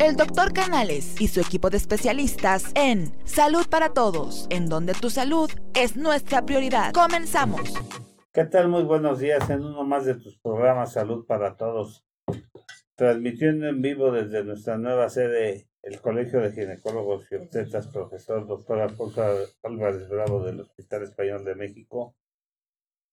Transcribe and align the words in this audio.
el 0.00 0.14
doctor 0.14 0.52
Canales 0.52 1.20
y 1.20 1.26
su 1.26 1.40
equipo 1.40 1.70
de 1.70 1.76
especialistas 1.76 2.70
en 2.76 3.12
Salud 3.24 3.66
para 3.68 3.92
Todos, 3.94 4.46
en 4.48 4.68
donde 4.68 4.94
tu 4.94 5.10
salud 5.10 5.50
es 5.74 5.96
nuestra 5.96 6.46
prioridad. 6.46 6.92
Comenzamos. 6.92 7.74
¿Qué 8.32 8.44
tal? 8.44 8.68
Muy 8.68 8.84
buenos 8.84 9.18
días 9.18 9.50
en 9.50 9.64
uno 9.64 9.84
más 9.84 10.04
de 10.04 10.14
tus 10.14 10.38
programas 10.38 10.92
Salud 10.92 11.26
para 11.26 11.56
Todos. 11.56 12.06
Transmitiendo 12.94 13.66
en 13.66 13.82
vivo 13.82 14.12
desde 14.12 14.44
nuestra 14.44 14.78
nueva 14.78 15.08
sede, 15.08 15.68
el 15.82 16.00
Colegio 16.00 16.40
de 16.40 16.52
Ginecólogos 16.52 17.30
y 17.32 17.34
Obstetras, 17.34 17.88
profesor 17.88 18.46
doctor 18.46 18.80
Alfonso 18.80 19.24
Álvarez 19.64 20.08
Bravo 20.08 20.44
del 20.44 20.60
Hospital 20.60 21.02
Español 21.02 21.44
de 21.44 21.56
México, 21.56 22.14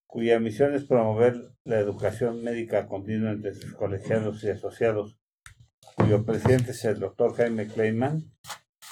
cuya 0.06 0.40
misión 0.40 0.76
es 0.76 0.86
promover 0.86 1.52
la 1.64 1.80
educación 1.80 2.44
médica 2.44 2.88
continua 2.88 3.32
entre 3.32 3.56
sus 3.56 3.74
colegiados 3.74 4.44
y 4.44 4.50
asociados 4.50 5.18
cuyo 5.96 6.26
presidente 6.26 6.72
es 6.72 6.84
el 6.86 7.00
doctor 7.00 7.34
Jaime 7.36 7.68
Kleiman, 7.68 8.32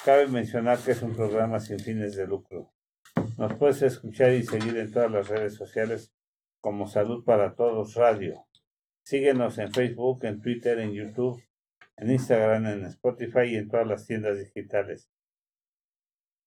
cabe 0.04 0.26
mencionar 0.26 0.78
que 0.78 0.92
es 0.92 1.02
un 1.02 1.14
programa 1.14 1.60
sin 1.60 1.78
fines 1.78 2.16
de 2.16 2.26
lucro. 2.26 2.72
Nos 3.36 3.54
puedes 3.54 3.82
escuchar 3.82 4.32
y 4.32 4.42
seguir 4.42 4.76
en 4.78 4.90
todas 4.90 5.10
las 5.10 5.28
redes 5.28 5.54
sociales 5.54 6.12
como 6.60 6.86
Salud 6.86 7.24
para 7.24 7.54
Todos 7.54 7.94
Radio. 7.94 8.46
Síguenos 9.04 9.58
en 9.58 9.70
Facebook, 9.70 10.24
en 10.24 10.40
Twitter, 10.40 10.78
en 10.78 10.92
YouTube, 10.92 11.42
en 11.96 12.10
Instagram, 12.10 12.66
en 12.66 12.86
Spotify 12.86 13.50
y 13.50 13.56
en 13.56 13.68
todas 13.68 13.86
las 13.86 14.06
tiendas 14.06 14.38
digitales. 14.38 15.10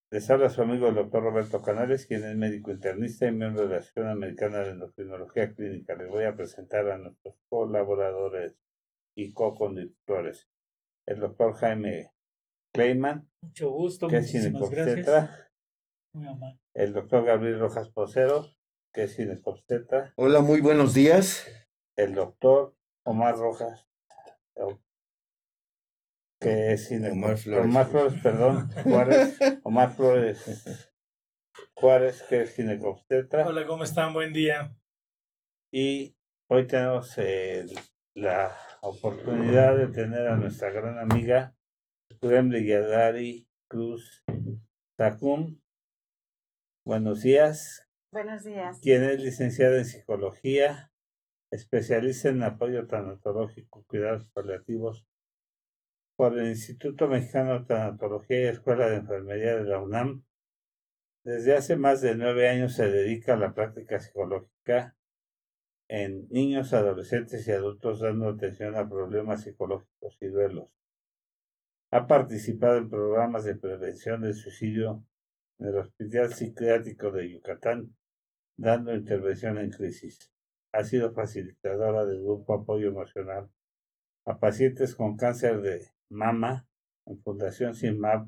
Les 0.10 0.28
habla 0.32 0.50
su 0.50 0.62
amigo 0.62 0.88
el 0.88 0.96
doctor 0.96 1.22
Roberto 1.22 1.62
Canales, 1.62 2.08
quien 2.08 2.24
es 2.24 2.36
médico 2.36 2.72
internista 2.72 3.28
y 3.28 3.32
miembro 3.32 3.64
de 3.64 3.70
la 3.70 3.78
Asociación 3.78 4.08
Americana 4.08 4.60
de 4.60 4.72
Endocrinología 4.72 5.54
Clínica. 5.54 5.96
Les 5.96 6.10
voy 6.10 6.24
a 6.24 6.36
presentar 6.36 6.90
a 6.90 6.98
nuestros 6.98 7.36
colaboradores 7.48 8.58
y 9.16 9.34
co-conductores. 9.34 10.48
El 11.08 11.22
doctor 11.22 11.54
Jaime 11.54 12.12
Kleiman, 12.74 13.30
Mucho 13.42 13.72
gusto, 13.72 14.10
que 14.10 14.18
es 14.18 14.30
ginecobstetra. 14.30 15.50
El 16.74 16.92
doctor 16.92 17.24
Gabriel 17.24 17.60
Rojas 17.60 17.90
Posero, 17.90 18.46
que 18.94 19.04
es 19.04 19.16
ginecobstetra. 19.16 20.14
Hola, 20.18 20.42
muy 20.42 20.60
buenos 20.60 20.94
días. 20.94 21.48
El 21.96 22.14
doctor 22.14 22.76
Omar 23.06 23.38
Rojas, 23.38 23.88
que 26.42 26.74
es 26.74 26.90
ginecobstetra. 26.90 27.62
Omar 27.62 27.88
Flores. 27.88 28.22
perdón, 28.22 28.70
Juárez. 28.84 29.40
Omar 29.64 29.96
Flores 29.96 30.92
Juárez, 31.74 32.22
que 32.24 32.42
es 32.42 32.54
ginecobstetra. 32.54 33.48
Hola, 33.48 33.66
¿cómo 33.66 33.86
están? 33.86 34.14
Buen 34.14 34.34
día. 34.34 34.76
Y 35.72 36.18
hoy 36.50 36.68
tenemos 36.68 37.18
el 37.18 37.74
la 38.14 38.52
oportunidad 38.88 39.78
de 39.78 39.88
tener 39.88 40.28
a 40.28 40.38
nuestra 40.38 40.72
gran 40.72 40.98
amiga 40.98 41.54
Gremlin 42.22 42.66
Yadari 42.66 43.48
Cruz 43.70 44.24
Tacum. 44.98 45.60
Buenos 46.86 47.22
días. 47.22 47.86
Buenos 48.12 48.46
días. 48.46 48.80
Quien 48.82 49.04
es 49.04 49.22
licenciada 49.22 49.78
en 49.78 49.86
psicología, 49.86 50.92
especialista 51.52 52.30
en 52.30 52.44
apoyo 52.44 52.88
tanatológico, 52.88 53.84
cuidados 53.88 54.26
paliativos 54.34 55.06
por 56.16 56.38
el 56.40 56.48
Instituto 56.48 57.08
Mexicano 57.08 57.60
de 57.60 57.66
Tanatología 57.66 58.42
y 58.42 58.48
Escuela 58.48 58.90
de 58.90 58.98
Enfermería 58.98 59.58
de 59.58 59.66
la 59.66 59.80
UNAM. 59.80 60.24
Desde 61.26 61.56
hace 61.56 61.76
más 61.76 62.02
de 62.02 62.16
nueve 62.16 62.48
años 62.48 62.74
se 62.74 62.90
dedica 62.90 63.34
a 63.34 63.38
la 63.38 63.54
práctica 63.54 64.00
psicológica 64.00 64.97
en 65.90 66.28
niños, 66.30 66.74
adolescentes 66.74 67.48
y 67.48 67.52
adultos 67.52 68.00
dando 68.00 68.30
atención 68.30 68.76
a 68.76 68.90
problemas 68.90 69.44
psicológicos 69.44 70.18
y 70.20 70.28
duelos. 70.28 70.70
Ha 71.92 72.08
participado 72.08 72.78
en 72.78 72.90
programas 72.90 73.46
de 73.46 73.56
prevención 73.56 74.22
del 74.22 74.34
suicidio 74.34 75.06
en 75.60 75.68
el 75.68 75.78
Hospital 75.78 76.34
Psiquiátrico 76.34 77.12
de 77.12 77.32
Yucatán, 77.32 77.96
dando 78.58 78.94
intervención 78.94 79.58
en 79.58 79.72
crisis. 79.72 80.32
Ha 80.74 80.84
sido 80.84 81.14
facilitadora 81.14 82.06
del 82.06 82.22
grupo 82.22 82.54
Apoyo 82.54 82.90
Emocional 82.90 83.50
a 84.26 84.40
pacientes 84.40 84.96
con 84.96 85.16
cáncer 85.16 85.62
de 85.62 85.88
mama 86.10 86.68
en 87.06 87.22
Fundación 87.22 87.74
SIMAP 87.74 88.28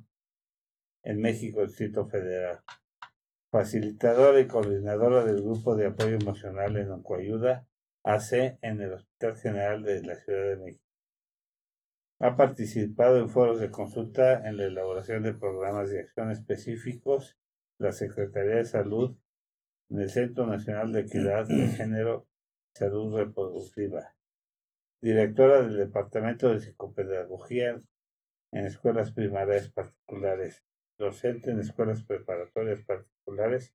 en 1.03 1.19
México, 1.19 1.62
Distrito 1.62 2.06
Federal 2.08 2.64
facilitadora 3.52 4.40
y 4.40 4.48
coordinadora 4.48 5.26
del 5.26 5.42
Grupo 5.42 5.76
de 5.76 5.88
Apoyo 5.88 6.18
Emocional 6.18 6.78
en 6.78 6.92
Oncoayuda 6.92 7.68
AC 8.04 8.58
en 8.62 8.82
el 8.82 8.94
Hospital 8.94 9.38
General 9.38 9.84
de 9.84 10.04
la 10.04 10.16
Ciudad 10.16 10.50
de 10.50 10.58
México. 10.58 10.84
Ha 12.20 12.36
participado 12.36 13.18
en 13.18 13.30
foros 13.30 13.60
de 13.60 13.72
consulta 13.72 14.48
en 14.48 14.58
la 14.58 14.66
elaboración 14.66 15.24
de 15.24 15.34
programas 15.34 15.90
de 15.90 16.02
acción 16.02 16.32
específicos 16.32 17.38
de 17.80 17.88
la 17.88 17.92
Secretaría 17.92 18.56
de 18.56 18.66
Salud 18.66 19.18
en 19.90 20.02
el 20.02 20.10
Centro 20.10 20.46
Nacional 20.46 20.92
de 20.92 21.02
Equidad 21.02 21.48
de 21.48 21.68
Género 21.78 22.28
y 22.76 22.78
Salud 22.78 23.18
Reproductiva. 23.18 24.16
Directora 25.02 25.62
del 25.62 25.78
Departamento 25.78 26.50
de 26.50 26.60
Psicopedagogía 26.60 27.81
en 28.52 28.66
escuelas 28.66 29.12
primarias 29.12 29.70
particulares 29.70 30.64
docente 31.00 31.52
en 31.52 31.60
escuelas 31.60 32.04
preparatorias 32.04 32.82
particulares, 32.84 33.74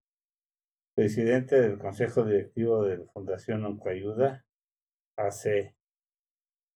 presidente 0.95 1.61
del 1.61 1.79
Consejo 1.79 2.25
Directivo 2.25 2.85
de 2.85 2.99
la 2.99 3.07
Fundación 3.07 3.65
Oncoayuda, 3.65 4.45
AC, 5.17 5.75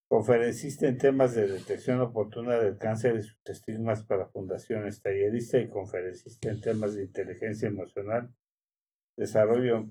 conferencista 0.09 0.89
en 0.89 0.97
temas 0.97 1.35
de 1.35 1.47
detección 1.47 2.01
oportuna 2.01 2.59
del 2.59 2.79
cáncer 2.79 3.17
y 3.17 3.23
sus 3.23 3.39
estigmas 3.45 4.05
para 4.05 4.27
fundaciones, 4.27 5.03
tallerista 5.03 5.59
y 5.59 5.69
conferencista 5.69 6.49
en 6.49 6.61
temas 6.63 6.95
de 6.95 7.05
inteligencia 7.05 7.69
emocional, 7.69 8.35
desarrollo 9.17 9.91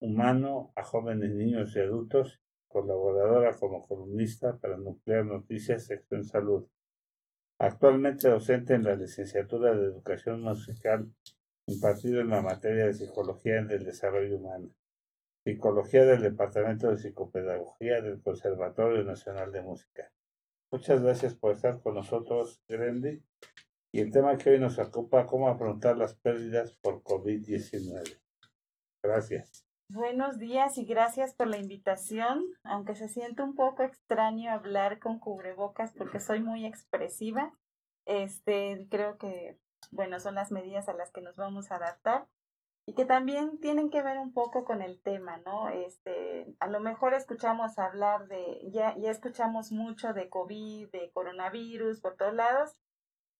humano 0.00 0.72
a 0.76 0.84
jóvenes, 0.84 1.34
niños 1.34 1.74
y 1.74 1.80
adultos, 1.80 2.40
colaboradora 2.68 3.56
como 3.56 3.86
columnista 3.86 4.56
para 4.58 4.76
Nuclear 4.76 5.24
Noticias, 5.24 5.86
Sección 5.86 6.24
Salud. 6.24 6.68
Actualmente 7.58 8.28
docente 8.28 8.74
en 8.74 8.84
la 8.84 8.94
licenciatura 8.94 9.74
de 9.74 9.86
Educación 9.86 10.42
Musical, 10.42 11.10
impartido 11.66 12.20
en 12.20 12.28
la 12.28 12.42
materia 12.42 12.86
de 12.86 12.92
Psicología 12.94 13.58
en 13.58 13.70
el 13.70 13.82
Desarrollo 13.82 14.36
Humano, 14.36 14.70
Psicología 15.42 16.04
del 16.04 16.20
Departamento 16.20 16.90
de 16.90 16.98
Psicopedagogía 16.98 18.02
del 18.02 18.20
Conservatorio 18.20 19.04
Nacional 19.04 19.52
de 19.52 19.62
Música. 19.62 20.12
Muchas 20.70 21.02
gracias 21.02 21.34
por 21.34 21.52
estar 21.52 21.80
con 21.80 21.94
nosotros, 21.94 22.60
Grendy. 22.68 23.22
Y 23.92 24.00
el 24.00 24.10
tema 24.10 24.36
que 24.36 24.50
hoy 24.50 24.58
nos 24.58 24.78
ocupa, 24.78 25.24
cómo 25.24 25.48
afrontar 25.48 25.96
las 25.96 26.14
pérdidas 26.14 26.76
por 26.82 27.02
COVID-19. 27.02 28.20
Gracias. 29.02 29.65
Buenos 29.88 30.38
días 30.38 30.78
y 30.78 30.84
gracias 30.84 31.32
por 31.34 31.46
la 31.46 31.58
invitación, 31.58 32.44
aunque 32.64 32.96
se 32.96 33.08
siente 33.08 33.42
un 33.42 33.54
poco 33.54 33.84
extraño 33.84 34.50
hablar 34.50 34.98
con 34.98 35.20
cubrebocas 35.20 35.92
porque 35.92 36.18
soy 36.18 36.40
muy 36.40 36.66
expresiva. 36.66 37.52
Este, 38.04 38.88
creo 38.90 39.16
que, 39.16 39.56
bueno, 39.92 40.18
son 40.18 40.34
las 40.34 40.50
medidas 40.50 40.88
a 40.88 40.92
las 40.92 41.12
que 41.12 41.20
nos 41.20 41.36
vamos 41.36 41.70
a 41.70 41.76
adaptar 41.76 42.26
y 42.84 42.94
que 42.94 43.04
también 43.04 43.60
tienen 43.60 43.88
que 43.88 44.02
ver 44.02 44.18
un 44.18 44.32
poco 44.32 44.64
con 44.64 44.82
el 44.82 45.00
tema, 45.00 45.36
¿no? 45.46 45.68
Este, 45.68 46.52
a 46.58 46.66
lo 46.66 46.80
mejor 46.80 47.14
escuchamos 47.14 47.78
hablar 47.78 48.26
de, 48.26 48.68
ya, 48.72 48.96
ya 48.98 49.12
escuchamos 49.12 49.70
mucho 49.70 50.12
de 50.12 50.28
COVID, 50.28 50.90
de 50.90 51.12
coronavirus 51.12 52.00
por 52.00 52.16
todos 52.16 52.34
lados, 52.34 52.72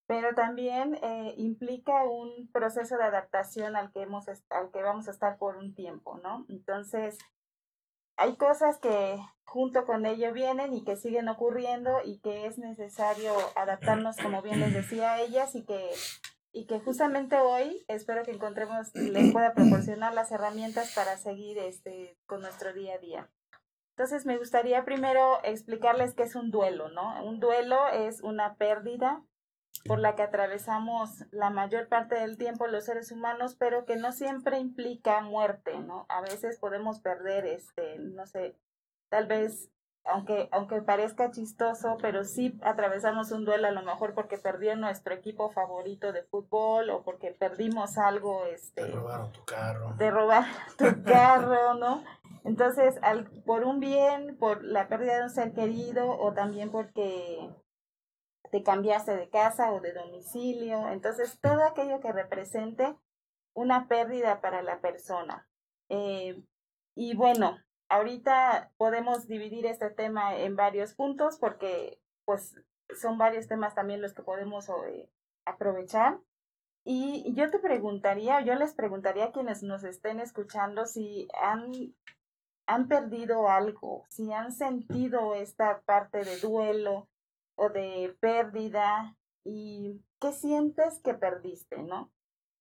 pero 0.06 0.34
también 0.34 0.98
eh, 1.02 1.34
implica 1.36 2.04
un 2.04 2.48
proceso 2.52 2.96
de 2.96 3.04
adaptación 3.04 3.76
al 3.76 3.90
que, 3.92 4.02
hemos, 4.02 4.28
al 4.28 4.70
que 4.72 4.82
vamos 4.82 5.08
a 5.08 5.10
estar 5.10 5.36
por 5.38 5.56
un 5.56 5.74
tiempo, 5.74 6.18
¿no? 6.22 6.46
Entonces, 6.48 7.18
hay 8.16 8.36
cosas 8.36 8.78
que 8.78 9.18
junto 9.44 9.84
con 9.84 10.06
ello 10.06 10.32
vienen 10.32 10.72
y 10.72 10.84
que 10.84 10.96
siguen 10.96 11.28
ocurriendo 11.28 11.98
y 12.04 12.20
que 12.20 12.46
es 12.46 12.56
necesario 12.58 13.32
adaptarnos, 13.56 14.16
como 14.16 14.42
bien 14.42 14.60
les 14.60 14.72
decía 14.72 15.14
a 15.14 15.20
ellas, 15.20 15.54
y 15.54 15.64
que, 15.64 15.90
y 16.52 16.66
que 16.66 16.78
justamente 16.80 17.36
hoy 17.38 17.84
espero 17.88 18.22
que 18.22 18.30
encontremos, 18.30 18.94
les 18.94 19.32
pueda 19.32 19.54
proporcionar 19.54 20.14
las 20.14 20.30
herramientas 20.30 20.94
para 20.94 21.16
seguir 21.16 21.58
este, 21.58 22.16
con 22.26 22.42
nuestro 22.42 22.72
día 22.72 22.94
a 22.94 22.98
día. 22.98 23.30
Entonces, 23.96 24.24
me 24.24 24.38
gustaría 24.38 24.84
primero 24.84 25.40
explicarles 25.42 26.14
qué 26.14 26.24
es 26.24 26.36
un 26.36 26.50
duelo, 26.50 26.90
¿no? 26.90 27.24
Un 27.24 27.40
duelo 27.40 27.88
es 27.88 28.20
una 28.20 28.54
pérdida 28.56 29.24
por 29.84 29.98
la 29.98 30.14
que 30.14 30.22
atravesamos 30.22 31.24
la 31.30 31.50
mayor 31.50 31.88
parte 31.88 32.16
del 32.16 32.36
tiempo 32.36 32.66
los 32.66 32.84
seres 32.84 33.12
humanos, 33.12 33.56
pero 33.58 33.84
que 33.84 33.96
no 33.96 34.12
siempre 34.12 34.58
implica 34.58 35.20
muerte, 35.20 35.78
¿no? 35.80 36.06
A 36.08 36.20
veces 36.20 36.58
podemos 36.58 37.00
perder, 37.00 37.46
este, 37.46 37.98
no 37.98 38.26
sé, 38.26 38.56
tal 39.08 39.26
vez, 39.26 39.70
aunque, 40.04 40.48
aunque 40.52 40.82
parezca 40.82 41.30
chistoso, 41.30 41.96
pero 42.00 42.24
sí 42.24 42.58
atravesamos 42.62 43.32
un 43.32 43.44
duelo 43.44 43.68
a 43.68 43.72
lo 43.72 43.82
mejor 43.82 44.14
porque 44.14 44.38
perdió 44.38 44.76
nuestro 44.76 45.14
equipo 45.14 45.50
favorito 45.50 46.12
de 46.12 46.22
fútbol 46.22 46.90
o 46.90 47.02
porque 47.02 47.32
perdimos 47.32 47.98
algo, 47.98 48.46
este... 48.46 48.84
Te 48.84 48.92
robaron 48.92 49.32
tu 49.32 49.44
carro. 49.44 49.94
Te 49.98 50.10
robaron 50.10 50.50
tu 50.78 51.02
carro, 51.04 51.74
¿no? 51.74 52.04
Entonces, 52.44 52.96
al, 53.02 53.24
por 53.44 53.64
un 53.64 53.80
bien, 53.80 54.36
por 54.38 54.62
la 54.62 54.86
pérdida 54.86 55.16
de 55.16 55.22
un 55.24 55.30
ser 55.30 55.52
querido 55.52 56.08
o 56.08 56.32
también 56.32 56.70
porque 56.70 57.50
te 58.50 58.62
cambiaste 58.62 59.16
de 59.16 59.28
casa 59.28 59.72
o 59.72 59.80
de 59.80 59.92
domicilio. 59.92 60.88
Entonces, 60.88 61.38
todo 61.40 61.64
aquello 61.64 62.00
que 62.00 62.12
represente 62.12 62.96
una 63.54 63.88
pérdida 63.88 64.40
para 64.40 64.62
la 64.62 64.80
persona. 64.80 65.48
Eh, 65.88 66.42
y 66.94 67.16
bueno, 67.16 67.58
ahorita 67.88 68.72
podemos 68.76 69.26
dividir 69.26 69.66
este 69.66 69.90
tema 69.90 70.36
en 70.36 70.56
varios 70.56 70.94
puntos 70.94 71.38
porque 71.38 72.00
pues 72.24 72.54
son 73.00 73.18
varios 73.18 73.48
temas 73.48 73.74
también 73.74 74.02
los 74.02 74.14
que 74.14 74.22
podemos 74.22 74.68
eh, 74.88 75.10
aprovechar. 75.44 76.18
Y 76.84 77.34
yo 77.34 77.50
te 77.50 77.58
preguntaría, 77.58 78.42
yo 78.42 78.54
les 78.54 78.74
preguntaría 78.74 79.26
a 79.26 79.32
quienes 79.32 79.62
nos 79.62 79.82
estén 79.82 80.20
escuchando 80.20 80.86
si 80.86 81.26
han, 81.40 81.72
han 82.66 82.86
perdido 82.86 83.48
algo, 83.48 84.04
si 84.08 84.32
han 84.32 84.52
sentido 84.52 85.34
esta 85.34 85.80
parte 85.80 86.24
de 86.24 86.38
duelo 86.38 87.08
o 87.56 87.68
de 87.70 88.16
pérdida 88.20 89.16
y 89.44 90.02
qué 90.20 90.32
sientes 90.32 91.00
que 91.02 91.14
perdiste, 91.14 91.82
¿no? 91.82 92.12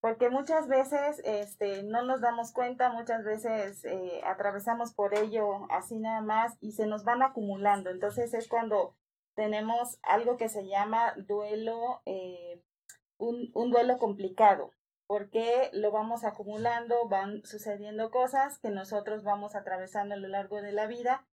Porque 0.01 0.29
muchas 0.29 0.67
veces 0.67 1.21
este, 1.23 1.83
no 1.83 2.03
nos 2.03 2.21
damos 2.21 2.51
cuenta, 2.51 2.91
muchas 2.91 3.23
veces 3.23 3.83
eh, 3.85 4.21
atravesamos 4.23 4.93
por 4.93 5.17
ello 5.17 5.65
así 5.71 5.97
nada 5.97 6.21
más 6.21 6.57
y 6.61 6.73
se 6.73 6.85
nos 6.85 7.03
van 7.03 7.23
acumulando. 7.23 7.89
Entonces 7.89 8.33
es 8.33 8.47
cuando 8.47 8.95
tenemos 9.35 9.97
algo 10.03 10.37
que 10.37 10.49
se 10.49 10.67
llama 10.67 11.13
duelo 11.17 12.01
eh, 12.05 12.61
un, 13.17 13.49
un 13.53 13.71
duelo 13.71 13.97
complicado, 13.97 14.71
porque 15.07 15.69
lo 15.73 15.91
vamos 15.91 16.23
acumulando, 16.23 17.07
van 17.07 17.43
sucediendo 17.43 18.11
cosas 18.11 18.59
que 18.59 18.69
nosotros 18.69 19.23
vamos 19.23 19.55
atravesando 19.55 20.15
a 20.15 20.17
lo 20.17 20.27
largo 20.27 20.61
de 20.61 20.71
la 20.71 20.87
vida 20.87 21.25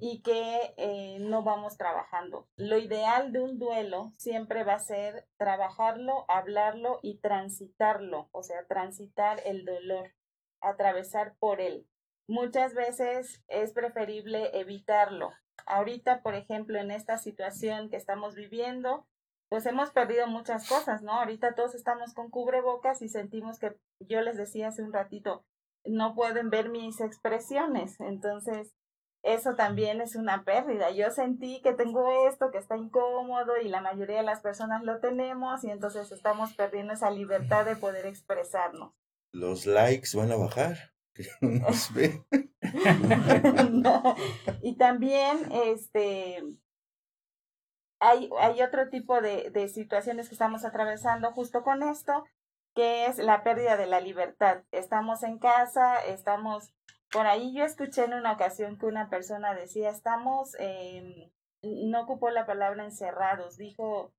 y 0.00 0.22
que 0.22 0.74
eh, 0.76 1.18
no 1.20 1.42
vamos 1.42 1.76
trabajando. 1.76 2.46
Lo 2.56 2.78
ideal 2.78 3.32
de 3.32 3.40
un 3.40 3.58
duelo 3.58 4.12
siempre 4.16 4.64
va 4.64 4.74
a 4.74 4.80
ser 4.80 5.26
trabajarlo, 5.36 6.24
hablarlo 6.28 7.00
y 7.02 7.18
transitarlo, 7.18 8.28
o 8.32 8.42
sea, 8.42 8.66
transitar 8.66 9.40
el 9.44 9.64
dolor, 9.64 10.12
atravesar 10.60 11.34
por 11.38 11.60
él. 11.60 11.86
Muchas 12.28 12.74
veces 12.74 13.42
es 13.48 13.72
preferible 13.72 14.58
evitarlo. 14.58 15.32
Ahorita, 15.66 16.22
por 16.22 16.34
ejemplo, 16.34 16.78
en 16.78 16.90
esta 16.90 17.18
situación 17.18 17.90
que 17.90 17.96
estamos 17.96 18.34
viviendo, 18.34 19.06
pues 19.48 19.64
hemos 19.66 19.90
perdido 19.90 20.26
muchas 20.26 20.68
cosas, 20.68 21.02
¿no? 21.02 21.12
Ahorita 21.12 21.54
todos 21.54 21.74
estamos 21.74 22.12
con 22.14 22.30
cubrebocas 22.30 23.02
y 23.02 23.08
sentimos 23.08 23.58
que 23.58 23.74
yo 24.00 24.20
les 24.20 24.36
decía 24.36 24.68
hace 24.68 24.82
un 24.82 24.92
ratito, 24.92 25.44
no 25.84 26.14
pueden 26.14 26.50
ver 26.50 26.68
mis 26.68 27.00
expresiones, 27.00 27.98
entonces 28.00 28.74
eso 29.22 29.54
también 29.54 30.00
es 30.00 30.14
una 30.16 30.44
pérdida. 30.44 30.90
Yo 30.90 31.10
sentí 31.10 31.60
que 31.62 31.72
tengo 31.72 32.28
esto, 32.28 32.50
que 32.50 32.58
está 32.58 32.76
incómodo 32.76 33.58
y 33.60 33.68
la 33.68 33.80
mayoría 33.80 34.18
de 34.18 34.22
las 34.22 34.40
personas 34.40 34.82
lo 34.84 35.00
tenemos 35.00 35.64
y 35.64 35.70
entonces 35.70 36.10
estamos 36.12 36.54
perdiendo 36.54 36.92
esa 36.92 37.10
libertad 37.10 37.64
de 37.64 37.76
poder 37.76 38.06
expresarnos. 38.06 38.92
Los 39.32 39.66
likes 39.66 40.10
van 40.14 40.32
a 40.32 40.36
bajar. 40.36 40.92
no. 43.72 44.16
Y 44.62 44.76
también, 44.76 45.50
este, 45.52 46.42
hay, 48.00 48.30
hay 48.40 48.62
otro 48.62 48.88
tipo 48.88 49.20
de, 49.20 49.50
de 49.50 49.68
situaciones 49.68 50.28
que 50.28 50.34
estamos 50.34 50.64
atravesando 50.64 51.32
justo 51.32 51.62
con 51.62 51.82
esto, 51.82 52.24
que 52.74 53.06
es 53.06 53.18
la 53.18 53.42
pérdida 53.42 53.76
de 53.76 53.86
la 53.86 54.00
libertad. 54.00 54.62
Estamos 54.70 55.24
en 55.24 55.38
casa, 55.38 55.98
estamos 56.06 56.72
por 57.10 57.26
ahí. 57.26 57.54
Yo 57.54 57.64
escuché 57.64 58.04
en 58.04 58.14
una 58.14 58.32
ocasión 58.32 58.78
que 58.78 58.86
una 58.86 59.08
persona 59.08 59.54
decía, 59.54 59.90
estamos, 59.90 60.56
eh, 60.58 61.30
no 61.62 62.02
ocupó 62.02 62.30
la 62.30 62.46
palabra 62.46 62.84
encerrados, 62.84 63.56
dijo 63.56 64.12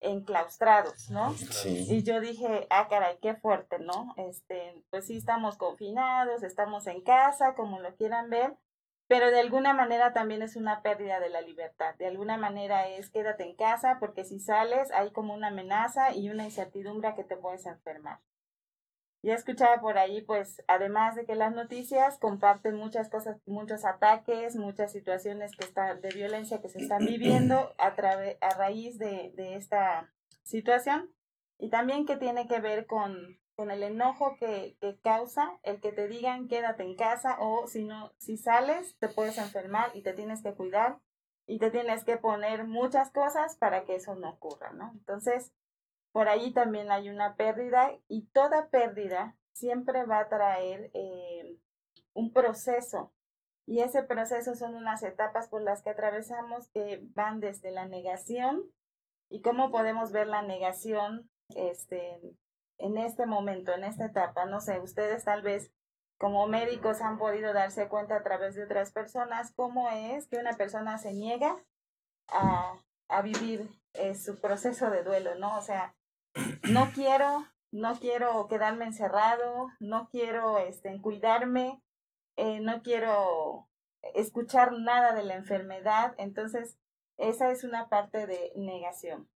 enclaustrados, 0.00 1.10
¿no? 1.10 1.34
Sí. 1.34 1.86
Y 1.88 2.02
yo 2.02 2.20
dije, 2.20 2.66
ah, 2.70 2.88
caray, 2.88 3.18
qué 3.20 3.34
fuerte, 3.34 3.78
¿no? 3.78 4.14
Este, 4.16 4.82
pues 4.90 5.06
sí, 5.06 5.18
estamos 5.18 5.58
confinados, 5.58 6.42
estamos 6.42 6.86
en 6.86 7.02
casa, 7.02 7.54
como 7.54 7.80
lo 7.80 7.94
quieran 7.96 8.30
ver, 8.30 8.56
pero 9.08 9.30
de 9.30 9.40
alguna 9.40 9.74
manera 9.74 10.12
también 10.12 10.40
es 10.40 10.56
una 10.56 10.82
pérdida 10.82 11.20
de 11.20 11.28
la 11.28 11.40
libertad. 11.42 11.94
De 11.96 12.06
alguna 12.06 12.38
manera 12.38 12.88
es 12.88 13.10
quédate 13.10 13.42
en 13.42 13.56
casa 13.56 13.98
porque 14.00 14.24
si 14.24 14.38
sales 14.38 14.90
hay 14.92 15.10
como 15.10 15.34
una 15.34 15.48
amenaza 15.48 16.14
y 16.14 16.30
una 16.30 16.44
incertidumbre 16.44 17.14
que 17.14 17.24
te 17.24 17.36
puedes 17.36 17.66
enfermar. 17.66 18.20
Ya 19.22 19.34
escuchaba 19.34 19.80
por 19.80 19.98
ahí, 19.98 20.22
pues, 20.22 20.62
además 20.66 21.14
de 21.14 21.26
que 21.26 21.34
las 21.34 21.54
noticias 21.54 22.18
comparten 22.18 22.76
muchas 22.76 23.10
cosas, 23.10 23.36
muchos 23.46 23.84
ataques, 23.84 24.56
muchas 24.56 24.92
situaciones 24.92 25.52
que 25.56 25.66
están 25.66 26.00
de 26.00 26.08
violencia 26.08 26.62
que 26.62 26.70
se 26.70 26.78
están 26.78 27.04
viviendo 27.04 27.74
a, 27.78 27.88
a 27.88 28.50
raíz 28.56 28.98
de, 28.98 29.32
de 29.34 29.56
esta 29.56 30.10
situación 30.42 31.14
y 31.58 31.68
también 31.68 32.06
que 32.06 32.16
tiene 32.16 32.48
que 32.48 32.60
ver 32.60 32.86
con 32.86 33.38
con 33.60 33.70
el 33.70 33.82
enojo 33.82 34.36
que, 34.38 34.78
que, 34.80 34.98
causa 35.02 35.58
el 35.64 35.82
que 35.82 35.92
te 35.92 36.08
digan 36.08 36.48
quédate 36.48 36.82
en 36.82 36.96
casa 36.96 37.36
o 37.40 37.66
si 37.66 37.84
no, 37.84 38.10
si 38.16 38.38
sales 38.38 38.96
te 38.98 39.08
puedes 39.08 39.36
enfermar 39.36 39.90
y 39.92 40.02
te 40.02 40.14
tienes 40.14 40.42
que 40.42 40.54
cuidar 40.54 40.98
y 41.46 41.58
te 41.58 41.70
tienes 41.70 42.04
que 42.04 42.16
poner 42.16 42.66
muchas 42.66 43.10
cosas 43.10 43.56
para 43.56 43.84
que 43.84 43.96
eso 43.96 44.14
no 44.14 44.30
ocurra, 44.30 44.72
¿no? 44.72 44.92
Entonces, 44.94 45.52
por 46.12 46.28
ahí 46.28 46.52
también 46.52 46.90
hay 46.90 47.08
una 47.08 47.36
pérdida 47.36 47.92
y 48.08 48.26
toda 48.26 48.68
pérdida 48.68 49.36
siempre 49.52 50.04
va 50.04 50.20
a 50.20 50.28
traer 50.28 50.90
eh, 50.94 51.56
un 52.14 52.32
proceso 52.32 53.12
y 53.66 53.80
ese 53.82 54.02
proceso 54.02 54.56
son 54.56 54.74
unas 54.74 55.02
etapas 55.02 55.48
por 55.48 55.62
las 55.62 55.82
que 55.82 55.90
atravesamos 55.90 56.68
que 56.70 57.00
van 57.14 57.38
desde 57.38 57.70
la 57.70 57.86
negación 57.86 58.64
y 59.28 59.42
cómo 59.42 59.70
podemos 59.70 60.10
ver 60.10 60.26
la 60.26 60.42
negación 60.42 61.30
este, 61.54 62.20
en 62.78 62.98
este 62.98 63.26
momento, 63.26 63.72
en 63.72 63.84
esta 63.84 64.06
etapa, 64.06 64.44
no 64.46 64.60
sé, 64.60 64.80
ustedes 64.80 65.24
tal 65.24 65.42
vez 65.42 65.70
como 66.18 66.48
médicos 66.48 67.00
han 67.00 67.16
podido 67.16 67.52
darse 67.52 67.88
cuenta 67.88 68.16
a 68.16 68.22
través 68.22 68.54
de 68.54 68.64
otras 68.64 68.90
personas 68.90 69.52
cómo 69.54 69.88
es 69.90 70.26
que 70.26 70.38
una 70.38 70.52
persona 70.54 70.98
se 70.98 71.12
niega 71.12 71.56
a, 72.28 72.74
a 73.08 73.22
vivir 73.22 73.70
eh, 73.94 74.14
su 74.14 74.40
proceso 74.40 74.90
de 74.90 75.02
duelo, 75.02 75.36
¿no? 75.36 75.56
O 75.56 75.62
sea, 75.62 75.94
no 76.70 76.90
quiero, 76.94 77.46
no 77.70 77.98
quiero 77.98 78.46
quedarme 78.48 78.86
encerrado, 78.86 79.68
no 79.80 80.08
quiero 80.10 80.58
este, 80.58 81.00
cuidarme, 81.00 81.82
eh, 82.36 82.60
no 82.60 82.82
quiero 82.82 83.68
escuchar 84.14 84.72
nada 84.72 85.14
de 85.14 85.24
la 85.24 85.34
enfermedad, 85.34 86.14
entonces 86.18 86.78
esa 87.16 87.50
es 87.50 87.64
una 87.64 87.88
parte 87.88 88.26
de 88.26 88.52
negación. 88.56 89.28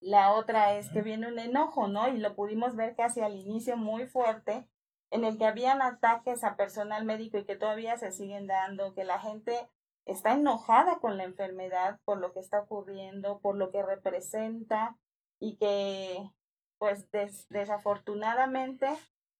La 0.00 0.32
otra 0.32 0.76
es 0.76 0.90
que 0.90 1.02
viene 1.02 1.28
un 1.28 1.38
enojo, 1.38 1.88
¿no? 1.88 2.08
Y 2.08 2.18
lo 2.18 2.34
pudimos 2.34 2.76
ver 2.76 2.94
casi 2.94 3.20
al 3.20 3.36
inicio 3.36 3.76
muy 3.76 4.06
fuerte, 4.06 4.68
en 5.10 5.24
el 5.24 5.38
que 5.38 5.46
habían 5.46 5.80
ataques 5.80 6.44
a 6.44 6.56
personal 6.56 7.04
médico 7.04 7.38
y 7.38 7.44
que 7.44 7.56
todavía 7.56 7.96
se 7.96 8.10
siguen 8.10 8.46
dando, 8.46 8.94
que 8.94 9.04
la 9.04 9.20
gente 9.20 9.68
está 10.04 10.32
enojada 10.32 10.98
con 10.98 11.16
la 11.16 11.24
enfermedad 11.24 12.00
por 12.04 12.18
lo 12.18 12.32
que 12.32 12.40
está 12.40 12.60
ocurriendo, 12.60 13.38
por 13.40 13.56
lo 13.56 13.70
que 13.70 13.82
representa 13.82 14.96
y 15.44 15.56
que 15.56 16.30
pues 16.78 17.06
desafortunadamente 17.50 18.88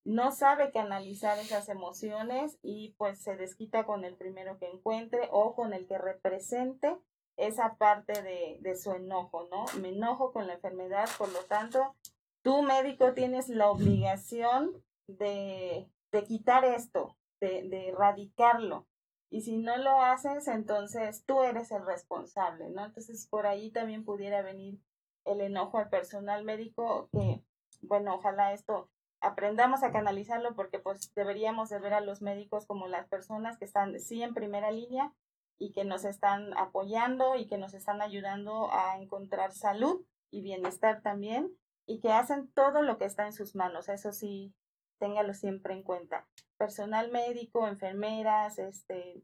no 0.04 0.32
sabe 0.32 0.70
canalizar 0.70 1.38
esas 1.38 1.70
emociones 1.70 2.58
y 2.62 2.94
pues 2.98 3.18
se 3.22 3.36
desquita 3.36 3.86
con 3.86 4.04
el 4.04 4.14
primero 4.14 4.58
que 4.58 4.68
encuentre 4.68 5.28
o 5.32 5.54
con 5.54 5.72
el 5.72 5.86
que 5.86 5.96
represente 5.96 6.94
esa 7.38 7.76
parte 7.76 8.22
de, 8.22 8.58
de 8.60 8.76
su 8.76 8.92
enojo, 8.92 9.48
¿no? 9.50 9.64
Me 9.80 9.88
enojo 9.88 10.30
con 10.32 10.46
la 10.46 10.54
enfermedad, 10.54 11.08
por 11.16 11.32
lo 11.32 11.40
tanto, 11.44 11.96
tú 12.42 12.62
médico 12.62 13.14
tienes 13.14 13.48
la 13.48 13.70
obligación 13.70 14.84
de, 15.08 15.88
de 16.12 16.24
quitar 16.24 16.66
esto, 16.66 17.16
de, 17.40 17.66
de 17.68 17.88
erradicarlo. 17.88 18.86
Y 19.30 19.40
si 19.40 19.56
no 19.56 19.78
lo 19.78 20.02
haces, 20.02 20.48
entonces 20.48 21.24
tú 21.24 21.42
eres 21.42 21.70
el 21.72 21.84
responsable, 21.84 22.68
¿no? 22.68 22.84
Entonces 22.84 23.26
por 23.26 23.46
ahí 23.46 23.70
también 23.70 24.04
pudiera 24.04 24.42
venir 24.42 24.78
el 25.24 25.40
enojo 25.40 25.78
al 25.78 25.88
personal 25.88 26.44
médico, 26.44 27.08
que, 27.12 27.42
bueno, 27.82 28.14
ojalá 28.14 28.52
esto 28.52 28.88
aprendamos 29.20 29.82
a 29.82 29.92
canalizarlo 29.92 30.54
porque 30.54 30.78
pues 30.78 31.14
deberíamos 31.14 31.70
de 31.70 31.78
ver 31.78 31.94
a 31.94 32.00
los 32.00 32.20
médicos 32.20 32.66
como 32.66 32.88
las 32.88 33.08
personas 33.08 33.58
que 33.58 33.64
están 33.64 33.98
sí 33.98 34.22
en 34.22 34.34
primera 34.34 34.70
línea, 34.70 35.12
y 35.58 35.72
que 35.72 35.84
nos 35.84 36.04
están 36.04 36.56
apoyando 36.56 37.36
y 37.36 37.46
que 37.46 37.58
nos 37.58 37.74
están 37.74 38.02
ayudando 38.02 38.72
a 38.72 38.98
encontrar 38.98 39.52
salud 39.52 40.04
y 40.30 40.42
bienestar 40.42 41.00
también 41.02 41.50
y 41.86 42.00
que 42.00 42.12
hacen 42.12 42.48
todo 42.52 42.82
lo 42.82 42.98
que 42.98 43.04
está 43.04 43.26
en 43.26 43.32
sus 43.32 43.54
manos. 43.54 43.88
Eso 43.88 44.12
sí, 44.12 44.52
téngalo 44.98 45.34
siempre 45.34 45.74
en 45.74 45.82
cuenta. 45.82 46.26
Personal 46.56 47.10
médico, 47.10 47.68
enfermeras, 47.68 48.58
este, 48.58 49.22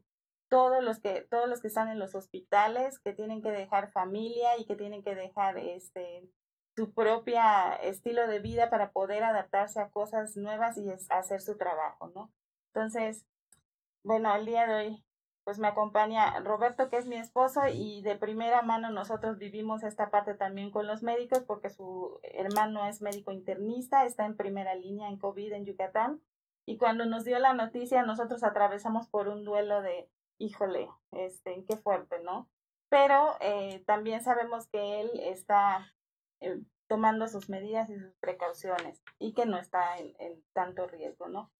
todos 0.51 0.83
los 0.83 0.99
que 0.99 1.21
todos 1.21 1.47
los 1.47 1.61
que 1.61 1.69
están 1.69 1.87
en 1.87 1.97
los 1.97 2.13
hospitales 2.13 2.99
que 2.99 3.13
tienen 3.13 3.41
que 3.41 3.51
dejar 3.51 3.89
familia 3.89 4.57
y 4.59 4.65
que 4.65 4.75
tienen 4.75 5.01
que 5.01 5.15
dejar 5.15 5.57
este 5.57 6.29
su 6.75 6.93
propia 6.93 7.73
estilo 7.75 8.27
de 8.27 8.39
vida 8.39 8.69
para 8.69 8.91
poder 8.91 9.23
adaptarse 9.23 9.79
a 9.79 9.89
cosas 9.91 10.35
nuevas 10.35 10.77
y 10.77 10.89
hacer 11.09 11.41
su 11.41 11.57
trabajo, 11.57 12.11
¿no? 12.13 12.33
Entonces, 12.73 13.25
bueno, 14.03 14.35
el 14.35 14.45
día 14.45 14.67
de 14.67 14.73
hoy 14.73 15.03
pues 15.45 15.57
me 15.57 15.69
acompaña 15.69 16.37
Roberto, 16.41 16.89
que 16.89 16.97
es 16.97 17.05
mi 17.05 17.15
esposo, 17.15 17.61
y 17.71 18.01
de 18.01 18.17
primera 18.17 18.61
mano 18.61 18.91
nosotros 18.91 19.37
vivimos 19.37 19.83
esta 19.83 20.11
parte 20.11 20.33
también 20.33 20.69
con 20.69 20.85
los 20.85 21.01
médicos, 21.01 21.43
porque 21.47 21.69
su 21.69 22.19
hermano 22.23 22.85
es 22.85 23.01
médico 23.01 23.31
internista, 23.31 24.05
está 24.05 24.25
en 24.25 24.35
primera 24.35 24.75
línea 24.75 25.09
en 25.09 25.17
COVID 25.17 25.53
en 25.53 25.65
Yucatán, 25.65 26.21
y 26.65 26.77
cuando 26.77 27.05
nos 27.05 27.23
dio 27.23 27.39
la 27.39 27.53
noticia, 27.53 28.03
nosotros 28.03 28.43
atravesamos 28.43 29.07
por 29.07 29.29
un 29.29 29.43
duelo 29.43 29.81
de, 29.81 30.07
híjole, 30.41 30.89
este, 31.11 31.63
qué 31.67 31.77
fuerte, 31.77 32.19
¿no? 32.23 32.49
Pero 32.89 33.37
eh, 33.39 33.83
también 33.85 34.23
sabemos 34.23 34.67
que 34.67 35.01
él 35.01 35.11
está 35.19 35.93
eh, 36.41 36.59
tomando 36.87 37.27
sus 37.27 37.49
medidas 37.49 37.89
y 37.89 37.97
sus 37.97 38.13
precauciones 38.19 39.01
y 39.19 39.33
que 39.33 39.45
no 39.45 39.57
está 39.57 39.97
en, 39.97 40.13
en 40.19 40.43
tanto 40.53 40.87
riesgo, 40.87 41.29
¿no? 41.29 41.51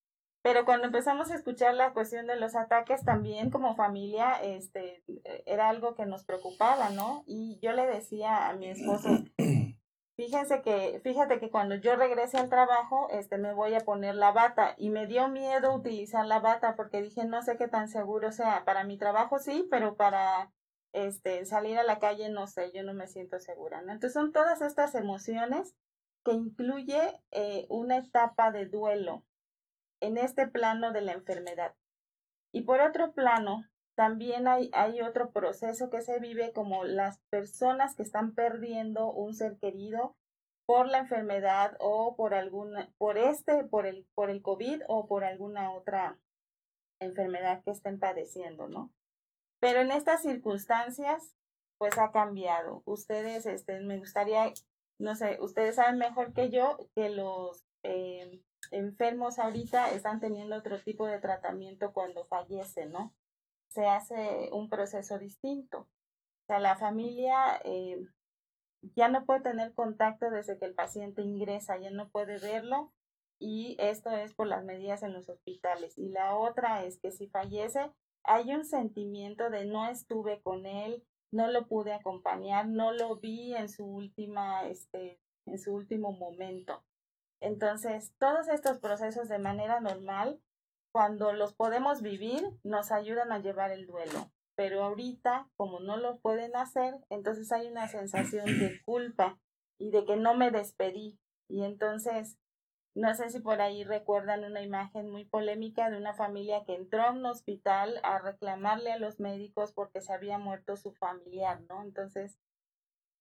Pero 0.43 0.65
cuando 0.65 0.87
empezamos 0.87 1.29
a 1.29 1.35
escuchar 1.35 1.75
la 1.75 1.93
cuestión 1.93 2.25
de 2.25 2.35
los 2.35 2.55
ataques, 2.55 3.05
también 3.05 3.51
como 3.51 3.75
familia, 3.75 4.41
este, 4.41 5.03
era 5.45 5.69
algo 5.69 5.93
que 5.93 6.07
nos 6.07 6.25
preocupaba, 6.25 6.89
¿no? 6.89 7.23
Y 7.27 7.59
yo 7.61 7.73
le 7.73 7.85
decía 7.85 8.49
a 8.49 8.53
mi 8.53 8.67
esposo, 8.67 9.09
fíjense 10.15 10.61
que, 10.61 10.99
fíjate 11.03 11.39
que 11.39 11.49
cuando 11.49 11.75
yo 11.75 11.95
regrese 11.95 12.37
al 12.37 12.49
trabajo, 12.49 13.07
este, 13.11 13.37
me 13.37 13.53
voy 13.53 13.73
a 13.75 13.81
poner 13.81 14.15
la 14.15 14.31
bata. 14.31 14.75
Y 14.77 14.89
me 14.89 15.07
dio 15.07 15.27
miedo 15.27 15.73
utilizar 15.73 16.25
la 16.25 16.39
bata 16.39 16.75
porque 16.75 17.01
dije, 17.01 17.25
no 17.25 17.41
sé 17.41 17.57
qué 17.57 17.67
tan 17.67 17.87
seguro 17.87 18.31
sea. 18.31 18.65
Para 18.65 18.83
mi 18.83 18.97
trabajo 18.97 19.39
sí, 19.39 19.67
pero 19.69 19.95
para 19.95 20.51
este, 20.93 21.45
salir 21.45 21.77
a 21.77 21.83
la 21.83 21.99
calle 21.99 22.29
no 22.29 22.47
sé, 22.47 22.71
yo 22.73 22.83
no 22.83 22.93
me 22.93 23.07
siento 23.07 23.39
segura. 23.39 23.79
Entonces 23.79 24.13
son 24.13 24.31
todas 24.31 24.61
estas 24.61 24.95
emociones 24.95 25.75
que 26.23 26.33
incluye 26.33 27.19
eh, 27.31 27.65
una 27.69 27.97
etapa 27.97 28.51
de 28.51 28.65
duelo 28.65 29.23
en 29.99 30.17
este 30.17 30.47
plano 30.47 30.91
de 30.91 31.01
la 31.01 31.13
enfermedad. 31.13 31.73
Y 32.51 32.63
por 32.63 32.81
otro 32.81 33.13
plano, 33.13 33.63
también 34.01 34.47
hay, 34.47 34.71
hay 34.73 34.99
otro 35.01 35.29
proceso 35.29 35.91
que 35.91 36.01
se 36.01 36.17
vive 36.17 36.53
como 36.53 36.85
las 36.85 37.19
personas 37.29 37.95
que 37.95 38.01
están 38.01 38.33
perdiendo 38.33 39.11
un 39.11 39.35
ser 39.35 39.59
querido 39.59 40.15
por 40.65 40.87
la 40.87 40.97
enfermedad 40.97 41.77
o 41.79 42.15
por 42.15 42.33
alguna, 42.33 42.91
por 42.97 43.19
este, 43.19 43.63
por 43.63 43.85
el, 43.85 44.07
por 44.15 44.31
el 44.31 44.41
COVID 44.41 44.81
o 44.87 45.05
por 45.05 45.23
alguna 45.23 45.71
otra 45.71 46.17
enfermedad 46.99 47.61
que 47.63 47.69
estén 47.69 47.99
padeciendo, 47.99 48.67
¿no? 48.67 48.91
Pero 49.59 49.81
en 49.81 49.91
estas 49.91 50.23
circunstancias, 50.23 51.35
pues 51.77 51.95
ha 51.99 52.11
cambiado. 52.11 52.81
Ustedes, 52.85 53.45
este, 53.45 53.81
me 53.81 53.99
gustaría, 53.99 54.51
no 54.97 55.13
sé, 55.13 55.37
ustedes 55.41 55.75
saben 55.75 55.99
mejor 55.99 56.33
que 56.33 56.49
yo 56.49 56.89
que 56.95 57.11
los 57.11 57.67
eh, 57.83 58.41
enfermos 58.71 59.37
ahorita 59.37 59.91
están 59.91 60.19
teniendo 60.19 60.55
otro 60.55 60.81
tipo 60.81 61.05
de 61.05 61.19
tratamiento 61.19 61.93
cuando 61.93 62.25
fallecen, 62.25 62.93
¿no? 62.93 63.13
Se 63.73 63.85
hace 63.85 64.49
un 64.51 64.69
proceso 64.69 65.17
distinto. 65.17 65.79
O 65.79 66.45
sea, 66.47 66.59
la 66.59 66.75
familia 66.75 67.61
eh, 67.63 68.05
ya 68.95 69.07
no 69.07 69.25
puede 69.25 69.41
tener 69.41 69.73
contacto 69.73 70.29
desde 70.29 70.57
que 70.57 70.65
el 70.65 70.73
paciente 70.73 71.21
ingresa, 71.21 71.77
ya 71.77 71.91
no 71.91 72.09
puede 72.09 72.39
verlo 72.39 72.91
y 73.41 73.75
esto 73.79 74.11
es 74.11 74.33
por 74.35 74.47
las 74.47 74.63
medidas 74.63 75.01
en 75.01 75.13
los 75.13 75.27
hospitales. 75.27 75.97
Y 75.97 76.09
la 76.09 76.37
otra 76.37 76.85
es 76.85 76.99
que 76.99 77.11
si 77.11 77.27
fallece, 77.27 77.91
hay 78.23 78.53
un 78.53 78.65
sentimiento 78.65 79.49
de 79.49 79.65
no 79.65 79.89
estuve 79.89 80.41
con 80.41 80.67
él, 80.67 81.03
no 81.31 81.47
lo 81.49 81.67
pude 81.67 81.93
acompañar, 81.93 82.67
no 82.67 82.91
lo 82.91 83.15
vi 83.15 83.55
en 83.55 83.67
su 83.67 83.83
última, 83.83 84.67
este, 84.67 85.19
en 85.47 85.57
su 85.57 85.73
último 85.73 86.11
momento. 86.11 86.83
Entonces, 87.39 88.13
todos 88.19 88.47
estos 88.47 88.77
procesos 88.77 89.27
de 89.27 89.39
manera 89.39 89.79
normal, 89.79 90.39
cuando 90.91 91.33
los 91.33 91.53
podemos 91.53 92.01
vivir, 92.01 92.43
nos 92.63 92.91
ayudan 92.91 93.31
a 93.31 93.39
llevar 93.39 93.71
el 93.71 93.87
duelo. 93.87 94.31
Pero 94.55 94.83
ahorita, 94.83 95.49
como 95.55 95.79
no 95.79 95.97
lo 95.97 96.19
pueden 96.19 96.55
hacer, 96.55 96.95
entonces 97.09 97.51
hay 97.51 97.67
una 97.67 97.87
sensación 97.87 98.45
de 98.45 98.81
culpa 98.85 99.39
y 99.79 99.91
de 99.91 100.05
que 100.05 100.17
no 100.17 100.35
me 100.35 100.51
despedí. 100.51 101.17
Y 101.47 101.63
entonces, 101.63 102.37
no 102.93 103.13
sé 103.15 103.29
si 103.29 103.39
por 103.39 103.61
ahí 103.61 103.83
recuerdan 103.83 104.43
una 104.43 104.61
imagen 104.61 105.09
muy 105.09 105.25
polémica 105.25 105.89
de 105.89 105.97
una 105.97 106.13
familia 106.13 106.65
que 106.65 106.75
entró 106.75 107.03
a 107.03 107.11
un 107.11 107.25
hospital 107.25 107.99
a 108.03 108.19
reclamarle 108.19 108.91
a 108.91 108.99
los 108.99 109.19
médicos 109.19 109.71
porque 109.71 110.01
se 110.01 110.13
había 110.13 110.37
muerto 110.37 110.75
su 110.75 110.91
familiar, 110.91 111.61
¿no? 111.69 111.81
Entonces, 111.83 112.37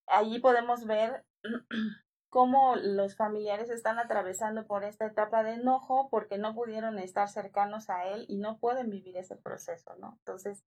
allí 0.07 0.41
podemos 0.41 0.87
ver 0.87 1.25
cómo 2.31 2.77
los 2.77 3.17
familiares 3.17 3.69
están 3.71 3.99
atravesando 3.99 4.67
por 4.67 4.85
esta 4.85 5.07
etapa 5.07 5.43
de 5.43 5.55
enojo 5.55 6.09
porque 6.11 6.39
no 6.39 6.55
pudieron 6.55 6.99
estar 6.99 7.29
cercanos 7.29 7.91
a 7.91 8.07
él 8.07 8.25
y 8.29 8.39
no 8.39 8.59
pueden 8.59 8.89
vivir 8.89 9.17
ese 9.17 9.37
proceso, 9.37 9.97
¿no? 10.01 10.17
Entonces, 10.21 10.65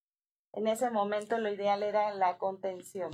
en 0.53 0.67
ese 0.67 0.89
momento 0.89 1.37
lo 1.37 1.53
ideal 1.53 1.83
era 1.83 2.13
la 2.13 2.37
contención. 2.37 3.11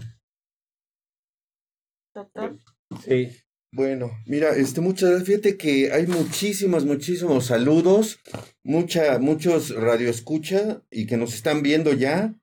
Doctor. 2.15 2.57
Sí. 3.03 3.29
Bueno, 3.73 4.11
mira, 4.25 4.51
este, 4.51 4.79
muchas 4.79 5.09
gracias. 5.09 5.27
Fíjate 5.27 5.57
que 5.57 5.91
hay 5.91 6.07
muchísimos, 6.07 6.85
muchísimos 6.85 7.47
saludos, 7.47 8.21
mucha, 8.63 9.19
muchos 9.19 9.75
radioescucha 9.75 10.81
y 10.89 11.05
que 11.05 11.17
nos 11.17 11.35
están 11.35 11.61
viendo 11.61 11.91
ya. 11.93 12.33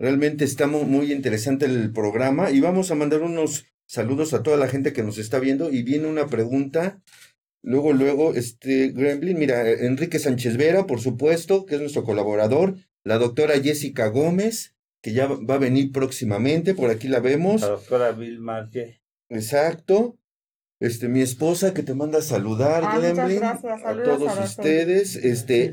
Realmente 0.00 0.44
está 0.44 0.66
muy, 0.66 0.84
muy 0.84 1.12
interesante 1.12 1.66
el 1.66 1.92
programa 1.92 2.50
y 2.50 2.60
vamos 2.60 2.90
a 2.90 2.96
mandar 2.96 3.22
unos 3.22 3.64
Saludos 3.86 4.32
a 4.34 4.42
toda 4.42 4.56
la 4.56 4.68
gente 4.68 4.92
que 4.92 5.02
nos 5.02 5.18
está 5.18 5.38
viendo 5.38 5.70
y 5.70 5.82
viene 5.82 6.06
una 6.08 6.26
pregunta. 6.26 7.00
Luego, 7.62 7.92
luego, 7.92 8.34
este 8.34 8.88
Gremlin, 8.88 9.38
mira, 9.38 9.68
Enrique 9.70 10.18
Sánchez 10.18 10.56
Vera, 10.56 10.86
por 10.86 11.00
supuesto, 11.00 11.64
que 11.64 11.76
es 11.76 11.80
nuestro 11.80 12.04
colaborador. 12.04 12.76
La 13.04 13.18
doctora 13.18 13.60
Jessica 13.60 14.08
Gómez, 14.08 14.74
que 15.02 15.12
ya 15.12 15.26
va 15.26 15.54
a 15.54 15.58
venir 15.58 15.92
próximamente, 15.92 16.74
por 16.74 16.90
aquí 16.90 17.08
la 17.08 17.20
vemos. 17.20 17.60
La 17.62 17.68
doctora 17.68 18.12
Bill 18.12 18.40
Marque. 18.40 19.00
Exacto. 19.30 20.18
Este, 20.80 21.08
mi 21.08 21.20
esposa 21.22 21.72
que 21.72 21.82
te 21.82 21.94
manda 21.94 22.18
a 22.18 22.22
saludar, 22.22 22.82
Ah, 22.84 22.96
muchas 22.96 23.14
Gremlin. 23.14 23.38
gracias. 23.40 23.84
A 23.84 24.02
todos 24.02 24.28
a 24.38 24.44
ustedes. 24.44 25.16
Este, 25.16 25.72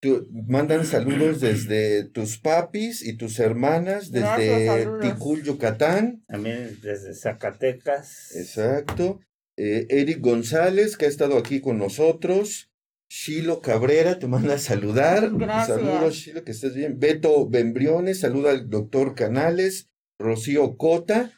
tu- 0.00 0.28
mandan 0.46 0.84
saludos 0.86 1.40
desde 1.40 2.04
tus 2.04 2.38
papis 2.38 3.04
y 3.04 3.16
tus 3.16 3.38
hermanas, 3.40 4.10
Gracias, 4.10 4.38
desde 4.38 4.66
saludos. 4.66 5.00
Ticul, 5.02 5.42
Yucatán. 5.42 6.24
También 6.28 6.78
desde 6.82 7.14
Zacatecas. 7.14 8.34
Exacto. 8.36 9.20
Eh, 9.56 9.86
Eric 9.90 10.20
González, 10.20 10.96
que 10.96 11.06
ha 11.06 11.08
estado 11.08 11.36
aquí 11.36 11.60
con 11.60 11.78
nosotros. 11.78 12.70
Shilo 13.10 13.60
Cabrera, 13.62 14.18
te 14.18 14.26
manda 14.28 14.54
a 14.54 14.58
saludar. 14.58 15.30
Gracias. 15.32 15.78
Saludos, 15.80 16.14
Shilo, 16.14 16.44
que 16.44 16.52
estés 16.52 16.74
bien. 16.74 16.98
Beto 17.00 17.48
Bembriones, 17.48 18.20
saluda 18.20 18.50
al 18.50 18.68
doctor 18.68 19.14
Canales. 19.14 19.88
Rocío 20.20 20.76
Cota, 20.76 21.32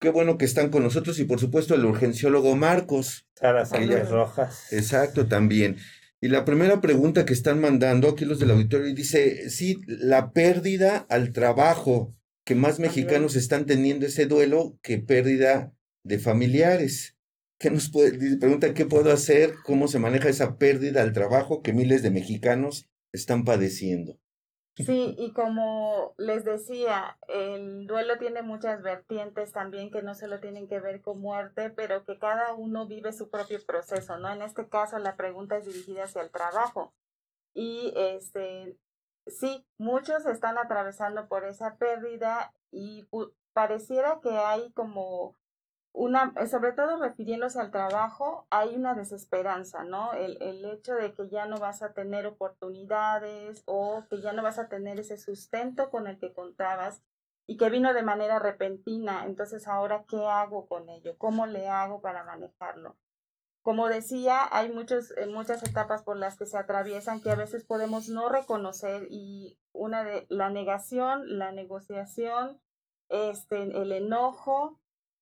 qué 0.00 0.08
bueno 0.08 0.38
que 0.38 0.44
están 0.46 0.70
con 0.70 0.82
nosotros. 0.82 1.18
Y 1.18 1.24
por 1.24 1.38
supuesto, 1.38 1.74
el 1.74 1.84
urgenciólogo 1.84 2.56
Marcos. 2.56 3.26
Sara 3.34 3.66
Sánchez. 3.66 4.08
Rojas. 4.08 4.72
Exacto, 4.72 5.26
también. 5.26 5.76
Y 6.22 6.28
la 6.28 6.44
primera 6.44 6.82
pregunta 6.82 7.24
que 7.24 7.32
están 7.32 7.60
mandando 7.60 8.08
aquí 8.08 8.26
los 8.26 8.38
del 8.38 8.50
auditorio 8.50 8.94
dice, 8.94 9.48
sí, 9.48 9.78
la 9.86 10.32
pérdida 10.32 11.06
al 11.08 11.32
trabajo, 11.32 12.14
que 12.44 12.54
más 12.54 12.78
mexicanos 12.78 13.36
están 13.36 13.64
teniendo 13.64 14.04
ese 14.04 14.26
duelo 14.26 14.78
que 14.82 14.98
pérdida 14.98 15.72
de 16.04 16.18
familiares. 16.18 17.16
¿Qué 17.58 17.70
nos 17.70 17.90
puede, 17.90 18.36
pregunta, 18.36 18.74
¿qué 18.74 18.84
puedo 18.84 19.12
hacer? 19.12 19.54
¿Cómo 19.64 19.88
se 19.88 19.98
maneja 19.98 20.28
esa 20.28 20.58
pérdida 20.58 21.02
al 21.02 21.14
trabajo 21.14 21.62
que 21.62 21.72
miles 21.72 22.02
de 22.02 22.10
mexicanos 22.10 22.90
están 23.12 23.44
padeciendo? 23.44 24.19
Sí, 24.84 25.14
y 25.18 25.32
como 25.32 26.14
les 26.16 26.44
decía, 26.44 27.18
el 27.28 27.86
duelo 27.86 28.18
tiene 28.18 28.42
muchas 28.42 28.82
vertientes 28.82 29.52
también 29.52 29.90
que 29.90 30.02
no 30.02 30.14
solo 30.14 30.40
tienen 30.40 30.68
que 30.68 30.80
ver 30.80 31.02
con 31.02 31.20
muerte, 31.20 31.70
pero 31.70 32.04
que 32.04 32.18
cada 32.18 32.54
uno 32.54 32.86
vive 32.86 33.12
su 33.12 33.30
propio 33.30 33.58
proceso, 33.66 34.16
¿no? 34.18 34.30
En 34.30 34.42
este 34.42 34.68
caso 34.68 34.98
la 34.98 35.16
pregunta 35.16 35.56
es 35.56 35.66
dirigida 35.66 36.04
hacia 36.04 36.22
el 36.22 36.30
trabajo. 36.30 36.94
Y 37.52 37.92
este, 37.96 38.76
sí, 39.26 39.66
muchos 39.78 40.24
están 40.26 40.58
atravesando 40.58 41.28
por 41.28 41.44
esa 41.44 41.76
pérdida 41.76 42.54
y 42.70 43.06
pareciera 43.52 44.20
que 44.22 44.30
hay 44.30 44.72
como 44.72 45.36
una, 45.92 46.32
eh, 46.36 46.46
sobre 46.46 46.72
todo 46.72 46.98
refiriéndose 46.98 47.60
al 47.60 47.70
trabajo, 47.70 48.46
hay 48.50 48.74
una 48.74 48.94
desesperanza, 48.94 49.84
¿no? 49.84 50.12
El, 50.12 50.40
el 50.40 50.64
hecho 50.64 50.94
de 50.94 51.12
que 51.14 51.28
ya 51.28 51.46
no 51.46 51.58
vas 51.58 51.82
a 51.82 51.92
tener 51.92 52.26
oportunidades 52.26 53.62
o 53.66 54.04
que 54.08 54.20
ya 54.20 54.32
no 54.32 54.42
vas 54.42 54.58
a 54.58 54.68
tener 54.68 55.00
ese 55.00 55.18
sustento 55.18 55.90
con 55.90 56.06
el 56.06 56.18
que 56.18 56.32
contabas 56.32 57.02
y 57.46 57.56
que 57.56 57.68
vino 57.68 57.92
de 57.92 58.02
manera 58.02 58.38
repentina. 58.38 59.26
Entonces, 59.26 59.66
ahora, 59.66 60.04
¿qué 60.08 60.24
hago 60.24 60.68
con 60.68 60.88
ello? 60.88 61.16
¿Cómo 61.18 61.46
le 61.46 61.68
hago 61.68 62.00
para 62.00 62.22
manejarlo? 62.24 62.96
Como 63.62 63.88
decía, 63.88 64.48
hay 64.50 64.72
muchos, 64.72 65.12
eh, 65.18 65.26
muchas 65.26 65.62
etapas 65.62 66.02
por 66.02 66.16
las 66.16 66.38
que 66.38 66.46
se 66.46 66.56
atraviesan 66.56 67.20
que 67.20 67.30
a 67.30 67.34
veces 67.34 67.64
podemos 67.64 68.08
no 68.08 68.28
reconocer 68.28 69.06
y 69.10 69.58
una 69.72 70.02
de 70.02 70.26
la 70.30 70.48
negación, 70.48 71.38
la 71.38 71.52
negociación, 71.52 72.60
este, 73.10 73.62
el 73.62 73.92
enojo, 73.92 74.79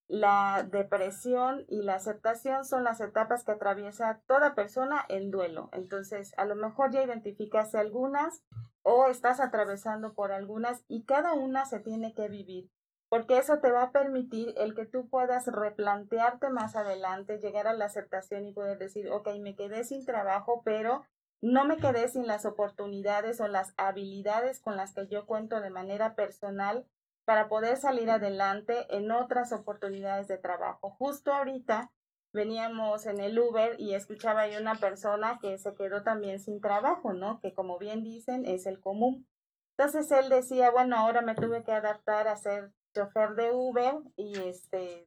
la 0.09 0.67
depresión 0.71 1.67
y 1.69 1.83
la 1.83 1.97
aceptación 1.97 2.65
son 2.65 2.83
las 2.83 3.00
etapas 3.00 3.45
que 3.45 3.53
atraviesa 3.53 4.23
toda 4.27 4.55
persona 4.55 5.05
en 5.09 5.31
duelo. 5.31 5.69
Entonces, 5.73 6.33
a 6.38 6.47
lo 6.47 6.57
mejor 6.57 6.91
ya 6.91 7.03
identificaste 7.03 7.77
algunas 7.77 8.43
o 8.83 9.09
estás 9.09 9.38
atravesando 9.38 10.15
por 10.15 10.33
algunas 10.33 10.83
y 10.88 11.05
cada 11.05 11.35
una 11.35 11.67
se 11.67 11.81
tiene 11.81 12.15
que 12.15 12.29
vivir, 12.29 12.71
porque 13.11 13.37
eso 13.37 13.59
te 13.59 13.71
va 13.71 13.83
a 13.83 13.93
permitir 13.93 14.55
el 14.57 14.75
que 14.75 14.87
tú 14.87 15.11
puedas 15.11 15.47
replantearte 15.47 16.49
más 16.49 16.75
adelante, 16.75 17.38
llegar 17.38 17.67
a 17.67 17.75
la 17.75 17.85
aceptación 17.85 18.47
y 18.47 18.53
poder 18.55 18.79
decir, 18.79 19.11
ok, 19.11 19.29
me 19.41 19.57
quedé 19.57 19.85
sin 19.85 20.07
trabajo, 20.07 20.62
pero 20.65 21.05
no 21.43 21.67
me 21.67 21.77
quedé 21.77 22.09
sin 22.09 22.27
las 22.27 22.47
oportunidades 22.47 23.43
o 23.43 23.47
las 23.47 23.75
habilidades 23.77 24.59
con 24.61 24.77
las 24.77 24.95
que 24.95 25.07
yo 25.07 25.27
cuento 25.27 25.61
de 25.61 25.71
manera 25.71 26.15
personal 26.15 26.87
para 27.28 27.47
poder 27.47 27.76
salir 27.76 28.08
adelante 28.08 28.87
en 28.88 29.11
otras 29.11 29.52
oportunidades 29.52 30.28
de 30.28 30.38
trabajo. 30.38 30.88
Justo 30.92 31.30
ahorita 31.30 31.92
veníamos 32.32 33.04
en 33.04 33.20
el 33.20 33.38
Uber 33.38 33.78
y 33.78 33.92
escuchaba 33.92 34.44
a 34.44 34.58
una 34.58 34.76
persona 34.76 35.38
que 35.38 35.58
se 35.58 35.75
quedó 35.75 36.02
también 36.02 36.40
sin 36.40 36.62
trabajo, 36.62 37.12
¿no? 37.12 37.38
Que 37.40 37.52
como 37.52 37.76
bien 37.76 38.02
dicen 38.02 38.47
es 38.47 38.64
el 38.64 38.80
común. 38.80 39.28
Entonces 39.76 40.11
él 40.11 40.30
decía, 40.30 40.70
bueno, 40.70 40.97
ahora 40.97 41.20
me 41.20 41.35
tuve 41.35 41.64
que 41.64 41.73
adaptar 41.73 42.28
a 42.28 42.37
ser 42.37 42.73
chofer 42.94 43.35
de 43.35 43.52
Uber 43.52 43.97
y 44.16 44.38
este 44.38 45.04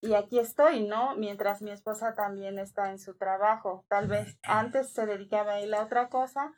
y 0.00 0.14
aquí 0.14 0.38
estoy, 0.38 0.86
¿no? 0.86 1.16
Mientras 1.16 1.60
mi 1.60 1.72
esposa 1.72 2.14
también 2.14 2.60
está 2.60 2.92
en 2.92 3.00
su 3.00 3.16
trabajo. 3.16 3.84
Tal 3.88 4.06
vez 4.06 4.38
antes 4.44 4.92
se 4.92 5.06
dedicaba 5.06 5.54
a 5.54 5.58
él 5.58 5.74
a 5.74 5.82
otra 5.82 6.08
cosa 6.08 6.54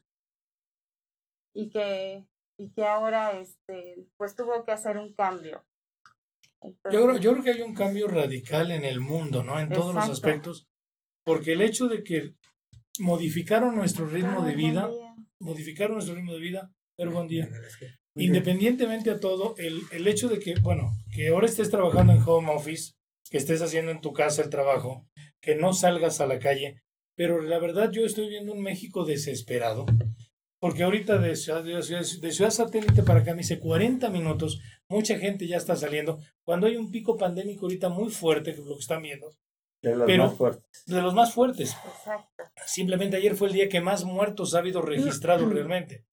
y 1.55 1.71
que 1.71 2.27
y 2.61 2.71
que 2.73 2.85
ahora 2.85 3.41
este 3.41 4.07
pues 4.19 4.37
tuvo 4.37 4.65
que 4.67 4.73
hacer 4.73 4.99
un 4.99 5.15
cambio. 5.15 5.65
yo, 6.63 7.07
creo, 7.07 7.17
yo 7.17 7.33
creo 7.33 7.43
que 7.43 7.51
hay 7.53 7.63
un 7.63 7.75
cambio 7.75 8.07
radical 8.07 8.71
en 8.71 8.85
el 8.85 9.01
mundo, 9.01 9.43
¿no? 9.43 9.59
En 9.59 9.71
todos 9.71 9.95
los 9.95 10.11
aspectos, 10.11 10.69
porque 11.25 11.55
el 11.55 11.63
hecho 11.63 11.89
de 11.89 12.05
que 12.05 12.35
modificaron 12.99 13.75
nuestro 13.75 14.07
ritmo 14.07 14.45
de 14.45 14.55
vida, 14.55 14.91
modificaron 15.39 15.95
nuestro 15.95 16.15
ritmo 16.15 16.35
de 16.35 16.41
vida, 16.41 16.71
pero 16.97 17.13
buen 17.13 17.29
día. 17.29 17.49
Independientemente 18.15 19.11
a 19.11 19.21
todo, 19.21 19.55
el, 19.57 19.81
el 19.93 20.07
hecho 20.07 20.29
de 20.29 20.39
que, 20.39 20.57
bueno, 20.61 20.93
que 21.15 21.29
ahora 21.29 21.47
estés 21.47 21.71
trabajando 21.71 22.13
en 22.13 22.23
home 22.27 22.53
office, 22.53 22.93
que 23.31 23.39
estés 23.39 23.63
haciendo 23.63 23.91
en 23.91 24.03
tu 24.03 24.13
casa 24.13 24.43
el 24.43 24.51
trabajo, 24.51 25.09
que 25.41 25.55
no 25.55 25.73
salgas 25.73 26.21
a 26.21 26.27
la 26.27 26.39
calle, 26.39 26.83
pero 27.15 27.41
la 27.41 27.59
verdad 27.59 27.91
yo 27.91 28.05
estoy 28.05 28.29
viendo 28.29 28.53
un 28.53 28.63
México 28.63 29.07
desesperado, 29.07 29.87
porque 30.61 30.83
ahorita 30.83 31.19
de 31.19 31.35
ciudad, 31.35 31.65
de 31.65 32.33
ciudad, 32.33 32.51
satélite 32.51 33.03
para 33.03 33.21
acá 33.21 33.33
me 33.33 33.39
dice 33.39 33.59
40 33.59 34.11
minutos, 34.11 34.61
mucha 34.89 35.19
gente 35.19 35.47
ya 35.49 35.57
está 35.57 35.75
saliendo, 35.75 36.21
cuando 36.45 36.67
hay 36.67 36.77
un 36.77 36.91
pico 36.91 37.17
pandémico 37.17 37.67
ahorita 37.67 37.89
muy 37.89 38.11
fuerte, 38.11 38.55
que 38.55 38.61
es 38.61 38.67
lo 38.67 38.75
que 38.75 38.81
están 38.81 39.03
viendo. 39.03 39.35
De 39.83 39.97
los 39.97 40.07
más 40.19 40.37
fuertes. 40.37 40.85
De 40.87 41.01
los 41.01 41.15
más 41.15 41.33
fuertes. 41.33 41.77
Simplemente 42.67 43.17
ayer 43.17 43.35
fue 43.35 43.49
el 43.49 43.55
día 43.55 43.69
que 43.71 43.81
más 43.81 44.05
muertos 44.05 44.55
ha 44.55 44.59
habido 44.59 44.83
registrado 44.83 45.49
realmente. 45.49 46.05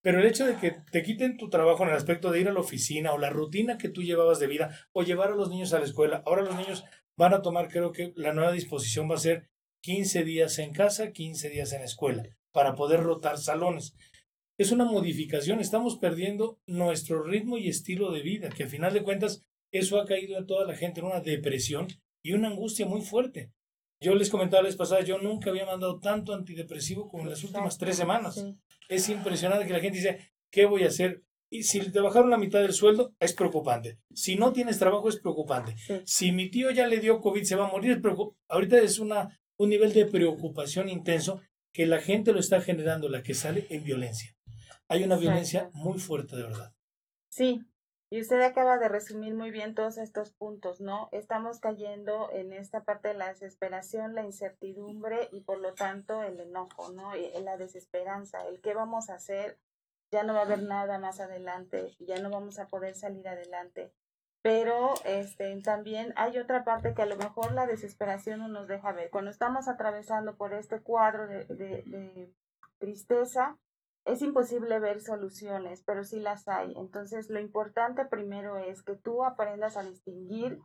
Pero 0.00 0.20
el 0.20 0.26
hecho 0.26 0.46
de 0.46 0.54
que 0.56 0.76
te 0.92 1.02
quiten 1.02 1.36
tu 1.36 1.50
trabajo 1.50 1.82
en 1.82 1.90
el 1.90 1.96
aspecto 1.96 2.30
de 2.30 2.40
ir 2.40 2.48
a 2.48 2.52
la 2.52 2.60
oficina 2.60 3.12
o 3.12 3.18
la 3.18 3.30
rutina 3.30 3.78
que 3.78 3.88
tú 3.88 4.02
llevabas 4.02 4.38
de 4.38 4.46
vida 4.46 4.70
o 4.92 5.02
llevar 5.02 5.32
a 5.32 5.34
los 5.34 5.50
niños 5.50 5.72
a 5.72 5.80
la 5.80 5.86
escuela, 5.86 6.22
ahora 6.24 6.42
los 6.42 6.54
niños 6.54 6.84
van 7.16 7.34
a 7.34 7.42
tomar, 7.42 7.68
creo 7.68 7.90
que 7.90 8.12
la 8.14 8.32
nueva 8.32 8.52
disposición 8.52 9.10
va 9.10 9.16
a 9.16 9.18
ser 9.18 9.50
15 9.82 10.22
días 10.22 10.58
en 10.60 10.72
casa, 10.72 11.10
15 11.10 11.50
días 11.50 11.72
en 11.72 11.82
escuela, 11.82 12.22
para 12.58 12.74
poder 12.74 13.04
rotar 13.04 13.38
salones. 13.38 13.94
Es 14.58 14.72
una 14.72 14.84
modificación, 14.84 15.60
estamos 15.60 15.96
perdiendo 15.96 16.58
nuestro 16.66 17.22
ritmo 17.22 17.56
y 17.56 17.68
estilo 17.68 18.10
de 18.10 18.20
vida, 18.20 18.48
que 18.48 18.64
al 18.64 18.68
final 18.68 18.92
de 18.92 19.04
cuentas 19.04 19.46
eso 19.70 20.00
ha 20.00 20.04
caído 20.04 20.36
a 20.36 20.44
toda 20.44 20.66
la 20.66 20.74
gente 20.74 20.98
en 20.98 21.06
una 21.06 21.20
depresión 21.20 21.86
y 22.20 22.32
una 22.32 22.48
angustia 22.48 22.84
muy 22.84 23.02
fuerte. 23.02 23.52
Yo 24.02 24.16
les 24.16 24.28
comentaba 24.28 24.64
la 24.64 24.70
vez 24.70 24.76
pasada, 24.76 25.02
yo 25.04 25.20
nunca 25.20 25.50
había 25.50 25.66
mandado 25.66 26.00
tanto 26.00 26.34
antidepresivo 26.34 27.08
como 27.08 27.22
en 27.22 27.30
las 27.30 27.44
últimas 27.44 27.78
tres 27.78 27.96
semanas. 27.96 28.44
Es 28.88 29.08
impresionante 29.08 29.64
que 29.64 29.72
la 29.72 29.78
gente 29.78 29.98
dice, 29.98 30.18
¿qué 30.50 30.66
voy 30.66 30.82
a 30.82 30.88
hacer? 30.88 31.22
Y 31.52 31.62
si 31.62 31.78
te 31.92 32.00
bajaron 32.00 32.28
la 32.28 32.38
mitad 32.38 32.60
del 32.60 32.72
sueldo, 32.72 33.14
es 33.20 33.34
preocupante. 33.34 34.00
Si 34.12 34.34
no 34.34 34.52
tienes 34.52 34.80
trabajo, 34.80 35.08
es 35.08 35.20
preocupante. 35.20 35.76
Si 36.06 36.32
mi 36.32 36.50
tío 36.50 36.72
ya 36.72 36.88
le 36.88 36.98
dio 36.98 37.20
COVID, 37.20 37.44
se 37.44 37.54
va 37.54 37.68
a 37.68 37.70
morir, 37.70 37.92
es 37.92 38.00
preocupante. 38.00 38.36
Ahorita 38.48 38.80
es 38.80 38.98
una, 38.98 39.40
un 39.58 39.68
nivel 39.68 39.92
de 39.92 40.06
preocupación 40.06 40.88
intenso 40.88 41.40
que 41.72 41.86
la 41.86 42.00
gente 42.00 42.32
lo 42.32 42.40
está 42.40 42.60
generando, 42.60 43.08
la 43.08 43.22
que 43.22 43.34
sale 43.34 43.66
en 43.70 43.84
violencia. 43.84 44.34
Hay 44.88 45.04
una 45.04 45.16
violencia 45.16 45.70
muy 45.74 45.98
fuerte, 45.98 46.36
de 46.36 46.42
verdad. 46.42 46.72
Sí, 47.28 47.60
y 48.10 48.22
usted 48.22 48.40
acaba 48.40 48.78
de 48.78 48.88
resumir 48.88 49.34
muy 49.34 49.50
bien 49.50 49.74
todos 49.74 49.98
estos 49.98 50.32
puntos, 50.32 50.80
¿no? 50.80 51.10
Estamos 51.12 51.60
cayendo 51.60 52.30
en 52.32 52.54
esta 52.54 52.82
parte 52.82 53.08
de 53.08 53.14
la 53.14 53.28
desesperación, 53.28 54.14
la 54.14 54.24
incertidumbre 54.24 55.28
y 55.30 55.42
por 55.42 55.58
lo 55.58 55.74
tanto 55.74 56.22
el 56.22 56.40
enojo, 56.40 56.90
¿no? 56.90 57.14
Y 57.14 57.30
la 57.42 57.58
desesperanza, 57.58 58.46
el 58.48 58.62
qué 58.62 58.72
vamos 58.72 59.10
a 59.10 59.16
hacer, 59.16 59.58
ya 60.10 60.22
no 60.22 60.32
va 60.32 60.40
a 60.40 60.44
haber 60.44 60.62
nada 60.62 60.98
más 60.98 61.20
adelante, 61.20 61.94
ya 61.98 62.18
no 62.20 62.30
vamos 62.30 62.58
a 62.58 62.66
poder 62.66 62.94
salir 62.94 63.28
adelante. 63.28 63.92
Pero 64.48 64.94
este, 65.04 65.60
también 65.60 66.14
hay 66.16 66.38
otra 66.38 66.64
parte 66.64 66.94
que 66.94 67.02
a 67.02 67.06
lo 67.06 67.18
mejor 67.18 67.52
la 67.52 67.66
desesperación 67.66 68.40
no 68.40 68.48
nos 68.48 68.66
deja 68.66 68.92
ver. 68.92 69.10
Cuando 69.10 69.30
estamos 69.30 69.68
atravesando 69.68 70.36
por 70.38 70.54
este 70.54 70.80
cuadro 70.80 71.26
de, 71.26 71.44
de, 71.44 72.32
tristeza, 72.78 73.58
es 74.06 74.22
imposible 74.22 74.78
ver 74.78 75.02
soluciones, 75.02 75.82
pero 75.84 76.02
sí 76.02 76.18
las 76.18 76.48
hay. 76.48 76.72
Entonces, 76.78 77.28
lo 77.28 77.40
importante 77.40 78.06
primero 78.06 78.56
es 78.56 78.82
que 78.82 78.96
tú 78.96 79.22
aprendas 79.22 79.76
a 79.76 79.82
distinguir 79.82 80.58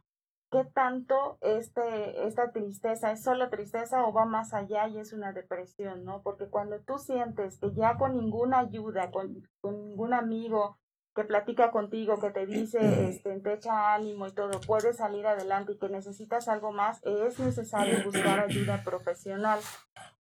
qué 0.49 0.63
tanto 0.63 1.37
este, 1.41 2.25
esta 2.25 2.53
tristeza 2.53 3.11
es 3.11 3.21
solo 3.21 3.49
tristeza 3.49 4.05
o 4.05 4.13
va 4.13 4.23
más 4.23 4.53
allá 4.53 4.87
y 4.87 4.97
es 4.97 5.11
una 5.11 5.33
depresión, 5.33 6.05
¿no? 6.05 6.21
Porque 6.21 6.47
cuando 6.47 6.79
tú 6.79 6.99
sientes 6.99 7.59
que 7.59 7.73
ya 7.73 7.97
con 7.97 8.15
ninguna 8.15 8.59
ayuda, 8.59 9.11
con, 9.11 9.45
con 9.59 9.83
ningún 9.83 10.13
amigo 10.13 10.77
que 11.15 11.23
platica 11.23 11.71
contigo, 11.71 12.19
que 12.19 12.31
te 12.31 12.45
dice, 12.45 13.07
este, 13.07 13.39
te 13.39 13.53
echa 13.53 13.93
ánimo 13.93 14.27
y 14.27 14.31
todo, 14.31 14.59
puedes 14.61 14.97
salir 14.97 15.27
adelante 15.27 15.73
y 15.73 15.77
que 15.77 15.89
necesitas 15.89 16.47
algo 16.47 16.71
más, 16.71 17.01
es 17.03 17.39
necesario 17.39 18.03
buscar 18.03 18.39
ayuda 18.39 18.81
profesional. 18.83 19.59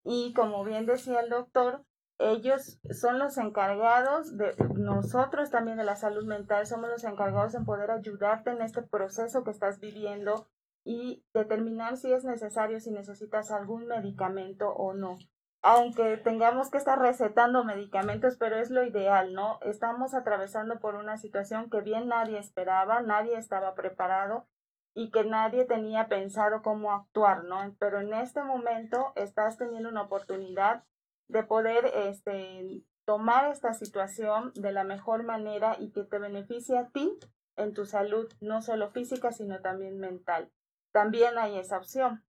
Y 0.04 0.34
como 0.34 0.64
bien 0.64 0.84
decía 0.86 1.20
el 1.20 1.30
doctor, 1.30 1.84
ellos 2.18 2.78
son 2.90 3.18
los 3.18 3.38
encargados 3.38 4.36
de 4.36 4.54
nosotros 4.76 5.50
también 5.50 5.76
de 5.76 5.84
la 5.84 5.96
salud 5.96 6.24
mental, 6.24 6.66
somos 6.66 6.90
los 6.90 7.04
encargados 7.04 7.54
en 7.54 7.64
poder 7.64 7.90
ayudarte 7.90 8.50
en 8.50 8.62
este 8.62 8.82
proceso 8.82 9.44
que 9.44 9.50
estás 9.50 9.80
viviendo 9.80 10.46
y 10.84 11.24
determinar 11.32 11.96
si 11.96 12.12
es 12.12 12.24
necesario, 12.24 12.80
si 12.80 12.90
necesitas 12.90 13.50
algún 13.50 13.86
medicamento 13.86 14.68
o 14.68 14.94
no. 14.94 15.18
Aunque 15.64 16.16
tengamos 16.16 16.70
que 16.70 16.78
estar 16.78 16.98
recetando 16.98 17.62
medicamentos, 17.62 18.36
pero 18.36 18.56
es 18.56 18.70
lo 18.70 18.84
ideal, 18.84 19.32
¿no? 19.32 19.60
Estamos 19.62 20.12
atravesando 20.12 20.80
por 20.80 20.96
una 20.96 21.18
situación 21.18 21.70
que 21.70 21.80
bien 21.80 22.08
nadie 22.08 22.38
esperaba, 22.38 23.00
nadie 23.00 23.36
estaba 23.38 23.76
preparado 23.76 24.48
y 24.92 25.12
que 25.12 25.22
nadie 25.24 25.64
tenía 25.64 26.08
pensado 26.08 26.62
cómo 26.62 26.92
actuar, 26.92 27.44
¿no? 27.44 27.58
Pero 27.78 28.00
en 28.00 28.12
este 28.12 28.42
momento 28.42 29.12
estás 29.14 29.56
teniendo 29.56 29.88
una 29.88 30.02
oportunidad 30.02 30.82
de 31.28 31.44
poder 31.44 31.86
este, 31.94 32.82
tomar 33.04 33.50
esta 33.52 33.72
situación 33.72 34.52
de 34.54 34.72
la 34.72 34.82
mejor 34.82 35.22
manera 35.22 35.76
y 35.78 35.92
que 35.92 36.02
te 36.02 36.18
beneficie 36.18 36.76
a 36.76 36.88
ti 36.88 37.18
en 37.56 37.72
tu 37.72 37.86
salud, 37.86 38.28
no 38.40 38.62
solo 38.62 38.90
física, 38.90 39.30
sino 39.30 39.60
también 39.60 39.98
mental. 40.00 40.50
También 40.90 41.38
hay 41.38 41.56
esa 41.56 41.78
opción. 41.78 42.24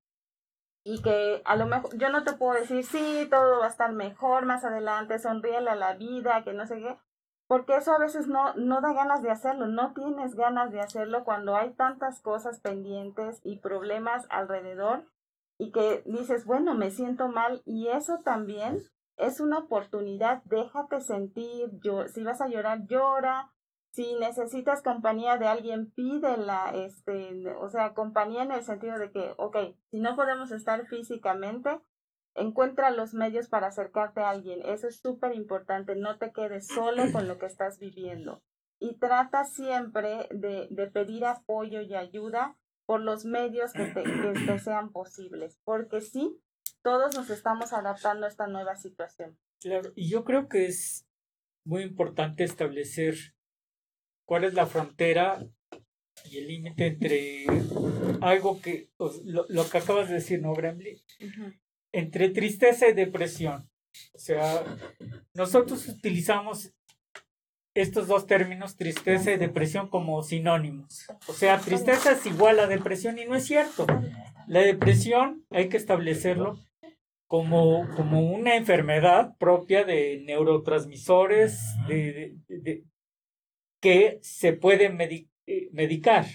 Y 0.86 1.02
que 1.02 1.41
a 1.46 1.56
lo 1.56 1.65
mejor, 1.65 1.98
yo 1.98 2.10
no 2.10 2.24
te 2.24 2.34
puedo 2.34 2.60
decir, 2.60 2.84
sí, 2.84 3.28
todo 3.30 3.60
va 3.60 3.65
a 3.65 3.69
estar 3.69 3.93
mejor 3.93 4.46
más 4.46 4.65
adelante, 4.65 5.19
sonríele 5.19 5.69
a 5.69 5.76
la 5.76 5.93
vida, 5.96 6.43
que 6.43 6.54
no 6.54 6.65
sé 6.65 6.80
qué, 6.80 6.98
porque 7.48 7.76
eso 7.76 7.93
a 7.93 8.00
veces 8.00 8.28
no, 8.28 8.54
no 8.56 8.82
da 8.82 8.93
ganas 8.93 9.22
de 9.22 9.32
hacerlo, 9.32 9.67
no 9.67 9.93
tienes 9.93 10.36
ganas 10.36 10.72
de 10.72 10.82
hacerlo 10.82 11.24
cuando 11.24 11.56
hay 11.56 11.74
tantas 11.74 12.22
cosas 12.22 12.60
pendientes 12.60 13.39
y 13.43 13.60
problemas 13.60 14.26
alrededor 14.30 15.06
y 15.58 15.72
que 15.72 16.04
dices, 16.06 16.46
bueno, 16.46 16.74
me 16.74 16.91
siento 16.91 17.28
mal 17.28 17.62
y 17.65 17.88
eso 17.88 18.19
también 18.24 18.80
es 19.17 19.39
una 19.39 19.60
oportunidad, 19.60 20.41
déjate 20.46 21.00
sentir, 21.02 21.69
yo, 21.84 22.08
si 22.08 22.24
vas 22.24 22.41
a 22.41 22.48
llorar, 22.48 22.88
llora, 22.88 23.52
si 23.93 24.15
necesitas 24.15 24.82
compañía 24.82 25.38
de 25.38 25.45
alguien, 25.45 25.91
pídela, 25.91 26.71
este, 26.73 27.47
o 27.58 27.69
sea, 27.69 27.93
compañía 27.93 28.41
en 28.41 28.51
el 28.51 28.63
sentido 28.63 28.97
de 28.97 29.12
que, 29.12 29.36
ok, 29.38 29.56
si 29.91 29.99
no 29.99 30.15
podemos 30.15 30.51
estar 30.51 30.88
físicamente, 30.88 31.79
encuentra 32.34 32.89
los 32.89 33.13
medios 33.13 33.49
para 33.49 33.67
acercarte 33.67 34.21
a 34.21 34.32
alguien, 34.32 34.63
eso 34.65 34.88
es 34.88 34.99
súper 34.99 35.36
importante, 35.36 35.95
no 35.95 36.17
te 36.17 36.32
quedes 36.32 36.67
solo 36.67 37.03
con 37.12 37.27
lo 37.27 37.38
que 37.38 37.45
estás 37.45 37.77
viviendo 37.77 38.41
y 38.79 38.97
trata 38.97 39.45
siempre 39.45 40.27
de, 40.32 40.89
pedir 40.91 41.25
apoyo 41.25 41.82
y 41.82 41.93
ayuda 41.93 42.58
por 42.88 42.99
los 42.99 43.25
medios 43.25 43.73
que 43.73 43.86
te, 43.86 44.01
que 44.01 44.34
te 44.45 44.58
sean 44.58 44.91
posibles, 44.91 45.60
porque 45.63 46.01
sí, 46.01 46.41
todos 46.82 47.15
nos 47.15 47.29
estamos 47.29 47.73
adaptando 47.73 48.25
a 48.25 48.29
esta 48.29 48.47
nueva 48.47 48.75
situación. 48.75 49.38
Claro, 49.62 49.91
y 49.95 50.10
yo 50.10 50.23
creo 50.23 50.49
que 50.49 50.65
es 50.65 51.08
muy 51.63 51.84
importante 51.84 52.43
establecer 52.43 53.33
cuál 54.34 54.46
es 54.46 54.56
la 54.56 54.65
frontera 54.65 55.46
y 56.28 56.39
el 56.39 56.48
límite 56.48 56.88
entre 56.88 57.46
algo 58.19 58.60
que, 58.60 58.89
pues, 58.98 59.22
lo, 59.24 59.69
que 59.69 59.78
acabas 59.78 60.08
de 60.08 60.15
decir, 60.15 60.41
¿no, 60.41 60.56
Gremlin? 60.56 60.98
Entre 61.91 62.30
tristeza 62.30 62.88
y 62.88 62.93
depresión. 62.93 63.69
O 64.12 64.17
sea, 64.17 64.63
nosotros 65.36 65.88
utilizamos 65.88 66.74
estos 67.76 68.08
dos 68.08 68.26
términos, 68.26 68.76
tristeza 68.76 69.32
y 69.32 69.38
depresión, 69.38 69.88
como 69.88 70.24
sinónimos. 70.24 71.06
O 71.28 71.34
sea, 71.34 71.60
tristeza 71.60 72.13
es 72.13 72.26
igual 72.26 72.60
a 72.60 72.65
depresión 72.65 73.19
y 73.19 73.26
no 73.26 73.36
es 73.36 73.46
cierto. 73.46 73.86
La 74.48 74.62
depresión 74.62 75.46
hay 75.52 75.69
que 75.69 75.78
establecerlo 75.78 76.58
como, 77.28 77.88
como 77.96 78.32
una 78.34 78.56
enfermedad 78.56 79.38
propia 79.38 79.84
de 79.84 80.24
neurotransmisores 80.26 81.60
de, 81.88 82.84
que 83.84 84.19
se 84.22 84.54
puede 84.54 84.86
eh, 85.46 85.69
medicar, 85.74 86.26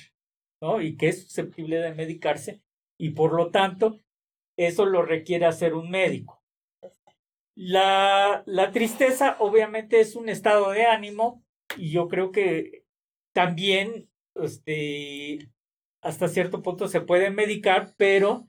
¿no? 0.61 0.83
Y 0.83 0.99
que 0.99 1.09
es 1.09 1.23
susceptible 1.23 1.79
de 1.79 1.95
medicarse 1.95 2.61
y 3.01 3.11
por 3.13 3.33
lo 3.33 3.51
tanto 3.51 4.01
eso 4.59 4.85
lo 4.85 5.01
requiere 5.01 5.47
hacer 5.47 5.73
un 5.73 5.91
médico. 5.91 6.45
La, 7.57 8.43
la 8.45 8.71
tristeza 8.71 9.39
obviamente 9.41 9.99
es 9.99 10.15
un 10.15 10.29
estado 10.29 10.73
de 10.73 10.85
ánimo 10.85 11.43
y 11.79 11.91
yo 11.91 12.07
creo 12.09 12.33
que 12.33 12.85
también 13.35 14.11
este, 14.35 15.39
hasta 16.03 16.29
cierto 16.29 16.61
punto 16.61 16.87
se 16.87 17.01
puede 17.01 17.31
medicar, 17.31 17.95
pero 17.97 18.47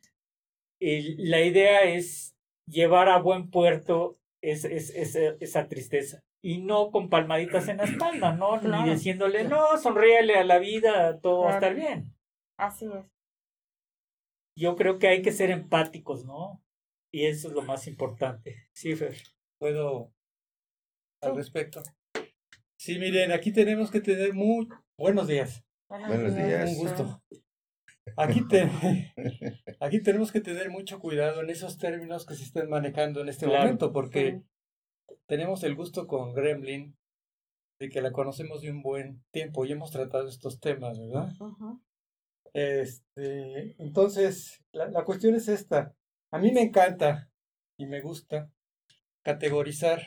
la 0.82 1.42
idea 1.42 1.84
es 1.84 2.36
llevar 2.68 3.08
a 3.08 3.20
buen 3.20 3.50
puerto 3.50 4.20
esa 4.42 5.68
tristeza 5.70 6.22
y 6.42 6.62
no 6.62 6.92
con 6.92 7.10
palmaditas 7.10 7.68
en 7.68 7.78
la 7.78 7.84
espalda, 7.84 8.34
¿no? 8.34 8.62
Ni 8.62 8.92
diciéndole, 8.92 9.44
no, 9.44 9.78
sonríele 9.78 10.36
a 10.36 10.44
la 10.44 10.60
vida, 10.60 11.20
todo 11.20 11.42
va 11.42 11.52
a 11.52 11.54
estar 11.56 11.76
bien. 11.76 12.16
Así 12.58 12.86
es. 12.86 13.06
Yo 14.58 14.76
creo 14.76 15.00
que 15.00 15.08
hay 15.08 15.22
que 15.22 15.32
ser 15.32 15.52
empáticos, 15.52 16.26
¿no? 16.26 16.62
Y 17.12 17.26
eso 17.26 17.48
es 17.48 17.54
lo 17.54 17.62
más 17.62 17.88
importante. 17.88 18.70
Sí, 18.74 18.96
Fer. 18.96 19.16
¿Puedo 19.58 20.14
al 21.22 21.36
respecto? 21.36 21.82
Sí, 22.78 23.00
miren, 23.00 23.32
aquí 23.32 23.52
tenemos 23.52 23.92
que 23.92 24.02
tener 24.02 24.34
muy 24.34 24.68
buenos 24.98 25.28
días. 25.28 25.66
Buenos 25.90 26.36
días. 26.36 26.70
Un 26.70 26.78
gusto. 26.78 27.24
Aquí, 28.16 28.48
te... 28.48 28.70
aquí 29.80 30.02
tenemos 30.02 30.32
que 30.32 30.42
tener 30.42 30.70
mucho 30.70 31.00
cuidado 31.00 31.42
en 31.42 31.50
esos 31.50 31.78
términos 31.78 32.26
que 32.26 32.36
se 32.36 32.44
están 32.44 32.70
manejando 32.70 33.22
en 33.22 33.30
este 33.30 33.48
momento, 33.48 33.92
porque 33.92 34.42
tenemos 35.30 35.64
el 35.64 35.76
gusto 35.76 36.08
con 36.08 36.34
Gremlin 36.34 36.98
de 37.80 37.90
que 37.90 38.02
la 38.02 38.12
conocemos 38.12 38.62
de 38.62 38.72
un 38.72 38.82
buen 38.82 39.24
tiempo 39.32 39.64
y 39.64 39.72
hemos 39.72 39.92
tratado 39.92 40.28
estos 40.28 40.60
temas, 40.60 41.00
¿verdad? 41.00 41.32
Este, 42.52 43.76
entonces, 43.82 44.66
la, 44.72 44.90
la 44.90 45.06
cuestión 45.06 45.36
es 45.36 45.48
esta. 45.48 45.96
A 46.32 46.40
mí 46.40 46.52
me 46.52 46.64
encanta 46.64 47.30
y 47.78 47.86
me 47.86 48.02
gusta 48.02 48.52
categorizar 49.24 50.02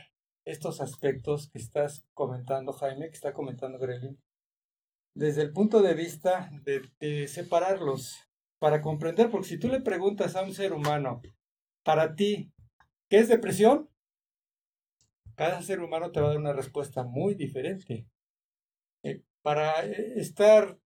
estos 0.45 0.81
aspectos 0.81 1.49
que 1.51 1.59
estás 1.59 2.05
comentando, 2.15 2.73
Jaime, 2.73 3.09
que 3.09 3.15
está 3.15 3.33
comentando 3.33 3.79
Gremlin, 3.79 4.21
desde 5.15 5.43
el 5.43 5.53
punto 5.53 5.83
de 5.83 5.95
vista 5.95 6.51
de, 6.65 6.83
de, 6.99 7.29
separarlos 7.29 8.17
para 8.59 8.83
comprender, 8.83 9.31
porque 9.31 9.49
si 9.49 9.59
tú 9.59 9.69
le 9.69 9.81
preguntas 9.81 10.35
a 10.35 10.43
un 10.43 10.53
ser 10.53 10.73
humano, 10.73 11.23
para 11.85 12.17
ti, 12.17 12.51
¿qué 13.09 13.19
es 13.19 13.29
depresión? 13.29 13.92
Cada 15.43 15.63
ser 15.63 15.81
humano 15.81 16.13
te 16.13 16.21
va 16.21 16.27
a 16.27 16.31
dar 16.31 16.39
una 16.39 16.53
respuesta 16.53 17.03
muy 17.03 17.35
diferente. 17.35 18.07
Eh, 19.03 19.23
para 19.43 19.85
eh, 19.85 20.13
estar 20.17 20.79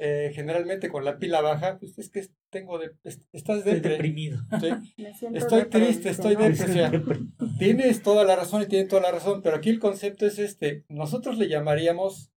eh, 0.00 0.32
generalmente 0.34 0.88
con 0.88 1.04
la 1.04 1.18
pila 1.18 1.40
baja, 1.40 1.78
pues 1.78 1.96
es 1.98 2.10
que 2.10 2.26
tengo 2.50 2.80
de, 2.80 2.90
estás 3.32 3.64
deprimido. 3.64 4.40
Estoy 5.32 5.66
triste, 5.66 6.08
estoy 6.10 6.34
deprimido. 6.34 6.90
Tienes 7.58 8.02
toda 8.02 8.24
la 8.24 8.34
razón 8.34 8.62
y 8.62 8.66
tienes 8.66 8.88
toda 8.88 9.02
la 9.02 9.12
razón, 9.12 9.42
pero 9.42 9.56
aquí 9.56 9.70
el 9.70 9.78
concepto 9.78 10.26
es 10.26 10.40
este. 10.40 10.84
Nosotros 10.88 11.38
le 11.38 11.48
llamaríamos 11.48 12.32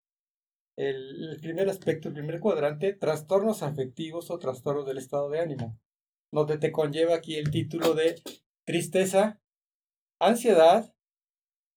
el, 0.77 1.31
el 1.31 1.39
primer 1.39 1.69
aspecto, 1.69 2.09
el 2.09 2.13
primer 2.13 2.39
cuadrante, 2.39 2.93
trastornos 2.93 3.63
afectivos 3.63 4.29
o 4.29 4.37
trastornos 4.37 4.85
del 4.85 4.99
estado 4.99 5.27
de 5.31 5.39
ánimo, 5.39 5.79
donde 6.31 6.59
te 6.59 6.71
conlleva 6.71 7.15
aquí 7.15 7.35
el 7.35 7.49
título 7.49 7.95
de 7.95 8.21
tristeza, 8.63 9.41
ansiedad, 10.19 10.93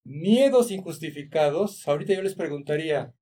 miedos 0.06 0.70
injustificados, 0.70 1.86
ahorita 1.86 2.14
yo 2.14 2.22
les 2.22 2.34
preguntaría, 2.34 3.12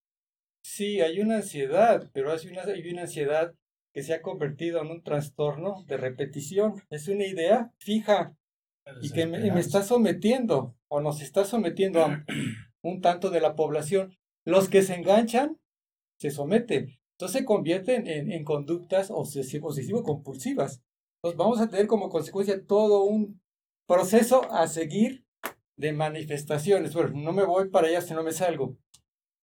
sí, 0.62 1.00
hay 1.00 1.20
una 1.20 1.36
ansiedad, 1.36 2.10
pero 2.12 2.30
hay 2.30 2.46
una, 2.46 2.62
hay 2.62 2.88
una 2.88 3.02
ansiedad 3.02 3.54
que 3.92 4.02
se 4.02 4.12
ha 4.12 4.22
convertido 4.22 4.82
en 4.82 4.88
un 4.90 5.02
trastorno 5.02 5.84
de 5.86 5.96
repetición. 5.96 6.74
Es 6.90 7.08
una 7.08 7.24
idea 7.24 7.72
fija 7.78 8.36
y 9.00 9.10
que 9.10 9.26
me, 9.26 9.48
está 9.58 9.82
sometiendo 9.82 10.76
o 10.88 11.00
nos 11.00 11.22
está 11.22 11.44
sometiendo 11.44 12.04
a 12.04 12.24
un 12.82 13.00
tanto 13.00 13.30
de 13.30 13.40
la 13.40 13.54
población. 13.54 14.16
Los 14.44 14.68
que 14.68 14.82
se 14.82 14.94
enganchan 14.94 15.58
se 16.18 16.30
someten. 16.30 16.98
Entonces 17.12 17.40
se 17.40 17.44
convierten 17.44 18.06
en, 18.08 18.32
en 18.32 18.44
conductas 18.44 19.10
obsesivo-compulsivas. 19.10 20.82
Entonces 21.18 21.38
vamos 21.38 21.60
a 21.60 21.68
tener 21.68 21.86
como 21.86 22.10
consecuencia 22.10 22.66
todo 22.66 23.04
un 23.04 23.40
proceso 23.86 24.52
a 24.52 24.66
seguir 24.66 25.23
de 25.76 25.92
manifestaciones. 25.92 26.94
Bueno, 26.94 27.10
no 27.14 27.32
me 27.32 27.44
voy 27.44 27.68
para 27.70 27.88
allá 27.88 28.00
si 28.00 28.14
no 28.14 28.22
me 28.22 28.32
salgo. 28.32 28.76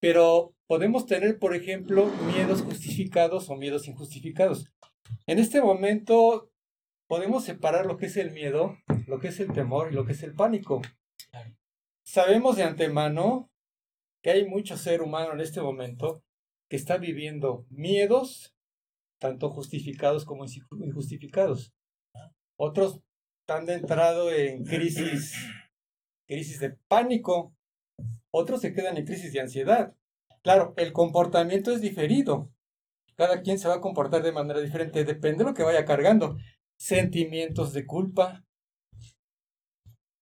Pero 0.00 0.54
podemos 0.66 1.06
tener, 1.06 1.38
por 1.38 1.54
ejemplo, 1.54 2.06
miedos 2.34 2.62
justificados 2.62 3.48
o 3.50 3.56
miedos 3.56 3.86
injustificados. 3.86 4.66
En 5.26 5.38
este 5.38 5.60
momento 5.60 6.50
podemos 7.08 7.44
separar 7.44 7.86
lo 7.86 7.96
que 7.96 8.06
es 8.06 8.16
el 8.16 8.32
miedo, 8.32 8.76
lo 9.06 9.20
que 9.20 9.28
es 9.28 9.38
el 9.40 9.52
temor 9.52 9.92
y 9.92 9.94
lo 9.94 10.04
que 10.04 10.12
es 10.12 10.22
el 10.22 10.34
pánico. 10.34 10.82
Sabemos 12.04 12.56
de 12.56 12.64
antemano 12.64 13.50
que 14.22 14.30
hay 14.30 14.46
mucho 14.46 14.76
ser 14.76 15.02
humano 15.02 15.32
en 15.34 15.40
este 15.40 15.60
momento 15.60 16.24
que 16.70 16.76
está 16.76 16.96
viviendo 16.96 17.66
miedos, 17.68 18.54
tanto 19.20 19.50
justificados 19.50 20.24
como 20.24 20.46
injustificados. 20.80 21.74
Otros 22.58 23.00
han 23.48 23.68
entrado 23.68 24.32
en 24.32 24.64
crisis 24.64 25.34
crisis 26.26 26.60
de 26.60 26.70
pánico, 26.88 27.54
otros 28.30 28.60
se 28.60 28.72
quedan 28.72 28.96
en 28.96 29.04
crisis 29.04 29.32
de 29.32 29.40
ansiedad. 29.40 29.94
Claro, 30.42 30.74
el 30.76 30.92
comportamiento 30.92 31.70
es 31.70 31.80
diferido. 31.80 32.50
Cada 33.16 33.42
quien 33.42 33.58
se 33.58 33.68
va 33.68 33.74
a 33.74 33.80
comportar 33.80 34.22
de 34.22 34.32
manera 34.32 34.60
diferente, 34.60 35.04
depende 35.04 35.44
de 35.44 35.50
lo 35.50 35.54
que 35.54 35.62
vaya 35.62 35.84
cargando. 35.84 36.36
Sentimientos 36.76 37.72
de 37.72 37.86
culpa. 37.86 38.44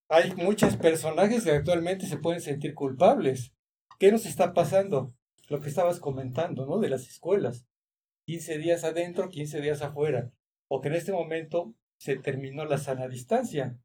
Hay 0.08 0.34
muchos 0.34 0.76
personajes 0.76 1.44
que 1.44 1.52
actualmente 1.52 2.06
se 2.06 2.18
pueden 2.18 2.40
sentir 2.40 2.74
culpables. 2.74 3.52
¿Qué 3.98 4.10
nos 4.10 4.26
está 4.26 4.52
pasando? 4.52 5.14
Lo 5.48 5.60
que 5.60 5.68
estabas 5.68 6.00
comentando, 6.00 6.66
¿no? 6.66 6.78
De 6.78 6.90
las 6.90 7.08
escuelas. 7.08 7.64
15 8.26 8.58
días 8.58 8.84
adentro, 8.84 9.28
15 9.28 9.60
días 9.60 9.82
afuera. 9.82 10.32
O 10.68 10.80
que 10.80 10.88
en 10.88 10.94
este 10.94 11.12
momento 11.12 11.74
se 11.96 12.16
terminó 12.16 12.64
la 12.64 12.78
sana 12.78 13.08
distancia. 13.08 13.78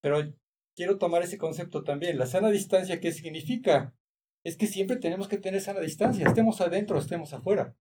Pero 0.00 0.32
quiero 0.80 0.96
tomar 0.96 1.22
ese 1.22 1.36
concepto 1.36 1.84
también. 1.84 2.16
La 2.16 2.24
sana 2.24 2.48
distancia, 2.48 3.00
¿qué 3.00 3.12
significa? 3.12 3.94
Es 4.42 4.56
que 4.56 4.66
siempre 4.66 4.96
tenemos 4.96 5.28
que 5.28 5.36
tener 5.36 5.60
sana 5.60 5.80
distancia, 5.80 6.26
estemos 6.26 6.62
adentro, 6.62 6.98
estemos 6.98 7.34
afuera. 7.34 7.76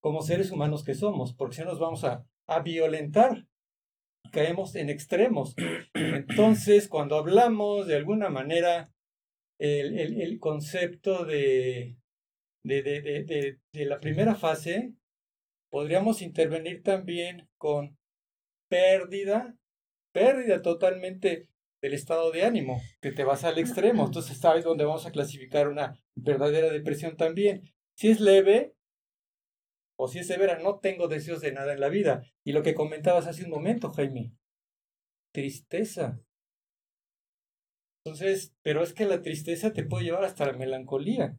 Como 0.00 0.22
seres 0.22 0.50
humanos 0.50 0.84
que 0.84 0.94
somos, 0.94 1.34
porque 1.34 1.56
si 1.56 1.60
no 1.60 1.66
nos 1.66 1.78
vamos 1.78 2.02
a, 2.04 2.26
a 2.46 2.60
violentar, 2.60 3.46
caemos 4.32 4.74
en 4.74 4.88
extremos. 4.88 5.54
Entonces, 5.92 6.88
cuando 6.88 7.16
hablamos 7.16 7.86
de 7.86 7.96
alguna 7.96 8.30
manera 8.30 8.90
el, 9.58 9.98
el, 9.98 10.18
el 10.18 10.38
concepto 10.38 11.26
de, 11.26 11.98
de, 12.64 12.82
de, 12.82 13.02
de, 13.02 13.58
de 13.70 13.84
la 13.84 14.00
primera 14.00 14.34
fase, 14.34 14.94
podríamos 15.70 16.22
intervenir 16.22 16.82
también 16.82 17.50
con 17.58 17.98
pérdida 18.70 19.58
pérdida 20.12 20.62
totalmente 20.62 21.49
del 21.82 21.94
estado 21.94 22.30
de 22.30 22.44
ánimo, 22.44 22.80
que 23.00 23.12
te 23.12 23.24
vas 23.24 23.44
al 23.44 23.58
extremo. 23.58 24.04
Entonces 24.06 24.38
sabes 24.38 24.64
dónde 24.64 24.84
vamos 24.84 25.06
a 25.06 25.12
clasificar 25.12 25.68
una 25.68 25.98
verdadera 26.14 26.70
depresión 26.70 27.16
también. 27.16 27.62
Si 27.94 28.08
es 28.08 28.20
leve 28.20 28.74
o 29.96 30.08
si 30.08 30.18
es 30.18 30.26
severa, 30.26 30.58
no 30.58 30.78
tengo 30.78 31.08
deseos 31.08 31.40
de 31.40 31.52
nada 31.52 31.72
en 31.72 31.80
la 31.80 31.88
vida. 31.88 32.22
Y 32.44 32.52
lo 32.52 32.62
que 32.62 32.74
comentabas 32.74 33.26
hace 33.26 33.44
un 33.44 33.50
momento, 33.50 33.92
Jaime, 33.92 34.32
tristeza. 35.32 36.20
Entonces, 38.04 38.54
pero 38.62 38.82
es 38.82 38.94
que 38.94 39.04
la 39.04 39.20
tristeza 39.20 39.72
te 39.72 39.84
puede 39.84 40.04
llevar 40.04 40.24
hasta 40.24 40.46
la 40.46 40.54
melancolía. 40.54 41.38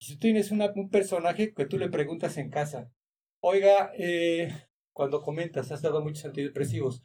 Si 0.00 0.14
tú 0.14 0.18
tienes 0.18 0.50
una, 0.50 0.72
un 0.74 0.90
personaje 0.90 1.54
que 1.54 1.66
tú 1.66 1.78
le 1.78 1.88
preguntas 1.88 2.36
en 2.36 2.50
casa, 2.50 2.90
oiga, 3.40 3.92
eh, 3.96 4.52
cuando 4.92 5.22
comentas, 5.22 5.70
has 5.70 5.82
dado 5.82 6.02
muchos 6.02 6.24
antidepresivos, 6.24 7.04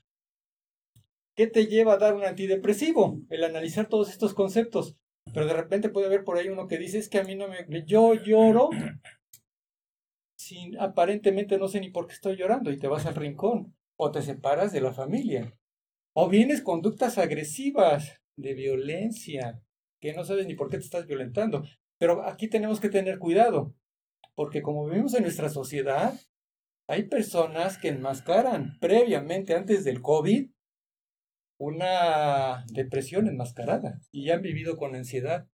¿Qué 1.39 1.47
te 1.47 1.67
lleva 1.67 1.93
a 1.93 1.97
dar 1.97 2.15
un 2.15 2.25
antidepresivo? 2.25 3.21
El 3.29 3.45
analizar 3.45 3.87
todos 3.87 4.09
estos 4.09 4.33
conceptos. 4.33 4.97
Pero 5.33 5.45
de 5.45 5.53
repente 5.53 5.87
puede 5.87 6.07
haber 6.07 6.25
por 6.25 6.37
ahí 6.37 6.49
uno 6.49 6.67
que 6.67 6.77
dice, 6.77 6.97
es 6.97 7.07
que 7.07 7.17
a 7.17 7.23
mí 7.23 7.37
no 7.37 7.47
me... 7.47 7.65
Yo 7.85 8.13
lloro 8.13 8.69
sin 10.37 10.77
aparentemente 10.81 11.57
no 11.57 11.69
sé 11.69 11.79
ni 11.79 11.91
por 11.91 12.07
qué 12.07 12.13
estoy 12.15 12.35
llorando 12.35 12.73
y 12.73 12.77
te 12.77 12.89
vas 12.89 13.05
al 13.05 13.15
rincón 13.15 13.73
o 13.95 14.11
te 14.11 14.21
separas 14.21 14.73
de 14.73 14.81
la 14.81 14.91
familia. 14.91 15.57
O 16.11 16.27
vienes 16.27 16.61
conductas 16.61 17.17
agresivas 17.17 18.21
de 18.35 18.53
violencia 18.53 19.61
que 20.01 20.11
no 20.11 20.25
sabes 20.25 20.45
ni 20.45 20.55
por 20.55 20.69
qué 20.69 20.75
te 20.75 20.83
estás 20.83 21.07
violentando. 21.07 21.63
Pero 21.97 22.27
aquí 22.27 22.49
tenemos 22.49 22.81
que 22.81 22.89
tener 22.89 23.17
cuidado, 23.17 23.73
porque 24.35 24.61
como 24.61 24.85
vivimos 24.89 25.13
en 25.13 25.23
nuestra 25.23 25.47
sociedad, 25.47 26.19
hay 26.89 27.03
personas 27.03 27.77
que 27.77 27.87
enmascaran 27.87 28.77
previamente, 28.81 29.55
antes 29.55 29.85
del 29.85 30.01
COVID, 30.01 30.49
una 31.59 32.65
depresión 32.71 33.27
enmascarada 33.27 33.99
y 34.11 34.31
han 34.31 34.41
vivido 34.41 34.77
con 34.77 34.95
ansiedad 34.95 35.47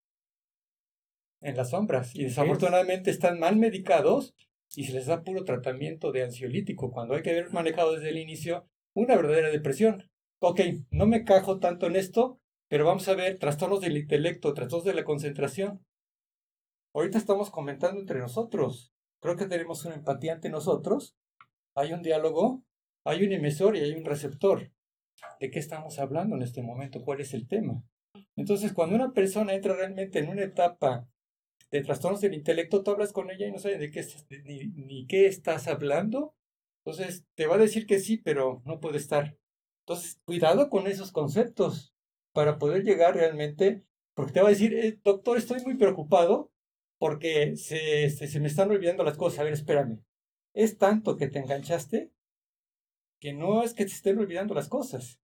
en 1.42 1.58
las 1.58 1.72
sombras 1.72 2.16
y 2.16 2.24
desafortunadamente 2.24 3.10
están 3.10 3.40
mal 3.40 3.58
medicados 3.58 4.36
y 4.76 4.86
se 4.86 4.94
les 4.94 5.08
da 5.08 5.24
puro 5.24 5.44
tratamiento 5.44 6.12
de 6.12 6.24
ansiolítico 6.24 6.92
cuando 6.92 7.16
hay 7.16 7.24
que 7.24 7.32
haber 7.32 7.52
manejado 7.52 7.96
desde 7.96 8.10
el 8.10 8.20
inicio 8.20 8.68
una 8.94 9.16
verdadera 9.16 9.50
depresión. 9.50 10.10
Ok, 10.40 10.62
no 10.92 11.08
me 11.08 11.24
cajo 11.24 11.60
tanto 11.60 11.88
en 11.88 11.96
esto, 11.96 12.40
pero 12.70 12.86
vamos 12.86 13.08
a 13.08 13.16
ver 13.16 13.40
trastornos 13.40 13.82
del 13.82 13.98
intelecto, 13.98 14.54
trastornos 14.54 14.86
de 14.86 14.94
la 14.94 15.04
concentración. 15.04 15.84
Ahorita 16.94 17.18
estamos 17.18 17.50
comentando 17.50 18.00
entre 18.00 18.20
nosotros. 18.20 18.94
Creo 19.22 19.38
que 19.38 19.48
tenemos 19.48 19.84
una 19.86 19.96
empatía 19.96 20.34
ante 20.34 20.50
nosotros. 20.50 21.16
Hay 21.74 21.94
un 21.94 22.04
diálogo, 22.04 22.64
hay 23.04 23.26
un 23.26 23.34
emisor 23.34 23.76
y 23.76 23.80
hay 23.80 23.94
un 23.94 24.06
receptor 24.06 24.72
de 25.40 25.50
qué 25.50 25.60
estamos 25.60 26.00
hablando 26.00 26.36
en 26.36 26.42
este 26.42 26.62
momento, 26.62 27.04
cuál 27.04 27.22
es 27.22 27.34
el 27.34 27.48
tema. 27.48 27.84
Entonces, 28.36 28.74
cuando 28.74 28.96
una 28.96 29.14
persona 29.14 29.54
entra 29.54 29.76
realmente 29.76 30.20
en 30.20 30.30
una 30.30 30.44
etapa 30.44 31.08
de 31.72 31.82
trastornos 31.82 32.22
del 32.22 32.34
intelecto, 32.34 32.84
tú 32.84 32.92
hablas 32.92 33.12
con 33.12 33.30
ella 33.30 33.48
y 33.48 33.52
no 33.52 33.60
sabes 33.60 33.80
de 33.80 33.92
qué 33.92 34.06
ni, 34.44 35.08
qué 35.08 35.28
estás 35.28 35.68
hablando. 35.68 36.36
Entonces, 36.84 37.26
te 37.36 37.48
va 37.48 37.56
a 37.56 37.60
decir 37.60 37.86
que 37.88 38.00
sí, 38.00 38.18
pero 38.18 38.62
no 38.66 38.80
puede 38.80 38.98
estar. 38.98 39.38
Entonces, 39.82 40.20
cuidado 40.26 40.70
con 40.70 40.88
esos 40.88 41.12
conceptos 41.12 41.94
para 42.34 42.58
poder 42.58 42.84
llegar 42.84 43.16
realmente, 43.16 43.84
porque 44.14 44.34
te 44.34 44.42
va 44.42 44.48
a 44.48 44.52
decir, 44.52 44.74
eh, 44.74 45.00
doctor, 45.04 45.38
estoy 45.38 45.62
muy 45.64 45.76
preocupado 45.76 46.52
porque 46.98 47.56
se, 47.56 48.10
se, 48.10 48.28
se 48.28 48.40
me 48.40 48.48
están 48.48 48.72
olvidando 48.72 49.04
las 49.04 49.18
cosas. 49.18 49.40
A 49.40 49.44
ver, 49.44 49.54
espérame. 49.54 50.00
Es 50.54 50.78
tanto 50.78 51.18
que 51.18 51.28
te 51.28 51.40
enganchaste 51.40 52.12
que 53.26 53.34
no 53.34 53.64
es 53.64 53.74
que 53.74 53.86
te 53.86 53.92
estén 53.92 54.20
olvidando 54.20 54.54
las 54.54 54.70
cosas. 54.70 55.20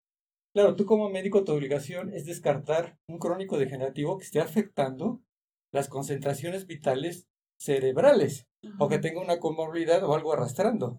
Claro, 0.52 0.74
tú 0.74 0.86
como 0.86 1.08
médico 1.08 1.44
tu 1.44 1.52
obligación 1.52 2.12
es 2.12 2.24
descartar 2.24 2.98
un 3.06 3.20
crónico 3.20 3.58
degenerativo 3.58 4.18
que 4.18 4.24
esté 4.24 4.40
afectando 4.40 5.22
las 5.70 5.88
concentraciones 5.88 6.66
vitales 6.66 7.28
cerebrales 7.60 8.48
o 8.80 8.88
que 8.88 8.98
tenga 8.98 9.20
una 9.20 9.38
comorbilidad 9.38 10.02
o 10.02 10.16
algo 10.16 10.32
arrastrando. 10.32 10.98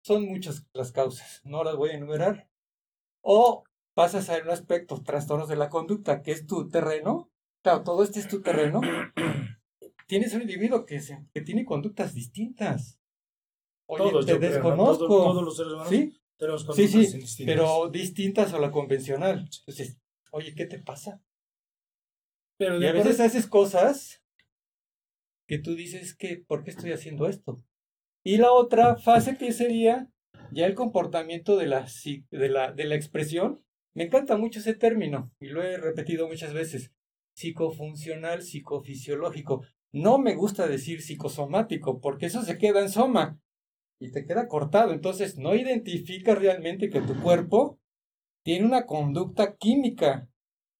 Son 0.00 0.26
muchas 0.26 0.64
las 0.72 0.92
causas, 0.92 1.40
no 1.42 1.64
las 1.64 1.74
voy 1.74 1.90
a 1.90 1.94
enumerar. 1.94 2.48
O 3.20 3.64
pasas 3.94 4.30
a 4.30 4.38
un 4.38 4.50
aspecto, 4.50 5.02
trastornos 5.02 5.48
de 5.48 5.56
la 5.56 5.70
conducta, 5.70 6.22
que 6.22 6.30
es 6.30 6.46
tu 6.46 6.68
terreno. 6.68 7.32
Claro, 7.64 7.82
todo 7.82 8.04
este 8.04 8.20
es 8.20 8.28
tu 8.28 8.42
terreno. 8.42 8.80
Tienes 10.06 10.34
un 10.34 10.42
individuo 10.42 10.86
que, 10.86 11.00
se, 11.00 11.26
que 11.34 11.40
tiene 11.40 11.64
conductas 11.64 12.14
distintas. 12.14 13.00
Oye, 13.86 14.24
te 14.24 14.38
desconozco. 14.38 15.08
todos, 15.08 15.42
los 15.42 15.56
seres 15.56 15.72
humanos 15.72 15.90
¿Sí? 15.90 16.14
Tenemos 16.38 16.64
Sí, 16.74 16.88
sí, 16.88 16.98
distintas. 16.98 17.36
pero 17.44 17.88
distintas 17.90 18.52
a 18.54 18.58
la 18.58 18.70
convencional. 18.70 19.48
Entonces, 19.60 19.98
oye, 20.30 20.54
¿qué 20.54 20.66
te 20.66 20.78
pasa? 20.78 21.20
Pero 22.58 22.80
Y 22.80 22.86
a 22.86 22.92
veces 22.92 23.20
haces 23.20 23.46
cosas 23.46 24.22
que 25.46 25.58
tú 25.58 25.74
dices 25.74 26.14
que, 26.14 26.36
¿por 26.36 26.62
qué 26.64 26.70
estoy 26.70 26.92
haciendo 26.92 27.26
esto? 27.28 27.56
Y 28.24 28.36
la 28.36 28.52
otra 28.52 28.96
fase 28.96 29.36
que 29.36 29.52
sería 29.52 30.10
ya 30.52 30.66
el 30.66 30.74
comportamiento 30.74 31.56
de 31.56 31.66
la, 31.66 31.86
de 32.30 32.48
la, 32.48 32.72
de 32.72 32.84
la 32.84 32.94
expresión. 32.94 33.64
Me 33.94 34.04
encanta 34.04 34.36
mucho 34.36 34.60
ese 34.60 34.74
término 34.74 35.32
y 35.40 35.46
lo 35.48 35.62
he 35.62 35.76
repetido 35.76 36.28
muchas 36.28 36.52
veces. 36.52 36.92
Psicofuncional, 37.34 38.42
psicofisiológico. 38.42 39.64
No 39.92 40.18
me 40.18 40.34
gusta 40.34 40.66
decir 40.68 41.02
psicosomático 41.02 42.00
porque 42.00 42.26
eso 42.26 42.42
se 42.42 42.58
queda 42.58 42.80
en 42.80 42.90
soma 42.90 43.40
y 44.00 44.12
te 44.12 44.24
queda 44.24 44.48
cortado. 44.48 44.92
Entonces 44.92 45.38
no 45.38 45.54
identifica 45.54 46.34
realmente 46.34 46.90
que 46.90 47.00
tu 47.00 47.20
cuerpo 47.20 47.78
tiene 48.44 48.66
una 48.66 48.86
conducta 48.86 49.56
química 49.56 50.28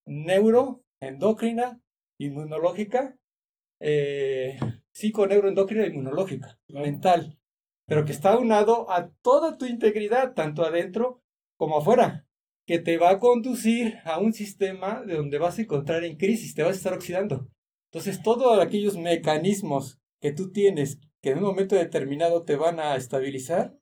neuroendocrina, 0.06 1.80
inmunológica, 2.18 3.16
eh, 3.80 4.58
psiconeuroendocrina, 4.92 5.86
inmunológica, 5.86 6.58
mental, 6.68 7.38
pero 7.86 8.04
que 8.04 8.12
está 8.12 8.32
aunado 8.32 8.90
a 8.90 9.10
toda 9.22 9.56
tu 9.56 9.66
integridad, 9.66 10.34
tanto 10.34 10.64
adentro 10.64 11.22
como 11.56 11.78
afuera, 11.78 12.26
que 12.66 12.78
te 12.78 12.98
va 12.98 13.10
a 13.10 13.18
conducir 13.18 13.98
a 14.04 14.18
un 14.18 14.32
sistema 14.32 15.02
de 15.04 15.14
donde 15.14 15.38
vas 15.38 15.58
a 15.58 15.62
encontrar 15.62 16.04
en 16.04 16.16
crisis, 16.16 16.54
te 16.54 16.62
vas 16.62 16.74
a 16.74 16.76
estar 16.76 16.92
oxidando. 16.92 17.48
Entonces, 17.90 18.22
todos 18.22 18.60
aquellos 18.60 18.98
mecanismos 18.98 19.98
que 20.20 20.32
tú 20.32 20.52
tienes 20.52 20.98
que 21.22 21.30
en 21.30 21.38
un 21.38 21.44
momento 21.44 21.74
determinado 21.76 22.44
te 22.44 22.56
van 22.56 22.80
a 22.80 22.96
estabilizar, 22.96 23.76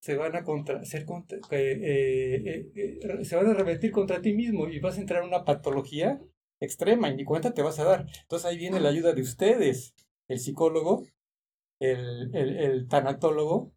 se 0.00 0.16
van 0.16 0.34
a 0.34 0.42
contra, 0.42 0.84
ser 0.84 1.04
contra- 1.04 1.38
eh, 1.50 2.42
eh, 2.44 2.72
eh, 2.74 3.24
se 3.24 3.36
van 3.36 3.46
a 3.48 3.54
revertir 3.54 3.92
contra 3.92 4.20
ti 4.20 4.32
mismo 4.32 4.68
y 4.68 4.80
vas 4.80 4.98
a 4.98 5.00
entrar 5.00 5.22
en 5.22 5.28
una 5.28 5.44
patología 5.44 6.20
extrema 6.60 7.08
y 7.08 7.16
ni 7.16 7.24
cuenta 7.24 7.54
te 7.54 7.62
vas 7.62 7.78
a 7.78 7.84
dar. 7.84 8.06
Entonces 8.22 8.46
ahí 8.46 8.56
viene 8.58 8.80
la 8.80 8.88
ayuda 8.88 9.12
de 9.12 9.22
ustedes, 9.22 9.94
el 10.28 10.38
psicólogo, 10.40 11.06
el, 11.80 12.34
el, 12.34 12.56
el 12.56 12.88
tanatólogo, 12.88 13.72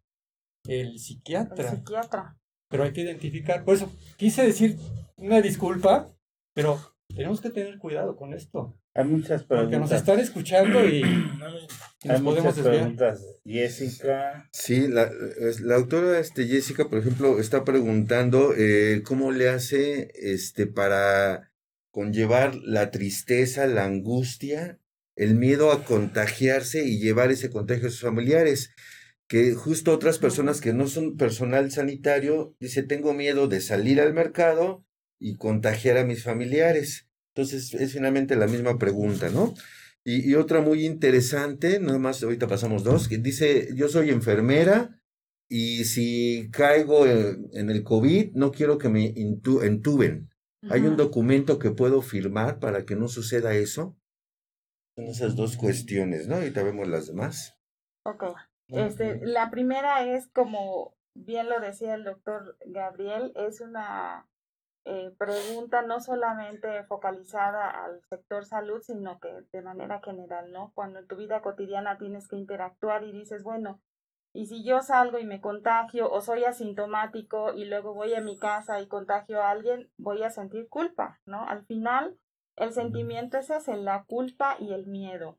el 0.66 0.88
El 0.88 0.98
psiquiatra. 0.98 1.70
psiquiatra. 1.70 2.36
Pero 2.68 2.82
hay 2.84 2.92
que 2.92 3.02
identificar. 3.02 3.64
Por 3.64 3.74
eso 3.74 3.92
quise 4.16 4.44
decir 4.44 4.76
una 5.16 5.40
disculpa, 5.40 6.12
pero 6.54 6.78
tenemos 7.16 7.40
que 7.40 7.50
tener 7.50 7.78
cuidado 7.78 8.16
con 8.16 8.32
esto. 8.34 8.78
Hay 8.94 9.04
muchas 9.04 9.42
Porque 9.44 9.62
nos 9.78 9.90
preguntas. 9.90 9.98
están 10.00 10.20
escuchando 10.20 10.84
y, 10.86 10.96
y 11.02 11.02
Hay 11.02 12.20
nos 12.20 12.20
podemos 12.22 12.24
muchas 12.44 12.56
desviar. 12.56 12.74
preguntas. 12.76 13.24
Jessica, 13.44 14.48
Sí, 14.52 14.88
la, 14.88 15.10
la 15.62 15.74
doctora 15.76 16.18
este, 16.20 16.46
Jessica, 16.46 16.88
por 16.88 16.98
ejemplo, 16.98 17.38
está 17.40 17.64
preguntando 17.64 18.54
eh, 18.56 19.02
cómo 19.04 19.32
le 19.32 19.48
hace 19.48 20.10
este, 20.14 20.66
para 20.66 21.52
conllevar 21.90 22.54
la 22.56 22.90
tristeza, 22.90 23.66
la 23.66 23.84
angustia, 23.84 24.78
el 25.16 25.34
miedo 25.34 25.72
a 25.72 25.84
contagiarse 25.84 26.84
y 26.86 26.98
llevar 27.00 27.30
ese 27.30 27.50
contagio 27.50 27.88
a 27.88 27.90
sus 27.90 28.02
familiares. 28.02 28.70
Que 29.28 29.54
justo 29.54 29.92
otras 29.92 30.18
personas 30.18 30.60
que 30.60 30.72
no 30.72 30.86
son 30.86 31.16
personal 31.16 31.72
sanitario, 31.72 32.54
dice, 32.60 32.84
tengo 32.84 33.12
miedo 33.12 33.48
de 33.48 33.60
salir 33.60 34.00
al 34.00 34.14
mercado 34.14 34.85
y 35.18 35.36
contagiar 35.36 35.96
a 35.98 36.04
mis 36.04 36.22
familiares. 36.22 37.08
Entonces 37.34 37.74
es 37.74 37.92
finalmente 37.92 38.36
la 38.36 38.46
misma 38.46 38.78
pregunta, 38.78 39.28
¿no? 39.30 39.54
Y, 40.04 40.30
y 40.30 40.34
otra 40.34 40.60
muy 40.60 40.86
interesante, 40.86 41.80
nada 41.80 41.98
más 41.98 42.22
ahorita 42.22 42.46
pasamos 42.46 42.84
dos, 42.84 43.08
que 43.08 43.18
dice, 43.18 43.68
yo 43.74 43.88
soy 43.88 44.10
enfermera 44.10 45.00
y 45.48 45.84
si 45.84 46.48
caigo 46.50 47.06
en, 47.06 47.48
en 47.52 47.70
el 47.70 47.82
COVID, 47.82 48.32
no 48.34 48.52
quiero 48.52 48.78
que 48.78 48.88
me 48.88 49.12
intu- 49.14 49.64
entuben. 49.64 50.30
¿Hay 50.68 50.80
un 50.80 50.96
documento 50.96 51.58
que 51.60 51.70
puedo 51.70 52.02
firmar 52.02 52.58
para 52.58 52.84
que 52.84 52.96
no 52.96 53.06
suceda 53.06 53.54
eso? 53.54 53.96
Son 54.96 55.04
esas 55.06 55.36
dos 55.36 55.56
cuestiones, 55.56 56.26
¿no? 56.26 56.36
Ahorita 56.36 56.62
vemos 56.64 56.88
las 56.88 57.06
demás. 57.06 57.54
Ok. 58.04 58.24
Este, 58.68 59.20
la 59.24 59.50
primera 59.50 60.04
es 60.04 60.26
como 60.28 60.96
bien 61.14 61.48
lo 61.48 61.60
decía 61.60 61.94
el 61.94 62.02
doctor 62.02 62.56
Gabriel, 62.66 63.32
es 63.36 63.60
una 63.60 64.28
eh, 64.88 65.12
pregunta 65.18 65.82
no 65.82 65.98
solamente 65.98 66.84
focalizada 66.84 67.68
al 67.84 68.00
sector 68.08 68.44
salud, 68.44 68.80
sino 68.82 69.18
que 69.18 69.28
de 69.52 69.60
manera 69.60 70.00
general, 70.00 70.52
¿no? 70.52 70.70
Cuando 70.74 71.00
en 71.00 71.08
tu 71.08 71.16
vida 71.16 71.42
cotidiana 71.42 71.98
tienes 71.98 72.28
que 72.28 72.36
interactuar 72.36 73.02
y 73.02 73.10
dices, 73.10 73.42
bueno, 73.42 73.80
y 74.32 74.46
si 74.46 74.64
yo 74.64 74.82
salgo 74.82 75.18
y 75.18 75.24
me 75.24 75.40
contagio 75.40 76.08
o 76.08 76.20
soy 76.20 76.44
asintomático 76.44 77.52
y 77.52 77.64
luego 77.64 77.94
voy 77.94 78.14
a 78.14 78.20
mi 78.20 78.38
casa 78.38 78.80
y 78.80 78.86
contagio 78.86 79.42
a 79.42 79.50
alguien, 79.50 79.90
voy 79.96 80.22
a 80.22 80.30
sentir 80.30 80.68
culpa, 80.68 81.20
¿no? 81.26 81.42
Al 81.48 81.64
final, 81.66 82.16
el 82.54 82.72
sentimiento 82.72 83.38
es 83.38 83.50
ese, 83.50 83.76
la 83.76 84.04
culpa 84.04 84.56
y 84.60 84.72
el 84.72 84.86
miedo 84.86 85.38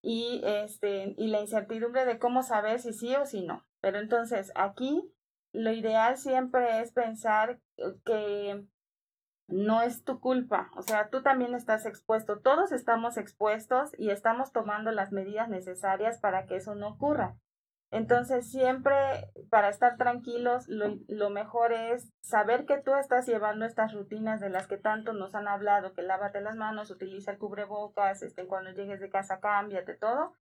y 0.00 0.40
este 0.44 1.14
y 1.18 1.26
la 1.26 1.40
incertidumbre 1.40 2.06
de 2.06 2.18
cómo 2.18 2.42
saber 2.42 2.80
si 2.80 2.94
sí 2.94 3.14
o 3.16 3.26
si 3.26 3.42
no. 3.42 3.66
Pero 3.80 3.98
entonces 3.98 4.52
aquí 4.54 5.12
lo 5.52 5.72
ideal 5.72 6.16
siempre 6.16 6.80
es 6.80 6.92
pensar 6.92 7.60
que 8.04 8.64
no 9.48 9.82
es 9.82 10.04
tu 10.04 10.20
culpa, 10.20 10.70
o 10.76 10.82
sea, 10.82 11.08
tú 11.08 11.22
también 11.22 11.54
estás 11.54 11.86
expuesto, 11.86 12.40
todos 12.40 12.72
estamos 12.72 13.16
expuestos 13.16 13.90
y 13.96 14.10
estamos 14.10 14.52
tomando 14.52 14.90
las 14.90 15.12
medidas 15.12 15.48
necesarias 15.48 16.18
para 16.18 16.46
que 16.46 16.56
eso 16.56 16.74
no 16.74 16.88
ocurra. 16.88 17.36
Entonces, 17.92 18.50
siempre 18.50 18.92
para 19.48 19.68
estar 19.68 19.96
tranquilos, 19.96 20.66
lo, 20.68 21.30
mejor 21.30 21.72
es 21.72 22.12
saber 22.20 22.66
que 22.66 22.78
tú 22.78 22.94
estás 22.94 23.26
llevando 23.26 23.64
estas 23.64 23.92
rutinas 23.94 24.40
de 24.40 24.50
las 24.50 24.66
que 24.66 24.76
tanto 24.76 25.12
nos 25.12 25.34
han 25.36 25.46
hablado, 25.46 25.92
que 25.94 26.02
lávate 26.02 26.40
las 26.40 26.56
manos, 26.56 26.90
utiliza 26.90 27.30
el 27.30 27.38
cubrebocas, 27.38 28.22
este, 28.22 28.46
cuando 28.46 28.72
llegues 28.72 29.00
de 29.00 29.08
casa 29.08 29.38
cámbiate 29.38 29.94
todo, 29.94 30.34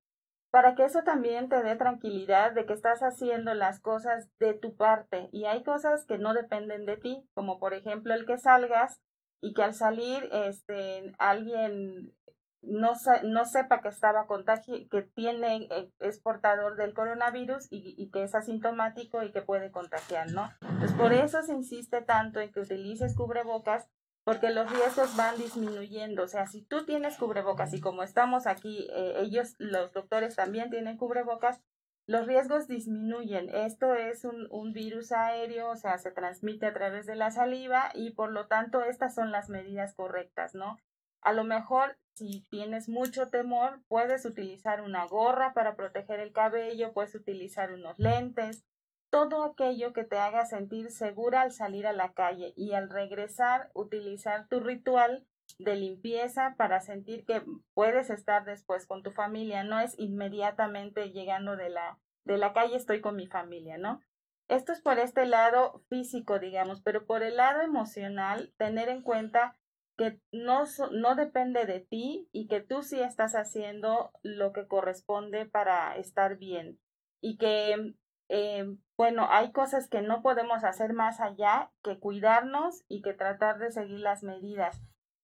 para 0.56 0.74
que 0.74 0.86
eso 0.86 1.04
también 1.04 1.50
te 1.50 1.62
dé 1.64 1.76
tranquilidad 1.76 2.54
de 2.54 2.66
que 2.66 2.72
estás 2.72 3.02
haciendo 3.04 3.54
las 3.54 3.82
cosas 3.82 4.30
de 4.40 4.54
tu 4.54 4.78
parte 4.78 5.28
y 5.34 5.44
hay 5.44 5.66
cosas 5.66 6.06
que 6.06 6.18
no 6.18 6.34
dependen 6.34 6.86
de 6.86 6.96
ti, 6.96 7.28
como 7.34 7.60
por 7.60 7.74
ejemplo 7.74 8.14
el 8.14 8.26
que 8.26 8.38
salgas 8.38 9.02
y 9.42 9.54
que 9.54 9.64
al 9.64 9.74
salir 9.74 10.30
este 10.32 11.12
alguien 11.20 12.14
no, 12.62 12.94
no 13.24 13.44
sepa 13.44 13.82
que 13.82 13.90
estaba 13.90 14.28
contagi 14.28 14.88
que 14.88 15.02
tiene, 15.02 15.68
eh, 15.70 15.92
es 16.00 16.22
portador 16.22 16.78
del 16.78 16.94
coronavirus 16.94 17.68
y, 17.70 18.10
que 18.12 18.24
es 18.24 18.34
asintomático 18.34 19.24
y 19.24 19.34
que 19.34 19.42
puede 19.42 19.72
contagiar, 19.72 20.32
¿no? 20.32 20.54
Entonces, 20.62 20.94
por 20.94 21.12
eso 21.12 21.42
se 21.42 21.54
insiste 21.54 22.02
tanto 22.02 22.40
en 22.40 22.54
que 22.54 22.62
utilices 22.62 23.14
cubrebocas 23.14 23.90
porque 24.26 24.50
los 24.50 24.70
riesgos 24.70 25.16
van 25.16 25.38
disminuyendo. 25.38 26.24
O 26.24 26.28
sea, 26.28 26.48
si 26.48 26.64
tú 26.64 26.84
tienes 26.84 27.16
cubrebocas 27.16 27.74
y 27.74 27.80
como 27.80 28.04
estamos 28.04 28.48
aquí, 28.48 28.88
eh, 28.92 29.14
ellos, 29.20 29.56
los 29.60 29.94
doctores 29.94 30.36
también 30.36 30.72
tienen 30.72 30.98
cubrebocas, 30.98 31.62
los 32.08 32.26
riesgos 32.26 32.68
disminuyen. 32.68 33.50
Esto 33.50 33.94
es 33.94 34.26
un, 34.26 34.48
un, 34.50 34.74
virus 34.74 35.12
aéreo, 35.12 35.70
o 35.70 35.76
sea, 35.76 35.98
se 36.00 36.12
transmite 36.12 36.66
a 36.66 36.74
través 36.74 37.06
de 37.06 37.16
la 37.16 37.32
saliva 37.32 37.92
y 37.94 38.12
por 38.12 38.32
lo 38.32 38.48
tanto 38.48 38.84
estas 38.84 39.14
son 39.14 39.32
las 39.32 39.50
medidas 39.50 39.94
correctas, 39.94 40.56
¿no? 40.56 40.78
A 41.22 41.32
lo 41.32 41.44
mejor 41.44 41.98
si 42.16 42.46
tienes 42.50 42.90
mucho 42.90 43.30
temor, 43.30 43.82
puedes 43.88 44.26
utilizar 44.26 44.82
una 44.82 45.06
gorra 45.06 45.54
para 45.54 45.76
proteger 45.76 46.20
el 46.20 46.32
cabello, 46.32 46.94
puedes 46.94 47.14
utilizar 47.14 47.74
unos 47.74 48.00
lentes, 48.00 48.66
todo 49.10 49.44
aquello 49.44 49.94
que 49.94 50.04
te 50.04 50.18
haga 50.18 50.46
sentir 50.46 50.92
segura 50.92 51.42
al 51.42 51.52
salir 51.52 51.88
a 51.88 51.94
la 51.94 52.14
calle 52.14 52.54
y 52.56 52.74
al 52.74 52.90
regresar 52.90 53.72
utilizar 53.74 54.48
tu 54.48 54.60
ritual 54.60 55.26
de 55.60 55.76
limpieza 55.76 56.56
para 56.58 56.82
sentir 56.82 57.26
que 57.26 57.42
puedes 57.74 58.10
estar 58.10 58.46
después 58.46 58.88
con 58.88 59.04
tu 59.04 59.12
familia, 59.12 59.64
no 59.64 59.80
es 59.80 59.98
inmediatamente 59.98 61.12
llegando 61.12 61.56
de 61.56 61.70
la, 61.70 62.00
de 62.26 62.38
la 62.38 62.54
calle 62.54 62.76
estoy 62.76 63.02
con 63.02 63.16
mi 63.16 63.28
familia, 63.28 63.78
¿no? 63.78 64.02
Esto 64.48 64.74
es 64.74 64.82
por 64.82 65.00
este 65.00 65.26
lado 65.26 65.82
físico, 65.90 66.40
digamos, 66.40 66.82
pero 66.82 67.06
por 67.06 67.24
el 67.24 67.38
lado 67.38 67.62
emocional, 67.62 68.54
tener 68.58 68.90
en 68.90 69.02
cuenta 69.02 69.58
que 69.98 70.20
no, 70.32 70.66
no 70.92 71.16
depende 71.16 71.66
de 71.66 71.80
ti 71.80 72.28
y 72.32 72.48
que 72.48 72.62
tú 72.62 72.84
sí 72.84 73.00
estás 73.00 73.34
haciendo 73.34 74.12
lo 74.24 74.52
que 74.52 74.68
corresponde 74.68 75.46
para 75.46 75.96
estar 75.98 76.38
bien 76.38 76.80
y 77.22 77.38
que 77.38 77.96
eh, 78.30 78.66
bueno, 78.98 79.28
hay 79.30 79.52
cosas 79.52 79.88
que 79.88 80.02
no 80.02 80.22
podemos 80.22 80.64
hacer 80.64 80.94
más 80.94 81.20
allá 81.20 81.72
que 81.84 82.00
cuidarnos 82.00 82.84
y 82.88 83.02
que 83.02 83.14
tratar 83.14 83.60
de 83.60 83.72
seguir 83.72 84.00
las 84.00 84.24
medidas. 84.24 84.82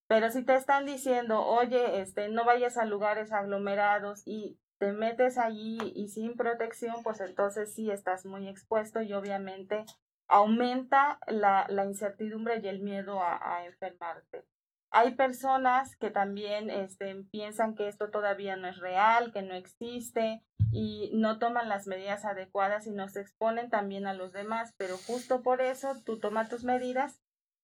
Pero 0.08 0.30
si 0.30 0.44
te 0.44 0.56
están 0.56 0.86
diciendo, 0.86 1.46
oye, 1.46 2.02
este, 2.02 2.30
no 2.30 2.44
vayas 2.44 2.78
a 2.78 2.86
lugares 2.86 3.32
aglomerados 3.32 4.24
y 4.26 4.60
te 4.78 4.92
metes 4.92 5.38
allí 5.38 5.78
y 5.96 6.10
sin 6.10 6.36
protección, 6.36 6.96
pues 7.04 7.22
entonces 7.22 7.74
sí 7.74 7.90
estás 7.92 8.26
muy 8.26 8.48
expuesto 8.48 9.02
y 9.02 9.14
obviamente 9.14 9.86
aumenta 10.28 11.20
la, 11.28 11.68
incertidumbre 11.86 12.60
y 12.62 12.68
el 12.68 12.82
miedo 12.82 13.22
a 13.22 13.66
enfermarte. 13.66 14.46
Hay 14.94 15.16
personas 15.16 15.96
que 15.96 16.12
también 16.12 16.70
este, 16.70 17.16
piensan 17.32 17.76
que 17.76 17.88
esto 17.88 18.10
todavía 18.10 18.58
no 18.58 18.68
es 18.68 18.78
real, 18.78 19.32
que 19.32 19.42
no 19.42 19.56
existe 19.56 20.44
y 20.74 21.12
no 21.14 21.40
toman 21.40 21.70
las 21.70 21.88
medidas 21.88 22.26
adecuadas 22.26 22.88
y 22.88 22.92
nos 22.92 23.16
exponen 23.16 23.70
también 23.70 24.06
a 24.06 24.14
los 24.14 24.34
demás, 24.34 24.74
pero 24.78 24.98
justo 24.98 25.44
por 25.44 25.62
eso 25.62 25.94
tú 26.06 26.20
tomas 26.20 26.50
tus 26.50 26.66
medidas 26.66 27.22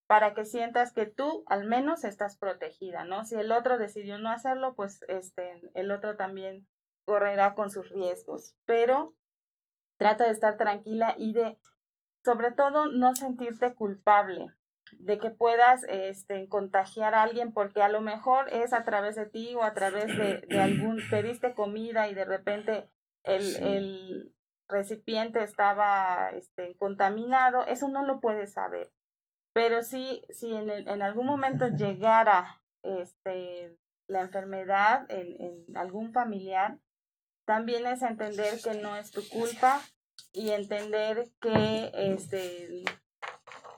para 0.08 0.34
que 0.34 0.46
sientas 0.46 0.94
que 0.94 1.06
tú 1.06 1.44
al 1.48 1.66
menos 1.66 2.06
estás 2.06 2.38
protegida, 2.38 3.04
¿no? 3.04 3.26
Si 3.26 3.36
el 3.36 3.52
otro 3.52 3.78
decidió 3.78 4.18
no 4.20 4.32
hacerlo, 4.32 4.74
pues 4.76 5.04
este, 5.10 5.62
el 5.74 5.92
otro 5.92 6.16
también 6.16 6.66
correrá 7.04 7.56
con 7.56 7.70
sus 7.70 7.90
riesgos, 7.90 8.56
pero 8.66 9.14
trata 9.98 10.24
de 10.24 10.32
estar 10.32 10.56
tranquila 10.56 11.14
y 11.18 11.34
de, 11.34 11.58
sobre 12.24 12.52
todo, 12.52 12.88
no 12.88 13.16
sentirte 13.16 13.74
culpable 13.76 14.54
de 14.94 15.18
que 15.18 15.30
puedas 15.30 15.84
este, 15.90 16.48
contagiar 16.48 17.16
a 17.16 17.24
alguien 17.24 17.54
porque 17.54 17.82
a 17.82 17.90
lo 17.90 18.02
mejor 18.02 18.52
es 18.54 18.74
a 18.74 18.84
través 18.84 19.16
de 19.16 19.26
ti 19.26 19.56
o 19.56 19.64
a 19.64 19.74
través 19.74 20.08
de, 20.18 20.42
de 20.48 20.60
algún, 20.60 21.02
pediste 21.10 21.54
comida 21.54 22.08
y 22.08 22.14
de 22.14 22.26
repente 22.26 22.90
el, 23.24 23.56
el 23.58 24.34
recipiente 24.68 25.44
estaba 25.44 26.30
este, 26.32 26.76
contaminado, 26.78 27.66
eso 27.68 27.88
no 27.88 28.06
lo 28.06 28.20
puedes 28.20 28.54
saber. 28.54 28.92
Pero 29.54 29.82
sí, 29.84 30.24
si 30.30 30.54
en, 30.54 30.70
en 30.70 31.02
algún 31.02 31.26
momento 31.26 31.68
llegara 31.78 32.62
este, 32.84 33.78
la 34.08 34.22
enfermedad 34.22 35.06
en, 35.10 35.42
en 35.42 35.78
algún 35.78 36.14
familiar, 36.14 36.80
también 37.46 37.88
es 37.88 38.02
entender 38.02 38.60
que 38.62 38.76
no 38.82 38.98
es 38.98 39.12
tu 39.12 39.28
culpa 39.30 39.82
y 40.34 40.52
entender 40.52 41.30
que 41.40 41.92
este, 41.94 42.84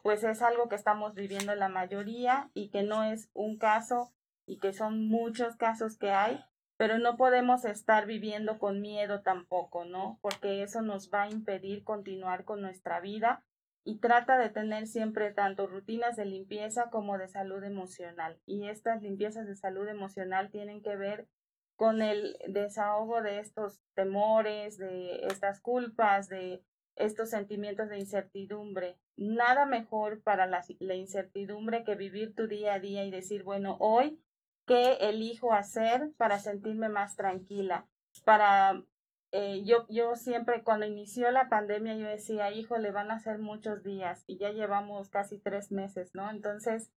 pues 0.03 0.23
es 0.23 0.41
algo 0.41 0.69
que 0.69 0.75
estamos 0.75 1.13
viviendo 1.13 1.53
la 1.55 1.69
mayoría 1.69 2.49
y 2.53 2.69
que 2.69 2.83
no 2.83 3.03
es 3.03 3.29
un 3.33 3.57
caso 3.57 4.11
y 4.45 4.59
que 4.59 4.73
son 4.73 5.07
muchos 5.07 5.55
casos 5.55 5.97
que 5.97 6.11
hay, 6.11 6.43
pero 6.77 6.97
no 6.97 7.17
podemos 7.17 7.65
estar 7.65 8.05
viviendo 8.05 8.57
con 8.57 8.81
miedo 8.81 9.21
tampoco, 9.21 9.85
¿no? 9.85 10.17
Porque 10.21 10.63
eso 10.63 10.81
nos 10.81 11.11
va 11.11 11.23
a 11.23 11.29
impedir 11.29 11.83
continuar 11.83 12.45
con 12.45 12.61
nuestra 12.61 12.99
vida 12.99 13.43
y 13.83 13.99
trata 13.99 14.37
de 14.37 14.49
tener 14.49 14.87
siempre 14.87 15.31
tanto 15.33 15.67
rutinas 15.67 16.15
de 16.15 16.25
limpieza 16.25 16.89
como 16.89 17.17
de 17.17 17.27
salud 17.27 17.63
emocional. 17.63 18.39
Y 18.45 18.67
estas 18.67 19.01
limpiezas 19.01 19.47
de 19.47 19.55
salud 19.55 19.87
emocional 19.87 20.51
tienen 20.51 20.81
que 20.81 20.95
ver 20.95 21.27
con 21.75 22.01
el 22.01 22.37
desahogo 22.47 23.21
de 23.21 23.39
estos 23.39 23.81
temores, 23.93 24.77
de 24.77 25.25
estas 25.27 25.61
culpas, 25.61 26.27
de 26.27 26.61
estos 26.99 27.29
sentimientos 27.29 27.89
de 27.89 27.99
incertidumbre. 27.99 28.97
Nada 29.17 29.65
mejor 29.65 30.21
para 30.21 30.45
la, 30.45 30.63
incertidumbre 30.95 31.83
que 31.83 31.95
vivir 31.95 32.35
tu 32.35 32.47
día 32.47 32.75
a 32.75 32.79
día 32.79 33.05
y 33.05 33.11
decir, 33.11 33.43
bueno, 33.43 33.77
hoy, 33.79 34.21
¿qué 34.65 34.93
elijo 35.01 35.53
hacer 35.53 36.11
para 36.17 36.39
sentirme 36.39 36.89
más 36.89 37.15
tranquila? 37.15 37.87
Para, 38.23 38.83
eh, 39.31 39.63
yo, 39.65 39.85
yo 39.89 40.15
siempre, 40.15 40.63
cuando 40.63 40.85
inició 40.85 41.31
la 41.31 41.49
pandemia, 41.49 41.95
yo 41.95 42.07
decía, 42.07 42.51
hijo, 42.51 42.77
le 42.77 42.91
van 42.91 43.11
a 43.11 43.19
ser 43.19 43.39
muchos 43.39 43.83
días 43.83 44.23
y 44.27 44.37
ya 44.37 44.51
llevamos 44.51 45.09
casi 45.09 45.39
tres 45.39 45.71
meses, 45.71 46.13
¿no? 46.13 46.29
Entonces, 46.29 46.91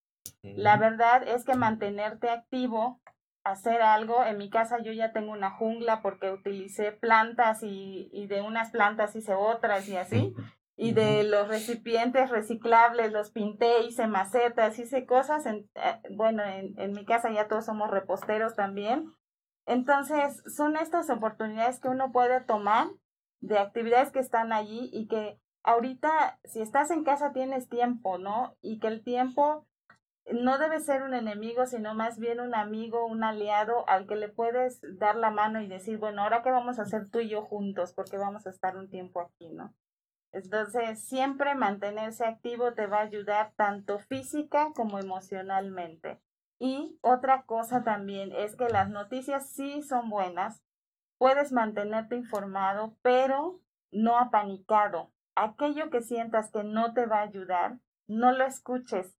la 0.44 0.78
verdad 0.78 1.28
es 1.28 1.46
que 1.46 1.56
mantenerte 1.56 2.30
activo 2.30 3.00
hacer 3.44 3.82
algo. 3.82 4.24
En 4.24 4.38
mi 4.38 4.50
casa 4.50 4.80
yo 4.82 4.92
ya 4.92 5.12
tengo 5.12 5.32
una 5.32 5.52
jungla 5.52 6.02
porque 6.02 6.32
utilicé 6.32 6.92
plantas 6.92 7.64
y, 7.64 8.10
y 8.12 8.28
de 8.28 8.42
unas 8.42 8.72
plantas 8.72 9.16
hice 9.16 9.34
otras 9.34 9.88
y 9.88 9.98
así. 9.98 10.34
Y 10.76 10.94
de 10.94 11.24
los 11.24 11.48
recipientes 11.48 12.30
reciclables 12.30 13.12
los 13.12 13.32
pinté, 13.32 13.84
hice 13.84 14.08
macetas, 14.08 14.80
hice 14.80 15.06
cosas. 15.06 15.46
En, 15.46 15.70
eh, 15.76 16.02
bueno, 16.16 16.44
en, 16.44 16.74
en 16.80 16.92
mi 16.94 17.06
casa 17.06 17.32
ya 17.32 17.48
todos 17.48 17.66
somos 17.66 17.92
reposteros 17.92 18.56
también. 18.56 19.14
Entonces, 19.68 20.42
son 20.56 20.76
estas 20.76 21.10
oportunidades 21.10 21.80
que 21.80 21.88
uno 21.88 22.12
puede 22.12 22.42
tomar 22.42 22.88
de 23.42 23.60
actividades 23.60 24.12
que 24.12 24.20
están 24.20 24.54
allí 24.54 24.90
y 24.92 25.08
que 25.08 25.40
ahorita, 25.64 26.40
si 26.44 26.62
estás 26.62 26.92
en 26.92 27.04
casa, 27.04 27.32
tienes 27.34 27.70
tiempo, 27.70 28.18
¿no? 28.18 28.56
Y 28.62 28.80
que 28.80 28.88
el 28.88 29.04
tiempo 29.04 29.68
no 30.32 30.58
debe 30.58 30.80
ser 30.80 31.04
un 31.04 31.14
enemigo, 31.14 31.66
sino 31.66 31.94
más 31.94 32.20
bien 32.20 32.40
un 32.40 32.56
amigo, 32.56 33.06
un 33.06 33.24
aliado 33.24 33.88
al 33.90 34.08
que 34.08 34.16
le 34.16 34.30
puedes 34.30 34.80
dar 34.98 35.16
la 35.16 35.32
mano 35.32 35.62
y 35.62 35.68
decir, 35.68 35.98
bueno, 35.98 36.22
ahora 36.22 36.44
qué 36.44 36.52
vamos 36.52 36.80
a 36.80 36.84
hacer 36.84 37.10
tú 37.10 37.20
y 37.20 37.30
yo 37.30 37.42
juntos, 37.42 37.94
porque 37.94 38.18
vamos 38.18 38.46
a 38.46 38.52
estar 38.52 38.78
un 38.78 38.90
tiempo 38.90 39.22
aquí, 39.22 39.50
¿no? 39.50 39.74
Entonces, 40.32 41.04
siempre 41.04 41.56
mantenerse 41.56 42.26
activo 42.26 42.74
te 42.74 42.88
va 42.88 43.00
a 43.00 43.04
ayudar 43.04 43.52
tanto 43.56 44.00
física 44.00 44.72
como 44.76 45.00
emocionalmente. 45.00 46.22
Y 46.58 46.98
otra 47.02 47.44
cosa 47.44 47.84
también 47.84 48.32
es 48.32 48.56
que 48.56 48.70
las 48.70 48.90
noticias 48.90 49.50
sí 49.50 49.82
son 49.82 50.10
buenas, 50.10 50.62
puedes 51.18 51.52
mantenerte 51.52 52.16
informado, 52.16 52.96
pero 53.02 53.60
no 53.92 54.18
apanicado. 54.18 55.12
Aquello 55.36 55.90
que 55.90 56.02
sientas 56.02 56.52
que 56.52 56.64
no 56.64 56.94
te 56.94 57.08
va 57.08 57.18
a 57.18 57.24
ayudar, 57.24 57.80
no 58.08 58.32
lo 58.32 58.46
escuches, 58.46 59.18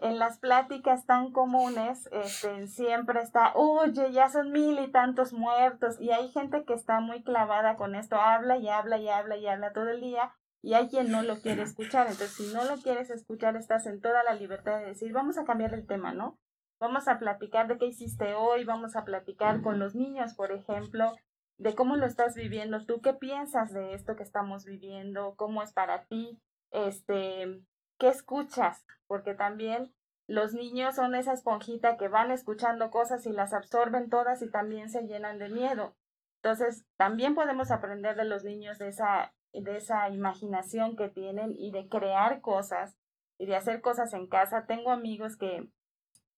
en 0.00 0.18
las 0.18 0.38
pláticas 0.38 1.04
tan 1.06 1.30
comunes 1.30 2.08
este, 2.10 2.66
siempre 2.68 3.20
está, 3.20 3.52
oye, 3.54 4.12
ya 4.12 4.28
son 4.30 4.50
mil 4.50 4.78
y 4.78 4.90
tantos 4.90 5.32
muertos, 5.32 6.00
y 6.00 6.10
hay 6.10 6.30
gente 6.30 6.64
que 6.64 6.72
está 6.72 7.00
muy 7.00 7.22
clavada 7.22 7.76
con 7.76 7.94
esto, 7.94 8.16
habla 8.16 8.56
y 8.56 8.68
habla 8.68 8.98
y 8.98 9.08
habla 9.08 9.36
y 9.36 9.46
habla 9.46 9.72
todo 9.72 9.88
el 9.88 10.00
día, 10.00 10.32
y 10.62 10.74
hay 10.74 10.88
quien 10.88 11.10
no 11.10 11.22
lo 11.22 11.40
quiere 11.40 11.62
escuchar. 11.62 12.06
Entonces, 12.06 12.34
si 12.34 12.52
no 12.54 12.64
lo 12.64 12.76
quieres 12.82 13.10
escuchar, 13.10 13.56
estás 13.56 13.86
en 13.86 14.00
toda 14.00 14.22
la 14.24 14.34
libertad 14.34 14.78
de 14.78 14.86
decir, 14.86 15.12
vamos 15.12 15.38
a 15.38 15.44
cambiar 15.44 15.74
el 15.74 15.86
tema, 15.86 16.12
¿no? 16.12 16.38
Vamos 16.80 17.08
a 17.08 17.18
platicar 17.18 17.68
de 17.68 17.76
qué 17.76 17.86
hiciste 17.86 18.34
hoy, 18.34 18.64
vamos 18.64 18.96
a 18.96 19.04
platicar 19.04 19.60
con 19.60 19.78
los 19.78 19.94
niños, 19.94 20.34
por 20.34 20.50
ejemplo, 20.50 21.12
de 21.58 21.74
cómo 21.74 21.96
lo 21.96 22.06
estás 22.06 22.34
viviendo 22.34 22.86
tú, 22.86 23.02
qué 23.02 23.12
piensas 23.12 23.72
de 23.74 23.92
esto 23.92 24.16
que 24.16 24.22
estamos 24.22 24.64
viviendo, 24.64 25.34
cómo 25.36 25.62
es 25.62 25.74
para 25.74 26.04
ti, 26.04 26.40
este, 26.70 27.60
qué 28.00 28.08
escuchas, 28.08 28.84
porque 29.06 29.34
también 29.34 29.92
los 30.26 30.54
niños 30.54 30.96
son 30.96 31.14
esa 31.14 31.32
esponjita 31.32 31.96
que 31.96 32.08
van 32.08 32.32
escuchando 32.32 32.90
cosas 32.90 33.26
y 33.26 33.30
las 33.30 33.52
absorben 33.52 34.08
todas 34.10 34.42
y 34.42 34.50
también 34.50 34.88
se 34.88 35.02
llenan 35.02 35.38
de 35.38 35.50
miedo. 35.50 35.94
Entonces, 36.36 36.86
también 36.96 37.34
podemos 37.34 37.70
aprender 37.70 38.16
de 38.16 38.24
los 38.24 38.42
niños 38.42 38.78
de 38.78 38.88
esa, 38.88 39.34
de 39.52 39.76
esa 39.76 40.08
imaginación 40.08 40.96
que 40.96 41.08
tienen 41.08 41.54
y 41.58 41.70
de 41.70 41.88
crear 41.88 42.40
cosas 42.40 42.96
y 43.38 43.46
de 43.46 43.56
hacer 43.56 43.82
cosas 43.82 44.14
en 44.14 44.26
casa. 44.26 44.66
Tengo 44.66 44.90
amigos 44.90 45.36
que 45.36 45.68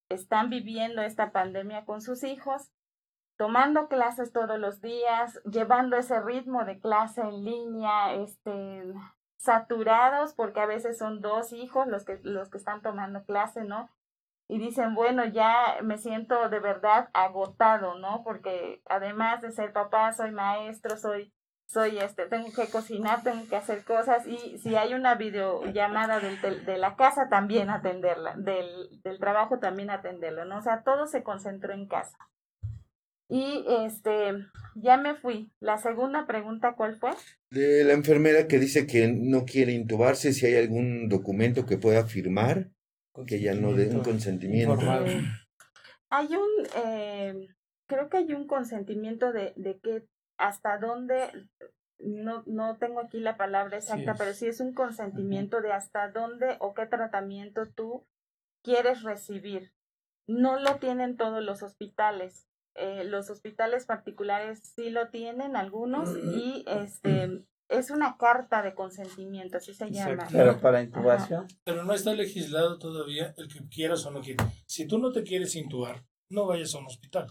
están 0.09 0.51
viviendo 0.51 1.03
esta 1.03 1.31
pandemia 1.31 1.85
con 1.85 2.01
sus 2.01 2.25
hijos, 2.25 2.73
tomando 3.37 3.89
clases 3.89 4.33
todos 4.33 4.59
los 4.59 4.81
días, 4.81 5.41
llevando 5.45 5.97
ese 5.97 6.21
ritmo 6.21 6.65
de 6.65 6.81
clase 6.81 7.21
en 7.21 7.45
línea, 7.45 8.15
este, 8.15 8.85
saturados, 9.43 10.35
porque 10.35 10.61
a 10.61 10.67
veces 10.67 10.99
son 10.99 11.21
dos 11.21 11.53
hijos 11.53 11.89
los 11.89 12.05
que, 12.05 12.21
los 12.23 12.49
que 12.49 12.59
están 12.59 12.81
tomando 12.81 13.25
clase, 13.25 13.65
¿no? 13.65 13.91
Y 14.49 14.59
dicen, 14.59 14.95
bueno, 14.95 15.25
ya 15.25 15.79
me 15.83 15.99
siento 15.99 16.49
de 16.49 16.61
verdad 16.61 17.11
agotado, 17.13 17.99
¿no? 17.99 18.23
Porque 18.23 18.83
además 18.87 19.43
de 19.43 19.51
ser 19.51 19.73
papá, 19.73 20.13
soy 20.13 20.31
maestro, 20.31 20.97
soy 20.97 21.33
soy 21.73 21.99
este, 21.99 22.27
tengo 22.27 22.49
que 22.55 22.71
cocinar, 22.71 23.23
tengo 23.23 23.49
que 23.49 23.57
hacer 23.57 23.83
cosas 23.85 24.27
y 24.27 24.59
si 24.59 24.77
hay 24.77 24.93
una 24.93 25.15
videollamada 25.15 26.21
del, 26.21 26.67
de 26.67 26.77
la 26.77 26.97
casa 26.97 27.29
también 27.31 27.71
atenderla, 27.71 28.35
del, 28.37 29.01
del 29.03 29.19
trabajo 29.19 29.59
también 29.59 29.89
atenderlo, 29.89 30.45
¿no? 30.45 30.59
O 30.59 30.61
sea, 30.61 30.83
todo 30.83 31.07
se 31.07 31.23
concentró 31.23 31.73
en 31.73 31.87
casa. 31.87 32.19
Y 33.33 33.65
este, 33.67 34.45
ya 34.75 34.99
me 34.99 35.15
fui. 35.15 35.51
La 35.59 35.79
segunda 35.79 36.27
pregunta, 36.27 36.75
¿cuál 36.77 36.99
fue? 36.99 37.13
De 37.51 37.83
la 37.83 37.95
enfermera 37.95 38.47
que 38.47 38.59
dice 38.59 38.87
que 38.87 39.09
no 39.09 39.47
quiere 39.47 39.73
intubarse, 39.73 40.35
si 40.35 40.45
hay 40.45 40.57
algún 40.57 41.09
documento 41.09 41.65
que 41.65 41.79
pueda 41.79 42.05
firmar, 42.05 42.69
que 43.27 43.41
ya 43.41 43.55
no 43.55 43.73
dé 43.73 43.89
un 43.89 44.03
consentimiento. 44.03 44.79
hay 46.11 46.27
un, 46.27 46.67
eh, 46.85 47.49
creo 47.87 48.11
que 48.11 48.19
hay 48.19 48.35
un 48.35 48.47
consentimiento 48.47 49.33
de, 49.33 49.55
de 49.57 49.79
que 49.79 50.05
hasta 50.37 50.77
dónde, 50.77 51.31
no, 52.01 52.43
no 52.45 52.77
tengo 52.77 53.01
aquí 53.01 53.19
la 53.19 53.39
palabra 53.39 53.79
exacta, 53.79 54.15
pero 54.15 54.35
sí 54.35 54.47
es 54.47 54.61
un 54.61 54.75
consentimiento 54.75 55.63
de 55.63 55.73
hasta 55.73 56.11
dónde 56.11 56.57
o 56.61 56.75
qué 56.75 56.85
tratamiento 56.85 57.65
tú 57.65 58.07
quieres 58.63 59.05
recibir. 59.05 59.73
No 60.27 60.61
lo 60.61 60.77
tienen 60.77 61.17
todos 61.17 61.43
los 61.43 61.63
hospitales. 61.63 62.47
Eh, 62.75 63.05
los 63.05 63.29
hospitales 63.31 63.85
particulares 63.87 64.61
sí 64.75 64.91
lo 64.91 65.09
tienen 65.11 65.57
algunos 65.57 66.11
y 66.17 66.65
este 66.67 67.45
es 67.69 67.91
una 67.91 68.17
carta 68.17 68.63
de 68.63 68.75
consentimiento, 68.75 69.59
así 69.59 69.75
se 69.75 69.91
llama. 69.91 70.27
Pero 70.31 70.61
para 70.61 70.83
intubación. 70.83 71.47
Pero 71.65 71.85
no 71.85 71.93
está 71.93 72.15
legislado 72.15 72.79
todavía 72.79 73.35
el 73.37 73.49
que 73.49 73.67
quieras 73.69 74.05
o 74.07 74.11
no 74.11 74.21
quieras. 74.21 74.47
Si 74.67 74.87
tú 74.87 74.99
no 74.99 75.13
te 75.13 75.23
quieres 75.23 75.55
intubar, 75.57 76.05
no 76.31 76.47
vayas 76.47 76.75
a 76.75 76.79
un 76.79 76.87
hospital. 76.87 77.27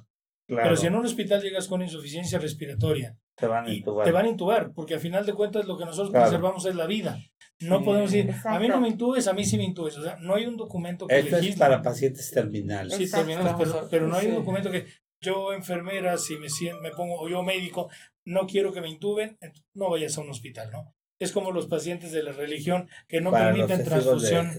Pero 0.47 0.75
si 0.75 0.87
en 0.87 0.95
un 0.95 1.05
hospital 1.05 1.41
llegas 1.41 1.67
con 1.67 1.81
insuficiencia 1.81 2.37
respiratoria, 2.37 3.17
te 3.35 3.47
van 3.47 3.65
a 3.65 3.73
intubar. 3.73 4.05
Te 4.05 4.11
van 4.11 4.25
a 4.25 4.29
intubar, 4.29 4.73
porque 4.73 4.95
al 4.95 4.99
final 4.99 5.25
de 5.25 5.33
cuentas 5.33 5.65
lo 5.65 5.77
que 5.77 5.85
nosotros 5.85 6.13
conservamos 6.13 6.65
es 6.65 6.75
la 6.75 6.87
vida. 6.87 7.17
No 7.61 7.83
podemos 7.83 8.11
decir, 8.11 8.33
a 8.43 8.59
mí 8.59 8.67
no 8.67 8.81
me 8.81 8.89
intubes, 8.89 9.27
a 9.27 9.33
mí 9.33 9.45
sí 9.45 9.57
me 9.57 9.63
intubes. 9.63 9.97
O 9.97 10.03
sea, 10.03 10.17
no 10.17 10.35
hay 10.35 10.45
un 10.45 10.57
documento 10.57 11.07
que 11.07 11.19
Esto 11.19 11.37
es 11.37 11.55
para 11.55 11.81
pacientes 11.81 12.29
terminales. 12.31 12.95
Sí, 12.95 13.09
terminales, 13.09 13.53
pero, 13.57 13.87
pero 13.89 14.07
no 14.07 14.15
hay 14.15 14.27
un 14.27 14.35
documento 14.35 14.71
que 14.71 14.87
yo 15.21 15.53
enfermera, 15.53 16.17
si 16.17 16.35
me, 16.37 16.47
me 16.81 16.91
pongo, 16.91 17.19
o 17.19 17.29
yo 17.29 17.43
médico, 17.43 17.89
no 18.25 18.47
quiero 18.47 18.73
que 18.73 18.81
me 18.81 18.89
intuben, 18.89 19.37
no 19.73 19.89
vayas 19.89 20.17
a 20.17 20.21
un 20.21 20.29
hospital, 20.29 20.71
¿no? 20.71 20.93
es 21.21 21.31
como 21.31 21.51
los 21.51 21.67
pacientes 21.67 22.11
de 22.11 22.23
la 22.23 22.31
religión 22.31 22.89
que 23.07 23.21
no 23.21 23.31
permiten 23.31 23.83
transfusión. 23.83 24.49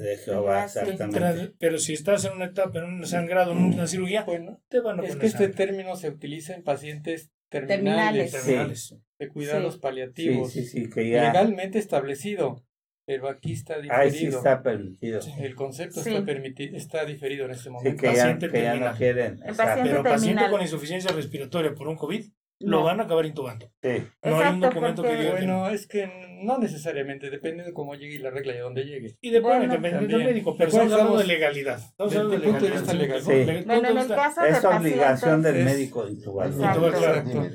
pero 1.59 1.79
si 1.79 1.93
estás 1.93 2.25
en 2.25 2.33
una 2.35 2.47
etapa, 2.47 2.79
en 2.79 2.85
un 2.85 3.07
sangrado, 3.07 3.53
en 3.53 3.59
una 3.59 3.87
cirugía, 3.89 4.25
te 4.69 4.81
van 4.81 5.01
a 5.01 5.03
Es 5.03 5.17
que 5.17 5.27
este 5.27 5.49
término 5.49 5.97
se 5.97 6.09
utiliza 6.09 6.55
en 6.55 6.63
pacientes 6.63 7.33
terminales, 7.49 8.31
terminales, 8.31 8.97
de 9.19 9.29
cuidados 9.29 9.79
paliativos, 9.79 10.55
legalmente 10.95 11.79
establecido. 11.79 12.65
Pero 13.05 13.29
aquí 13.29 13.53
está 13.53 13.81
diferido. 13.81 14.01
Ahí 14.01 14.11
sí 14.11 14.27
está 14.27 14.63
permitido. 14.63 15.21
El 15.39 15.55
concepto 15.55 16.01
está, 16.01 16.25
permitido, 16.25 16.77
está 16.77 17.05
diferido 17.05 17.47
en 17.47 17.51
este 17.51 17.71
momento. 17.71 18.01
que, 18.01 18.15
ya, 18.15 18.39
que 18.39 18.63
ya 18.63 18.75
no 18.77 18.97
quieren. 18.97 19.41
pero 19.83 20.03
paciente 20.03 20.49
con 20.49 20.61
insuficiencia 20.61 21.11
respiratoria 21.13 21.75
por 21.75 21.89
un 21.89 21.97
COVID, 21.97 22.25
lo 22.65 22.83
van 22.85 23.01
a 23.01 23.05
acabar 23.05 23.27
intubando. 23.27 23.71
Sí. 23.83 24.05
No 24.23 24.39
hay 24.39 24.55
un 24.55 24.61
documento 24.61 25.03
que 25.03 25.17
diga. 25.17 25.33
Bueno, 25.33 25.69
es 25.69 25.87
que 25.87 26.09
no 26.43 26.59
necesariamente, 26.59 27.31
depende 27.31 27.65
de 27.65 27.73
cómo 27.73 27.95
llegue 27.95 28.19
la 28.19 28.31
regla 28.31 28.53
y 28.53 28.57
de 28.57 28.63
dónde 28.63 28.85
llegue. 28.85 29.17
Y 29.21 29.31
depende, 29.31 29.79
bueno, 29.79 30.07
del 30.07 30.25
médico, 30.25 30.57
pero 30.57 30.69
estamos 30.69 30.93
hablando 30.93 31.19
de 31.19 31.27
legalidad. 31.27 31.79
Estamos 31.79 32.17
hablando 32.17 32.39
de 32.39 32.53
legalidad. 32.53 32.95
legal. 32.95 33.23
Sí. 33.23 33.65
Bueno, 33.67 33.89
en 33.89 33.99
el 33.99 34.09
caso 34.09 34.45
es 34.45 34.65
obligación 34.65 35.43
del 35.43 35.65
médico 35.65 36.09
intubar. 36.09 36.49
Exacto. 36.49 37.49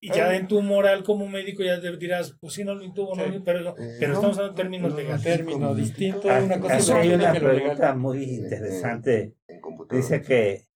Y 0.00 0.12
ya 0.12 0.34
en 0.36 0.46
tu 0.46 0.62
moral 0.62 1.02
como 1.02 1.28
médico 1.28 1.62
ya 1.62 1.80
te 1.80 1.96
dirás, 1.96 2.36
pues 2.40 2.54
si 2.54 2.62
no 2.62 2.74
lo 2.74 2.84
intubo, 2.84 3.16
no, 3.16 3.24
pero, 3.44 3.74
pero 3.98 4.14
estamos 4.14 4.38
hablando 4.38 4.48
de 4.48 4.54
términos 4.54 4.94
legales. 4.94 5.22
Término 5.22 5.74
distinto, 5.74 6.28
una 6.28 6.60
cosa 6.60 6.98
Hay 6.98 7.12
una 7.12 7.32
pregunta 7.32 7.94
muy 7.94 8.22
interesante. 8.22 9.34
Dice 9.90 10.22
que 10.22 10.68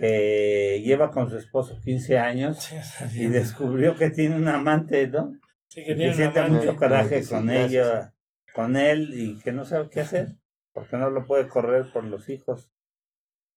que 0.00 0.80
lleva 0.82 1.10
con 1.10 1.28
su 1.28 1.36
esposo 1.36 1.78
15 1.84 2.18
años 2.18 2.70
y 3.14 3.26
descubrió 3.26 3.96
que 3.96 4.08
tiene 4.08 4.36
un 4.36 4.48
amante, 4.48 5.06
¿no? 5.08 5.34
Sí, 5.68 5.84
que, 5.84 5.94
tiene 5.94 6.14
siente 6.14 6.42
mucho 6.44 6.74
coraje 6.76 7.22
con 7.26 7.50
ella, 7.50 8.14
con 8.54 8.76
él 8.76 9.10
y 9.12 9.38
que 9.40 9.52
no 9.52 9.64
sabe 9.64 9.90
qué 9.90 10.00
hacer, 10.00 10.36
porque 10.72 10.96
no 10.96 11.10
lo 11.10 11.26
puede 11.26 11.48
correr 11.48 11.92
por 11.92 12.04
los 12.04 12.30
hijos. 12.30 12.70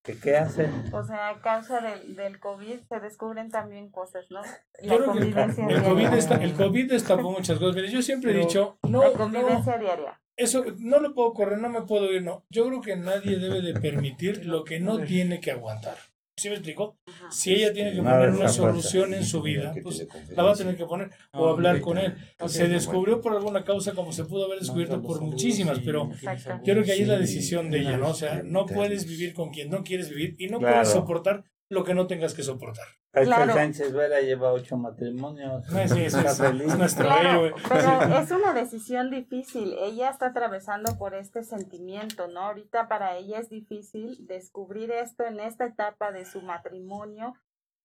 ¿Qué, 0.04 0.18
qué 0.20 0.36
hace? 0.36 0.70
O 0.92 1.02
sea, 1.04 1.30
a 1.30 1.42
causa 1.42 1.80
del, 1.80 2.16
del 2.18 2.40
COVID 2.40 2.80
se 2.90 3.00
descubren 3.00 3.50
también 3.50 3.90
cosas, 3.90 4.26
¿no? 4.30 4.42
La 4.82 4.98
Yo 4.98 5.06
convivencia 5.06 5.66
el, 5.66 5.82
COVID 5.82 6.14
está, 6.14 6.36
el 6.44 6.54
COVID 6.54 6.92
destapó 6.92 7.32
muchas 7.32 7.58
cosas. 7.58 7.90
yo 7.90 8.02
siempre 8.02 8.34
he 8.34 8.40
dicho, 8.40 8.78
no. 8.84 9.02
La 9.02 9.14
convivencia 9.14 9.78
diaria. 9.78 10.20
Eso 10.36 10.66
no 10.80 11.00
lo 11.00 11.14
puedo 11.14 11.34
correr, 11.34 11.60
no 11.60 11.70
me 11.70 11.84
puedo 11.84 12.12
ir, 12.12 12.22
no. 12.22 12.44
Yo 12.50 12.68
creo 12.68 12.82
que 12.82 12.98
nadie 12.98 13.38
debe 13.38 13.62
de 13.62 13.80
permitir 13.80 14.46
lo 14.46 14.66
que 14.66 14.80
no 14.82 15.00
tiene 15.00 15.40
que 15.40 15.52
aguantar. 15.52 15.96
¿Sí 16.36 16.50
me 16.50 16.56
explico? 16.56 16.98
Si 17.30 17.54
ella 17.54 17.72
tiene 17.72 17.92
que 17.92 17.98
poner 18.02 18.32
una 18.32 18.50
solución 18.50 19.14
en 19.14 19.24
su 19.24 19.42
vida, 19.42 19.74
pues 19.84 20.08
la 20.36 20.44
va 20.44 20.52
a 20.52 20.56
tener 20.56 20.76
que 20.76 20.86
poner 20.86 21.12
o 21.32 21.48
hablar 21.48 21.80
con 21.80 21.98
él. 21.98 22.16
Se 22.48 22.68
descubrió 22.68 23.22
por 23.22 23.34
alguna 23.34 23.64
causa 23.64 23.94
como 23.94 24.12
se 24.12 24.26
pudo 24.26 24.46
haber 24.46 24.60
descubierto 24.60 25.02
por 25.02 25.22
muchísimas, 25.22 25.80
pero 25.80 26.10
yo 26.64 26.74
creo 26.74 26.84
que 26.84 26.92
ahí 26.92 27.02
es 27.04 27.08
la 27.08 27.20
decisión 27.20 27.70
de 27.70 27.82
ella, 27.82 27.98
¿no? 27.98 28.10
O 28.10 28.14
sea, 28.14 28.42
no 28.44 28.66
puedes 28.66 29.06
vivir 29.06 29.34
con 29.34 29.52
quien 29.52 29.70
no 29.70 29.84
quieres 29.84 30.10
vivir 30.10 30.36
y 30.40 30.48
no 30.48 30.60
puedes 30.60 30.90
soportar 30.90 31.44
lo 31.70 31.84
que 31.84 31.94
no 31.94 32.08
tengas 32.08 32.34
que 32.34 32.44
soportar. 32.44 32.86
Claro. 33.12 33.54
Sánchez 33.54 33.94
Vera 33.94 34.22
lleva 34.22 34.52
ocho 34.52 34.78
matrimonios. 34.78 35.66
Sí, 35.68 36.04
es, 36.04 36.14
es, 36.14 36.78
nuestro 36.78 37.06
claro, 37.06 37.56
Pero 37.70 38.16
es 38.20 38.32
una 38.32 38.54
decisión 38.54 39.12
difícil. 39.12 39.76
Ella 39.80 40.10
está 40.10 40.28
atravesando 40.28 40.98
por 40.98 41.14
este 41.14 41.44
sentimiento, 41.44 42.28
¿no? 42.28 42.42
Ahorita 42.42 42.88
para 42.88 43.18
ella 43.18 43.40
es 43.40 43.50
difícil 43.50 44.26
descubrir 44.28 44.92
esto 44.92 45.24
en 45.26 45.40
esta 45.40 45.66
etapa 45.66 46.12
de 46.12 46.26
su 46.26 46.42
matrimonio. 46.42 47.36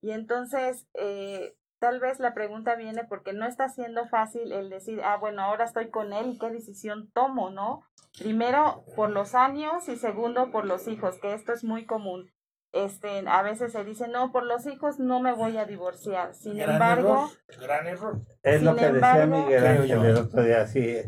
Y 0.01 0.13
entonces, 0.13 0.87
eh, 0.95 1.57
tal 1.79 2.01
vez 2.01 2.21
la 2.21 2.33
pregunta 2.33 2.75
viene 2.77 3.05
porque 3.05 3.33
no 3.33 3.47
está 3.47 3.69
siendo 3.69 4.07
fácil 4.07 4.53
el 4.53 4.71
decir, 4.71 5.03
ah, 5.03 5.17
bueno, 5.17 5.43
ahora 5.43 5.65
estoy 5.65 5.91
con 5.91 6.13
él 6.13 6.31
y 6.31 6.39
qué 6.39 6.51
decisión 6.51 7.11
tomo, 7.13 7.51
¿no? 7.51 7.83
Primero, 8.19 8.85
por 8.97 9.11
los 9.11 9.35
años 9.35 9.89
y 9.89 9.97
segundo, 9.97 10.51
por 10.51 10.65
los 10.65 10.89
hijos, 10.89 11.19
que 11.21 11.35
esto 11.35 11.53
es 11.53 11.65
muy 11.65 11.85
común 11.85 12.31
este, 12.73 13.25
a 13.27 13.43
veces 13.43 13.73
se 13.73 13.85
dice, 13.85 14.09
no, 14.09 14.31
por 14.33 14.45
los 14.45 14.67
hijos 14.67 14.99
no 14.99 15.21
me 15.21 15.33
voy 15.33 15.57
a 15.57 15.65
divorciar. 15.65 16.35
Sin 16.35 16.61
embargo, 16.61 17.31
gran 17.61 17.87
error. 17.87 18.21
Es 18.43 18.63
lo 18.63 18.77
que 18.77 18.93
decía 18.93 19.27
Miguel 19.27 19.67
Ángel 19.67 20.05
el 20.05 20.17
otro 20.17 20.43
día, 20.43 20.67
sí. 20.67 20.99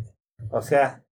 O 0.50 0.62
sea, 0.62 1.04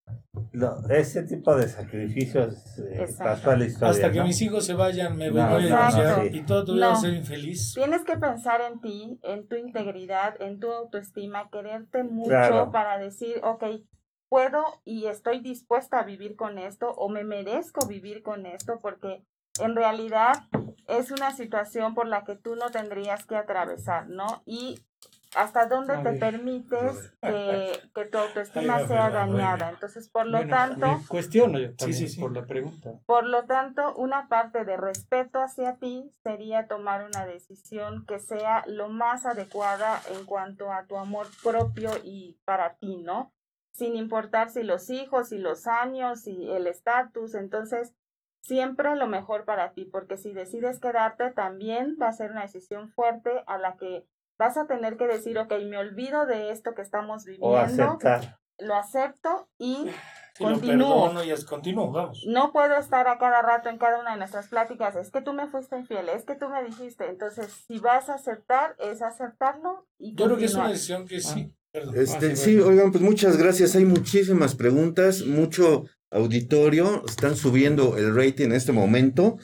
ese 0.91 1.23
tipo 1.25 1.55
de 1.55 1.69
sacrificios 1.69 2.79
eh, 2.79 3.07
pasó 3.19 3.51
a 3.51 3.57
la 3.57 3.65
historia. 3.67 3.91
Hasta 3.91 4.11
que 4.11 4.23
mis 4.23 4.41
hijos 4.41 4.65
se 4.65 4.75
vayan, 4.75 5.17
me 5.17 5.31
voy 5.31 5.41
a 5.41 5.59
divorciar 5.59 6.35
y 6.35 6.43
todo 6.45 6.65
tu 6.65 6.75
vida 6.75 6.93
a 6.93 6.97
ser 6.97 7.15
infeliz. 7.15 7.75
Tienes 7.75 8.05
que 8.05 8.17
pensar 8.17 8.61
en 8.63 8.81
ti, 8.81 9.19
en 9.23 9.47
tu 9.49 9.57
integridad, 9.57 10.41
en 10.41 10.59
tu 10.59 10.73
autoestima, 10.73 11.51
quererte 11.51 12.05
mucho 12.05 12.71
para 12.73 12.99
decir, 12.99 13.41
ok, 13.43 13.65
puedo 14.29 14.65
y 14.85 15.07
estoy 15.07 15.41
dispuesta 15.41 16.01
a 16.01 16.05
vivir 16.05 16.37
con 16.37 16.59
esto 16.59 16.91
o 16.91 17.09
me 17.09 17.25
merezco 17.25 17.87
vivir 17.87 18.23
con 18.23 18.47
esto 18.47 18.79
porque 18.81 19.25
en 19.61 19.77
realidad 19.77 20.33
es 20.87 21.11
una 21.11 21.33
situación 21.33 21.95
por 21.95 22.07
la 22.07 22.25
que 22.25 22.35
tú 22.35 22.57
no 22.57 22.71
tendrías 22.71 23.27
que 23.27 23.37
atravesar, 23.37 24.09
¿no? 24.09 24.43
Y 24.47 24.81
hasta 25.37 25.67
dónde 25.67 25.99
te 25.99 26.13
permites 26.15 27.13
que, 27.21 28.05
tu 28.11 28.19
autoestima 28.19 28.87
sea 28.87 29.11
dañada. 29.11 29.71
Entonces, 29.71 30.09
por 30.09 30.27
lo 30.27 30.47
tanto... 30.49 30.87
Cuestiono 31.09 31.59
yo 31.59 31.75
también 31.75 32.11
por 32.19 32.33
la 32.33 32.47
pregunta. 32.47 32.91
Por 33.07 33.27
lo 33.27 33.45
tanto, 33.45 33.95
una 33.97 34.29
parte 34.29 34.65
de 34.65 34.77
respeto 34.77 35.41
hacia 35.41 35.77
ti 35.77 36.11
sería 36.23 36.67
tomar 36.67 37.05
una 37.05 37.27
decisión 37.27 38.07
que 38.07 38.19
sea 38.19 38.65
lo 38.67 38.89
más 38.89 39.27
adecuada 39.27 40.01
en 40.15 40.25
cuanto 40.25 40.73
a 40.73 40.87
tu 40.87 40.97
amor 40.97 41.27
propio 41.43 41.91
y 42.03 42.39
para 42.45 42.77
ti, 42.77 42.97
¿no? 42.97 43.33
Sin 43.73 43.95
importar 43.95 44.51
si 44.51 44.63
los 44.63 44.91
hijos, 44.91 45.31
y 45.31 45.39
los 45.39 45.67
años, 45.67 46.27
y 46.27 46.51
el 46.51 46.67
estatus. 46.67 47.35
Entonces, 47.35 47.95
siempre 48.41 48.95
lo 48.97 49.07
mejor 49.07 49.45
para 49.45 49.73
ti, 49.73 49.85
porque 49.85 50.17
si 50.17 50.33
decides 50.33 50.81
quedarte 50.81 51.31
también 51.31 51.97
va 52.01 52.09
a 52.09 52.13
ser 52.13 52.31
una 52.33 52.43
decisión 52.43 52.91
fuerte 52.91 53.31
a 53.47 53.59
la 53.59 53.77
que 53.77 54.07
vas 54.39 54.57
a 54.57 54.67
tener 54.67 54.97
que 54.97 55.07
decir, 55.07 55.39
ok, 55.39 55.53
me 55.69 55.79
olvido 55.79 56.27
de 56.27 56.51
esto 56.51 56.75
que 56.75 56.83
estamos 56.83 57.25
viviendo. 57.25 57.49
O 57.49 57.57
aceptar. 57.57 58.39
Lo 58.61 58.75
acepto 58.75 59.49
y 59.59 59.89
Sí, 60.35 60.43
lo 60.45 60.51
continúo. 60.51 61.03
perdono 61.05 61.25
y 61.25 61.31
es 61.31 61.45
continúo, 61.45 61.93
vamos. 61.93 62.25
No 62.29 62.53
puedo 62.53 62.77
estar 62.77 63.07
a 63.09 63.19
cada 63.19 63.41
rato 63.43 63.69
en 63.69 63.79
cada 63.79 64.01
una 64.01 64.13
de 64.13 64.19
nuestras 64.19 64.49
pláticas, 64.49 64.95
es 64.97 65.11
que 65.11 65.21
tú 65.21 65.33
me 65.33 65.47
fuiste 65.49 65.77
infiel, 65.79 66.09
es 66.09 66.25
que 66.25 66.35
tú 66.37 66.49
me 66.49 66.63
dijiste. 66.65 67.07
Entonces, 67.09 67.53
si 67.67 67.79
vas 67.79 68.09
a 68.09 68.15
aceptar, 68.15 68.75
es 68.79 69.01
aceptarlo 69.03 69.87
y 69.99 70.15
Yo 70.17 70.27
creo 70.27 70.39
que 70.39 70.45
es 70.47 70.55
una 70.55 70.69
decisión 70.69 71.07
que 71.07 71.21
sí. 71.21 71.53
Perdón. 71.71 71.95
Este, 71.97 72.27
Ah, 72.27 72.31
sí, 72.31 72.37
sí, 72.37 72.57
bueno. 72.57 72.71
oigan, 72.71 72.91
pues 72.93 73.03
muchas 73.05 73.37
gracias. 73.37 73.77
Hay 73.77 73.85
muchísimas 73.85 74.55
preguntas, 74.55 75.23
mucho 75.25 75.85
auditorio. 76.11 77.05
Están 77.07 77.37
subiendo 77.37 77.97
el 77.97 78.15
rating 78.15 78.47
en 78.47 78.53
este 78.53 78.73
momento. 78.73 79.39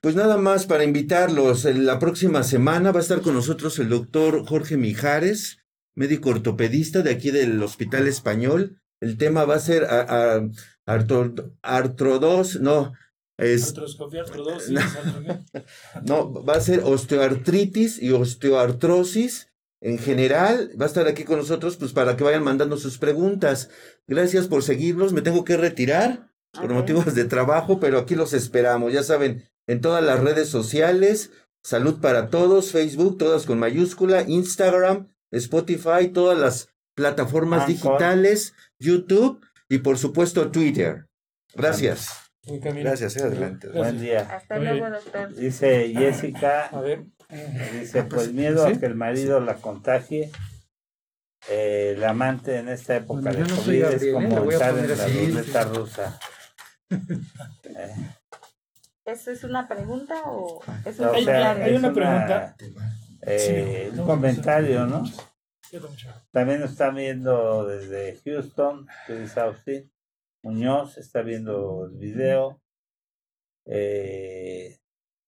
Pues 0.00 0.14
nada 0.14 0.36
más 0.36 0.66
para 0.66 0.84
invitarlos. 0.84 1.64
La 1.64 1.98
próxima 1.98 2.42
semana 2.42 2.92
va 2.92 3.00
a 3.00 3.02
estar 3.02 3.22
con 3.22 3.34
nosotros 3.34 3.78
el 3.78 3.88
doctor 3.88 4.46
Jorge 4.46 4.76
Mijares, 4.76 5.58
médico 5.96 6.30
ortopedista 6.30 7.02
de 7.02 7.10
aquí 7.10 7.30
del 7.30 7.62
Hospital 7.62 8.06
Español. 8.06 8.80
El 9.00 9.16
tema 9.18 9.44
va 9.44 9.56
a 9.56 9.60
ser 9.60 9.84
a, 9.84 10.00
a- 10.36 10.40
artro- 10.86 11.52
artrodos, 11.62 12.60
no, 12.60 12.92
es, 13.38 13.64
no, 16.04 16.32
va 16.44 16.54
a 16.54 16.60
ser 16.60 16.80
osteoartritis 16.84 18.00
y 18.00 18.12
osteoartrosis. 18.12 19.48
En 19.86 19.98
general, 19.98 20.72
va 20.80 20.86
a 20.86 20.88
estar 20.88 21.06
aquí 21.06 21.22
con 21.22 21.38
nosotros 21.38 21.76
pues 21.76 21.92
para 21.92 22.16
que 22.16 22.24
vayan 22.24 22.42
mandando 22.42 22.76
sus 22.76 22.98
preguntas. 22.98 23.70
Gracias 24.08 24.48
por 24.48 24.64
seguirnos. 24.64 25.12
Me 25.12 25.22
tengo 25.22 25.44
que 25.44 25.56
retirar 25.56 26.32
por 26.50 26.72
motivos 26.72 27.14
de 27.14 27.24
trabajo, 27.24 27.78
pero 27.78 28.00
aquí 28.00 28.16
los 28.16 28.32
esperamos. 28.32 28.92
Ya 28.92 29.04
saben, 29.04 29.48
en 29.68 29.80
todas 29.80 30.02
las 30.02 30.18
redes 30.18 30.48
sociales, 30.48 31.30
Salud 31.62 32.00
para 32.00 32.30
Todos, 32.30 32.72
Facebook, 32.72 33.16
todas 33.16 33.46
con 33.46 33.60
mayúscula, 33.60 34.22
Instagram, 34.22 35.06
Spotify, 35.30 36.08
todas 36.12 36.36
las 36.36 36.68
plataformas 36.96 37.68
Anchor. 37.68 37.92
digitales, 37.92 38.54
YouTube 38.80 39.40
y 39.68 39.78
por 39.78 39.98
supuesto 39.98 40.50
Twitter. 40.50 41.06
Gracias. 41.54 42.10
Gracias, 42.42 43.16
eh, 43.16 43.22
adelante. 43.22 43.68
Buen 43.68 44.00
día. 44.00 44.22
Hasta 44.30 44.58
luego, 44.58 44.90
doctor. 44.90 45.32
Dice 45.32 45.92
Jessica, 45.94 46.66
A 46.66 46.80
ver. 46.80 47.04
Dice, 47.28 48.02
pues 48.04 48.32
miedo 48.32 48.66
¿Sí? 48.66 48.74
a 48.74 48.80
que 48.80 48.86
el 48.86 48.94
marido 48.94 49.40
la 49.40 49.56
contagie. 49.56 50.30
Eh, 51.48 51.94
el 51.96 52.02
amante 52.04 52.56
en 52.58 52.68
esta 52.68 52.96
época 52.96 53.20
Bueno, 53.30 53.38
de 53.44 53.50
no 53.50 53.56
COVID 53.56 53.84
es 53.84 54.02
¿eh? 54.02 54.12
como 54.12 54.36
a 54.36 54.52
estar 54.52 54.76
en 54.78 54.88
la 54.88 55.04
así. 55.04 55.26
ruleta 55.30 55.64
rusa. 55.64 56.20
Eh, 56.90 57.94
¿Eso 59.04 59.30
es 59.30 59.44
una 59.44 59.68
pregunta 59.68 60.22
o 60.26 60.60
es 60.84 60.98
un 60.98 61.06
o 61.06 61.12
Hay- 61.12 61.24
sea, 61.24 61.54
comentario? 61.54 61.64
hay 61.64 61.72
es 61.74 61.78
una 61.78 61.92
pregunta. 61.94 62.56
eh, 63.22 63.90
Sí, 63.92 64.00
un 64.00 64.06
comentario, 64.06 64.86
¿no? 64.86 65.04
También 66.32 66.60
nos 66.60 66.70
está 66.72 66.90
viendo 66.90 67.66
desde 67.66 68.20
Houston, 68.24 68.86
Chris 69.06 69.36
Austin. 69.36 69.92
Muñoz 70.42 70.96
está 70.98 71.22
viendo 71.22 71.86
el 71.86 71.96
video. 71.98 72.60
Eh, 73.66 74.78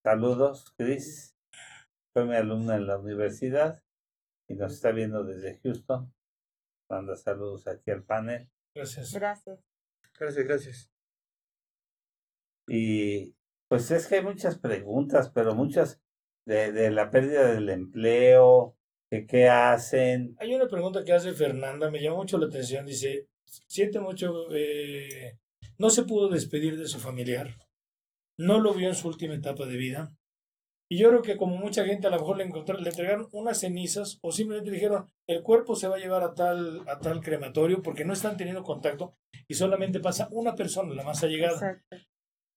saludos, 0.03 0.72
Chris. 0.76 1.34
Fue 2.18 2.26
mi 2.26 2.34
alumna 2.34 2.74
en 2.74 2.88
la 2.88 2.98
universidad 2.98 3.80
y 4.48 4.56
nos 4.56 4.72
está 4.72 4.90
viendo 4.90 5.22
desde 5.22 5.60
Houston. 5.60 6.12
Manda 6.90 7.14
saludos 7.14 7.68
aquí 7.68 7.92
al 7.92 8.02
panel. 8.02 8.50
Gracias. 8.74 9.14
Gracias. 9.14 9.60
Gracias, 10.18 10.44
gracias. 10.44 10.90
Y 12.66 13.36
pues 13.68 13.92
es 13.92 14.08
que 14.08 14.16
hay 14.16 14.24
muchas 14.24 14.58
preguntas, 14.58 15.30
pero 15.32 15.54
muchas 15.54 16.02
de, 16.44 16.72
de 16.72 16.90
la 16.90 17.08
pérdida 17.12 17.52
del 17.52 17.68
empleo, 17.68 18.76
que 19.08 19.24
qué 19.24 19.48
hacen. 19.48 20.34
Hay 20.40 20.52
una 20.52 20.66
pregunta 20.66 21.04
que 21.04 21.12
hace 21.12 21.34
Fernanda, 21.34 21.88
me 21.88 22.02
llama 22.02 22.16
mucho 22.16 22.36
la 22.36 22.46
atención. 22.46 22.84
Dice, 22.84 23.28
siente 23.44 24.00
mucho, 24.00 24.48
eh, 24.50 25.38
no 25.78 25.88
se 25.88 26.02
pudo 26.02 26.28
despedir 26.28 26.76
de 26.80 26.88
su 26.88 26.98
familiar, 26.98 27.54
no 28.36 28.58
lo 28.58 28.74
vio 28.74 28.88
en 28.88 28.96
su 28.96 29.06
última 29.06 29.34
etapa 29.34 29.66
de 29.66 29.76
vida. 29.76 30.18
Y 30.91 30.99
yo 30.99 31.11
creo 31.11 31.22
que 31.22 31.36
como 31.36 31.57
mucha 31.57 31.84
gente 31.84 32.07
a 32.07 32.11
lo 32.11 32.18
mejor 32.18 32.39
le, 32.39 32.45
encontraron, 32.45 32.82
le 32.82 32.91
entregaron 32.91 33.28
unas 33.32 33.61
cenizas 33.61 34.18
o 34.22 34.32
simplemente 34.32 34.70
dijeron, 34.70 35.11
el 35.28 35.43
cuerpo 35.43 35.76
se 35.76 35.86
va 35.86 35.97
a 35.97 35.99
llevar 35.99 36.22
a 36.22 36.34
tal, 36.34 36.82
a 36.89 36.99
tal 36.99 37.20
crematorio 37.20 37.82
porque 37.82 38.07
no 38.07 38.14
están 38.14 38.39
teniendo 38.39 38.62
contacto 38.62 39.14
y 39.47 39.55
solamente 39.55 40.01
pasa 40.01 40.28
una 40.30 40.55
persona, 40.55 40.95
la 40.95 41.05
más 41.05 41.22
allegada. 41.22 41.55
Exacto. 41.55 41.97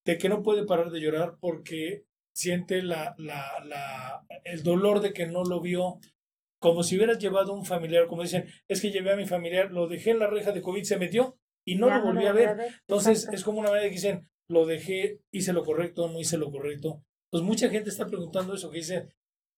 de 0.06 0.18
que 0.18 0.28
no 0.28 0.42
puede 0.42 0.64
parar 0.64 0.90
de 0.90 1.00
llorar 1.00 1.36
porque 1.40 2.04
siente 2.34 2.82
la, 2.82 3.14
la, 3.18 3.62
la, 3.64 4.26
el 4.44 4.62
dolor 4.62 5.00
de 5.00 5.12
que 5.12 5.26
no 5.26 5.44
lo 5.44 5.60
vio, 5.60 5.98
como 6.60 6.82
si 6.82 6.96
hubieras 6.96 7.18
llevado 7.18 7.52
un 7.52 7.66
familiar, 7.66 8.06
como 8.06 8.22
dicen, 8.22 8.46
es 8.68 8.80
que 8.80 8.90
llevé 8.90 9.12
a 9.12 9.16
mi 9.16 9.26
familiar, 9.26 9.70
lo 9.70 9.88
dejé 9.88 10.10
en 10.10 10.20
la 10.20 10.26
reja 10.26 10.52
de 10.52 10.62
COVID, 10.62 10.82
se 10.84 10.96
metió 10.96 11.36
y 11.66 11.76
no 11.76 11.88
Ya 11.88 11.98
lo 11.98 12.04
volví 12.06 12.26
a 12.26 12.32
ver. 12.32 12.56
Entonces 12.88 13.18
Exacto. 13.18 13.36
es 13.36 13.44
como 13.44 13.60
una 13.60 13.68
manera 13.68 13.84
de 13.84 13.90
que 13.90 13.96
dicen, 13.96 14.28
lo 14.48 14.66
dejé, 14.66 15.20
hice 15.30 15.52
lo 15.52 15.64
correcto, 15.64 16.08
no 16.08 16.18
hice 16.18 16.38
lo 16.38 16.50
correcto. 16.50 17.02
Pues 17.32 17.42
mucha 17.42 17.70
gente 17.70 17.88
está 17.88 18.06
preguntando 18.06 18.52
eso, 18.52 18.70
que 18.70 18.76
dice, 18.76 19.08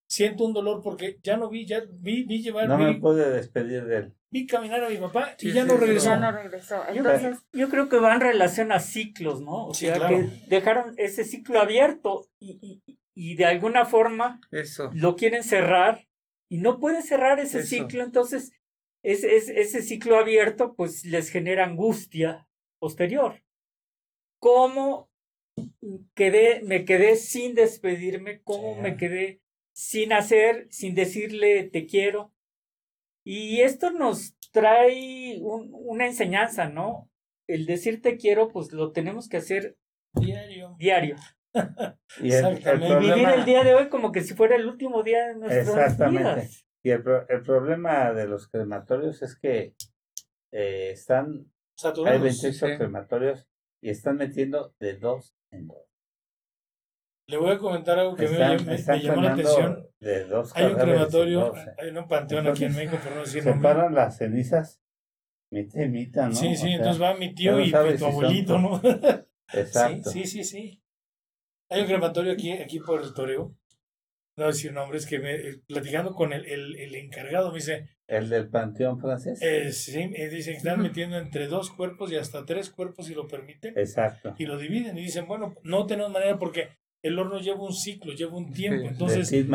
siento 0.08 0.44
un 0.44 0.52
dolor 0.52 0.80
porque 0.80 1.18
ya 1.24 1.36
no 1.36 1.48
vi, 1.50 1.66
ya 1.66 1.82
vi, 1.90 2.22
vi 2.22 2.40
llevar, 2.40 2.68
No 2.68 2.78
me 2.78 2.92
vi, 2.92 3.00
pude 3.00 3.28
despedir 3.30 3.84
de 3.84 3.96
él. 3.96 4.14
vi 4.30 4.46
caminar 4.46 4.84
a 4.84 4.88
mi 4.88 4.96
papá 4.96 5.34
y 5.40 5.50
ya 5.50 5.62
sí, 5.62 5.68
no 5.68 5.76
regresó. 5.76 6.06
Ya 6.10 6.16
no 6.20 6.30
regresó. 6.30 6.84
Yo, 6.92 6.94
Entonces, 6.98 7.38
yo 7.52 7.68
creo 7.68 7.88
que 7.88 7.96
va 7.98 8.14
en 8.14 8.20
relación 8.20 8.70
a 8.70 8.78
ciclos, 8.78 9.40
¿no? 9.40 9.66
O 9.66 9.74
Sí, 9.74 9.86
sea, 9.86 9.96
claro. 9.96 10.16
que 10.18 10.46
dejaron 10.46 10.94
ese 10.98 11.24
ciclo 11.24 11.60
abierto 11.60 12.28
y, 12.38 12.80
y- 12.86 12.98
y 13.16 13.34
de 13.34 13.44
alguna 13.46 13.84
forma 13.86 14.40
Eso. 14.52 14.90
lo 14.94 15.16
quieren 15.16 15.42
cerrar 15.42 16.06
y 16.48 16.58
no 16.58 16.78
puede 16.78 17.02
cerrar 17.02 17.40
ese 17.40 17.58
Eso. 17.60 17.68
ciclo, 17.68 18.04
entonces 18.04 18.52
ese, 19.02 19.34
ese, 19.36 19.60
ese 19.60 19.82
ciclo 19.82 20.16
abierto 20.16 20.74
pues 20.76 21.04
les 21.04 21.28
genera 21.28 21.64
angustia 21.64 22.46
posterior. 22.78 23.42
¿Cómo 24.40 25.10
quedé, 26.14 26.62
me 26.62 26.84
quedé 26.84 27.16
sin 27.16 27.54
despedirme? 27.54 28.40
¿Cómo 28.42 28.74
Sí. 28.76 28.80
me 28.80 28.96
quedé 28.96 29.40
sin 29.74 30.12
hacer, 30.12 30.66
sin 30.70 30.94
decirle 30.94 31.64
te 31.64 31.86
quiero? 31.86 32.32
Y 33.24 33.60
esto 33.60 33.90
nos 33.90 34.36
trae 34.52 35.38
un- 35.40 35.70
una 35.72 36.06
enseñanza, 36.06 36.68
¿no? 36.68 37.10
El 37.48 37.66
decir 37.66 38.00
te 38.02 38.16
quiero, 38.16 38.48
pues 38.48 38.72
lo 38.72 38.92
tenemos 38.92 39.28
que 39.28 39.38
hacer 39.38 39.76
Diario. 40.14 40.76
diario. 40.78 41.16
Y 42.20 42.32
el, 42.32 42.58
vivir 43.00 43.28
el 43.28 43.44
día 43.44 43.64
de 43.64 43.74
hoy 43.74 43.88
como 43.88 44.12
que 44.12 44.22
si 44.22 44.34
fuera 44.34 44.56
el 44.56 44.66
último 44.66 45.02
día 45.02 45.28
de 45.28 45.34
nuestras 45.36 45.68
Exactamente. 45.68 46.22
vidas. 46.42 46.66
y 46.84 46.90
el, 46.90 47.02
el 47.28 47.42
problema 47.42 48.12
de 48.12 48.26
los 48.28 48.48
crematorios 48.48 49.22
es 49.22 49.36
que 49.36 49.74
eh, 50.52 50.90
están, 50.92 51.26
hay 51.32 51.44
Saturados. 51.76 52.22
28 52.22 52.66
sí. 52.66 52.76
crematorios 52.76 53.48
y 53.82 53.90
están 53.90 54.16
metiendo 54.16 54.74
de 54.78 54.94
dos. 54.94 55.34
Le 57.26 57.38
voy 57.38 57.52
a 57.52 57.58
comentar 57.58 57.98
algo 57.98 58.14
que 58.16 58.26
Están, 58.26 58.56
me, 58.56 58.64
me- 58.64 58.74
están 58.74 58.98
me 58.98 59.04
llamó 59.04 59.22
la 59.22 59.32
atención. 59.32 59.88
de 60.00 60.24
dos 60.24 60.52
Hay 60.54 60.66
un 60.66 60.78
crematorio, 60.78 61.40
dos, 61.40 61.58
eh. 61.58 61.74
hay 61.78 61.90
un 61.90 62.06
panteón 62.08 62.46
aquí 62.46 62.64
en 62.64 62.74
México, 62.74 62.98
por 63.02 63.14
no 63.14 63.20
decir. 63.22 63.42
Separan 63.42 63.94
las 63.94 64.18
cenizas, 64.18 64.80
mitad 65.50 65.80
y 65.80 65.88
mitad, 65.88 66.28
¿no? 66.28 66.34
Sí, 66.34 66.48
O 66.48 66.50
sí, 66.50 66.56
sea, 66.56 66.70
entonces 66.76 67.02
va 67.02 67.14
mi 67.14 67.34
tío 67.34 67.58
y 67.60 67.70
sabes 67.70 67.98
tu 67.98 68.06
abuelito, 68.06 68.58
¿no? 68.58 68.80
Exacto. 69.52 70.10
Sí, 70.10 70.24
sí, 70.26 70.44
sí, 70.44 70.44
sí. 70.44 70.82
Hay 71.70 71.80
un 71.80 71.86
crematorio 71.86 72.32
aquí, 72.32 72.52
aquí 72.52 72.78
por 72.80 73.02
el 73.02 73.14
Toreo. 73.14 73.54
No 74.36 74.44
voy 74.44 74.44
a 74.44 74.48
decir 74.48 74.72
nombres, 74.72 75.06
que 75.06 75.18
me, 75.18 75.34
eh, 75.34 75.60
platicando 75.66 76.12
con 76.12 76.32
el, 76.32 76.44
el, 76.44 76.76
el 76.76 76.94
encargado 76.96 77.50
me 77.50 77.56
dice, 77.56 77.93
El 78.06 78.28
del 78.28 78.48
panteón 78.48 79.00
francés. 79.00 79.38
eh, 79.42 79.72
sí, 79.72 79.98
eh, 80.14 80.28
dice 80.28 80.50
que 80.52 80.56
están 80.58 80.82
metiendo 80.82 81.16
entre 81.16 81.46
dos 81.46 81.70
cuerpos 81.70 82.12
y 82.12 82.16
hasta 82.16 82.44
tres 82.44 82.68
cuerpos 82.70 83.06
si 83.06 83.14
lo 83.14 83.26
permiten, 83.26 83.72
Exacto. 83.78 84.34
y 84.38 84.44
lo 84.46 84.58
dividen 84.58 84.98
y 84.98 85.02
dicen, 85.02 85.26
bueno, 85.26 85.54
no 85.62 85.86
tenemos 85.86 86.12
manera 86.12 86.38
porque 86.38 86.68
el 87.02 87.18
horno 87.18 87.38
lleva 87.40 87.62
un 87.62 87.72
ciclo, 87.74 88.12
lleva 88.12 88.36
un 88.36 88.52
tiempo, 88.52 88.82
Sí, 88.82 88.88
entonces 88.88 89.46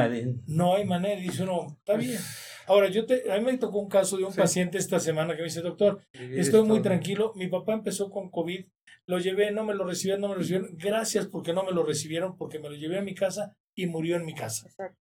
no 0.48 0.76
hay 0.76 0.86
manera, 0.86 1.20
y 1.20 1.24
dice 1.24 1.44
uno, 1.44 1.68
está 1.80 1.96
bien. 1.96 2.20
Ahora, 2.68 2.90
yo 2.90 3.06
te, 3.08 3.32
a 3.32 3.38
mí 3.40 3.46
me 3.46 3.58
tocó 3.58 3.80
un 3.80 3.90
caso 3.90 4.16
de 4.18 4.24
un 4.26 4.32
Sí. 4.32 4.40
paciente 4.40 4.78
esta 4.78 5.00
semana 5.00 5.34
que 5.34 5.40
me 5.42 5.46
dice, 5.48 5.62
doctor, 5.62 6.00
Estoy 6.14 6.64
muy 6.64 6.82
tranquilo. 6.84 7.34
Mi 7.36 7.48
papá 7.48 7.74
empezó 7.74 8.12
con 8.12 8.30
COVID. 8.30 8.64
Lo 9.08 9.18
llevé, 9.18 9.50
no 9.50 9.64
me 9.66 9.74
lo 9.74 9.86
recibieron, 9.86 10.22
no 10.22 10.28
me 10.28 10.36
lo 10.36 10.40
recibieron. 10.42 10.70
Gracias 10.78 11.26
porque 11.26 11.52
no 11.52 11.64
me 11.64 11.72
lo 11.72 11.84
recibieron, 11.84 12.38
porque 12.38 12.60
me 12.60 12.70
lo 12.70 12.76
llevé 12.76 13.00
a 13.00 13.02
mi 13.02 13.16
casa 13.16 13.56
y 13.76 13.88
murió 13.88 14.18
en 14.18 14.26
mi 14.26 14.36
casa. 14.36 14.68
Exacto. 14.68 15.00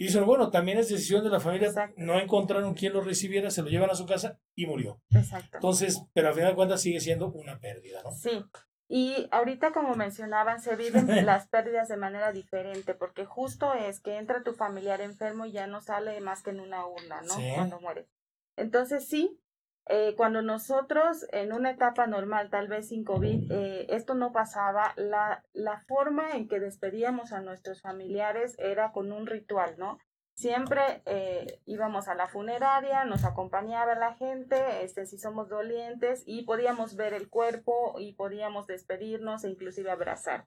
Y 0.00 0.04
dicen, 0.04 0.24
bueno, 0.24 0.50
también 0.50 0.78
es 0.78 0.88
decisión 0.88 1.24
de 1.24 1.30
la 1.30 1.40
familia. 1.40 1.68
Exacto. 1.68 1.94
No 1.98 2.20
encontraron 2.20 2.74
quien 2.74 2.92
lo 2.92 3.00
recibiera, 3.00 3.50
se 3.50 3.62
lo 3.62 3.68
llevan 3.68 3.90
a 3.90 3.96
su 3.96 4.06
casa 4.06 4.38
y 4.54 4.66
murió. 4.66 5.02
exacto. 5.10 5.56
Entonces, 5.56 6.02
pero 6.14 6.28
al 6.28 6.34
final 6.34 6.50
de 6.50 6.56
cuentas 6.56 6.80
sigue 6.80 7.00
siendo 7.00 7.32
una 7.32 7.58
pérdida, 7.58 8.02
¿no? 8.04 8.12
Sí. 8.12 8.44
Y 8.88 9.28
ahorita, 9.32 9.72
como 9.72 9.96
mencionaban, 9.96 10.60
se 10.62 10.76
viven 10.76 11.06
las 11.26 11.48
pérdidas 11.48 11.88
de 11.88 11.96
manera 11.96 12.32
diferente, 12.32 12.94
porque 12.94 13.26
justo 13.26 13.74
es 13.74 14.00
que 14.00 14.16
entra 14.16 14.44
tu 14.44 14.54
familiar 14.54 15.00
enfermo 15.00 15.46
y 15.46 15.52
ya 15.52 15.66
no 15.66 15.80
sale 15.80 16.20
más 16.20 16.42
que 16.42 16.50
en 16.50 16.60
una 16.60 16.86
urna, 16.86 17.20
¿no? 17.22 17.34
Sí. 17.34 17.50
Cuando 17.54 17.80
muere. 17.80 18.08
Entonces, 18.56 19.06
sí, 19.06 19.40
eh, 19.88 20.14
cuando 20.16 20.42
nosotros 20.42 21.26
en 21.32 21.52
una 21.52 21.70
etapa 21.70 22.06
normal, 22.06 22.50
tal 22.50 22.68
vez 22.68 22.88
sin 22.88 23.04
COVID, 23.04 23.50
eh, 23.50 23.86
esto 23.88 24.14
no 24.14 24.32
pasaba, 24.32 24.92
la, 24.96 25.42
forma 25.86 26.32
en 26.32 26.46
que 26.46 26.60
despedíamos 26.60 27.32
a 27.32 27.40
nuestros 27.40 27.80
familiares 27.80 28.54
era 28.58 28.92
con 28.92 29.12
un 29.12 29.26
ritual, 29.26 29.76
¿no? 29.78 29.98
siempre 30.34 31.02
eh, 31.06 31.60
íbamos 31.64 32.06
a 32.06 32.14
la 32.14 32.28
funeraria, 32.28 33.04
nos 33.04 33.24
acompañaba 33.24 33.96
la 33.96 34.14
gente, 34.14 34.84
este, 34.84 35.04
si 35.04 35.18
somos 35.18 35.48
dolientes, 35.48 36.22
y 36.26 36.44
podíamos 36.44 36.94
ver 36.94 37.12
el 37.12 37.28
cuerpo 37.28 37.96
y 37.98 38.12
podíamos 38.12 38.68
despedirnos 38.68 39.42
e 39.42 39.50
inclusive 39.50 39.90
abrazar. 39.90 40.46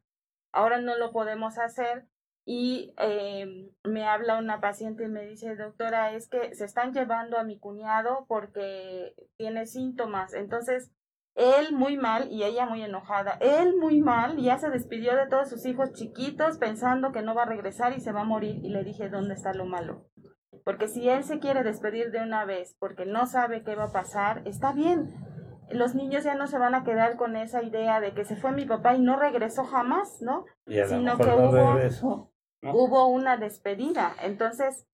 Ahora 0.54 0.80
no 0.80 0.98
lo 0.98 1.12
podemos 1.12 1.58
hacer 1.58 2.06
y 2.46 2.94
eh, 2.98 3.70
me 3.84 4.08
habla 4.08 4.40
una 4.40 4.60
paciente 4.62 5.04
y 5.04 5.08
me 5.08 5.26
dice, 5.28 5.56
doctora, 5.56 6.14
es 6.14 6.28
que 6.28 6.54
se 6.56 6.66
están 6.66 6.94
llevando 6.94 7.38
a 7.38 7.44
mi 7.44 7.60
cuñado 7.60 8.26
porque 8.28 9.14
tiene 9.38 9.68
síntomas. 9.68 10.34
Entonces, 10.34 10.92
él 11.36 11.74
muy 11.74 11.98
mal 11.98 12.32
y 12.32 12.44
ella 12.44 12.66
muy 12.66 12.82
enojada. 12.84 13.38
Él 13.40 13.76
muy 13.78 14.02
mal, 14.02 14.38
ya 14.38 14.58
se 14.58 14.70
despidió 14.70 15.16
de 15.16 15.28
todos 15.28 15.50
sus 15.50 15.66
hijos 15.66 15.94
chiquitos 15.94 16.58
pensando 16.58 17.12
que 17.12 17.22
no 17.22 17.36
va 17.36 17.44
a 17.44 17.48
regresar 17.48 17.94
y 17.96 18.02
se 18.02 18.12
va 18.12 18.22
a 18.22 18.26
morir. 18.26 18.60
Y 18.64 18.70
le 18.70 18.84
dije, 18.84 19.10
¿dónde 19.10 19.36
está 19.36 19.54
lo 19.54 19.66
malo? 19.66 20.08
Porque 20.66 20.88
si 20.88 21.08
él 21.10 21.24
se 21.24 21.40
quiere 21.40 21.64
despedir 21.64 22.12
de 22.12 22.22
una 22.22 22.46
vez 22.46 22.76
porque 22.80 23.06
no 23.06 23.28
sabe 23.28 23.64
qué 23.64 23.76
va 23.76 23.86
a 23.86 23.94
pasar, 23.94 24.42
está 24.46 24.74
bien. 24.74 25.14
Los 25.70 25.96
niños 25.96 26.24
ya 26.26 26.36
no 26.36 26.48
se 26.48 26.58
van 26.58 26.76
a 26.76 26.84
quedar 26.84 27.16
con 27.16 27.38
esa 27.38 27.64
idea 27.64 28.02
de 28.02 28.14
que 28.14 28.26
se 28.26 28.36
fue 28.36 28.52
mi 28.52 28.66
papá 28.66 28.96
y 28.96 29.00
no 29.00 29.18
regresó 29.18 29.64
jamás, 29.64 30.22
¿no? 30.22 30.44
Sino 30.68 31.18
que 31.18 31.30
hubo, 31.30 32.31
hubo 32.62 33.08
una 33.08 33.38
despedida. 33.38 34.16
Entonces, 34.22 34.88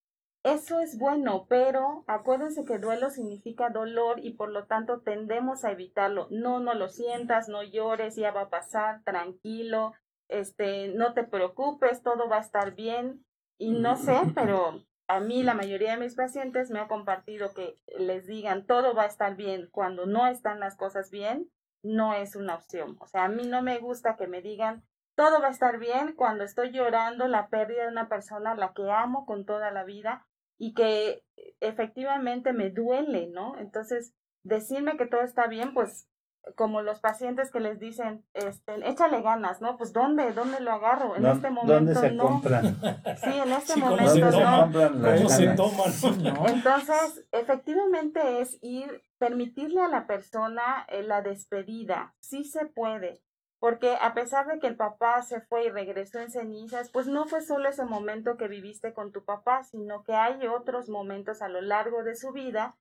eso 0.44 0.80
es 0.80 0.98
bueno, 0.98 1.46
pero 1.50 2.06
acuérdense 2.08 2.64
que 2.64 2.80
duelo 2.80 3.10
significa 3.10 3.70
dolor 3.70 4.20
y 4.24 4.32
por 4.32 4.50
lo 4.50 4.66
tanto 4.66 5.02
tendemos 5.02 5.66
a 5.66 5.72
evitarlo. 5.72 6.28
No, 6.32 6.60
no 6.60 6.74
lo 6.74 6.88
sientas, 6.88 7.50
no 7.50 7.64
llores, 7.64 8.16
ya 8.16 8.32
va 8.32 8.44
a 8.44 8.50
pasar, 8.50 9.04
tranquilo, 9.04 9.94
este, 10.30 10.90
no 10.90 11.14
te 11.14 11.24
preocupes, 11.24 12.02
todo 12.02 12.30
va 12.30 12.38
a 12.38 12.42
estar 12.42 12.76
bien. 12.76 13.26
Y 13.58 13.72
no 13.72 13.98
sé, 13.98 14.18
pero 14.36 14.84
a 15.08 15.20
mí 15.20 15.44
la 15.44 15.54
mayoría 15.54 15.92
de 15.92 15.98
mis 15.98 16.16
pacientes 16.16 16.70
me 16.70 16.80
ha 16.80 16.88
compartido 16.88 17.54
que 17.54 17.78
les 17.98 18.28
digan 18.28 18.66
todo 18.66 18.94
va 18.94 19.04
a 19.04 19.08
estar 19.08 19.36
bien 19.36 19.70
cuando 19.72 20.06
no 20.06 20.28
están 20.28 20.60
las 20.60 20.76
cosas 20.76 21.12
bien, 21.12 21.50
no 21.84 22.14
es 22.14 22.36
una 22.36 22.56
opción. 22.56 22.98
O 23.00 23.08
sea, 23.08 23.26
a 23.26 23.30
mí 23.30 23.48
no 23.48 23.62
me 23.62 23.80
gusta 23.80 24.16
que 24.16 24.28
me 24.28 24.42
digan 24.42 24.84
todo 25.18 25.42
va 25.42 25.48
a 25.48 25.52
estar 25.52 25.80
bien 25.80 26.14
cuando 26.16 26.44
estoy 26.44 26.72
llorando 26.72 27.28
la 27.28 27.48
pérdida 27.48 27.84
de 27.84 27.92
una 27.92 28.08
persona 28.08 28.52
a 28.52 28.56
la 28.56 28.74
que 28.74 28.92
amo 28.92 29.26
con 29.26 29.46
toda 29.46 29.72
la 29.72 29.84
vida 29.84 30.28
y 30.60 30.76
que 30.76 31.24
efectivamente 31.60 32.54
me 32.54 32.70
duele, 32.70 33.28
¿no? 33.28 33.58
Entonces, 33.58 34.14
decirme 34.44 34.96
que 34.96 35.08
todo 35.08 35.22
está 35.22 35.48
bien, 35.48 35.74
pues 35.74 36.08
como 36.56 36.84
los 36.84 37.00
pacientes 37.00 37.52
que 37.52 37.60
les 37.60 37.80
dicen, 37.80 38.24
este, 38.36 38.74
échale 38.88 39.24
ganas, 39.24 39.60
¿no? 39.60 39.76
Pues 39.76 39.92
¿dónde? 39.92 40.34
¿Dónde 40.34 40.60
lo 40.60 40.72
agarro? 40.72 41.16
En 41.16 41.26
este 41.26 41.50
momento 41.50 41.74
¿dónde 41.74 41.96
se 41.96 42.12
no. 42.12 42.24
Compran? 42.24 42.80
Sí, 43.18 43.32
en 43.44 43.52
este 43.52 43.76
momento 43.76 44.32
no. 44.32 44.72
¿Cómo 44.72 45.30
se 45.30 45.48
toman? 45.56 46.48
Entonces, 46.48 47.28
efectivamente 47.32 48.42
es 48.42 48.60
ir, 48.62 49.02
permitirle 49.18 49.82
a 49.82 49.88
la 49.88 50.06
persona 50.06 50.86
eh, 50.90 51.02
la 51.02 51.24
despedida. 51.24 52.14
Sí 52.20 52.44
se 52.44 52.68
puede. 52.68 53.24
Porque 53.60 53.98
a 54.00 54.14
pesar 54.14 54.48
de 54.48 54.60
que 54.60 54.68
el 54.68 54.76
papá 54.76 55.22
se 55.24 55.42
fue 55.42 55.66
y 55.66 55.70
regresó 55.70 56.20
en 56.20 56.30
cenizas, 56.30 56.92
pues 56.92 57.08
no 57.08 57.26
fue 57.26 57.42
solo 57.42 57.68
ese 57.70 57.86
momento 57.86 58.38
que 58.38 58.48
viviste 58.48 58.94
con 58.94 59.12
tu 59.12 59.26
papá, 59.26 59.64
sino 59.64 60.04
que 60.04 60.14
hay 60.14 60.46
otros 60.46 60.90
momentos 60.90 61.42
a 61.42 61.50
lo 61.50 61.62
largo 61.62 62.04
de 62.04 62.16
su 62.16 62.32
vida 62.32 62.76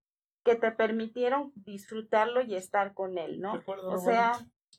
que 0.44 0.54
te 0.54 0.70
permitieron 0.70 1.52
disfrutarlo 1.56 2.42
y 2.42 2.54
estar 2.54 2.94
con 2.94 3.18
él, 3.18 3.40
¿no? 3.40 3.60
O 3.66 3.98
sea, 3.98 4.32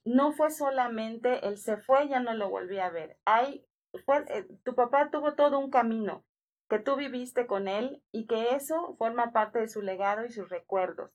no 0.06 0.32
fue 0.32 0.52
solamente 0.52 1.45
él 1.48 1.58
se 1.58 1.78
fue, 1.78 2.08
ya 2.08 2.20
no 2.20 2.34
lo 2.34 2.50
volví 2.50 2.80
a 2.80 2.89
ver. 2.89 3.18
Hay, 3.26 3.66
fue, 4.06 4.24
eh, 4.30 4.48
tu 4.64 4.76
papá 4.76 5.10
tuvo 5.12 5.34
todo 5.34 5.60
un 5.60 5.70
camino 5.70 6.24
que 6.70 6.80
tú 6.80 6.95
viviste 6.95 7.48
con 7.48 7.68
él 7.68 8.02
y 8.12 8.28
que 8.28 8.56
eso 8.56 8.95
forma 8.98 9.32
parte 9.32 9.60
de 9.60 9.68
su 9.68 9.82
legado 9.82 10.26
y 10.26 10.32
sus 10.32 10.50
recuerdos. 10.50 11.12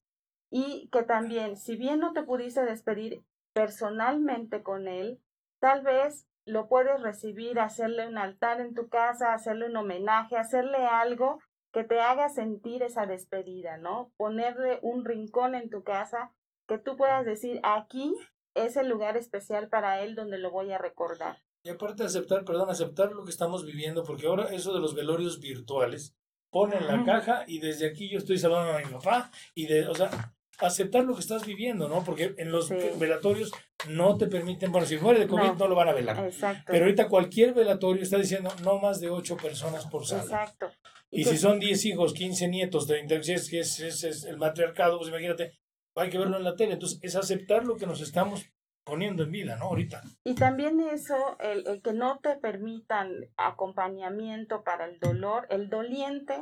Y 0.51 0.89
que 0.91 1.03
también, 1.03 1.57
si 1.57 1.77
bien 1.77 2.01
no 2.01 2.13
te 2.13 2.23
pudiste 2.23 2.63
despedir 2.65 3.25
personalmente 3.53 4.63
con 4.63 4.89
él, 4.89 5.21
tal 5.61 5.83
vez 5.83 6.27
lo 6.45 6.69
puedes 6.69 7.01
recibir, 7.01 7.61
hacerle 7.61 8.09
un 8.09 8.19
altar 8.19 8.61
en 8.61 8.75
tu 8.75 8.89
casa, 8.89 9.33
hacerle 9.33 9.67
un 9.67 9.77
homenaje, 9.77 10.37
hacerle 10.37 10.79
algo 10.79 11.39
que 11.73 11.85
te 11.85 12.01
haga 12.01 12.29
sentir 12.29 12.83
esa 12.83 13.07
despedida, 13.07 13.79
¿no? 13.79 14.13
Ponerle 14.17 14.79
un 14.83 15.05
rincón 15.05 15.55
en 15.55 15.71
tu 15.71 15.83
casa 15.83 16.33
que 16.67 16.79
tú 16.79 16.97
puedas 16.97 17.25
decir, 17.25 17.61
aquí 17.63 18.15
es 18.55 18.77
el 18.77 18.89
lugar 18.89 19.17
especial 19.17 19.69
para 19.69 20.03
él 20.03 20.15
donde 20.15 20.39
lo 20.39 20.51
voy 20.51 20.73
a 20.73 20.79
recordar. 20.79 21.39
Y 21.65 21.71
aparte 21.71 22.03
aceptar, 22.03 22.45
perdón, 22.45 22.71
aceptar 22.71 23.13
lo 23.13 23.25
que 23.25 23.31
estamos 23.31 23.65
viviendo, 23.65 24.03
porque 24.03 24.27
ahora 24.27 24.53
eso 24.53 24.75
de 24.75 24.81
los 24.81 24.95
velorios 24.95 25.41
virtuales, 25.41 26.17
ponen 26.51 26.87
la 26.87 27.03
caja 27.05 27.45
y 27.47 27.61
desde 27.61 27.87
aquí 27.87 28.11
yo 28.11 28.19
estoy 28.19 28.37
saludando 28.37 28.73
a 28.73 28.81
mi 28.81 28.93
papá 28.93 29.31
y 29.55 29.67
de, 29.67 29.89
o 29.89 29.95
sea, 29.95 30.11
aceptar 30.59 31.05
lo 31.05 31.15
que 31.15 31.21
estás 31.21 31.47
viviendo, 31.47 31.89
¿no? 31.89 32.05
Porque 32.05 32.35
en 32.39 32.53
los 32.53 32.71
velatorios 32.99 33.53
no 33.89 34.17
te 34.17 34.27
permiten, 34.27 34.71
bueno, 34.71 34.87
si 34.87 34.97
fuera 34.97 35.19
de 35.19 35.27
COVID 35.27 35.53
no, 35.59 35.69
lo 35.69 35.75
van 35.75 35.89
a 35.89 35.93
velar. 35.93 36.25
Exacto. 36.25 36.65
Pero 36.67 36.85
ahorita 36.85 37.09
cualquier 37.09 37.55
velatorio 37.55 38.03
está 38.03 38.19
diciendo 38.19 38.51
no 38.63 38.79
más 38.79 39.01
de 39.01 39.11
ocho 39.11 39.37
personas 39.37 39.87
por 39.87 40.07
sala. 40.07 40.23
Exacto. 40.23 40.71
Y, 41.11 41.25
si 41.25 41.37
son 41.37 41.59
diez 41.59 41.85
hijos, 41.85 42.15
quince 42.15 42.49
nietos, 42.49 42.87
36, 42.87 43.51
que 43.51 43.61
es, 43.61 43.81
es, 43.81 44.25
el 44.25 44.39
matriarcado, 44.39 44.99
pues 44.99 45.11
imagínate, 45.11 45.53
hay 45.95 46.09
que 46.09 46.19
verlo 46.19 46.39
en 46.39 46.45
la 46.45 46.57
tele. 46.57 46.75
Entonces, 46.75 46.99
es 47.03 47.17
aceptar 47.17 47.67
lo 47.67 47.77
que 47.77 47.87
nos 47.87 48.01
estamos 48.01 48.47
poniendo 48.85 49.23
en 49.23 49.31
vida, 49.31 49.57
¿no? 49.57 49.67
Ahorita. 49.67 50.03
Y 50.25 50.35
también 50.35 50.81
eso, 50.81 51.37
el, 51.39 51.67
el 51.67 51.83
que 51.83 51.93
no 51.93 52.19
te 52.21 52.37
permitan 52.37 53.11
acompañamiento 53.37 54.65
para 54.65 54.87
el 54.87 54.99
dolor, 54.99 55.47
el 55.51 55.69
doliente 55.69 56.39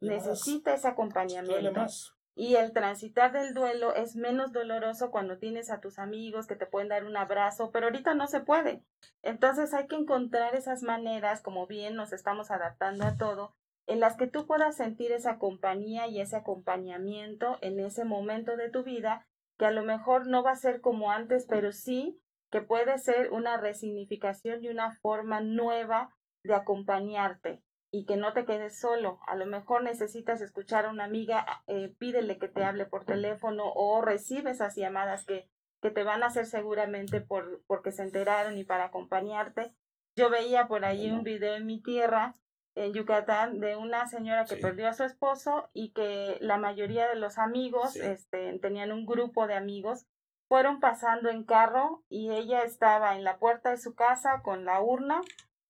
necesita 0.00 0.74
ese 0.74 0.88
acompañamiento. 0.88 1.72
Más. 1.72 2.14
Y 2.34 2.56
el 2.56 2.72
transitar 2.72 3.32
del 3.32 3.52
duelo 3.52 3.94
es 3.94 4.16
menos 4.16 4.52
doloroso 4.52 5.10
cuando 5.10 5.38
tienes 5.38 5.70
a 5.70 5.80
tus 5.80 5.98
amigos 5.98 6.46
que 6.46 6.56
te 6.56 6.66
pueden 6.66 6.88
dar 6.88 7.04
un 7.04 7.16
abrazo, 7.16 7.70
pero 7.70 7.86
ahorita 7.86 8.14
no 8.14 8.26
se 8.26 8.40
puede. 8.40 8.82
Entonces 9.22 9.74
hay 9.74 9.86
que 9.86 9.96
encontrar 9.96 10.54
esas 10.54 10.82
maneras, 10.82 11.42
como 11.42 11.66
bien 11.66 11.94
nos 11.94 12.12
estamos 12.12 12.50
adaptando 12.50 13.04
a 13.04 13.16
todo, 13.16 13.54
en 13.86 14.00
las 14.00 14.16
que 14.16 14.26
tú 14.26 14.46
puedas 14.46 14.76
sentir 14.76 15.12
esa 15.12 15.38
compañía 15.38 16.06
y 16.06 16.20
ese 16.20 16.36
acompañamiento 16.36 17.58
en 17.60 17.78
ese 17.80 18.04
momento 18.04 18.56
de 18.56 18.70
tu 18.70 18.82
vida, 18.82 19.26
que 19.58 19.66
a 19.66 19.70
lo 19.70 19.82
mejor 19.82 20.26
no 20.26 20.42
va 20.42 20.52
a 20.52 20.56
ser 20.56 20.80
como 20.80 21.10
antes, 21.10 21.46
pero 21.46 21.72
sí 21.72 22.18
que 22.50 22.62
puede 22.62 22.98
ser 22.98 23.32
una 23.32 23.56
resignificación 23.56 24.64
y 24.64 24.68
una 24.68 24.92
forma 25.00 25.40
nueva 25.40 26.14
de 26.44 26.54
acompañarte 26.54 27.62
y 27.94 28.06
que 28.06 28.16
no 28.16 28.32
te 28.32 28.46
quedes 28.46 28.80
solo. 28.80 29.20
A 29.26 29.36
lo 29.36 29.44
mejor 29.44 29.84
necesitas 29.84 30.40
escuchar 30.40 30.86
a 30.86 30.90
una 30.90 31.04
amiga, 31.04 31.62
eh, 31.66 31.94
pídele 31.98 32.38
que 32.38 32.48
te 32.48 32.64
hable 32.64 32.86
por 32.86 33.04
teléfono 33.04 33.70
o 33.74 34.00
recibe 34.00 34.50
esas 34.50 34.74
llamadas 34.74 35.26
que, 35.26 35.46
que 35.82 35.90
te 35.90 36.02
van 36.02 36.22
a 36.22 36.26
hacer 36.26 36.46
seguramente 36.46 37.20
por, 37.20 37.62
porque 37.66 37.92
se 37.92 38.02
enteraron 38.02 38.56
y 38.56 38.64
para 38.64 38.84
acompañarte. 38.86 39.74
Yo 40.16 40.30
veía 40.30 40.68
por 40.68 40.86
ahí 40.86 41.10
un 41.10 41.22
video 41.22 41.54
en 41.54 41.66
mi 41.66 41.82
tierra, 41.82 42.34
en 42.74 42.94
Yucatán, 42.94 43.60
de 43.60 43.76
una 43.76 44.06
señora 44.08 44.46
que 44.46 44.56
perdió 44.56 44.88
a 44.88 44.94
su 44.94 45.04
esposo 45.04 45.68
y 45.74 45.92
que 45.92 46.38
la 46.40 46.56
mayoría 46.56 47.06
de 47.08 47.16
los 47.16 47.36
amigos, 47.36 47.96
este, 47.96 48.58
tenían 48.60 48.92
un 48.92 49.04
grupo 49.04 49.46
de 49.46 49.54
amigos, 49.54 50.06
fueron 50.48 50.80
pasando 50.80 51.28
en 51.28 51.44
carro 51.44 52.02
y 52.08 52.30
ella 52.30 52.62
estaba 52.62 53.16
en 53.16 53.24
la 53.24 53.38
puerta 53.38 53.70
de 53.70 53.76
su 53.76 53.94
casa 53.94 54.40
con 54.42 54.64
la 54.64 54.80
urna 54.80 55.20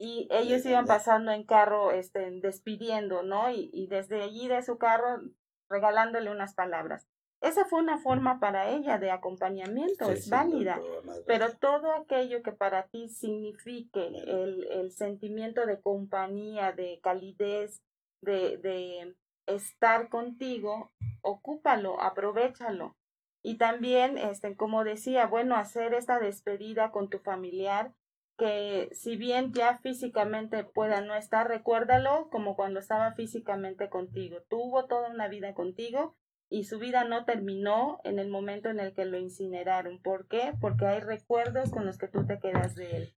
y 0.05 0.27
ellos 0.33 0.67
iban 0.67 0.87
pasando 0.87 1.31
en 1.31 1.45
carro, 1.45 1.93
este, 1.93 2.29
despidiendo, 2.41 3.23
¿no? 3.23 3.51
Y, 3.51 3.71
y 3.73 3.87
desde 3.87 4.21
allí 4.21 4.49
de 4.49 4.61
su 4.63 4.77
carro 4.77 5.21
regalándole 5.69 6.33
unas 6.33 6.55
palabras. 6.55 7.07
Esa 7.41 7.67
fue 7.67 7.79
una 7.79 7.99
forma 7.99 8.41
para 8.41 8.71
ella 8.71 8.99
de 8.99 9.13
acompañamiento, 9.13 10.11
es 10.11 10.29
válida, 10.29 10.81
pero 11.27 11.53
todo 11.53 11.93
aquello 11.93 12.43
que 12.43 12.51
para 12.51 12.89
ti 12.89 13.09
signifique 13.11 14.09
el, 14.09 14.67
el, 14.73 14.91
sentimiento 14.91 15.67
de 15.67 15.81
compañía, 15.81 16.73
de 16.73 16.99
calidez, 17.01 17.81
de, 18.23 18.59
de 18.59 19.15
estar 19.47 20.09
contigo, 20.09 20.91
ocúpalo, 21.21 22.01
aprovechalo. 22.01 22.97
Y 23.41 23.57
también, 23.57 24.19
este, 24.19 24.57
como 24.57 24.83
decía, 24.83 25.27
bueno, 25.27 25.55
hacer 25.55 25.95
esta 25.95 26.19
despedida 26.19 26.91
con 26.91 27.09
tu 27.09 27.21
familiar, 27.21 27.93
que 28.39 28.89
si 28.93 29.17
bien 29.17 29.53
ya 29.53 29.79
físicamente 29.79 30.65
pueda 30.65 31.01
no 31.01 31.15
estar, 31.15 31.49
recuérdalo 31.49 32.29
como 32.31 32.57
cuando 32.57 32.81
estaba 32.81 33.13
físicamente 33.15 33.89
contigo. 33.89 34.43
Tuvo 34.49 34.87
toda 34.87 35.11
una 35.11 35.29
vida 35.29 35.55
contigo 35.55 36.17
y 36.49 36.65
su 36.65 36.79
vida 36.79 37.05
no 37.05 37.25
terminó 37.25 38.01
en 38.05 38.19
el 38.19 38.29
momento 38.29 38.69
en 38.69 38.81
el 38.81 38.95
que 38.95 39.05
lo 39.05 39.19
incineraron. 39.19 40.01
¿Por 40.03 40.29
qué? 40.29 40.53
Porque 40.61 40.87
hay 40.87 41.01
recuerdos 41.01 41.71
con 41.71 41.87
los 41.87 41.99
que 41.99 42.09
tú 42.09 42.27
te 42.27 42.39
quedas 42.41 42.75
de 42.75 42.97
él. 42.97 43.15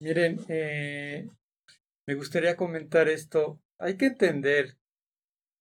Miren, 0.00 0.40
eh, 0.48 1.28
me 2.06 2.14
gustaría 2.14 2.56
comentar 2.56 3.08
esto. 3.08 3.60
Hay 3.78 3.96
que 3.96 4.06
entender 4.06 4.76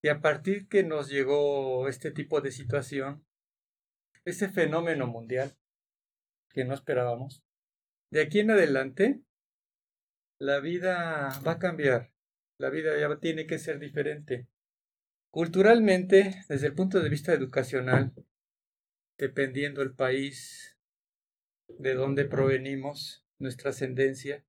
que 0.02 0.10
a 0.10 0.22
partir 0.22 0.68
que 0.68 0.84
nos 0.84 1.10
llegó 1.10 1.88
este 1.88 2.12
tipo 2.12 2.42
de 2.42 2.52
situación, 2.52 3.26
ese 4.26 4.50
fenómeno 4.50 5.08
mundial 5.08 5.56
que 6.50 6.66
no 6.66 6.74
esperábamos, 6.74 7.44
de 8.12 8.22
aquí 8.22 8.40
en 8.40 8.52
adelante, 8.52 9.22
la 10.40 10.60
vida 10.60 11.30
va 11.46 11.54
a 11.54 11.60
cambiar. 11.60 12.12
La 12.58 12.70
vida 12.70 13.00
ya 13.00 13.20
tiene 13.20 13.46
que 13.46 13.60
ser 13.60 13.80
diferente. 13.80 14.48
Culturalmente, 15.32 16.42
desde 16.50 16.68
el 16.68 16.74
punto 16.74 17.00
de 17.02 17.10
vista 17.10 17.34
educacional, 17.34 18.14
dependiendo 19.18 19.82
el 19.82 19.94
país, 19.94 20.78
de 21.68 21.94
dónde 21.94 22.26
provenimos, 22.26 23.26
nuestra 23.38 23.70
ascendencia, 23.70 24.44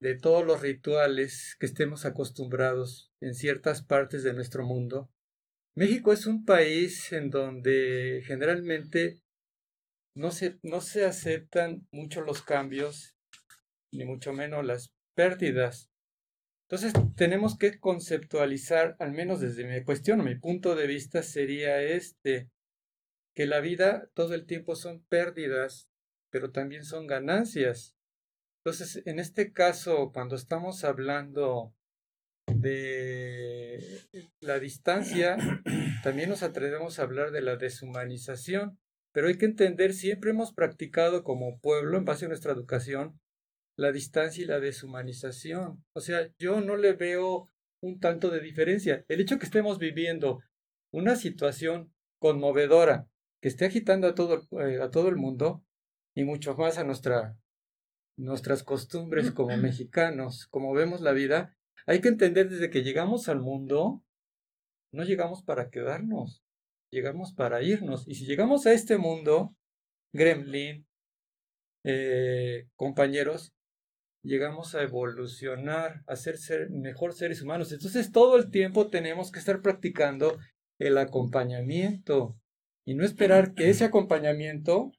de 0.00 0.14
todos 0.16 0.46
los 0.46 0.62
rituales 0.62 1.56
que 1.60 1.66
estemos 1.66 2.06
acostumbrados 2.06 3.12
en 3.20 3.34
ciertas 3.34 3.82
partes 3.82 4.22
de 4.22 4.32
nuestro 4.32 4.64
mundo. 4.64 5.10
México 5.74 6.12
es 6.12 6.26
un 6.26 6.44
país 6.44 7.12
en 7.12 7.30
donde 7.30 8.22
generalmente 8.24 9.22
no 10.14 10.30
se, 10.30 10.58
no 10.62 10.80
se 10.80 11.04
aceptan 11.04 11.86
mucho 11.90 12.20
los 12.20 12.42
cambios, 12.42 13.14
ni 13.92 14.04
mucho 14.04 14.32
menos 14.32 14.64
las 14.64 14.92
pérdidas. 15.14 15.90
Entonces 16.68 16.92
tenemos 17.16 17.58
que 17.58 17.80
conceptualizar, 17.80 18.96
al 19.00 19.12
menos 19.12 19.40
desde 19.40 19.64
mi 19.64 19.82
cuestión 19.82 20.24
mi 20.24 20.36
punto 20.36 20.76
de 20.76 20.86
vista, 20.86 21.22
sería 21.22 21.82
este, 21.82 22.48
que 23.34 23.46
la 23.46 23.60
vida 23.60 24.08
todo 24.14 24.34
el 24.34 24.46
tiempo 24.46 24.76
son 24.76 25.02
pérdidas, 25.08 25.88
pero 26.30 26.52
también 26.52 26.84
son 26.84 27.06
ganancias. 27.06 27.96
Entonces, 28.62 29.02
en 29.06 29.18
este 29.18 29.52
caso, 29.52 30.12
cuando 30.12 30.36
estamos 30.36 30.84
hablando 30.84 31.74
de 32.46 34.02
la 34.40 34.58
distancia, 34.58 35.36
también 36.02 36.28
nos 36.28 36.42
atrevemos 36.42 36.98
a 36.98 37.02
hablar 37.02 37.30
de 37.30 37.40
la 37.40 37.56
deshumanización, 37.56 38.78
pero 39.12 39.28
hay 39.28 39.38
que 39.38 39.46
entender, 39.46 39.92
siempre 39.92 40.30
hemos 40.30 40.52
practicado 40.52 41.24
como 41.24 41.58
pueblo, 41.60 41.98
en 41.98 42.04
base 42.04 42.26
a 42.26 42.28
nuestra 42.28 42.52
educación, 42.52 43.20
la 43.76 43.92
distancia 43.92 44.44
y 44.44 44.46
la 44.46 44.60
deshumanización. 44.60 45.84
O 45.94 46.00
sea, 46.00 46.30
yo 46.38 46.60
no 46.60 46.76
le 46.76 46.92
veo 46.92 47.48
un 47.82 47.98
tanto 47.98 48.30
de 48.30 48.40
diferencia. 48.40 49.04
El 49.08 49.20
hecho 49.20 49.38
que 49.38 49.46
estemos 49.46 49.78
viviendo 49.78 50.42
una 50.92 51.16
situación 51.16 51.92
conmovedora 52.18 53.08
que 53.40 53.48
esté 53.48 53.64
agitando 53.64 54.06
a 54.06 54.14
todo, 54.14 54.46
eh, 54.60 54.80
a 54.80 54.90
todo 54.90 55.08
el 55.08 55.16
mundo 55.16 55.64
y 56.14 56.24
mucho 56.24 56.54
más 56.54 56.78
a 56.78 56.84
nuestra 56.84 57.36
nuestras 58.20 58.62
costumbres 58.62 59.30
como 59.30 59.56
mexicanos, 59.56 60.46
como 60.48 60.74
vemos 60.74 61.00
la 61.00 61.12
vida, 61.12 61.56
hay 61.86 62.00
que 62.00 62.08
entender 62.08 62.50
desde 62.50 62.68
que 62.68 62.82
llegamos 62.82 63.28
al 63.28 63.40
mundo, 63.40 64.04
no 64.92 65.04
llegamos 65.04 65.42
para 65.42 65.70
quedarnos, 65.70 66.44
llegamos 66.90 67.32
para 67.32 67.62
irnos. 67.62 68.06
Y 68.06 68.14
si 68.14 68.26
llegamos 68.26 68.66
a 68.66 68.72
este 68.72 68.98
mundo, 68.98 69.54
Gremlin, 70.12 70.86
eh, 71.84 72.66
compañeros, 72.76 73.52
llegamos 74.22 74.74
a 74.74 74.82
evolucionar, 74.82 76.02
a 76.06 76.16
ser, 76.16 76.38
ser 76.38 76.70
mejor 76.70 77.14
seres 77.14 77.42
humanos. 77.42 77.72
Entonces 77.72 78.12
todo 78.12 78.36
el 78.36 78.50
tiempo 78.50 78.88
tenemos 78.88 79.30
que 79.30 79.38
estar 79.38 79.62
practicando 79.62 80.38
el 80.78 80.98
acompañamiento 80.98 82.36
y 82.84 82.94
no 82.94 83.04
esperar 83.04 83.54
que 83.54 83.70
ese 83.70 83.84
acompañamiento 83.84 84.92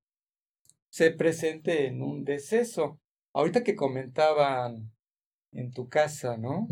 se 0.90 1.12
presente 1.12 1.88
en 1.88 2.02
un 2.02 2.24
deceso. 2.24 3.00
Ahorita 3.34 3.64
que 3.64 3.76
comentaban 3.76 4.92
en 5.54 5.72
tu 5.72 5.88
casa, 5.88 6.38
¿no? 6.38 6.68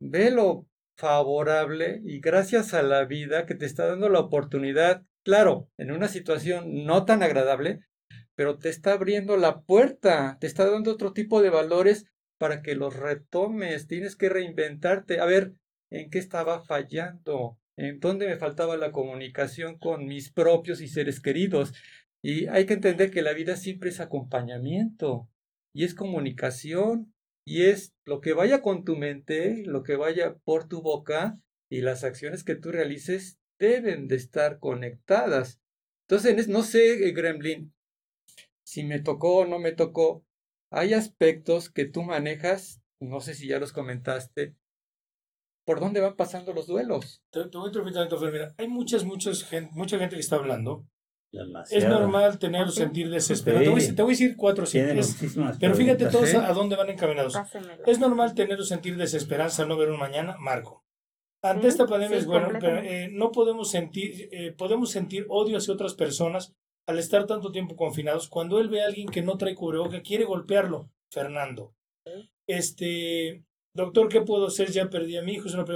Ve 0.00 0.30
lo 0.30 0.66
favorable 0.96 2.00
y 2.04 2.20
gracias 2.20 2.74
a 2.74 2.82
la 2.82 3.04
vida 3.04 3.46
que 3.46 3.54
te 3.54 3.66
está 3.66 3.86
dando 3.86 4.08
la 4.08 4.20
oportunidad, 4.20 5.04
claro, 5.22 5.68
en 5.76 5.90
una 5.90 6.08
situación 6.08 6.84
no 6.84 7.04
tan 7.04 7.22
agradable, 7.22 7.80
pero 8.34 8.58
te 8.58 8.68
está 8.68 8.92
abriendo 8.92 9.36
la 9.36 9.62
puerta, 9.62 10.38
te 10.40 10.46
está 10.46 10.68
dando 10.68 10.92
otro 10.92 11.12
tipo 11.12 11.42
de 11.42 11.50
valores 11.50 12.06
para 12.38 12.62
que 12.62 12.74
los 12.74 12.96
retomes, 12.96 13.86
tienes 13.86 14.16
que 14.16 14.28
reinventarte, 14.28 15.20
a 15.20 15.24
ver, 15.24 15.54
¿en 15.90 16.10
qué 16.10 16.18
estaba 16.18 16.64
fallando? 16.64 17.58
¿En 17.76 18.00
dónde 18.00 18.26
me 18.26 18.36
faltaba 18.36 18.76
la 18.76 18.92
comunicación 18.92 19.78
con 19.78 20.06
mis 20.06 20.30
propios 20.30 20.80
y 20.80 20.88
seres 20.88 21.20
queridos? 21.20 21.72
Y 22.22 22.46
hay 22.48 22.66
que 22.66 22.74
entender 22.74 23.10
que 23.10 23.22
la 23.22 23.32
vida 23.32 23.56
siempre 23.56 23.90
es 23.90 24.00
acompañamiento 24.00 25.28
y 25.72 25.84
es 25.84 25.94
comunicación 25.94 27.13
y 27.44 27.64
es 27.64 27.94
lo 28.04 28.20
que 28.20 28.32
vaya 28.32 28.62
con 28.62 28.84
tu 28.84 28.96
mente, 28.96 29.62
lo 29.66 29.82
que 29.82 29.96
vaya 29.96 30.36
por 30.44 30.66
tu 30.66 30.80
boca 30.82 31.38
y 31.68 31.82
las 31.82 32.04
acciones 32.04 32.44
que 32.44 32.54
tú 32.54 32.72
realices 32.72 33.38
deben 33.58 34.08
de 34.08 34.16
estar 34.16 34.58
conectadas. 34.58 35.60
Entonces, 36.08 36.48
no 36.48 36.62
sé, 36.62 37.06
eh, 37.06 37.12
Gremlin, 37.12 37.74
si 38.62 38.84
me 38.84 39.00
tocó 39.00 39.38
o 39.38 39.46
no 39.46 39.58
me 39.58 39.72
tocó, 39.72 40.24
hay 40.70 40.94
aspectos 40.94 41.70
que 41.70 41.84
tú 41.84 42.02
manejas, 42.02 42.82
no 43.00 43.20
sé 43.20 43.34
si 43.34 43.48
ya 43.48 43.58
los 43.58 43.72
comentaste, 43.72 44.56
por 45.64 45.80
dónde 45.80 46.00
van 46.00 46.16
pasando 46.16 46.52
los 46.52 46.66
duelos. 46.66 47.22
Te, 47.30 47.44
voy 47.44 47.70
a 47.70 48.54
hay 48.58 48.68
muchas, 48.68 49.04
muchas 49.04 49.50
mucha 49.72 49.98
gente 49.98 50.16
que 50.16 50.20
está 50.20 50.36
hablando 50.36 50.86
es 51.70 51.88
normal 51.88 52.38
tener 52.38 52.70
sentir 52.70 53.10
desesperado. 53.10 53.64
Te, 53.64 53.70
voy, 53.70 53.80
a 53.82 54.16
decir 54.16 54.36
cuatro 54.36 54.66
sí, 54.66 54.80
Pero 55.60 55.74
fíjate 55.74 56.06
todos 56.06 56.34
a, 56.34 56.52
dónde 56.52 56.76
van 56.76 56.90
encaminados. 56.90 57.34
Es 57.86 57.98
normal 57.98 58.34
tener 58.34 58.58
o 58.60 58.64
sentir 58.64 58.96
desesperanza 58.96 59.62
al 59.62 59.68
no 59.68 59.76
ver 59.76 59.90
un 59.90 59.98
mañana, 59.98 60.36
Marco. 60.38 60.84
Ante 61.42 61.68
esta 61.68 61.86
pandemia 61.86 62.16
es 62.16 62.26
bueno, 62.26 62.48
pero 62.58 62.78
eh, 62.78 63.10
no 63.12 63.30
podemos 63.30 63.70
sentir, 63.70 64.30
eh, 64.32 64.52
podemos 64.52 64.90
sentir 64.90 65.26
odio 65.28 65.58
hacia 65.58 65.74
otras 65.74 65.92
personas 65.92 66.54
al 66.86 66.98
estar 66.98 67.26
tanto 67.26 67.52
tiempo 67.52 67.76
confinados. 67.76 68.28
Cuando 68.28 68.58
él 68.60 68.68
ve 68.70 68.82
a 68.82 68.86
alguien 68.86 69.08
que 69.08 69.22
no 69.22 69.36
trae 69.36 69.54
cubrebocas, 69.54 70.00
quiere 70.00 70.24
golpearlo, 70.24 70.90
Fernando. 71.10 71.74
Este, 72.46 73.44
doctor, 73.74 74.08
¿qué 74.08 74.22
puedo 74.22 74.46
hacer? 74.46 74.70
Ya 74.70 74.88
perdí 74.88 75.18
a 75.18 75.22
mi 75.22 75.34
hijo, 75.34 75.48
es 75.48 75.54
una 75.54 75.66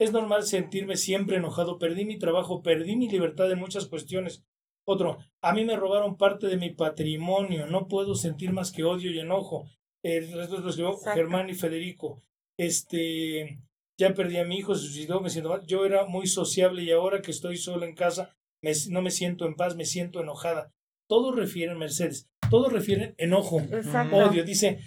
Es 0.00 0.12
normal 0.12 0.42
sentirme 0.44 0.96
siempre 0.96 1.36
enojado, 1.36 1.78
perdí 1.78 2.04
mi 2.04 2.18
trabajo, 2.18 2.62
perdí 2.62 2.96
mi 2.96 3.08
libertad 3.08 3.50
en 3.52 3.60
muchas 3.60 3.86
cuestiones 3.86 4.44
otro, 4.90 5.18
a 5.42 5.52
mí 5.52 5.64
me 5.66 5.76
robaron 5.76 6.16
parte 6.16 6.46
de 6.46 6.56
mi 6.56 6.70
patrimonio, 6.70 7.66
no 7.66 7.88
puedo 7.88 8.14
sentir 8.14 8.52
más 8.52 8.72
que 8.72 8.84
odio 8.84 9.10
y 9.10 9.18
enojo. 9.18 9.68
El 10.02 10.32
resto 10.32 10.60
lo 10.60 10.96
Germán 10.98 11.50
y 11.50 11.54
Federico. 11.54 12.22
Este, 12.58 13.58
ya 13.98 14.14
perdí 14.14 14.38
a 14.38 14.44
mi 14.44 14.56
hijo, 14.56 14.74
se 14.74 14.86
suicidó, 14.86 15.20
me 15.20 15.28
siento 15.28 15.50
mal. 15.50 15.66
Yo 15.66 15.84
era 15.84 16.06
muy 16.06 16.26
sociable 16.26 16.82
y 16.82 16.90
ahora 16.90 17.20
que 17.20 17.32
estoy 17.32 17.58
solo 17.58 17.84
en 17.84 17.94
casa, 17.94 18.34
no 18.88 19.02
me 19.02 19.10
siento 19.10 19.44
en 19.44 19.56
paz, 19.56 19.76
me 19.76 19.84
siento 19.84 20.22
enojada. 20.22 20.72
Todos 21.06 21.36
refieren, 21.36 21.76
Mercedes, 21.76 22.30
todos 22.50 22.72
refieren 22.72 23.14
enojo, 23.18 23.60
odio. 24.12 24.42
Dice, 24.42 24.78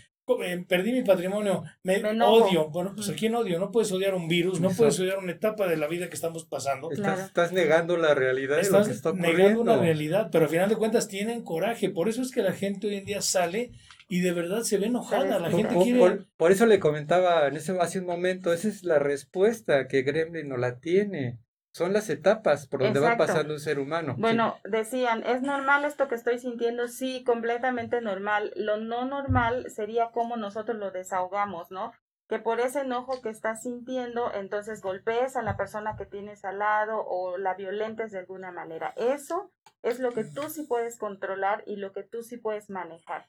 perdí 0.67 0.91
mi 0.91 1.03
patrimonio, 1.03 1.63
me, 1.83 2.01
odio. 2.23 2.69
Bueno, 2.69 2.93
pues 2.95 3.09
a 3.09 3.13
quién 3.13 3.35
odio, 3.35 3.59
no 3.59 3.71
puedes 3.71 3.91
odiar 3.91 4.13
un 4.13 4.27
virus, 4.27 4.59
no 4.59 4.69
puedes 4.69 4.99
odiar 4.99 5.17
una 5.17 5.31
etapa 5.31 5.67
de 5.67 5.77
la 5.77 5.87
vida 5.87 6.09
que 6.09 6.15
estamos 6.15 6.45
pasando. 6.45 6.89
Estás, 6.91 7.51
negando 7.51 7.97
la 7.97 8.13
realidad 8.13 8.59
estás 8.59 8.87
está 8.87 9.13
negando 9.13 9.61
una 9.61 9.77
realidad, 9.77 10.29
pero 10.31 10.45
al 10.45 10.51
final 10.51 10.69
de 10.69 10.75
cuentas 10.75 11.07
tienen 11.07 11.43
coraje. 11.43 11.89
Por 11.89 12.09
eso 12.09 12.21
es 12.21 12.31
que 12.31 12.43
la 12.43 12.53
gente 12.53 12.87
hoy 12.87 12.95
en 12.95 13.05
día 13.05 13.21
sale 13.21 13.71
y 14.07 14.19
de 14.19 14.31
verdad 14.33 14.61
se 14.63 14.77
ve 14.77 14.87
enojada. 14.87 15.39
La 15.39 15.49
gente 15.49 15.73
por, 15.73 15.83
quiere... 15.83 16.25
por, 16.37 16.51
eso 16.51 16.65
le 16.65 16.79
comentaba 16.79 17.47
en 17.47 17.55
ese, 17.55 17.77
hace 17.79 17.99
un 17.99 18.05
momento, 18.05 18.53
esa 18.53 18.67
es 18.67 18.83
la 18.83 18.99
respuesta 18.99 19.87
que 19.87 20.03
Gremlin 20.03 20.47
no 20.47 20.57
la 20.57 20.79
tiene 20.79 21.39
son 21.71 21.93
las 21.93 22.09
etapas 22.09 22.67
por 22.67 22.81
donde 22.81 22.99
va 22.99 23.15
pasando 23.17 23.53
un 23.53 23.59
ser 23.59 23.79
humano. 23.79 24.15
Bueno, 24.17 24.57
decían, 24.65 25.23
¿es 25.25 25.41
normal 25.41 25.85
esto 25.85 26.07
que 26.07 26.15
estoy 26.15 26.37
sintiendo? 26.37 26.87
Sí, 26.87 27.23
completamente 27.23 28.01
normal. 28.01 28.51
Lo 28.55 28.77
no 28.77 29.05
normal 29.05 29.69
sería 29.69 30.11
cómo 30.11 30.35
nosotros 30.35 30.77
lo 30.77 30.91
desahogamos, 30.91 31.71
¿no? 31.71 31.93
Que 32.27 32.39
por 32.39 32.59
ese 32.59 32.81
enojo 32.81 33.21
que 33.21 33.29
estás 33.29 33.63
sintiendo, 33.63 34.33
entonces 34.33 34.81
golpees 34.81 35.35
a 35.35 35.41
la 35.41 35.57
persona 35.57 35.95
que 35.97 36.05
tienes 36.05 36.43
al 36.43 36.59
lado 36.59 37.05
o 37.05 37.37
la 37.37 37.55
violentes 37.55 38.11
de 38.11 38.19
alguna 38.19 38.51
manera. 38.51 38.93
Eso 38.97 39.51
es 39.81 39.99
lo 39.99 40.11
que 40.11 40.23
tú 40.23 40.43
sí 40.49 40.63
puedes 40.63 40.97
controlar 40.97 41.63
y 41.65 41.77
lo 41.77 41.93
que 41.93 42.03
tú 42.03 42.21
sí 42.21 42.37
puedes 42.37 42.69
manejar. 42.69 43.27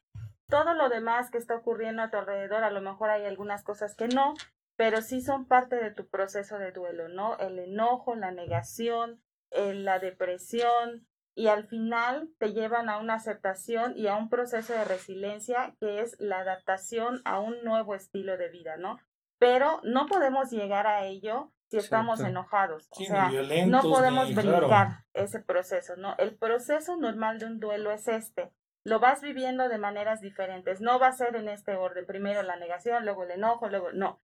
Todo 0.48 0.74
lo 0.74 0.88
demás 0.88 1.30
que 1.30 1.38
está 1.38 1.56
ocurriendo 1.56 2.02
a 2.02 2.10
tu 2.10 2.16
alrededor, 2.16 2.62
a 2.62 2.70
lo 2.70 2.80
mejor 2.80 3.10
hay 3.10 3.24
algunas 3.24 3.64
cosas 3.64 3.94
que 3.94 4.08
no, 4.08 4.34
pero 4.82 5.00
sí 5.00 5.20
son 5.20 5.46
parte 5.46 5.76
de 5.76 5.92
tu 5.92 6.08
proceso 6.08 6.58
de 6.58 6.72
duelo, 6.72 7.08
¿no? 7.08 7.38
El 7.38 7.56
enojo, 7.60 8.16
la 8.16 8.32
negación, 8.32 9.22
eh, 9.52 9.74
la 9.74 10.00
depresión 10.00 11.06
y 11.36 11.46
al 11.46 11.68
final 11.68 12.30
te 12.40 12.52
llevan 12.52 12.88
a 12.88 12.98
una 12.98 13.14
aceptación 13.14 13.96
y 13.96 14.08
a 14.08 14.16
un 14.16 14.28
proceso 14.28 14.72
de 14.72 14.82
resiliencia 14.82 15.76
que 15.78 16.00
es 16.00 16.16
la 16.18 16.40
adaptación 16.40 17.22
a 17.24 17.38
un 17.38 17.62
nuevo 17.62 17.94
estilo 17.94 18.36
de 18.36 18.48
vida, 18.48 18.76
¿no? 18.76 18.98
Pero 19.38 19.80
no 19.84 20.06
podemos 20.06 20.50
llegar 20.50 20.88
a 20.88 21.04
ello 21.04 21.52
si 21.70 21.76
estamos 21.76 22.18
enojados. 22.18 22.88
o 22.90 23.04
sea, 23.04 23.30
no 23.68 23.82
podemos 23.82 24.34
brincar 24.34 25.04
ese 25.14 25.38
proceso, 25.38 25.94
¿no? 25.94 26.16
El 26.18 26.34
proceso 26.34 26.96
normal 26.96 27.38
de 27.38 27.46
un 27.46 27.60
duelo 27.60 27.92
es 27.92 28.08
este. 28.08 28.50
Lo 28.82 28.98
vas 28.98 29.22
viviendo 29.22 29.68
de 29.68 29.78
maneras 29.78 30.20
diferentes. 30.20 30.80
No 30.80 30.98
va 30.98 31.06
a 31.06 31.12
ser 31.12 31.36
en 31.36 31.48
este 31.48 31.76
orden. 31.76 32.04
Primero 32.04 32.42
la 32.42 32.56
negación, 32.56 33.04
luego 33.04 33.22
el 33.22 33.30
enojo, 33.30 33.68
luego 33.68 33.92
no. 33.92 34.20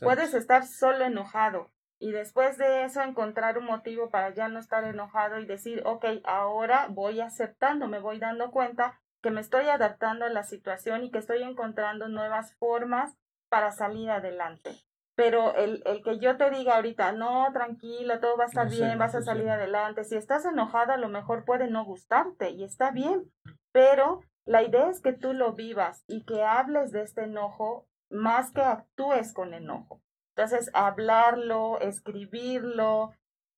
Puedes 0.00 0.34
estar 0.34 0.66
solo 0.66 1.04
enojado 1.04 1.70
y 1.98 2.10
después 2.12 2.58
de 2.58 2.84
eso 2.84 3.00
encontrar 3.00 3.58
un 3.58 3.64
motivo 3.66 4.10
para 4.10 4.34
ya 4.34 4.48
no 4.48 4.58
estar 4.58 4.84
enojado 4.84 5.38
y 5.38 5.46
decir, 5.46 5.82
ok, 5.86 6.04
ahora 6.24 6.88
voy 6.90 7.20
aceptando, 7.20 7.88
me 7.88 8.00
voy 8.00 8.18
dando 8.18 8.50
cuenta 8.50 9.00
que 9.22 9.30
me 9.30 9.40
estoy 9.40 9.66
adaptando 9.68 10.24
a 10.24 10.30
la 10.30 10.42
situación 10.42 11.04
y 11.04 11.10
que 11.10 11.18
estoy 11.18 11.42
encontrando 11.42 12.08
nuevas 12.08 12.54
formas 12.56 13.16
para 13.48 13.70
salir 13.70 14.10
adelante. 14.10 14.72
pero 15.14 15.54
el, 15.54 15.82
el 15.84 16.02
que 16.02 16.18
yo 16.18 16.36
te 16.36 16.50
diga 16.50 16.76
ahorita, 16.76 17.12
no, 17.12 17.52
tranquilo, 17.52 18.18
todo 18.18 18.36
va 18.36 18.44
a 18.44 18.46
estar 18.48 18.68
bien, 18.68 18.98
vas 18.98 19.14
a 19.14 19.22
salir 19.22 19.48
adelante, 19.48 20.04
si 20.04 20.16
estás 20.16 20.44
enojada 20.46 20.94
a 20.94 20.98
lo 20.98 21.08
mejor 21.08 21.44
puede 21.44 21.68
no 21.68 21.84
gustarte 21.84 22.50
y 22.50 22.64
está 22.64 22.90
bien, 22.90 23.30
pero 23.72 24.20
la 24.46 24.62
idea 24.62 24.88
es 24.88 25.00
que 25.00 25.12
tú 25.12 25.34
lo 25.34 25.52
vivas 25.52 26.02
y 26.08 26.24
que 26.24 26.42
hables 26.42 26.92
de 26.92 27.02
este 27.02 27.24
enojo 27.24 27.86
más 28.12 28.52
que 28.52 28.60
actúes 28.60 29.32
con 29.32 29.54
enojo. 29.54 30.02
Entonces, 30.36 30.70
hablarlo, 30.72 31.80
escribirlo, 31.80 33.12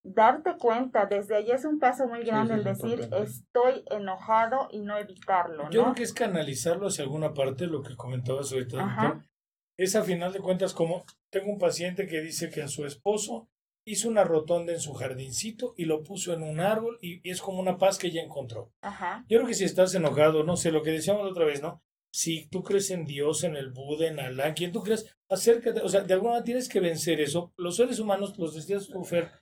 darte 0.04 0.56
cuenta, 0.58 1.06
desde 1.06 1.36
ahí 1.36 1.50
es 1.50 1.64
un 1.64 1.78
paso 1.78 2.06
muy 2.06 2.24
grande 2.24 2.54
el 2.54 2.64
decir 2.64 3.08
estoy 3.12 3.84
enojado 3.90 4.68
y 4.70 4.80
no 4.80 4.96
evitarlo. 4.96 5.70
Yo 5.70 5.82
creo 5.82 5.94
que 5.94 6.02
es 6.02 6.12
canalizarlo 6.12 6.88
hacia 6.88 7.04
alguna 7.04 7.32
parte, 7.32 7.66
lo 7.66 7.82
que 7.82 7.96
comentabas 7.96 8.52
ahorita, 8.52 9.24
Es 9.76 9.96
a 9.96 10.02
final 10.02 10.32
de 10.32 10.40
cuentas 10.40 10.72
como 10.72 11.04
tengo 11.30 11.50
un 11.50 11.58
paciente 11.58 12.06
que 12.06 12.20
dice 12.20 12.50
que 12.50 12.62
a 12.62 12.68
su 12.68 12.84
esposo 12.84 13.48
hizo 13.86 14.08
una 14.08 14.24
rotonda 14.24 14.72
en 14.72 14.80
su 14.80 14.94
jardincito 14.94 15.74
y 15.76 15.84
lo 15.84 16.02
puso 16.02 16.32
en 16.32 16.42
un 16.42 16.60
árbol 16.60 16.98
y, 17.02 17.28
es 17.28 17.42
como 17.42 17.60
una 17.60 17.76
paz 17.76 17.98
que 17.98 18.06
ella 18.08 18.22
encontró. 18.22 18.72
Yo 19.28 19.38
creo 19.38 19.46
que 19.46 19.54
si 19.54 19.64
estás 19.64 19.94
enojado, 19.94 20.44
no 20.44 20.56
sé, 20.56 20.70
lo 20.70 20.82
que 20.82 20.90
decíamos 20.90 21.30
otra 21.30 21.44
vez, 21.44 21.60
¿no? 21.62 21.82
Si 22.14 22.46
tú 22.46 22.62
crees 22.62 22.92
en 22.92 23.06
Dios, 23.06 23.42
en 23.42 23.56
el 23.56 23.72
Buda, 23.72 24.06
en 24.06 24.20
Alá, 24.20 24.54
quien 24.54 24.70
tú 24.70 24.84
crees, 24.84 25.16
acércate, 25.28 25.80
o 25.80 25.88
sea, 25.88 26.02
de 26.02 26.14
alguna 26.14 26.34
manera 26.34 26.44
tienes 26.44 26.68
que 26.68 26.78
vencer 26.78 27.20
eso. 27.20 27.52
Los 27.56 27.74
seres 27.74 27.98
humanos, 27.98 28.38
los 28.38 28.54
decías 28.54 28.86
tú, 28.86 29.02
Fer, 29.02 29.32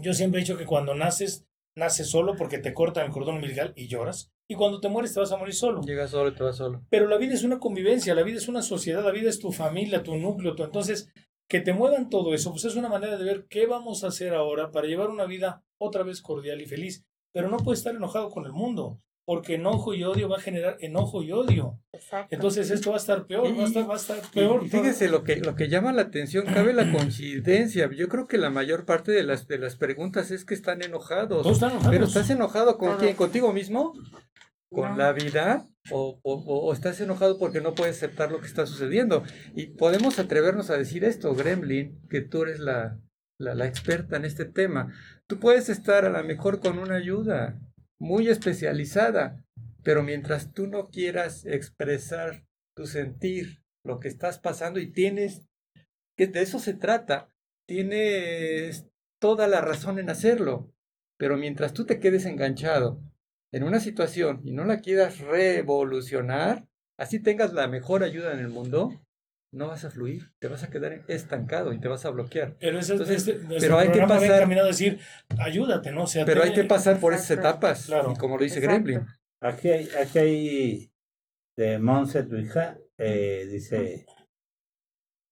yo 0.00 0.14
siempre 0.14 0.38
he 0.38 0.44
dicho 0.44 0.56
que 0.56 0.64
cuando 0.64 0.94
naces, 0.94 1.44
naces 1.74 2.08
solo 2.08 2.36
porque 2.36 2.58
te 2.58 2.72
cortan 2.72 3.06
el 3.06 3.10
cordón 3.10 3.34
umbilical 3.34 3.72
y 3.74 3.88
lloras. 3.88 4.30
Y 4.48 4.54
cuando 4.54 4.78
te 4.78 4.88
mueres 4.88 5.12
te 5.12 5.18
vas 5.18 5.32
a 5.32 5.36
morir 5.36 5.54
solo. 5.54 5.82
Llegas 5.82 6.12
solo 6.12 6.30
y 6.30 6.34
te 6.36 6.44
vas 6.44 6.56
solo. 6.56 6.84
Pero 6.88 7.08
la 7.08 7.18
vida 7.18 7.34
es 7.34 7.42
una 7.42 7.58
convivencia, 7.58 8.14
la 8.14 8.22
vida 8.22 8.36
es 8.36 8.46
una 8.46 8.62
sociedad, 8.62 9.02
la 9.02 9.10
vida 9.10 9.28
es 9.28 9.40
tu 9.40 9.50
familia, 9.50 10.04
tu 10.04 10.14
núcleo. 10.14 10.54
Tu... 10.54 10.62
Entonces, 10.62 11.10
que 11.48 11.60
te 11.60 11.72
muevan 11.72 12.10
todo 12.10 12.32
eso, 12.32 12.52
pues 12.52 12.64
es 12.64 12.76
una 12.76 12.90
manera 12.90 13.18
de 13.18 13.24
ver 13.24 13.46
qué 13.48 13.66
vamos 13.66 14.04
a 14.04 14.06
hacer 14.06 14.34
ahora 14.34 14.70
para 14.70 14.86
llevar 14.86 15.10
una 15.10 15.24
vida 15.24 15.64
otra 15.78 16.04
vez 16.04 16.22
cordial 16.22 16.60
y 16.60 16.66
feliz. 16.66 17.04
Pero 17.32 17.48
no 17.50 17.56
puedes 17.56 17.80
estar 17.80 17.96
enojado 17.96 18.30
con 18.30 18.46
el 18.46 18.52
mundo 18.52 19.00
porque 19.24 19.54
enojo 19.54 19.94
y 19.94 20.02
odio 20.02 20.28
va 20.28 20.38
a 20.38 20.40
generar 20.40 20.76
enojo 20.80 21.22
y 21.22 21.32
odio. 21.32 21.78
Entonces 22.30 22.70
esto 22.70 22.90
va 22.90 22.96
a 22.96 23.00
estar 23.00 23.26
peor, 23.26 23.56
va, 23.56 23.64
a 23.64 23.66
estar, 23.66 23.88
va 23.88 23.94
a 23.94 23.96
estar 23.96 24.20
peor. 24.32 24.68
fíjese, 24.68 25.08
lo 25.08 25.22
que, 25.22 25.36
lo 25.36 25.54
que 25.54 25.68
llama 25.68 25.92
la 25.92 26.02
atención, 26.02 26.46
cabe 26.46 26.72
la 26.72 26.90
coincidencia. 26.96 27.88
Yo 27.92 28.08
creo 28.08 28.26
que 28.26 28.38
la 28.38 28.50
mayor 28.50 28.84
parte 28.84 29.12
de 29.12 29.22
las, 29.22 29.46
de 29.46 29.58
las 29.58 29.76
preguntas 29.76 30.30
es 30.30 30.44
que 30.44 30.54
están 30.54 30.82
enojados. 30.82 31.46
Pero 31.88 32.04
¿estás 32.04 32.30
enojado 32.30 32.78
con 32.78 32.98
quién? 32.98 33.14
¿Contigo 33.14 33.52
mismo? 33.52 33.92
¿Con 34.70 34.98
la 34.98 35.12
vida? 35.12 35.68
O, 35.90 36.18
o, 36.22 36.72
estás 36.72 37.00
enojado 37.00 37.38
porque 37.38 37.60
no 37.60 37.74
puedes 37.74 37.96
aceptar 37.96 38.32
lo 38.32 38.40
que 38.40 38.46
está 38.46 38.66
sucediendo? 38.66 39.22
Y 39.54 39.66
podemos 39.66 40.18
atrevernos 40.18 40.70
a 40.70 40.78
decir 40.78 41.04
esto, 41.04 41.34
Gremlin, 41.34 42.00
que 42.08 42.22
tú 42.22 42.42
eres 42.42 42.58
la, 42.58 42.98
la, 43.38 43.54
la 43.54 43.66
experta 43.66 44.16
en 44.16 44.24
este 44.24 44.46
tema. 44.46 44.92
Tú 45.26 45.38
puedes 45.38 45.68
estar 45.68 46.04
a 46.04 46.10
lo 46.10 46.24
mejor 46.24 46.60
con 46.60 46.78
una 46.78 46.94
ayuda, 46.94 47.60
muy 48.02 48.28
especializada, 48.28 49.44
pero 49.84 50.02
mientras 50.02 50.52
tú 50.52 50.66
no 50.66 50.88
quieras 50.88 51.46
expresar 51.46 52.44
tu 52.76 52.86
sentir, 52.86 53.62
lo 53.84 54.00
que 54.00 54.08
estás 54.08 54.40
pasando 54.40 54.80
y 54.80 54.90
tienes, 54.90 55.46
que 56.16 56.26
de 56.26 56.42
eso 56.42 56.58
se 56.58 56.74
trata, 56.74 57.28
tienes 57.64 58.88
toda 59.20 59.46
la 59.46 59.60
razón 59.60 60.00
en 60.00 60.10
hacerlo, 60.10 60.74
pero 61.16 61.36
mientras 61.36 61.74
tú 61.74 61.86
te 61.86 62.00
quedes 62.00 62.26
enganchado 62.26 63.00
en 63.52 63.62
una 63.62 63.78
situación 63.78 64.40
y 64.42 64.50
no 64.50 64.64
la 64.64 64.80
quieras 64.80 65.20
revolucionar, 65.20 66.66
así 66.98 67.20
tengas 67.20 67.52
la 67.52 67.68
mejor 67.68 68.02
ayuda 68.02 68.32
en 68.32 68.40
el 68.40 68.48
mundo, 68.48 69.00
no 69.52 69.68
vas 69.68 69.84
a 69.84 69.90
fluir, 69.90 70.32
te 70.38 70.48
vas 70.48 70.64
a 70.64 70.70
quedar 70.70 71.04
estancado 71.08 71.72
y 71.72 71.78
te 71.78 71.86
vas 71.86 72.04
a 72.06 72.10
bloquear. 72.10 72.56
Pero, 72.58 72.78
eso, 72.78 72.94
este, 73.04 73.34
pero 73.60 73.78
hay 73.78 73.90
que 73.90 74.00
pasar. 74.00 74.42
a 74.42 74.64
decir, 74.64 74.98
ayúdate, 75.38 75.92
¿no? 75.92 76.06
pero 76.24 76.42
hay 76.42 76.52
que 76.52 76.64
pasar 76.64 76.98
por 76.98 77.12
esas 77.12 77.30
etapas, 77.32 77.86
claro. 77.86 78.14
como 78.18 78.38
lo 78.38 78.42
dice 78.42 78.60
Gremlin. 78.60 79.06
Aquí 79.40 79.68
hay, 79.68 79.88
aquí 80.00 80.18
hay 80.18 80.92
de 81.56 81.78
Monse, 81.78 82.22
tu 82.22 82.36
hija, 82.36 82.78
eh, 82.96 83.46
dice: 83.50 84.06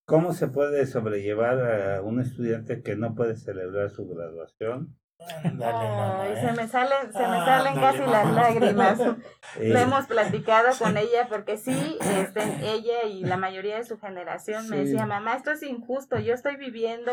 ¿Cómo 0.05 0.35
se 0.35 0.49
puede 0.49 0.87
sobrellevar 0.87 1.59
a 1.61 2.03
un 2.03 2.21
estudiante 2.21 2.83
que 2.83 2.97
no 2.97 3.15
puede 3.15 3.37
celebrar 3.37 3.91
su 3.91 4.07
graduación? 4.09 5.00
Se 5.29 6.53
me 6.53 6.69
salen, 6.69 7.13
se 7.13 7.19
me 7.19 7.45
salen 7.45 7.75
casi 7.75 7.99
las 7.99 8.33
lágrimas. 8.33 8.99
Lo 9.61 9.79
hemos 9.79 10.07
platicado 10.07 10.69
con 10.79 10.97
ella 10.97 11.29
porque 11.29 11.57
sí, 11.57 11.99
este, 12.17 12.43
ella 12.63 13.05
y 13.05 13.25
la 13.25 13.37
mayoría 13.37 13.77
de 13.77 13.85
su 13.85 13.99
generación 13.99 14.69
me 14.69 14.79
decía, 14.79 15.07
mamá, 15.07 15.35
esto 15.35 15.51
es 15.51 15.63
injusto, 15.63 16.19
yo 16.19 16.35
estoy 16.35 16.57
viviendo 16.57 17.13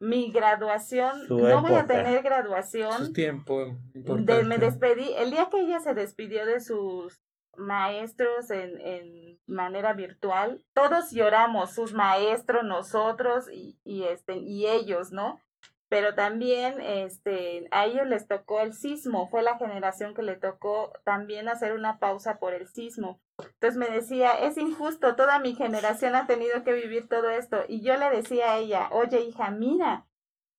mi 0.00 0.30
graduación, 0.30 1.26
no 1.28 1.62
voy 1.62 1.74
a 1.74 1.86
tener 1.86 2.22
graduación. 2.22 3.12
tiempo 3.12 4.44
me 4.44 4.58
despedí, 4.58 5.12
el 5.16 5.30
día 5.30 5.48
que 5.50 5.60
ella 5.60 5.80
se 5.80 5.94
despidió 5.94 6.46
de 6.46 6.60
sus 6.60 7.20
maestros 7.56 8.50
en, 8.50 8.80
en 8.80 9.40
manera 9.46 9.92
virtual, 9.92 10.64
todos 10.72 11.10
lloramos, 11.10 11.74
sus 11.74 11.92
maestros, 11.92 12.62
nosotros 12.62 13.46
y, 13.52 13.80
y, 13.84 14.04
este, 14.04 14.36
y 14.36 14.66
ellos, 14.66 15.10
¿no? 15.10 15.40
Pero 15.88 16.14
también 16.14 16.80
este, 16.80 17.66
a 17.70 17.86
ellos 17.86 18.06
les 18.06 18.26
tocó 18.26 18.60
el 18.60 18.74
sismo, 18.74 19.28
fue 19.28 19.42
la 19.42 19.56
generación 19.56 20.14
que 20.14 20.22
le 20.22 20.36
tocó 20.36 20.92
también 21.04 21.48
hacer 21.48 21.72
una 21.72 21.98
pausa 21.98 22.38
por 22.38 22.52
el 22.52 22.68
sismo. 22.68 23.20
Entonces 23.38 23.76
me 23.76 23.88
decía, 23.88 24.32
es 24.32 24.58
injusto, 24.58 25.16
toda 25.16 25.38
mi 25.38 25.54
generación 25.54 26.14
ha 26.14 26.26
tenido 26.26 26.62
que 26.62 26.72
vivir 26.72 27.08
todo 27.08 27.30
esto. 27.30 27.58
Y 27.68 27.80
yo 27.80 27.96
le 27.96 28.10
decía 28.10 28.52
a 28.52 28.56
ella, 28.58 28.88
oye 28.92 29.20
hija, 29.22 29.50
mira, 29.50 30.06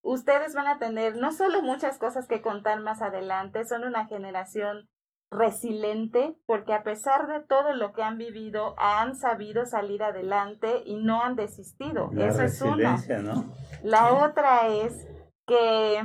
ustedes 0.02 0.54
van 0.54 0.66
a 0.66 0.78
tener 0.78 1.16
no 1.16 1.30
solo 1.32 1.62
muchas 1.62 1.98
cosas 1.98 2.26
que 2.26 2.42
contar 2.42 2.80
más 2.80 3.00
adelante, 3.00 3.64
son 3.64 3.84
una 3.84 4.06
generación 4.06 4.88
resiliente 5.30 6.36
porque 6.44 6.74
a 6.74 6.82
pesar 6.82 7.28
de 7.28 7.40
todo 7.40 7.74
lo 7.74 7.92
que 7.92 8.02
han 8.02 8.18
vivido, 8.18 8.74
han 8.78 9.14
sabido 9.14 9.64
salir 9.64 10.02
adelante 10.02 10.82
y 10.84 10.96
no 10.96 11.22
han 11.22 11.36
desistido. 11.36 12.10
Eso 12.16 12.42
es 12.42 12.60
una. 12.62 12.96
¿no? 13.22 13.54
La 13.84 14.12
otra 14.12 14.66
es 14.66 15.06
que 15.50 16.04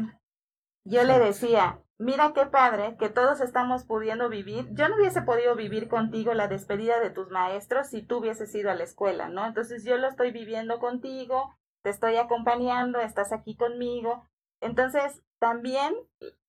yo 0.86 1.04
le 1.04 1.20
decía, 1.20 1.80
mira 2.00 2.34
qué 2.34 2.48
padre 2.48 2.96
que 2.98 3.10
todos 3.10 3.42
estamos 3.42 3.84
pudiendo 3.84 4.28
vivir. 4.28 4.68
Yo 4.72 4.90
no 4.90 4.96
hubiese 4.96 5.22
podido 5.22 5.56
vivir 5.56 5.88
contigo 5.88 6.34
la 6.34 6.48
despedida 6.48 7.00
de 7.00 7.12
tus 7.12 7.30
maestros 7.30 7.90
si 7.90 8.02
tú 8.02 8.18
hubieses 8.18 8.54
ido 8.56 8.72
a 8.72 8.76
la 8.76 8.84
escuela, 8.84 9.30
¿no? 9.30 9.46
Entonces 9.46 9.86
yo 9.86 9.98
lo 9.98 10.08
estoy 10.08 10.32
viviendo 10.32 10.80
contigo, 10.80 11.56
te 11.84 11.92
estoy 11.92 12.16
acompañando, 12.16 13.00
estás 13.00 13.32
aquí 13.32 13.56
conmigo. 13.56 14.28
Entonces, 14.62 15.22
también 15.40 15.94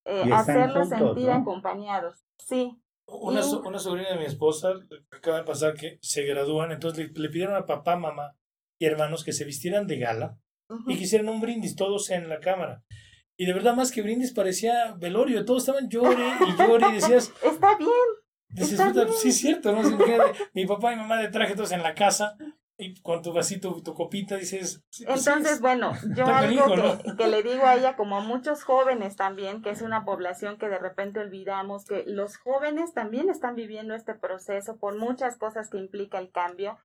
eh, 0.07 0.33
hacerlos 0.33 0.89
sentir 0.89 1.31
acompañados. 1.31 2.25
Sí. 2.39 2.81
Una, 3.07 3.43
una 3.45 3.79
sobrina 3.79 4.09
de 4.11 4.19
mi 4.19 4.25
esposa 4.25 4.73
acaba 5.11 5.37
de 5.37 5.45
pasar 5.45 5.75
que 5.75 5.99
se 6.01 6.25
gradúan, 6.25 6.73
entonces 6.73 7.13
le, 7.13 7.21
le 7.21 7.29
pidieron 7.29 7.57
a 7.57 7.67
papá, 7.67 7.97
mamá 7.97 8.37
y 8.79 8.87
hermanos 8.87 9.23
que 9.23 9.33
se 9.33 9.45
vistieran 9.45 9.87
de 9.87 9.99
gala 9.99 10.39
y 10.87 10.97
quisieran 10.97 11.29
un 11.29 11.41
brindis 11.41 11.77
todos 11.77 12.11
en 12.11 12.29
la 12.29 12.41
cámara. 12.41 12.83
Y 13.37 13.47
de 13.47 13.53
verdad, 13.53 13.75
más 13.75 13.93
que 13.93 14.03
brindis, 14.03 14.33
parecía 14.33 14.95
velorio. 14.99 15.45
Todos 15.45 15.63
estaban 15.63 15.89
llore 15.89 16.25
y 16.47 16.57
llore 16.57 16.89
y 16.91 16.95
decías... 16.95 17.33
Está 17.43 17.77
bien. 17.77 17.91
Dices, 18.49 18.81
sí, 19.19 19.29
es 19.29 19.37
cierto, 19.37 19.73
¿no? 19.73 19.83
Mi 20.55 20.67
papá 20.67 20.93
y 20.93 20.97
mamá 20.97 21.19
de 21.21 21.29
traje 21.29 21.55
todos 21.55 21.73
en 21.73 21.83
la 21.83 21.95
casa 21.95 22.37
y 22.79 23.01
con 23.01 23.23
tu 23.23 23.33
vasito, 23.33 23.75
tu 23.83 23.95
copita, 23.95 24.37
dices... 24.37 24.83
Pues 25.05 25.27
Entonces, 25.27 25.61
bueno, 25.61 25.93
yo 26.15 26.27
algo 26.27 26.65
que, 26.75 27.17
que, 27.17 27.27
le 27.27 27.43
digo 27.43 27.65
a 27.65 27.75
ella, 27.75 27.97
como 27.97 28.17
a 28.17 28.21
muchos 28.21 28.65
jóvenes 28.65 29.17
también, 29.17 29.63
que 29.63 29.71
es 29.71 29.83
una 29.83 30.05
población 30.05 30.59
que 30.59 30.69
de 30.69 30.79
repente 30.79 31.21
olvidamos, 31.21 31.85
que 31.85 32.05
los 32.07 32.37
jóvenes 32.37 32.93
también 32.93 33.29
están 33.31 33.55
viviendo 33.55 33.95
este 33.95 34.15
proceso 34.15 34.77
por 34.77 34.97
muchas 34.99 35.37
cosas 35.39 35.71
que 35.71 35.79
implica 35.79 36.19
el 36.19 36.31
cambio 36.31 36.79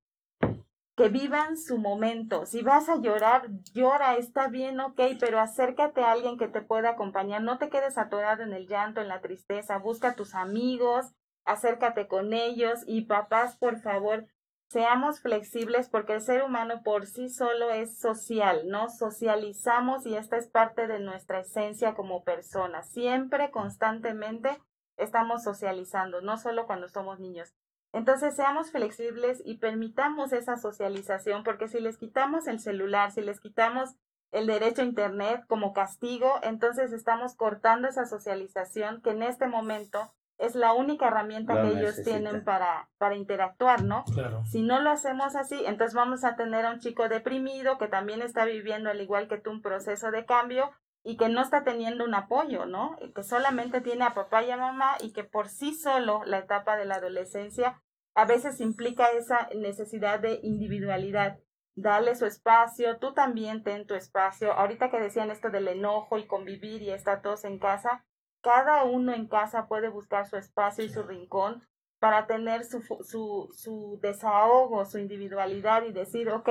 que 1.02 1.08
vivan 1.08 1.56
su 1.56 1.78
momento. 1.78 2.46
Si 2.46 2.62
vas 2.62 2.88
a 2.88 3.00
llorar, 3.00 3.48
llora, 3.74 4.14
está 4.18 4.46
bien, 4.46 4.78
ok, 4.78 5.00
pero 5.18 5.40
acércate 5.40 6.04
a 6.04 6.12
alguien 6.12 6.38
que 6.38 6.46
te 6.46 6.62
pueda 6.62 6.90
acompañar. 6.90 7.42
No 7.42 7.58
te 7.58 7.70
quedes 7.70 7.98
atorado 7.98 8.44
en 8.44 8.52
el 8.52 8.68
llanto, 8.68 9.00
en 9.00 9.08
la 9.08 9.20
tristeza. 9.20 9.78
Busca 9.78 10.10
a 10.10 10.14
tus 10.14 10.36
amigos, 10.36 11.12
acércate 11.44 12.06
con 12.06 12.32
ellos 12.32 12.84
y 12.86 13.06
papás, 13.06 13.56
por 13.56 13.80
favor, 13.80 14.26
seamos 14.68 15.20
flexibles 15.20 15.88
porque 15.88 16.12
el 16.14 16.20
ser 16.20 16.44
humano 16.44 16.84
por 16.84 17.06
sí 17.06 17.28
solo 17.28 17.72
es 17.72 17.98
social, 17.98 18.68
¿no? 18.68 18.88
Socializamos 18.88 20.06
y 20.06 20.14
esta 20.14 20.36
es 20.36 20.46
parte 20.46 20.86
de 20.86 21.00
nuestra 21.00 21.40
esencia 21.40 21.94
como 21.94 22.22
persona. 22.22 22.84
Siempre, 22.84 23.50
constantemente, 23.50 24.56
estamos 24.96 25.42
socializando, 25.42 26.20
no 26.20 26.38
solo 26.38 26.68
cuando 26.68 26.86
somos 26.86 27.18
niños. 27.18 27.52
Entonces 27.92 28.34
seamos 28.34 28.70
flexibles 28.70 29.42
y 29.44 29.58
permitamos 29.58 30.32
esa 30.32 30.56
socialización, 30.56 31.44
porque 31.44 31.68
si 31.68 31.80
les 31.80 31.98
quitamos 31.98 32.46
el 32.46 32.58
celular, 32.58 33.12
si 33.12 33.20
les 33.20 33.40
quitamos 33.40 33.96
el 34.30 34.46
derecho 34.46 34.80
a 34.80 34.86
Internet 34.86 35.44
como 35.46 35.74
castigo, 35.74 36.40
entonces 36.42 36.92
estamos 36.92 37.34
cortando 37.34 37.86
esa 37.88 38.06
socialización 38.06 39.02
que 39.02 39.10
en 39.10 39.22
este 39.22 39.46
momento 39.46 40.10
es 40.38 40.56
la 40.56 40.72
única 40.72 41.06
herramienta 41.06 41.62
que 41.62 41.78
ellos 41.78 42.02
tienen 42.02 42.42
para, 42.42 42.88
para 42.98 43.14
interactuar, 43.14 43.84
¿no? 43.84 44.04
Claro. 44.12 44.42
Si 44.44 44.62
no 44.62 44.80
lo 44.80 44.90
hacemos 44.90 45.36
así, 45.36 45.62
entonces 45.66 45.94
vamos 45.94 46.24
a 46.24 46.34
tener 46.34 46.64
a 46.64 46.70
un 46.70 46.80
chico 46.80 47.08
deprimido 47.08 47.78
que 47.78 47.86
también 47.86 48.22
está 48.22 48.44
viviendo, 48.44 48.90
al 48.90 49.00
igual 49.00 49.28
que 49.28 49.38
tú, 49.38 49.50
un 49.50 49.62
proceso 49.62 50.10
de 50.10 50.24
cambio 50.24 50.72
y 51.04 51.16
que 51.16 51.28
no 51.28 51.40
está 51.40 51.64
teniendo 51.64 52.04
un 52.04 52.14
apoyo, 52.14 52.66
¿no? 52.66 52.96
Que 53.14 53.22
solamente 53.22 53.80
tiene 53.80 54.04
a 54.04 54.14
papá 54.14 54.42
y 54.42 54.50
a 54.50 54.56
mamá 54.56 54.96
y 55.00 55.12
que 55.12 55.24
por 55.24 55.48
sí 55.48 55.74
solo 55.74 56.22
la 56.24 56.38
etapa 56.38 56.76
de 56.76 56.84
la 56.84 56.96
adolescencia 56.96 57.82
a 58.14 58.24
veces 58.24 58.60
implica 58.60 59.10
esa 59.10 59.48
necesidad 59.54 60.20
de 60.20 60.38
individualidad. 60.42 61.38
Dale 61.74 62.14
su 62.14 62.26
espacio, 62.26 62.98
tú 62.98 63.14
también 63.14 63.62
ten 63.64 63.86
tu 63.86 63.94
espacio. 63.94 64.52
Ahorita 64.52 64.90
que 64.90 65.00
decían 65.00 65.30
esto 65.30 65.50
del 65.50 65.68
enojo 65.68 66.18
y 66.18 66.26
convivir 66.26 66.82
y 66.82 66.90
estar 66.90 67.22
todos 67.22 67.44
en 67.44 67.58
casa, 67.58 68.04
cada 68.42 68.84
uno 68.84 69.14
en 69.14 69.26
casa 69.26 69.66
puede 69.66 69.88
buscar 69.88 70.26
su 70.26 70.36
espacio 70.36 70.84
y 70.84 70.90
su 70.90 71.02
rincón 71.02 71.66
para 71.98 72.26
tener 72.26 72.64
su, 72.64 72.82
su, 72.82 73.48
su 73.52 73.98
desahogo, 74.02 74.84
su 74.84 74.98
individualidad 74.98 75.84
y 75.84 75.92
decir, 75.92 76.28
ok, 76.30 76.48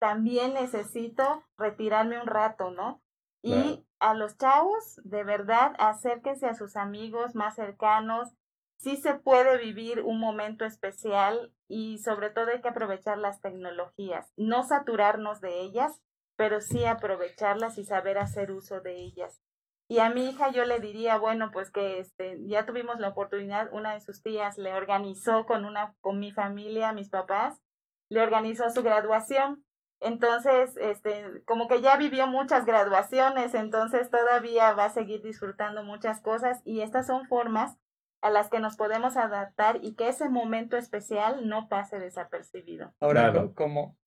también 0.00 0.54
necesito 0.54 1.44
retirarme 1.56 2.20
un 2.20 2.26
rato, 2.26 2.70
¿no? 2.70 3.03
Y 3.46 3.84
a 3.98 4.14
los 4.14 4.38
chavos, 4.38 4.98
de 5.04 5.22
verdad, 5.22 5.74
acérquense 5.78 6.46
a 6.46 6.54
sus 6.54 6.76
amigos 6.76 7.34
más 7.34 7.54
cercanos. 7.54 8.32
Sí 8.78 8.96
se 8.96 9.14
puede 9.14 9.58
vivir 9.58 10.00
un 10.00 10.18
momento 10.18 10.64
especial 10.64 11.52
y 11.68 11.98
sobre 11.98 12.30
todo 12.30 12.48
hay 12.48 12.62
que 12.62 12.68
aprovechar 12.68 13.18
las 13.18 13.42
tecnologías, 13.42 14.32
no 14.36 14.62
saturarnos 14.62 15.42
de 15.42 15.60
ellas, 15.60 16.00
pero 16.36 16.62
sí 16.62 16.86
aprovecharlas 16.86 17.76
y 17.76 17.84
saber 17.84 18.16
hacer 18.16 18.50
uso 18.50 18.80
de 18.80 18.96
ellas. 18.96 19.42
Y 19.88 19.98
a 19.98 20.08
mi 20.08 20.30
hija 20.30 20.50
yo 20.50 20.64
le 20.64 20.80
diría, 20.80 21.18
bueno, 21.18 21.50
pues 21.52 21.70
que 21.70 21.98
este, 21.98 22.38
ya 22.46 22.64
tuvimos 22.64 22.98
la 23.00 23.08
oportunidad, 23.08 23.70
una 23.72 23.92
de 23.92 24.00
sus 24.00 24.22
tías 24.22 24.56
le 24.56 24.72
organizó 24.72 25.44
con 25.44 25.66
una, 25.66 25.94
con 26.00 26.18
mi 26.18 26.32
familia, 26.32 26.94
mis 26.94 27.10
papás, 27.10 27.60
le 28.08 28.22
organizó 28.22 28.70
su 28.70 28.82
graduación. 28.82 29.63
Entonces, 30.04 30.76
este, 30.76 31.42
como 31.46 31.66
que 31.66 31.80
ya 31.80 31.96
vivió 31.96 32.26
muchas 32.26 32.66
graduaciones, 32.66 33.54
entonces 33.54 34.10
todavía 34.10 34.74
va 34.74 34.84
a 34.84 34.92
seguir 34.92 35.22
disfrutando 35.22 35.82
muchas 35.82 36.20
cosas 36.20 36.60
y 36.66 36.82
estas 36.82 37.06
son 37.06 37.26
formas 37.26 37.78
a 38.20 38.28
las 38.28 38.50
que 38.50 38.60
nos 38.60 38.76
podemos 38.76 39.16
adaptar 39.16 39.80
y 39.82 39.94
que 39.94 40.08
ese 40.08 40.28
momento 40.28 40.76
especial 40.76 41.48
no 41.48 41.70
pase 41.70 41.98
desapercibido. 41.98 42.94
Ahora, 43.00 43.32
como, 43.54 43.98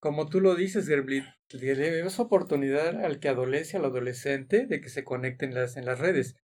como 0.00 0.28
tú 0.28 0.42
lo 0.42 0.54
dices, 0.54 0.86
Gerblit, 0.86 1.24
le 1.50 2.06
oportunidad 2.18 3.02
al 3.02 3.18
que 3.18 3.30
adolece, 3.30 3.78
al 3.78 3.86
adolescente, 3.86 4.66
de 4.66 4.82
que 4.82 4.90
se 4.90 5.02
conecten 5.02 5.54
las, 5.54 5.78
en 5.78 5.86
las 5.86 5.98
redes, 5.98 6.36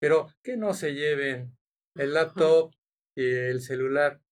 pero 0.00 0.28
que 0.42 0.56
no 0.56 0.72
se 0.72 0.94
lleven 0.94 1.58
el 1.94 2.14
laptop 2.14 2.72
y 3.14 3.34
el 3.34 3.60
celular 3.60 4.22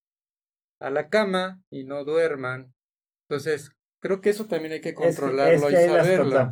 a 0.80 0.88
la 0.88 1.10
cama 1.10 1.62
y 1.68 1.84
no 1.84 2.04
duerman. 2.04 2.74
Entonces, 3.28 3.70
creo 4.04 4.20
que 4.20 4.28
eso 4.28 4.44
también 4.44 4.74
hay 4.74 4.82
que 4.82 4.92
controlarlo 4.92 5.70
y 5.70 5.72
saberlo. 5.72 6.50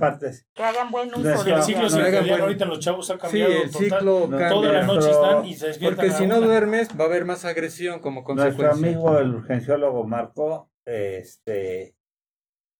Que 0.55 0.63
hagan 0.63 0.91
buen 0.91 1.15
uso. 1.15 1.55
el 1.55 1.63
ciclo 1.63 1.91
se 1.91 2.33
ahorita 2.33 2.65
los 2.65 2.81
chavos 2.81 3.11
ha 3.11 3.19
cambiado. 3.19 3.53
Sí, 3.53 3.59
el 3.59 3.71
ciclo 3.71 4.23
cambia. 4.23 4.49
Toda 4.49 4.73
la 4.73 4.83
noche 4.85 5.11
están 5.11 5.45
y 5.45 5.55
se 5.55 5.67
despiertan. 5.67 5.97
Porque 5.99 6.13
si 6.13 6.27
no 6.27 6.41
duermes, 6.41 6.89
va 6.99 7.05
a 7.05 7.09
haber 7.09 7.27
más 7.27 7.45
agresión 7.45 8.01
como 8.01 8.25
consecuencia. 8.25 8.69
Nuestro 8.69 8.89
amigo, 8.89 9.19
el 9.19 9.35
urgenciólogo 9.35 10.05
Marco, 10.05 10.71
este 10.87 11.95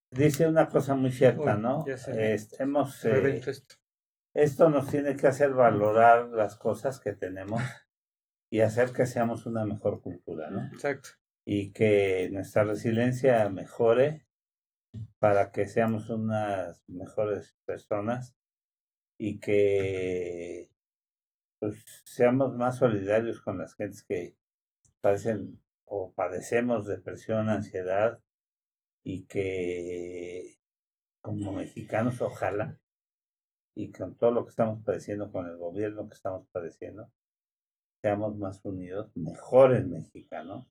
dice 0.09 0.47
una 0.47 0.67
cosa 0.67 0.95
muy 0.95 1.11
cierta, 1.11 1.55
¿no? 1.55 1.85
Este, 1.85 2.63
hemos, 2.63 3.05
eh, 3.05 3.41
esto. 4.33 4.69
nos 4.71 4.89
tiene 4.89 5.15
que 5.15 5.27
hacer 5.27 5.51
valorar 5.51 6.29
las 6.29 6.55
cosas 6.55 6.99
que 6.99 7.13
tenemos 7.13 7.61
y 8.49 8.61
hacer 8.61 8.91
que 8.91 9.05
seamos 9.05 9.45
una 9.45 9.65
mejor 9.65 10.01
cultura, 10.01 10.49
¿no? 10.49 10.65
Exacto. 10.73 11.09
Y 11.45 11.73
que 11.73 12.29
nuestra 12.31 12.63
resiliencia 12.63 13.47
mejore 13.49 14.25
para 15.19 15.51
que 15.51 15.67
seamos 15.67 16.09
unas 16.09 16.83
mejores 16.87 17.55
personas 17.65 18.35
y 19.17 19.39
que 19.39 20.69
pues, 21.59 21.83
seamos 22.05 22.55
más 22.55 22.77
solidarios 22.77 23.41
con 23.41 23.57
las 23.57 23.75
gentes 23.75 24.03
que 24.03 24.35
padecen 25.01 25.61
o 25.85 26.13
padecemos 26.13 26.87
depresión, 26.87 27.49
ansiedad 27.49 28.19
y 29.03 29.25
que 29.25 30.59
como 31.21 31.53
mexicanos 31.53 32.21
ojalá 32.21 32.79
y 33.75 33.91
con 33.91 34.15
todo 34.17 34.31
lo 34.31 34.45
que 34.45 34.51
estamos 34.51 34.83
padeciendo, 34.83 35.31
con 35.31 35.47
el 35.47 35.57
gobierno 35.57 36.07
que 36.07 36.15
estamos 36.15 36.47
padeciendo, 36.51 37.11
seamos 38.01 38.35
más 38.37 38.63
unidos, 38.65 39.11
mejores 39.15 39.87
mexicanos, 39.87 40.67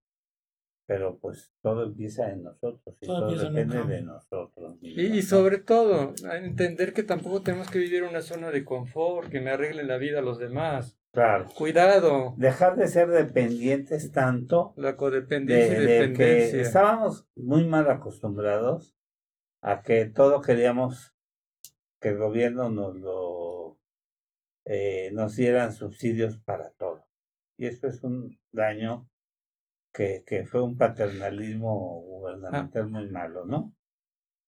pero 0.92 1.18
pues 1.18 1.50
todo 1.62 1.84
empieza 1.84 2.28
en 2.28 2.42
nosotros 2.42 2.98
y 3.00 3.06
todo, 3.06 3.34
depende 3.34 3.82
de 3.82 4.02
nosotros. 4.02 4.76
y, 4.82 5.22
sobre 5.22 5.56
todo, 5.56 6.12
entender 6.34 6.92
que 6.92 7.02
tampoco 7.02 7.40
tenemos 7.40 7.70
que 7.70 7.78
vivir 7.78 8.02
en 8.02 8.10
una 8.10 8.20
zona 8.20 8.50
de 8.50 8.62
confort, 8.62 9.30
que 9.30 9.40
me 9.40 9.52
arreglen 9.52 9.88
la 9.88 9.96
vida 9.96 10.18
a 10.18 10.22
los 10.22 10.38
demás. 10.38 10.98
Claro. 11.10 11.46
Cuidado. 11.56 12.34
Dejar 12.36 12.76
de 12.76 12.88
ser 12.88 13.08
dependientes 13.08 14.12
tanto. 14.12 14.74
La 14.76 14.98
codependencia 14.98 15.78
y 15.78 15.86
dependencia. 15.86 16.52
que 16.52 16.60
estábamos 16.60 17.26
muy 17.36 17.66
mal 17.66 17.90
acostumbrados 17.90 18.94
a 19.62 19.80
que 19.80 20.04
todo 20.04 20.42
queríamos 20.42 21.14
que 22.02 22.10
el 22.10 22.18
gobierno 22.18 22.68
nos 22.68 22.96
lo 22.96 23.78
eh, 24.66 25.10
nos 25.14 25.36
dieran 25.36 25.72
subsidios 25.72 26.36
para 26.36 26.70
todo. 26.72 27.06
Y 27.56 27.64
esto 27.64 27.86
es 27.86 28.02
un 28.02 28.38
daño 28.52 29.08
que, 29.92 30.24
que 30.26 30.46
fue 30.46 30.62
un 30.62 30.76
paternalismo 30.76 32.00
gubernamental 32.02 32.88
muy 32.88 33.08
malo, 33.10 33.44
¿no? 33.44 33.74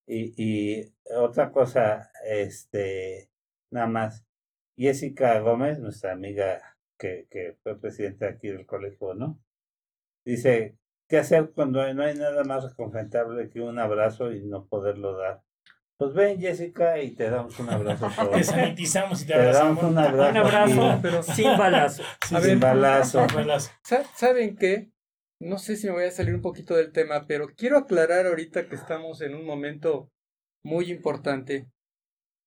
Y, 0.07 0.35
y 0.37 0.95
otra 1.17 1.51
cosa, 1.51 2.11
este, 2.27 3.31
nada 3.71 3.87
más, 3.87 4.27
Jessica 4.77 5.39
Gómez, 5.41 5.79
nuestra 5.79 6.13
amiga 6.13 6.77
que, 6.99 7.27
que 7.31 7.57
fue 7.63 7.79
presidenta 7.79 8.27
aquí 8.29 8.49
del 8.49 8.67
colegio, 8.67 9.15
¿no? 9.15 9.41
Dice, 10.25 10.79
¿qué 11.09 11.19
hacer 11.19 11.53
cuando 11.55 11.93
no 11.95 12.03
hay 12.03 12.15
nada 12.17 12.45
más 12.45 12.65
reconfortable 12.65 13.49
que 13.51 13.61
un 13.61 13.79
abrazo 13.79 14.33
y 14.33 14.45
no 14.45 14.67
poderlo 14.67 15.17
dar? 15.17 15.43
Pues 15.97 16.13
ven, 16.13 16.41
Jessica, 16.41 17.01
y 17.01 17.13
te 17.13 17.31
damos 17.31 17.59
un 17.61 17.71
abrazo. 17.71 18.09
Te 18.33 18.43
sanitizamos 18.43 19.23
y 19.23 19.27
te, 19.27 19.35
abrazamos. 19.35 19.77
Damos 19.77 19.93
un 19.93 19.99
abrazo, 19.99 20.31
un 20.31 20.37
abrazo 20.37 20.99
pero 21.03 21.23
sin 21.23 21.57
balazo. 21.57 22.03
sin 22.43 22.61
balazo. 22.61 23.27
¿Saben 24.17 24.57
qué? 24.57 24.94
No 25.45 25.59
sé 25.59 25.77
si 25.77 25.87
me 25.87 25.93
voy 25.93 26.05
a 26.05 26.11
salir 26.11 26.35
un 26.35 26.41
poquito 26.41 26.75
del 26.75 26.91
tema, 26.91 27.27
pero 27.27 27.49
quiero 27.55 27.77
aclarar 27.77 28.27
ahorita 28.27 28.67
que 28.67 28.77
estamos 28.77 29.21
en 29.21 29.35
un 29.35 29.45
momento 29.45 30.11
muy 30.65 30.91
importante. 30.91 31.69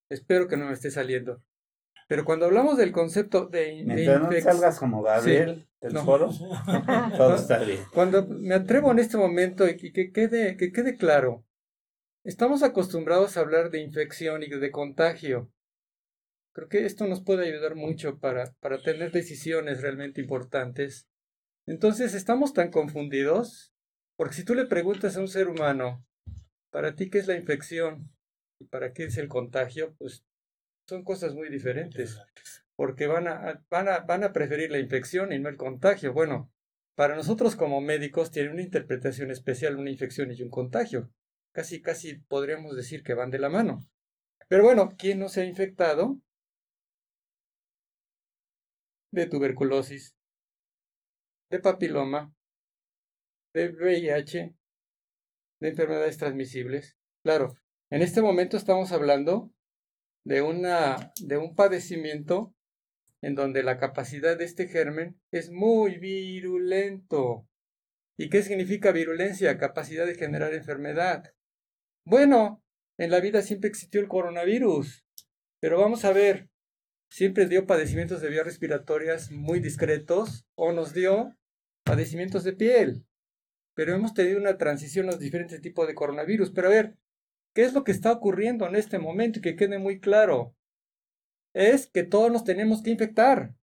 Espero 0.09 0.47
que 0.47 0.57
no 0.57 0.65
me 0.65 0.73
esté 0.73 0.89
saliendo. 0.89 1.43
Pero 2.07 2.25
cuando 2.25 2.47
hablamos 2.47 2.77
del 2.77 2.91
concepto 2.91 3.45
de, 3.45 3.83
Mientras 3.85 4.21
no 4.21 4.31
salgas 4.41 4.79
como 4.79 5.03
Gabriel 5.03 5.67
del 5.79 5.97
foro, 5.99 6.31
todo 7.17 7.35
está 7.35 7.59
bien. 7.59 7.81
Cuando 7.93 8.25
me 8.25 8.55
atrevo 8.55 8.91
en 8.91 8.99
este 8.99 9.17
momento 9.17 9.67
y 9.67 9.77
que 9.77 10.11
quede, 10.11 10.57
que 10.57 10.71
quede 10.71 10.95
claro, 10.95 11.45
estamos 12.23 12.63
acostumbrados 12.63 13.37
a 13.37 13.41
hablar 13.41 13.69
de 13.69 13.81
infección 13.81 14.41
y 14.41 14.47
de 14.47 14.71
contagio. 14.71 15.51
Creo 16.53 16.67
que 16.67 16.85
esto 16.87 17.05
nos 17.05 17.21
puede 17.21 17.47
ayudar 17.47 17.75
mucho 17.75 18.17
para, 18.17 18.55
para 18.59 18.81
tener 18.81 19.11
decisiones 19.11 19.81
realmente 19.81 20.19
importantes. 20.19 21.06
Entonces, 21.67 22.13
estamos 22.13 22.53
tan 22.53 22.71
confundidos, 22.71 23.73
porque 24.15 24.35
si 24.35 24.45
tú 24.45 24.55
le 24.55 24.65
preguntas 24.65 25.17
a 25.17 25.19
un 25.19 25.27
ser 25.27 25.49
humano, 25.49 26.05
¿para 26.71 26.95
ti 26.95 27.09
qué 27.09 27.19
es 27.19 27.27
la 27.27 27.35
infección? 27.35 28.09
¿Y 28.59 28.65
para 28.65 28.93
qué 28.93 29.03
es 29.03 29.17
el 29.17 29.27
contagio? 29.27 29.93
Pues 29.97 30.23
son 30.87 31.03
cosas 31.03 31.35
muy 31.35 31.49
diferentes, 31.49 32.17
porque 32.77 33.07
van 33.07 33.27
a, 33.27 33.63
van, 33.69 33.89
a, 33.89 33.99
van 33.99 34.23
a 34.23 34.31
preferir 34.31 34.71
la 34.71 34.79
infección 34.79 35.33
y 35.33 35.39
no 35.39 35.49
el 35.49 35.57
contagio. 35.57 36.13
Bueno, 36.13 36.49
para 36.95 37.15
nosotros 37.15 37.57
como 37.57 37.81
médicos 37.81 38.31
tiene 38.31 38.49
una 38.49 38.63
interpretación 38.63 39.29
especial 39.29 39.75
una 39.75 39.91
infección 39.91 40.31
y 40.31 40.41
un 40.41 40.49
contagio. 40.49 41.11
Casi, 41.51 41.81
casi 41.81 42.15
podríamos 42.15 42.77
decir 42.77 43.03
que 43.03 43.13
van 43.13 43.29
de 43.29 43.39
la 43.39 43.49
mano. 43.49 43.85
Pero 44.47 44.63
bueno, 44.63 44.95
¿quién 44.97 45.19
no 45.19 45.27
se 45.27 45.41
ha 45.41 45.45
infectado 45.45 46.17
de 49.11 49.25
tuberculosis, 49.25 50.16
de 51.49 51.59
papiloma, 51.59 52.33
de 53.53 53.69
VIH, 53.69 54.55
de 55.59 55.67
enfermedades 55.69 56.17
transmisibles? 56.17 56.97
Claro, 57.23 57.57
en 57.89 58.01
este 58.01 58.21
momento 58.21 58.57
estamos 58.57 58.91
hablando 58.91 59.51
de, 60.25 60.41
una, 60.41 61.13
de 61.21 61.37
un 61.37 61.55
padecimiento 61.55 62.53
en 63.21 63.35
donde 63.35 63.63
la 63.63 63.77
capacidad 63.77 64.37
de 64.37 64.45
este 64.45 64.67
germen 64.67 65.19
es 65.31 65.49
muy 65.49 65.97
virulento. 65.97 67.47
¿Y 68.17 68.29
qué 68.29 68.41
significa 68.41 68.91
virulencia? 68.91 69.57
Capacidad 69.57 70.05
de 70.05 70.15
generar 70.15 70.53
enfermedad. 70.53 71.33
Bueno, 72.05 72.63
en 72.97 73.11
la 73.11 73.19
vida 73.19 73.41
siempre 73.41 73.69
existió 73.69 74.01
el 74.01 74.07
coronavirus, 74.07 75.05
pero 75.59 75.79
vamos 75.79 76.03
a 76.05 76.13
ver, 76.13 76.49
siempre 77.09 77.47
dio 77.47 77.65
padecimientos 77.65 78.21
de 78.21 78.29
vías 78.29 78.45
respiratorias 78.45 79.31
muy 79.31 79.59
discretos 79.59 80.45
o 80.55 80.71
nos 80.71 80.93
dio 80.93 81.35
padecimientos 81.83 82.43
de 82.43 82.53
piel. 82.53 83.05
Pero 83.73 83.93
hemos 83.93 84.13
tenido 84.13 84.39
una 84.39 84.57
transición 84.57 85.07
a 85.07 85.11
los 85.11 85.19
diferentes 85.19 85.61
tipos 85.61 85.87
de 85.87 85.95
coronavirus. 85.95 86.51
Pero 86.51 86.67
a 86.67 86.71
ver, 86.71 86.95
¿qué 87.53 87.63
es 87.63 87.73
lo 87.73 87.83
que 87.83 87.91
está 87.91 88.11
ocurriendo 88.11 88.67
en 88.67 88.75
este 88.75 88.99
momento? 88.99 89.39
Y 89.39 89.41
que 89.41 89.55
quede 89.55 89.77
muy 89.77 89.99
claro. 89.99 90.55
Es 91.53 91.87
que 91.87 92.03
todos 92.03 92.31
nos 92.31 92.43
tenemos 92.43 92.81
que 92.81 92.89
infectar. 92.89 93.53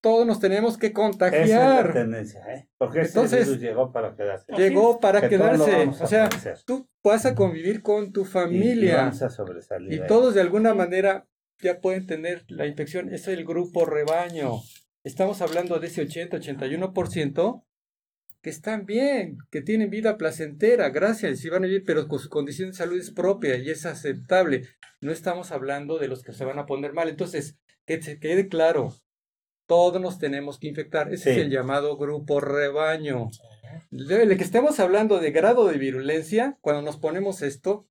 Todos 0.00 0.26
nos 0.26 0.38
tenemos 0.38 0.78
que 0.78 0.92
contagiar. 0.92 1.42
Esa 1.42 1.80
es 1.80 1.86
la 1.86 1.92
tendencia, 1.92 2.54
¿eh? 2.54 2.68
Porque 2.78 3.00
Entonces, 3.00 3.46
virus 3.46 3.60
llegó 3.60 3.90
para 3.92 4.14
quedarse. 4.14 4.52
Llegó 4.52 5.00
para 5.00 5.28
quedarse. 5.28 5.88
O 5.88 6.06
sea, 6.06 6.28
tú 6.64 6.88
vas 7.02 7.26
a 7.26 7.34
convivir 7.34 7.82
con 7.82 8.12
tu 8.12 8.24
familia. 8.24 9.10
Y, 9.88 9.94
y 9.96 10.06
todos 10.06 10.34
de 10.34 10.40
alguna 10.40 10.74
manera 10.74 11.26
ya 11.60 11.80
pueden 11.80 12.06
tener 12.06 12.44
la 12.48 12.66
infección. 12.66 13.12
Es 13.12 13.28
el 13.28 13.44
grupo 13.44 13.84
rebaño. 13.84 14.62
Estamos 15.04 15.40
hablando 15.40 15.78
de 15.78 15.86
ese 15.86 16.06
80-81% 16.06 17.64
que 18.40 18.50
están 18.50 18.86
bien, 18.86 19.38
que 19.50 19.62
tienen 19.62 19.90
vida 19.90 20.16
placentera, 20.16 20.90
gracias, 20.90 21.44
y 21.44 21.48
van 21.48 21.64
a 21.64 21.66
vivir, 21.66 21.82
pero 21.84 22.06
con 22.06 22.18
su 22.20 22.28
condición 22.28 22.70
de 22.70 22.76
salud 22.76 22.98
es 22.98 23.10
propia 23.10 23.56
y 23.56 23.70
es 23.70 23.84
aceptable. 23.84 24.68
No 25.00 25.10
estamos 25.10 25.50
hablando 25.50 25.98
de 25.98 26.08
los 26.08 26.22
que 26.22 26.32
se 26.32 26.44
van 26.44 26.58
a 26.58 26.66
poner 26.66 26.92
mal. 26.92 27.08
Entonces, 27.08 27.58
que 27.84 28.00
se 28.00 28.20
quede 28.20 28.48
claro, 28.48 28.94
todos 29.66 30.00
nos 30.00 30.18
tenemos 30.18 30.58
que 30.58 30.68
infectar. 30.68 31.12
Ese 31.12 31.32
es 31.32 31.38
el 31.38 31.50
llamado 31.50 31.96
grupo 31.96 32.40
rebaño. 32.40 33.28
De 33.90 34.36
que 34.36 34.44
estemos 34.44 34.78
hablando 34.80 35.18
de 35.18 35.30
grado 35.30 35.66
de 35.66 35.78
virulencia, 35.78 36.58
cuando 36.60 36.82
nos 36.82 36.98
ponemos 36.98 37.42
esto, 37.42 37.88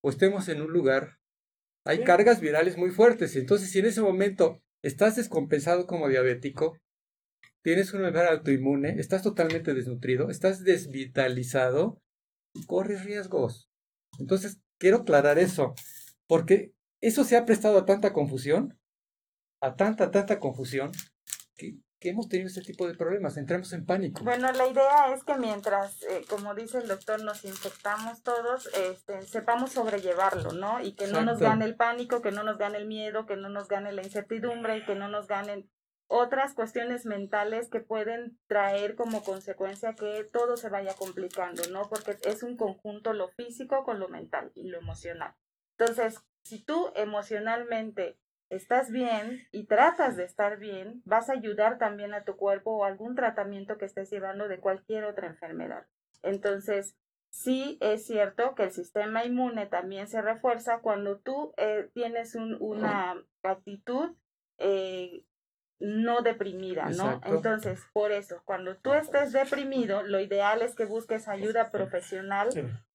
o 0.00 0.10
estemos 0.10 0.48
en 0.48 0.62
un 0.62 0.72
lugar 0.72 1.18
hay 1.86 2.04
cargas 2.04 2.40
virales 2.40 2.76
muy 2.76 2.90
fuertes. 2.90 3.36
Entonces, 3.36 3.70
si 3.70 3.78
en 3.78 3.86
ese 3.86 4.02
momento 4.02 4.60
estás 4.82 5.16
descompensado 5.16 5.86
como 5.86 6.08
diabético, 6.08 6.78
tienes 7.62 7.92
una 7.94 8.08
enfermedad 8.08 8.34
autoinmune, 8.34 8.98
estás 8.98 9.22
totalmente 9.22 9.72
desnutrido, 9.72 10.30
estás 10.30 10.64
desvitalizado, 10.64 12.00
corres 12.66 13.04
riesgos. 13.04 13.70
Entonces, 14.18 14.58
quiero 14.78 14.98
aclarar 14.98 15.38
eso, 15.38 15.74
porque 16.26 16.72
eso 17.00 17.24
se 17.24 17.36
ha 17.36 17.44
prestado 17.44 17.78
a 17.78 17.86
tanta 17.86 18.12
confusión, 18.12 18.78
a 19.60 19.76
tanta, 19.76 20.10
tanta 20.10 20.38
confusión, 20.40 20.90
que 21.98 22.10
hemos 22.10 22.28
tenido 22.28 22.48
este 22.48 22.60
tipo 22.60 22.86
de 22.86 22.94
problemas, 22.94 23.36
entramos 23.36 23.72
en 23.72 23.86
pánico. 23.86 24.22
Bueno, 24.22 24.52
la 24.52 24.68
idea 24.68 25.14
es 25.14 25.24
que 25.24 25.36
mientras, 25.36 26.02
eh, 26.02 26.24
como 26.28 26.54
dice 26.54 26.78
el 26.78 26.88
doctor, 26.88 27.22
nos 27.22 27.44
infectamos 27.44 28.22
todos, 28.22 28.68
este, 28.74 29.22
sepamos 29.22 29.72
sobrellevarlo, 29.72 30.52
¿no? 30.52 30.80
Y 30.82 30.94
que 30.94 31.06
no 31.06 31.22
nos 31.22 31.38
gane 31.38 31.64
el 31.64 31.76
pánico, 31.76 32.20
que 32.20 32.32
no 32.32 32.42
nos 32.42 32.58
gane 32.58 32.78
el 32.78 32.86
miedo, 32.86 33.24
que 33.24 33.36
no 33.36 33.48
nos 33.48 33.68
gane 33.68 33.92
la 33.92 34.02
incertidumbre 34.02 34.78
y 34.78 34.84
que 34.84 34.94
no 34.94 35.08
nos 35.08 35.26
ganen 35.26 35.70
otras 36.08 36.54
cuestiones 36.54 37.06
mentales 37.06 37.68
que 37.68 37.80
pueden 37.80 38.38
traer 38.46 38.94
como 38.94 39.24
consecuencia 39.24 39.94
que 39.94 40.24
todo 40.32 40.56
se 40.56 40.68
vaya 40.68 40.94
complicando, 40.94 41.62
¿no? 41.70 41.88
Porque 41.88 42.18
es 42.22 42.42
un 42.42 42.56
conjunto 42.56 43.12
lo 43.12 43.28
físico 43.30 43.84
con 43.84 43.98
lo 43.98 44.08
mental 44.08 44.52
y 44.54 44.68
lo 44.68 44.78
emocional. 44.78 45.34
Entonces, 45.78 46.20
si 46.42 46.62
tú 46.64 46.92
emocionalmente 46.94 48.18
estás 48.50 48.90
bien 48.90 49.46
y 49.52 49.66
tratas 49.66 50.16
de 50.16 50.24
estar 50.24 50.58
bien, 50.58 51.02
vas 51.04 51.28
a 51.28 51.34
ayudar 51.34 51.78
también 51.78 52.14
a 52.14 52.24
tu 52.24 52.36
cuerpo 52.36 52.76
o 52.76 52.84
algún 52.84 53.14
tratamiento 53.14 53.78
que 53.78 53.86
estés 53.86 54.10
llevando 54.10 54.48
de 54.48 54.60
cualquier 54.60 55.04
otra 55.04 55.26
enfermedad. 55.26 55.86
Entonces, 56.22 56.96
sí 57.30 57.78
es 57.80 58.06
cierto 58.06 58.54
que 58.54 58.64
el 58.64 58.72
sistema 58.72 59.24
inmune 59.24 59.66
también 59.66 60.08
se 60.08 60.22
refuerza 60.22 60.80
cuando 60.80 61.18
tú 61.18 61.52
eh, 61.56 61.90
tienes 61.92 62.34
una 62.34 63.22
actitud 63.42 64.16
eh, 64.58 65.24
no 65.78 66.22
deprimida, 66.22 66.88
¿no? 66.90 67.20
Entonces, 67.24 67.80
por 67.92 68.10
eso, 68.12 68.40
cuando 68.44 68.76
tú 68.76 68.94
estés 68.94 69.32
deprimido, 69.32 70.02
lo 70.02 70.20
ideal 70.20 70.62
es 70.62 70.74
que 70.74 70.86
busques 70.86 71.28
ayuda 71.28 71.70
profesional 71.70 72.48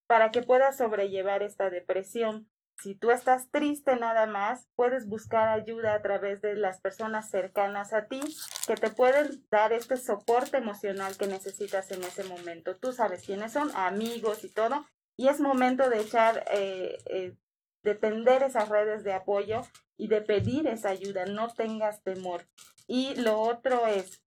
para 0.07 0.31
que 0.31 0.41
puedas 0.41 0.77
sobrellevar 0.77 1.43
esta 1.43 1.69
depresión. 1.69 2.47
Si 2.81 2.95
tú 2.95 3.11
estás 3.11 3.51
triste 3.51 3.95
nada 3.95 4.25
más, 4.25 4.67
puedes 4.75 5.07
buscar 5.07 5.49
ayuda 5.49 5.93
a 5.93 6.01
través 6.01 6.41
de 6.41 6.55
las 6.55 6.81
personas 6.81 7.29
cercanas 7.29 7.93
a 7.93 8.07
ti 8.07 8.19
que 8.65 8.73
te 8.73 8.89
pueden 8.89 9.45
dar 9.51 9.71
este 9.71 9.97
soporte 9.97 10.57
emocional 10.57 11.15
que 11.15 11.27
necesitas 11.27 11.91
en 11.91 12.03
ese 12.03 12.23
momento. 12.23 12.75
Tú 12.77 12.91
sabes 12.91 13.21
quiénes 13.23 13.53
son, 13.53 13.69
amigos 13.75 14.43
y 14.43 14.49
todo. 14.49 14.87
Y 15.15 15.27
es 15.27 15.39
momento 15.39 15.91
de 15.91 16.01
echar, 16.01 16.43
eh, 16.51 16.97
eh, 17.05 17.35
de 17.83 17.93
tender 17.93 18.41
esas 18.41 18.69
redes 18.69 19.03
de 19.03 19.13
apoyo 19.13 19.61
y 19.95 20.07
de 20.07 20.21
pedir 20.21 20.65
esa 20.65 20.89
ayuda. 20.89 21.27
No 21.27 21.49
tengas 21.53 22.01
temor. 22.01 22.47
Y 22.87 23.13
lo 23.13 23.39
otro 23.39 23.85
es, 23.85 24.23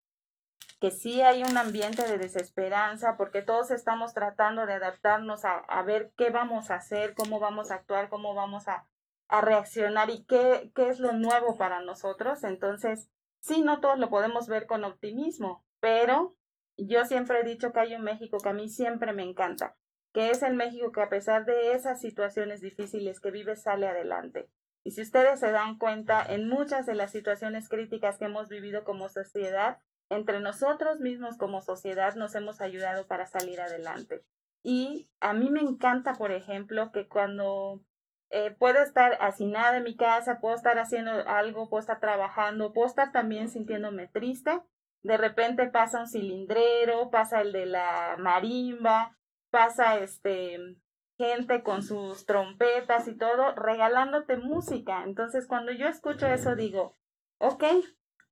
que 0.83 0.91
sí 0.91 1.21
hay 1.21 1.43
un 1.43 1.57
ambiente 1.57 2.05
de 2.05 2.17
desesperanza 2.17 3.15
porque 3.15 3.41
todos 3.41 3.71
estamos 3.71 4.13
tratando 4.13 4.65
de 4.65 4.73
adaptarnos 4.73 5.45
a, 5.45 5.81
ver 5.83 6.11
qué 6.17 6.29
vamos 6.29 6.71
a 6.71 6.75
hacer, 6.75 7.13
cómo 7.13 7.39
vamos 7.39 7.71
a 7.71 7.75
actuar, 7.75 8.09
cómo 8.09 8.35
vamos 8.35 8.67
a, 8.67 8.85
a 9.29 9.39
reaccionar 9.39 10.09
y 10.09 10.25
qué, 10.25 10.73
qué 10.75 10.89
es 10.89 10.99
lo 10.99 11.13
nuevo 11.13 11.55
para 11.55 11.79
nosotros. 11.79 12.43
Entonces, 12.43 13.09
sí, 13.39 13.61
no 13.61 13.79
todos 13.79 13.97
lo 13.97 14.09
podemos 14.09 14.49
ver 14.49 14.67
con 14.67 14.83
optimismo, 14.83 15.63
pero 15.79 16.35
yo 16.75 17.05
siempre 17.05 17.39
he 17.39 17.43
dicho 17.45 17.71
que 17.71 17.79
hay 17.79 17.95
un 17.95 18.03
México 18.03 18.39
que 18.43 18.49
a 18.49 18.53
mí 18.53 18.67
siempre 18.67 19.13
me 19.13 19.23
encanta, 19.23 19.77
que 20.11 20.31
es 20.31 20.43
el 20.43 20.53
México 20.53 20.91
que 20.91 21.01
a 21.01 21.07
pesar 21.07 21.45
de 21.45 21.71
esas 21.71 22.01
situaciones 22.01 22.59
difíciles 22.59 23.21
que 23.21 23.31
vive 23.31 23.55
sale 23.55 23.87
adelante. 23.87 24.49
Y 24.83 24.91
si 24.91 25.01
ustedes 25.03 25.39
se 25.39 25.49
dan 25.49 25.77
cuenta, 25.77 26.25
en 26.27 26.49
muchas 26.49 26.85
de 26.85 26.95
las 26.95 27.11
situaciones 27.11 27.69
críticas 27.69 28.17
que 28.17 28.25
hemos 28.25 28.49
vivido 28.49 28.83
como 28.83 29.07
sociedad, 29.07 29.79
entre 30.15 30.39
nosotros 30.39 30.99
mismos 30.99 31.37
como 31.37 31.61
sociedad 31.61 32.15
nos 32.15 32.35
hemos 32.35 32.61
ayudado 32.61 33.07
para 33.07 33.25
salir 33.25 33.61
adelante. 33.61 34.23
Y 34.63 35.09
a 35.19 35.33
mí 35.33 35.49
me 35.49 35.61
encanta, 35.61 36.13
por 36.13 36.31
ejemplo, 36.31 36.91
que 36.91 37.07
cuando 37.07 37.81
eh, 38.29 38.51
puedo 38.57 38.81
estar 38.81 39.17
hacinada 39.21 39.77
en 39.77 39.83
mi 39.83 39.95
casa, 39.95 40.39
puedo 40.39 40.55
estar 40.55 40.79
haciendo 40.79 41.11
algo, 41.27 41.69
puedo 41.69 41.81
estar 41.81 41.99
trabajando, 41.99 42.73
puedo 42.73 42.87
estar 42.87 43.11
también 43.11 43.49
sintiéndome 43.49 44.07
triste, 44.07 44.61
de 45.03 45.17
repente 45.17 45.67
pasa 45.67 45.99
un 45.99 46.07
cilindrero, 46.07 47.11
pasa 47.11 47.41
el 47.41 47.51
de 47.51 47.65
la 47.65 48.15
marimba, 48.17 49.17
pasa 49.51 49.99
este 49.99 50.77
gente 51.17 51.61
con 51.61 51.83
sus 51.83 52.25
trompetas 52.25 53.07
y 53.07 53.15
todo, 53.15 53.53
regalándote 53.53 54.37
música. 54.37 55.03
Entonces, 55.03 55.45
cuando 55.45 55.71
yo 55.71 55.87
escucho 55.87 56.25
eso, 56.27 56.55
digo, 56.55 56.97
ok, 57.37 57.63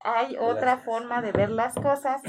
hay 0.04 0.38
otra 0.38 0.78
forma 0.78 1.22
de 1.22 1.32
ver 1.32 1.50
las 1.50 1.76
cosas 1.76 2.22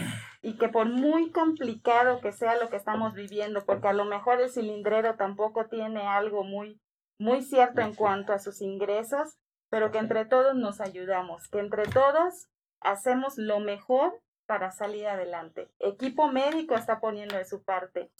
y 0.43 0.57
que 0.59 0.69
por 0.69 0.89
muy 0.89 1.31
complicado 1.31 2.21
que 2.21 2.33
sea 2.33 2.57
lo 2.57 2.69
que 2.69 2.77
estamos 2.77 3.15
viviendo, 3.15 3.65
porque 3.65 3.89
a 3.89 3.93
lo 3.93 4.05
mejor 4.05 4.41
el 4.41 4.51
cilindrero 4.51 5.17
tampoco 5.17 5.67
tiene 5.67 6.07
algo 6.07 6.45
muy, 6.45 6.81
muy 7.19 7.43
cierto 7.43 7.81
en 7.81 7.95
cuanto 7.95 8.33
a 8.33 8.39
sus 8.39 8.61
ingresos, 8.61 9.39
pero 9.71 9.91
que 9.91 9.99
entre 9.99 10.25
todos 10.25 10.55
nos 10.55 10.81
ayudamos, 10.81 11.49
que 11.49 11.61
entre 11.61 11.85
todos 11.85 12.49
hacemos 12.81 13.39
lo 13.39 13.61
mejor 13.61 14.21
para 14.47 14.71
salir 14.73 15.07
adelante. 15.07 15.71
Equipo 15.79 16.29
médico 16.29 16.75
está 16.75 17.01
poniendo 17.01 17.37
de 17.37 17.45
su 17.45 17.63
parte, 17.63 18.11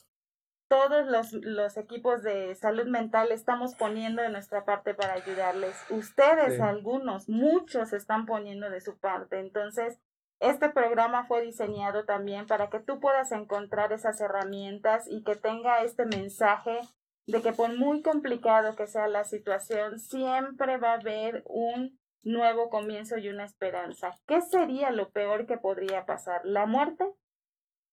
todos 0.73 1.07
los, 1.07 1.35
los, 1.35 1.77
equipos 1.77 2.23
de 2.23 2.55
salud 2.55 2.87
mental 2.87 3.31
estamos 3.31 3.75
poniendo 3.75 4.23
de 4.23 4.31
nuestra 4.31 4.65
parte 4.65 4.95
para 4.95 5.13
ayudarles. 5.13 5.77
Ustedes, 5.91 6.63
algunos, 6.63 7.29
muchos 7.29 7.93
están 7.93 8.25
poniendo 8.25 8.71
de 8.71 8.81
su 8.81 8.99
parte. 8.99 9.39
Entonces, 9.39 10.01
este 10.41 10.71
programa 10.71 11.27
fue 11.27 11.43
diseñado 11.43 12.07
también 12.07 12.47
para 12.47 12.71
que 12.71 12.81
tú 12.81 13.01
puedas 13.01 13.33
encontrar 13.33 13.93
esas 13.93 14.19
herramientas 14.23 15.05
y 15.11 15.25
que 15.25 15.37
tenga 15.37 15.83
este 15.83 16.07
mensaje 16.07 16.81
de 17.27 17.43
que 17.43 17.53
por 17.53 17.77
muy 17.77 18.01
complicado 18.01 18.75
que 18.75 18.87
sea 18.87 19.09
la 19.09 19.25
situación, 19.25 19.99
siempre 19.99 20.79
va 20.79 20.93
a 20.93 21.01
haber 21.01 21.43
un 21.45 22.01
nuevo 22.23 22.71
comienzo 22.71 23.19
y 23.19 23.29
una 23.29 23.45
esperanza. 23.45 24.13
¿Qué 24.27 24.41
sería 24.41 24.91
lo 24.91 25.11
peor 25.11 25.47
que 25.47 25.59
podría 25.59 26.07
pasar? 26.07 26.41
¿La 26.45 26.65
muerte? 26.65 27.05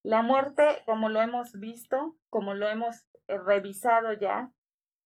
La 0.03 0.21
muerte, 0.21 0.63
como 0.85 1.09
lo 1.09 1.21
hemos 1.21 1.53
visto, 1.53 2.15
como 2.30 2.53
lo 2.53 2.67
hemos 2.67 3.05
eh, 3.27 3.38
revisado 3.38 4.13
ya, 4.13 4.51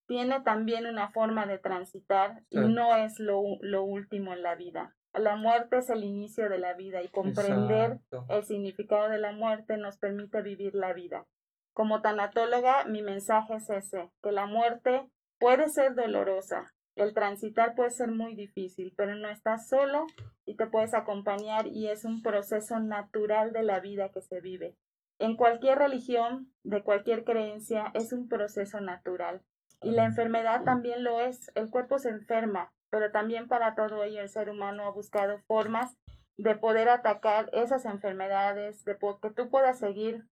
tiene 0.07 0.41
también 0.41 0.85
una 0.85 1.09
forma 1.11 1.45
de 1.45 1.57
transitar 1.57 2.43
y 2.49 2.59
no 2.59 2.95
es 2.95 3.19
lo, 3.19 3.41
lo, 3.61 3.83
último 3.83 4.33
en 4.33 4.43
la 4.43 4.55
vida. 4.55 4.95
La 5.13 5.35
muerte 5.35 5.77
es 5.77 5.89
el 5.89 6.03
inicio 6.03 6.49
de 6.49 6.57
la 6.57 6.73
vida 6.73 7.01
y 7.01 7.09
comprender 7.09 7.99
el 8.29 8.43
significado 8.43 9.09
de 9.09 9.19
la 9.19 9.31
muerte 9.31 9.77
nos 9.77 9.97
permite 9.97 10.41
vivir 10.41 10.75
la 10.75 10.93
vida. 10.93 11.25
Como 11.73 12.01
tanatóloga, 12.01 12.85
mi 12.85 13.01
mensaje 13.01 13.55
es 13.55 13.69
ese, 13.69 14.11
que 14.21 14.31
la 14.31 14.45
muerte 14.45 15.09
puede 15.39 15.69
ser 15.69 15.95
dolorosa, 15.95 16.73
el 16.95 17.13
transitar 17.13 17.73
puede 17.73 17.89
ser 17.89 18.11
muy 18.11 18.35
difícil, 18.35 18.93
pero 18.95 19.15
no 19.15 19.29
estás 19.29 19.67
solo 19.67 20.05
y 20.45 20.55
te 20.55 20.67
puedes 20.67 20.93
acompañar 20.93 21.65
y 21.67 21.87
es 21.87 22.05
un 22.05 22.21
proceso 22.21 22.79
natural 22.79 23.51
de 23.51 23.63
la 23.63 23.79
vida 23.79 24.09
que 24.09 24.21
se 24.21 24.41
vive. 24.41 24.75
En 25.19 25.35
cualquier 25.35 25.77
religión, 25.77 26.51
de 26.63 26.83
cualquier 26.83 27.23
creencia, 27.23 27.91
es 27.93 28.13
un 28.13 28.27
proceso 28.27 28.81
natural. 28.81 29.41
Y 29.81 29.91
la 29.91 30.05
enfermedad 30.05 30.63
también 30.63 31.03
lo 31.03 31.19
es. 31.19 31.51
El 31.55 31.69
cuerpo 31.69 31.99
se 31.99 32.09
enferma, 32.09 32.71
pero 32.89 33.11
también 33.11 33.47
para 33.47 33.75
todo 33.75 34.03
ello 34.03 34.21
el 34.21 34.29
ser 34.29 34.49
humano 34.49 34.85
ha 34.85 34.91
buscado 34.91 35.39
formas 35.47 35.95
de 36.37 36.55
poder 36.55 36.89
atacar 36.89 37.49
esas 37.53 37.85
enfermedades, 37.85 38.83
de 38.85 38.97
que 39.21 39.29
tú 39.31 39.49
puedas 39.49 39.79
seguir 39.79 40.25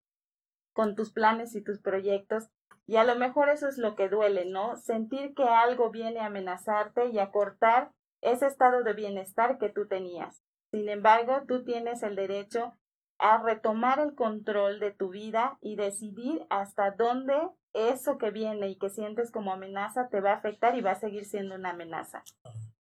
con 0.74 0.96
tus 0.96 1.12
planes 1.12 1.56
y 1.56 1.64
tus 1.64 1.80
proyectos. 1.80 2.50
Y 2.88 2.96
a 2.96 3.04
lo 3.04 3.16
mejor 3.16 3.50
eso 3.50 3.68
es 3.68 3.78
lo 3.78 3.96
que 3.96 4.10
duele, 4.10 4.46
¿no? 4.46 4.76
Sentir 4.78 5.34
que 5.36 5.44
algo 5.44 5.92
viene 5.92 6.20
a 6.20 6.26
amenazarte 6.26 7.08
y 7.08 7.20
a 7.20 7.32
cortar 7.32 7.92
ese 8.22 8.48
estado 8.48 8.84
de 8.84 8.94
bienestar 8.94 9.58
que 9.58 9.70
tú 9.70 9.88
tenías. 9.88 10.44
Sin 10.72 10.90
embargo, 10.90 11.44
tú 11.48 11.64
tienes 11.64 12.04
el 12.04 12.16
derecho 12.16 12.78
a 13.22 13.38
retomar 13.38 14.00
el 14.00 14.16
control 14.16 14.80
de 14.80 14.92
tu 14.92 15.10
vida 15.10 15.60
y 15.62 15.76
decidir 15.76 16.46
hasta 16.50 16.90
dónde 16.90 17.36
eso 17.72 18.18
que 18.18 18.32
viene 18.32 18.70
y 18.70 18.78
que 18.78 18.90
sientes 18.90 19.32
como 19.32 19.54
amenaza 19.54 20.10
te 20.10 20.22
va 20.22 20.32
a 20.32 20.36
afectar 20.36 20.76
y 20.76 20.82
va 20.82 20.92
a 20.92 21.00
seguir 21.00 21.26
siendo 21.26 21.54
una 21.54 21.70
amenaza. 21.70 22.24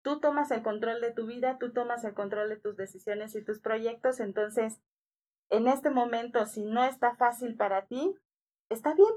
Tú 0.01 0.19
tomas 0.19 0.49
el 0.49 0.63
control 0.63 0.99
de 0.99 1.11
tu 1.11 1.27
vida, 1.27 1.59
tú 1.59 1.71
tomas 1.71 2.03
el 2.03 2.15
control 2.15 2.49
de 2.49 2.59
tus 2.59 2.75
decisiones 2.75 3.35
y 3.35 3.45
tus 3.45 3.59
proyectos, 3.59 4.19
entonces 4.19 4.81
en 5.51 5.67
este 5.67 5.91
momento, 5.91 6.45
si 6.47 6.65
no 6.65 6.83
está 6.83 7.15
fácil 7.15 7.55
para 7.55 7.85
ti, 7.85 8.15
está 8.69 8.95
bien, 8.95 9.13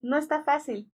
no 0.00 0.16
está 0.16 0.44
fácil. 0.44 0.92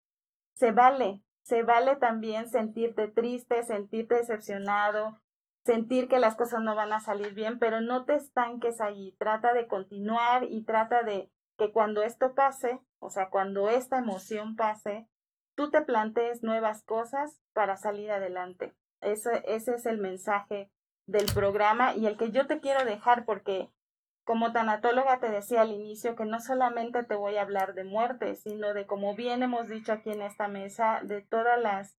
Se 0.54 0.72
vale, 0.72 1.20
se 1.42 1.62
vale 1.62 1.96
también 1.96 2.48
sentirte 2.48 3.08
triste, 3.08 3.62
sentirte 3.64 4.14
decepcionado, 4.14 5.20
sentir 5.64 6.08
que 6.08 6.18
las 6.18 6.36
cosas 6.36 6.62
no 6.62 6.74
van 6.74 6.92
a 6.92 7.00
salir 7.00 7.34
bien, 7.34 7.58
pero 7.58 7.80
no 7.80 8.04
te 8.04 8.14
estanques 8.14 8.80
ahí. 8.80 9.14
Trata 9.18 9.52
de 9.52 9.66
continuar 9.66 10.44
y 10.44 10.64
trata 10.64 11.02
de 11.02 11.30
que 11.56 11.72
cuando 11.72 12.02
esto 12.02 12.34
pase, 12.34 12.80
o 12.98 13.10
sea, 13.10 13.30
cuando 13.30 13.68
esta 13.68 13.98
emoción 13.98 14.56
pase, 14.56 15.08
tú 15.54 15.70
te 15.70 15.82
plantees 15.82 16.42
nuevas 16.42 16.84
cosas 16.84 17.40
para 17.52 17.76
salir 17.76 18.10
adelante. 18.10 18.74
Ese, 19.00 19.42
ese 19.44 19.74
es 19.74 19.86
el 19.86 19.98
mensaje 19.98 20.70
del 21.06 21.26
programa 21.34 21.94
y 21.94 22.06
el 22.06 22.16
que 22.16 22.30
yo 22.30 22.46
te 22.46 22.60
quiero 22.60 22.84
dejar 22.84 23.24
porque 23.24 23.70
como 24.28 24.52
tanatóloga 24.52 25.20
te 25.20 25.30
decía 25.30 25.62
al 25.62 25.72
inicio 25.72 26.14
que 26.14 26.26
no 26.26 26.38
solamente 26.38 27.02
te 27.02 27.14
voy 27.14 27.36
a 27.36 27.42
hablar 27.42 27.72
de 27.72 27.84
muerte, 27.84 28.36
sino 28.36 28.74
de, 28.74 28.86
como 28.86 29.14
bien 29.14 29.42
hemos 29.42 29.68
dicho 29.68 29.90
aquí 29.90 30.10
en 30.10 30.20
esta 30.20 30.48
mesa, 30.48 31.00
de 31.02 31.22
todas 31.22 31.58
las 31.60 31.97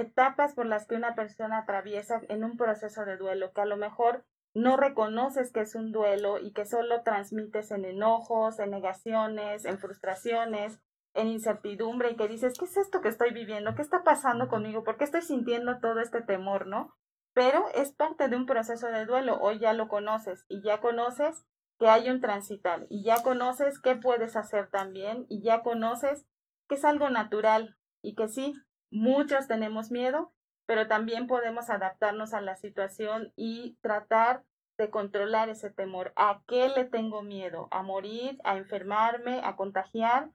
etapas 0.00 0.54
por 0.54 0.66
las 0.66 0.86
que 0.86 0.94
una 0.94 1.14
persona 1.14 1.58
atraviesa 1.58 2.20
en 2.28 2.44
un 2.44 2.56
proceso 2.56 3.04
de 3.04 3.16
duelo, 3.16 3.52
que 3.52 3.60
a 3.60 3.66
lo 3.66 3.76
mejor 3.76 4.24
no 4.54 4.76
reconoces 4.76 5.52
que 5.52 5.60
es 5.60 5.74
un 5.74 5.92
duelo 5.92 6.38
y 6.38 6.52
que 6.52 6.64
solo 6.64 7.02
transmites 7.02 7.70
en 7.70 7.84
enojos, 7.84 8.58
en 8.58 8.70
negaciones, 8.70 9.64
en 9.64 9.78
frustraciones, 9.78 10.80
en 11.14 11.28
incertidumbre 11.28 12.10
y 12.10 12.16
que 12.16 12.28
dices, 12.28 12.54
¿qué 12.58 12.64
es 12.64 12.76
esto 12.76 13.00
que 13.00 13.08
estoy 13.08 13.32
viviendo? 13.32 13.74
¿Qué 13.74 13.82
está 13.82 14.04
pasando 14.04 14.48
conmigo? 14.48 14.84
¿Por 14.84 14.96
qué 14.96 15.04
estoy 15.04 15.22
sintiendo 15.22 15.78
todo 15.80 16.00
este 16.00 16.22
temor, 16.22 16.66
no? 16.66 16.94
Pero 17.34 17.66
es 17.74 17.92
parte 17.92 18.28
de 18.28 18.36
un 18.36 18.46
proceso 18.46 18.88
de 18.88 19.04
duelo. 19.04 19.38
Hoy 19.40 19.58
ya 19.58 19.72
lo 19.72 19.88
conoces 19.88 20.44
y 20.48 20.62
ya 20.62 20.80
conoces 20.80 21.44
que 21.78 21.88
hay 21.88 22.10
un 22.10 22.20
transitar 22.20 22.86
y 22.88 23.04
ya 23.04 23.22
conoces 23.22 23.80
qué 23.80 23.94
puedes 23.96 24.36
hacer 24.36 24.68
también 24.70 25.26
y 25.28 25.42
ya 25.42 25.62
conoces 25.62 26.26
que 26.68 26.74
es 26.74 26.84
algo 26.84 27.10
natural 27.10 27.76
y 28.02 28.14
que 28.14 28.28
sí, 28.28 28.54
muchos 28.90 29.48
tenemos 29.48 29.90
miedo, 29.90 30.32
pero 30.66 30.86
también 30.86 31.26
podemos 31.26 31.70
adaptarnos 31.70 32.34
a 32.34 32.40
la 32.40 32.56
situación 32.56 33.32
y 33.36 33.76
tratar 33.80 34.44
de 34.76 34.90
controlar 34.90 35.48
ese 35.48 35.70
temor. 35.70 36.12
¿A 36.16 36.42
qué 36.46 36.68
le 36.68 36.84
tengo 36.84 37.22
miedo? 37.22 37.68
¿A 37.70 37.82
morir? 37.82 38.38
¿A 38.44 38.56
enfermarme? 38.56 39.40
¿A 39.42 39.56
contagiar? 39.56 40.30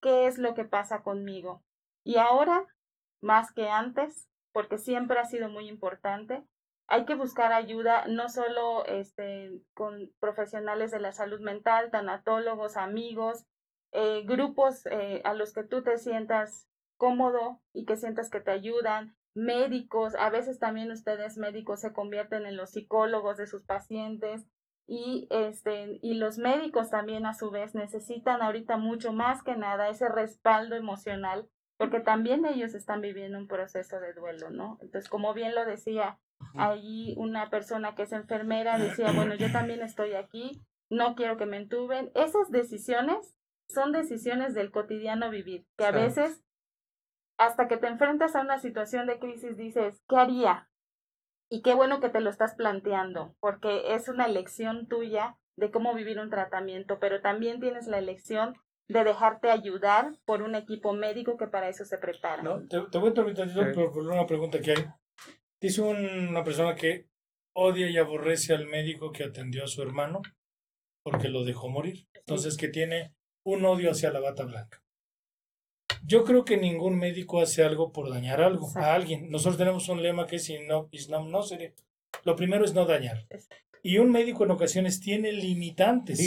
¿Qué 0.00 0.26
es 0.26 0.38
lo 0.38 0.54
que 0.54 0.64
pasa 0.64 1.02
conmigo? 1.02 1.62
Y 2.04 2.16
ahora, 2.16 2.66
más 3.20 3.52
que 3.52 3.68
antes, 3.68 4.28
porque 4.52 4.78
siempre 4.78 5.18
ha 5.18 5.24
sido 5.24 5.48
muy 5.48 5.68
importante, 5.68 6.44
hay 6.86 7.04
que 7.04 7.14
buscar 7.14 7.52
ayuda 7.52 8.06
no 8.06 8.28
solo 8.28 8.84
este, 8.86 9.60
con 9.74 10.10
profesionales 10.20 10.90
de 10.90 11.00
la 11.00 11.12
salud 11.12 11.40
mental, 11.40 11.90
tanatólogos, 11.90 12.76
amigos, 12.76 13.44
eh, 13.92 14.22
grupos 14.24 14.86
eh, 14.86 15.20
a 15.24 15.34
los 15.34 15.52
que 15.52 15.64
tú 15.64 15.82
te 15.82 15.98
sientas 15.98 16.66
cómodo 16.98 17.62
y 17.72 17.86
que 17.86 17.96
sientas 17.96 18.28
que 18.28 18.40
te 18.40 18.50
ayudan, 18.50 19.16
médicos, 19.34 20.14
a 20.16 20.28
veces 20.28 20.58
también 20.58 20.90
ustedes 20.90 21.38
médicos 21.38 21.80
se 21.80 21.94
convierten 21.94 22.44
en 22.44 22.58
los 22.58 22.72
psicólogos 22.72 23.38
de 23.38 23.46
sus 23.46 23.62
pacientes 23.64 24.46
y 24.86 25.26
este 25.30 25.98
y 26.02 26.14
los 26.14 26.38
médicos 26.38 26.90
también 26.90 27.24
a 27.24 27.34
su 27.34 27.50
vez 27.50 27.74
necesitan 27.74 28.42
ahorita 28.42 28.76
mucho 28.76 29.12
más 29.12 29.42
que 29.42 29.56
nada 29.56 29.88
ese 29.88 30.08
respaldo 30.08 30.76
emocional 30.76 31.48
porque 31.78 32.00
también 32.00 32.44
ellos 32.44 32.74
están 32.74 33.00
viviendo 33.00 33.38
un 33.38 33.46
proceso 33.46 34.00
de 34.00 34.12
duelo, 34.12 34.50
¿no? 34.50 34.78
Entonces, 34.80 35.08
como 35.08 35.32
bien 35.32 35.54
lo 35.54 35.64
decía 35.64 36.18
Allí 36.54 37.14
una 37.16 37.50
persona 37.50 37.94
que 37.94 38.02
es 38.02 38.12
enfermera 38.12 38.78
decía, 38.78 39.12
bueno, 39.12 39.34
yo 39.34 39.50
también 39.52 39.82
estoy 39.82 40.14
aquí, 40.14 40.62
no 40.90 41.14
quiero 41.14 41.36
que 41.36 41.46
me 41.46 41.56
entuben. 41.56 42.10
Esas 42.14 42.50
decisiones 42.50 43.36
son 43.68 43.92
decisiones 43.92 44.54
del 44.54 44.70
cotidiano 44.70 45.30
vivir, 45.30 45.66
que 45.76 45.84
a 45.84 45.90
veces 45.90 46.42
hasta 47.38 47.68
que 47.68 47.76
te 47.76 47.86
enfrentas 47.86 48.36
a 48.36 48.40
una 48.40 48.58
situación 48.58 49.06
de 49.06 49.18
crisis 49.18 49.56
dices, 49.56 50.02
¿qué 50.08 50.16
haría? 50.16 50.68
Y 51.48 51.62
qué 51.62 51.74
bueno 51.74 52.00
que 52.00 52.10
te 52.10 52.20
lo 52.20 52.28
estás 52.28 52.54
planteando, 52.56 53.34
porque 53.40 53.94
es 53.94 54.08
una 54.08 54.26
elección 54.26 54.86
tuya 54.88 55.38
de 55.56 55.70
cómo 55.70 55.94
vivir 55.94 56.18
un 56.18 56.30
tratamiento, 56.30 56.98
pero 57.00 57.20
también 57.20 57.60
tienes 57.60 57.86
la 57.86 57.98
elección 57.98 58.54
de 58.88 59.04
dejarte 59.04 59.50
ayudar 59.50 60.12
por 60.24 60.42
un 60.42 60.54
equipo 60.54 60.92
médico 60.92 61.36
que 61.36 61.46
para 61.46 61.68
eso 61.68 61.84
se 61.84 61.98
prepara. 61.98 62.42
No, 62.42 62.66
te, 62.66 62.98
voy 62.98 63.10
a 63.10 63.14
permitir 63.14 63.72
por 63.74 63.98
una 63.98 64.26
pregunta 64.26 64.60
que 64.60 64.72
hay. 64.72 64.86
Dice 65.60 65.82
una 65.82 66.44
persona 66.44 66.74
que 66.74 67.08
odia 67.54 67.88
y 67.90 67.98
aborrece 67.98 68.54
al 68.54 68.66
médico 68.66 69.12
que 69.12 69.24
atendió 69.24 69.64
a 69.64 69.68
su 69.68 69.82
hermano 69.82 70.22
porque 71.02 71.28
lo 71.28 71.44
dejó 71.44 71.68
morir. 71.68 72.06
Entonces 72.14 72.56
que 72.56 72.68
tiene 72.68 73.14
un 73.44 73.64
odio 73.64 73.90
hacia 73.90 74.12
la 74.12 74.20
bata 74.20 74.44
blanca. 74.44 74.82
Yo 76.04 76.24
creo 76.24 76.44
que 76.44 76.56
ningún 76.56 76.98
médico 76.98 77.40
hace 77.40 77.62
algo 77.62 77.92
por 77.92 78.10
dañar 78.10 78.40
algo 78.40 78.70
a 78.76 78.94
alguien. 78.94 79.30
Nosotros 79.30 79.58
tenemos 79.58 79.88
un 79.88 80.02
lema 80.02 80.26
que 80.26 80.36
es 80.36 80.50
no, 80.66 80.88
no 81.26 81.44
Lo 82.24 82.36
primero 82.36 82.64
es 82.64 82.74
no 82.74 82.84
dañar. 82.84 83.26
Y 83.82 83.98
un 83.98 84.10
médico 84.10 84.44
en 84.44 84.50
ocasiones 84.50 85.00
tiene 85.00 85.32
limitantes. 85.32 86.18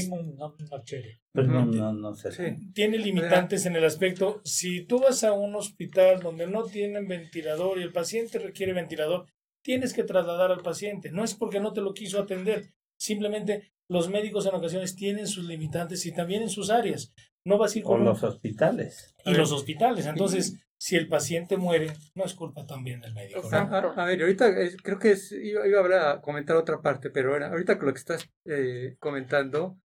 Pues 1.33 1.47
no, 1.47 1.65
no, 1.65 1.93
no 1.93 2.15
sé. 2.15 2.57
Tiene 2.73 2.97
limitantes 2.97 3.65
en 3.65 3.75
el 3.75 3.83
aspecto, 3.83 4.41
si 4.43 4.85
tú 4.85 4.99
vas 4.99 5.23
a 5.23 5.33
un 5.33 5.55
hospital 5.55 6.21
donde 6.21 6.47
no 6.47 6.63
tienen 6.63 7.07
ventilador 7.07 7.79
y 7.79 7.83
el 7.83 7.91
paciente 7.91 8.39
requiere 8.39 8.73
ventilador, 8.73 9.25
tienes 9.61 9.93
que 9.93 10.03
trasladar 10.03 10.51
al 10.51 10.61
paciente. 10.61 11.11
No 11.11 11.23
es 11.23 11.33
porque 11.35 11.59
no 11.59 11.73
te 11.73 11.81
lo 11.81 11.93
quiso 11.93 12.19
atender, 12.19 12.73
simplemente 12.97 13.73
los 13.87 14.09
médicos 14.09 14.45
en 14.45 14.55
ocasiones 14.55 14.95
tienen 14.95 15.27
sus 15.27 15.45
limitantes 15.45 16.05
y 16.05 16.13
también 16.13 16.43
en 16.43 16.49
sus 16.49 16.69
áreas. 16.69 17.13
No 17.45 17.57
vas 17.57 17.75
a 17.75 17.79
ir 17.79 17.83
con 17.83 18.03
los 18.03 18.23
hospitales. 18.23 19.15
Y 19.25 19.33
los 19.33 19.51
hospitales. 19.51 20.05
Entonces, 20.05 20.61
si 20.77 20.95
el 20.95 21.07
paciente 21.07 21.57
muere, 21.57 21.93
no 22.15 22.25
es 22.25 22.33
culpa 22.33 22.65
también 22.65 23.01
del 23.01 23.13
médico. 23.13 23.41
A, 23.51 24.05
ver, 24.05 24.21
ahorita 24.21 24.51
creo 24.83 24.99
que 24.99 25.15
iba, 25.43 25.63
a, 25.97 26.11
a 26.13 26.21
comentar 26.21 26.55
otra 26.55 26.81
parte, 26.81 27.09
pero 27.09 27.35
ahorita 27.35 27.77
con 27.77 27.87
lo 27.87 27.93
que 27.93 27.99
estás 27.99 28.29
eh, 28.45 28.95
comentando, 28.99 29.77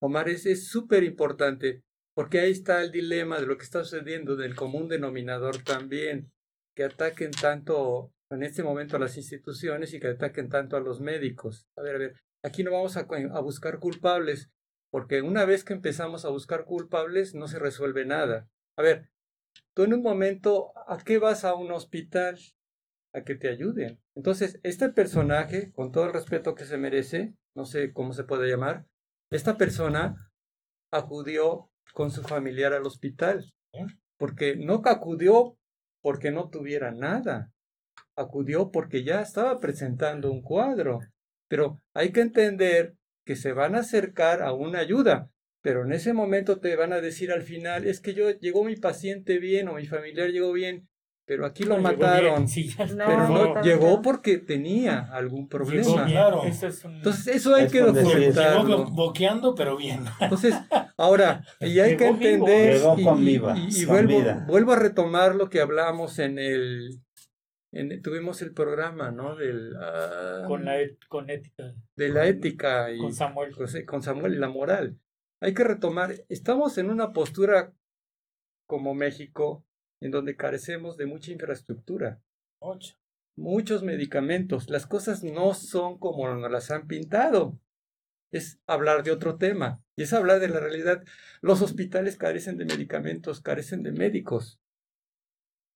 Omar, 0.00 0.28
es 0.28 0.68
súper 0.68 1.04
importante, 1.04 1.84
porque 2.14 2.40
ahí 2.40 2.50
está 2.50 2.82
el 2.82 2.90
dilema 2.90 3.38
de 3.38 3.46
lo 3.46 3.56
que 3.56 3.64
está 3.64 3.84
sucediendo 3.84 4.36
del 4.36 4.56
común 4.56 4.88
denominador 4.88 5.62
también, 5.62 6.30
que 6.74 6.84
ataquen 6.84 7.30
tanto 7.30 8.12
en 8.30 8.42
este 8.42 8.62
momento 8.62 8.96
a 8.96 9.00
las 9.00 9.16
instituciones 9.16 9.94
y 9.94 10.00
que 10.00 10.08
ataquen 10.08 10.48
tanto 10.48 10.76
a 10.76 10.80
los 10.80 11.00
médicos. 11.00 11.66
A 11.76 11.82
ver, 11.82 11.94
a 11.94 11.98
ver, 11.98 12.14
aquí 12.42 12.64
no 12.64 12.72
vamos 12.72 12.96
a, 12.96 13.06
a 13.06 13.40
buscar 13.40 13.78
culpables, 13.78 14.50
porque 14.92 15.22
una 15.22 15.44
vez 15.44 15.64
que 15.64 15.72
empezamos 15.72 16.24
a 16.24 16.28
buscar 16.28 16.64
culpables 16.64 17.34
no 17.34 17.48
se 17.48 17.58
resuelve 17.58 18.04
nada. 18.04 18.48
A 18.76 18.82
ver, 18.82 19.10
Tú 19.74 19.84
en 19.84 19.94
un 19.94 20.02
momento, 20.02 20.72
¿a 20.86 20.98
qué 20.98 21.18
vas 21.18 21.44
a 21.44 21.54
un 21.54 21.72
hospital? 21.72 22.38
A 23.14 23.22
que 23.22 23.34
te 23.34 23.48
ayuden. 23.48 24.00
Entonces, 24.14 24.60
este 24.62 24.90
personaje, 24.90 25.72
con 25.72 25.92
todo 25.92 26.04
el 26.06 26.12
respeto 26.12 26.54
que 26.54 26.64
se 26.64 26.78
merece, 26.78 27.34
no 27.54 27.64
sé 27.64 27.92
cómo 27.92 28.12
se 28.12 28.24
puede 28.24 28.48
llamar, 28.48 28.86
esta 29.30 29.56
persona 29.56 30.30
acudió 30.90 31.70
con 31.94 32.10
su 32.10 32.22
familiar 32.22 32.72
al 32.72 32.86
hospital. 32.86 33.52
Porque 34.18 34.56
no 34.56 34.82
acudió 34.84 35.56
porque 36.02 36.30
no 36.30 36.50
tuviera 36.50 36.90
nada. 36.90 37.50
Acudió 38.16 38.70
porque 38.70 39.04
ya 39.04 39.22
estaba 39.22 39.58
presentando 39.58 40.30
un 40.30 40.42
cuadro. 40.42 41.00
Pero 41.48 41.78
hay 41.94 42.12
que 42.12 42.20
entender 42.20 42.94
que 43.24 43.36
se 43.36 43.52
van 43.52 43.74
a 43.74 43.80
acercar 43.80 44.42
a 44.42 44.52
una 44.52 44.78
ayuda 44.80 45.32
pero 45.62 45.84
en 45.84 45.92
ese 45.92 46.12
momento 46.12 46.58
te 46.58 46.74
van 46.74 46.92
a 46.92 47.00
decir 47.00 47.30
al 47.30 47.42
final, 47.42 47.86
es 47.86 48.00
que 48.00 48.14
yo 48.14 48.30
llegó 48.30 48.64
mi 48.64 48.76
paciente 48.76 49.38
bien 49.38 49.68
o 49.68 49.74
mi 49.74 49.86
familiar 49.86 50.28
llegó 50.30 50.52
bien, 50.52 50.88
pero 51.24 51.46
aquí 51.46 51.62
lo 51.62 51.78
mataron. 51.78 52.46
pero 52.76 53.28
no, 53.28 53.62
llegó 53.62 54.02
porque 54.02 54.38
tenía 54.38 55.08
algún 55.12 55.48
problema. 55.48 56.04
Entonces 56.44 57.28
eso 57.28 57.54
hay 57.54 57.68
que 57.68 57.80
documentarlo. 57.80 58.86
boqueando, 58.90 59.54
pero 59.54 59.76
bien. 59.76 60.04
Entonces, 60.20 60.56
ahora, 60.96 61.44
y 61.60 61.78
hay 61.78 61.96
que 61.96 62.08
entender, 62.08 62.80
y, 63.68 63.84
vuelvo, 63.84 64.20
vuelvo 64.48 64.72
a 64.72 64.76
retomar 64.76 65.36
lo 65.36 65.48
que 65.48 65.60
hablamos 65.60 66.18
en 66.18 66.40
el 66.40 67.00
tuvimos 68.02 68.42
el 68.42 68.52
programa, 68.52 69.10
¿no? 69.10 69.34
Del, 69.36 69.74
ah, 69.80 70.44
con, 70.46 70.64
la 70.64 70.76
con 71.08 71.30
ética. 71.30 71.74
De 71.96 72.08
la 72.10 72.26
ética. 72.26 72.92
Y, 72.92 72.98
con 72.98 73.14
Samuel. 73.14 73.54
Con, 73.86 74.02
Samuel 74.02 74.34
y 74.34 74.38
la 74.38 74.48
moral. 74.48 74.98
Hay 75.40 75.54
que 75.54 75.64
retomar, 75.64 76.14
estamos 76.28 76.78
en 76.78 76.90
una 76.90 77.12
postura 77.12 77.72
como 78.66 78.94
México 78.94 79.64
en 80.00 80.10
donde 80.10 80.36
carecemos 80.36 80.96
de 80.96 81.06
mucha 81.06 81.32
infraestructura. 81.32 82.20
Muchos 83.36 83.82
medicamentos. 83.82 84.68
Las 84.68 84.86
cosas 84.86 85.24
no 85.24 85.54
son 85.54 85.98
como 85.98 86.32
nos 86.32 86.50
las 86.50 86.70
han 86.70 86.86
pintado. 86.86 87.58
Es 88.30 88.60
hablar 88.66 89.02
de 89.02 89.10
otro 89.12 89.36
tema. 89.36 89.82
Y 89.96 90.02
es 90.02 90.12
hablar 90.12 90.40
de 90.40 90.48
la 90.48 90.60
realidad. 90.60 91.02
Los 91.40 91.62
hospitales 91.62 92.16
carecen 92.16 92.58
de 92.58 92.66
medicamentos, 92.66 93.40
carecen 93.40 93.82
de 93.82 93.92
médicos 93.92 94.61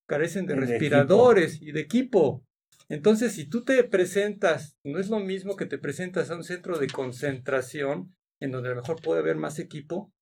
carecen 0.06 0.46
de 0.46 0.56
respiradores 0.56 1.60
y 1.60 1.72
de 1.72 1.80
equipo. 1.80 2.44
Entonces, 2.88 3.32
si 3.32 3.48
tú 3.48 3.64
te 3.64 3.82
presentas, 3.84 4.76
no 4.84 4.98
es 4.98 5.08
lo 5.08 5.18
mismo 5.18 5.56
que 5.56 5.66
te 5.66 5.78
presentas 5.78 6.30
a 6.30 6.36
un 6.36 6.44
centro 6.44 6.78
de 6.78 6.86
concentración, 6.86 8.14
en 8.40 8.52
donde 8.52 8.68
a 8.68 8.74
lo 8.74 8.80
mejor 8.80 9.02
puede 9.02 9.20
haber 9.20 9.36
más 9.36 9.58
equipo, 9.58 10.12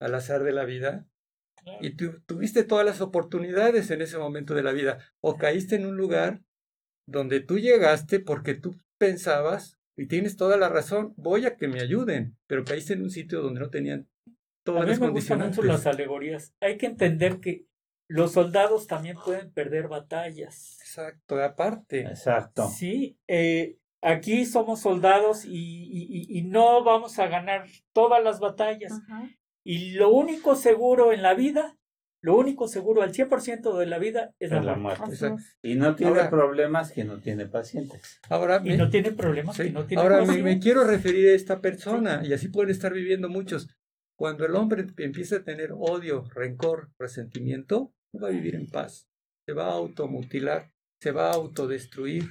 al 0.00 0.14
azar 0.14 0.42
de 0.42 0.52
la 0.52 0.64
vida, 0.64 1.06
y 1.80 1.90
tú 1.96 2.20
tuviste 2.26 2.62
todas 2.62 2.84
las 2.84 3.00
oportunidades 3.00 3.90
en 3.90 4.02
ese 4.02 4.18
momento 4.18 4.54
de 4.54 4.62
la 4.62 4.72
vida, 4.72 4.98
o 5.20 5.38
caíste 5.38 5.76
en 5.76 5.86
un 5.86 5.96
lugar 5.96 6.42
donde 7.06 7.40
tú 7.40 7.58
llegaste 7.58 8.20
porque 8.20 8.54
tú 8.54 8.76
pensabas, 8.98 9.78
y 9.96 10.06
tienes 10.06 10.36
toda 10.36 10.56
la 10.56 10.68
razón, 10.68 11.14
voy 11.16 11.46
a 11.46 11.56
que 11.56 11.68
me 11.68 11.80
ayuden, 11.80 12.36
pero 12.46 12.64
caíste 12.64 12.94
en 12.94 13.02
un 13.02 13.10
sitio 13.10 13.40
donde 13.40 13.60
no 13.60 13.70
tenían 13.70 14.08
todas 14.64 14.82
a 14.82 14.84
mí 14.84 14.90
las 14.90 15.00
me 15.00 15.08
Gustan 15.10 15.38
mucho 15.38 15.62
las 15.62 15.86
alegorías. 15.86 16.52
Hay 16.60 16.78
que 16.78 16.86
entender 16.86 17.38
que 17.38 17.66
los 18.08 18.32
soldados 18.32 18.86
también 18.86 19.16
pueden 19.24 19.50
perder 19.52 19.88
batallas. 19.88 20.78
Exacto, 20.80 21.42
aparte. 21.42 22.00
Exacto. 22.02 22.68
Sí, 22.68 23.18
eh, 23.26 23.78
aquí 24.02 24.44
somos 24.44 24.80
soldados 24.80 25.44
y, 25.44 26.42
no 26.46 26.84
vamos 26.84 27.18
a 27.18 27.26
ganar 27.26 27.66
todas 27.92 28.22
las 28.22 28.40
batallas. 28.40 28.92
Y 29.64 29.92
lo 29.92 30.10
único 30.10 30.56
seguro 30.56 31.12
en 31.12 31.22
la 31.22 31.34
vida, 31.34 31.76
lo 32.20 32.36
único 32.36 32.68
seguro 32.68 33.02
al 33.02 33.12
100% 33.12 33.76
de 33.78 33.86
la 33.86 33.98
vida 33.98 34.34
es, 34.38 34.50
la, 34.50 34.76
muerte. 34.76 35.16
Y 35.62 35.74
no 35.74 35.96
tiene 35.96 36.24
problemas 36.24 36.92
que 36.92 37.04
no 37.04 37.20
tiene 37.20 37.46
pacientes. 37.46 38.20
Ahora 38.28 38.60
y 38.62 38.76
no 38.76 38.90
tiene 38.90 39.12
problemas 39.12 39.56
que 39.56 39.70
no 39.70 39.86
tiene 39.86 40.02
Ahora 40.02 40.24
me, 40.24 40.58
quiero 40.58 40.84
referir 40.84 41.30
a 41.30 41.34
esta 41.34 41.60
persona 41.60 42.22
y 42.24 42.34
así 42.34 42.48
pueden 42.48 42.70
estar 42.70 42.92
viviendo 42.92 43.28
muchos. 43.28 43.68
Cuando 44.16 44.46
el 44.46 44.54
hombre 44.54 44.86
empieza 44.98 45.36
a 45.36 45.44
tener 45.44 45.72
odio, 45.72 46.24
rencor, 46.34 46.90
resentimiento, 46.98 47.92
no 48.12 48.20
va 48.20 48.28
a 48.28 48.32
vivir 48.32 48.54
en 48.54 48.68
paz. 48.68 49.08
Se 49.46 49.52
va 49.52 49.66
a 49.66 49.72
automutilar, 49.74 50.72
se 51.00 51.12
va 51.12 51.30
a 51.30 51.34
autodestruir, 51.34 52.24